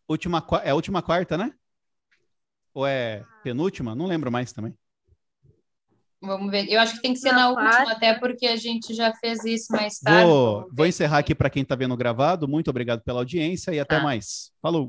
última, 0.08 0.44
é 0.62 0.70
a 0.70 0.74
última 0.74 1.02
quarta, 1.02 1.36
né? 1.38 1.52
Ou 2.74 2.86
é 2.86 3.24
penúltima? 3.42 3.94
Não 3.94 4.06
lembro 4.06 4.30
mais 4.30 4.52
também. 4.52 4.76
Vamos 6.26 6.50
ver. 6.50 6.66
Eu 6.68 6.80
acho 6.80 6.94
que 6.96 7.02
tem 7.02 7.12
que 7.12 7.18
ser 7.18 7.32
Na 7.32 7.38
na 7.38 7.48
última, 7.50 7.92
até 7.92 8.14
porque 8.14 8.46
a 8.46 8.56
gente 8.56 8.92
já 8.94 9.12
fez 9.14 9.44
isso 9.44 9.72
mais 9.72 9.98
tarde. 9.98 10.28
Vou, 10.28 10.68
vou 10.72 10.86
encerrar 10.86 11.18
aqui 11.18 11.34
para 11.34 11.48
quem 11.50 11.62
está 11.62 11.74
vendo 11.74 11.96
gravado. 11.96 12.46
Muito 12.48 12.68
obrigado 12.68 13.00
pela 13.02 13.20
audiência 13.20 13.70
e 13.72 13.80
até 13.80 13.96
Tá. 13.96 14.02
mais. 14.02 14.50
Falou! 14.60 14.84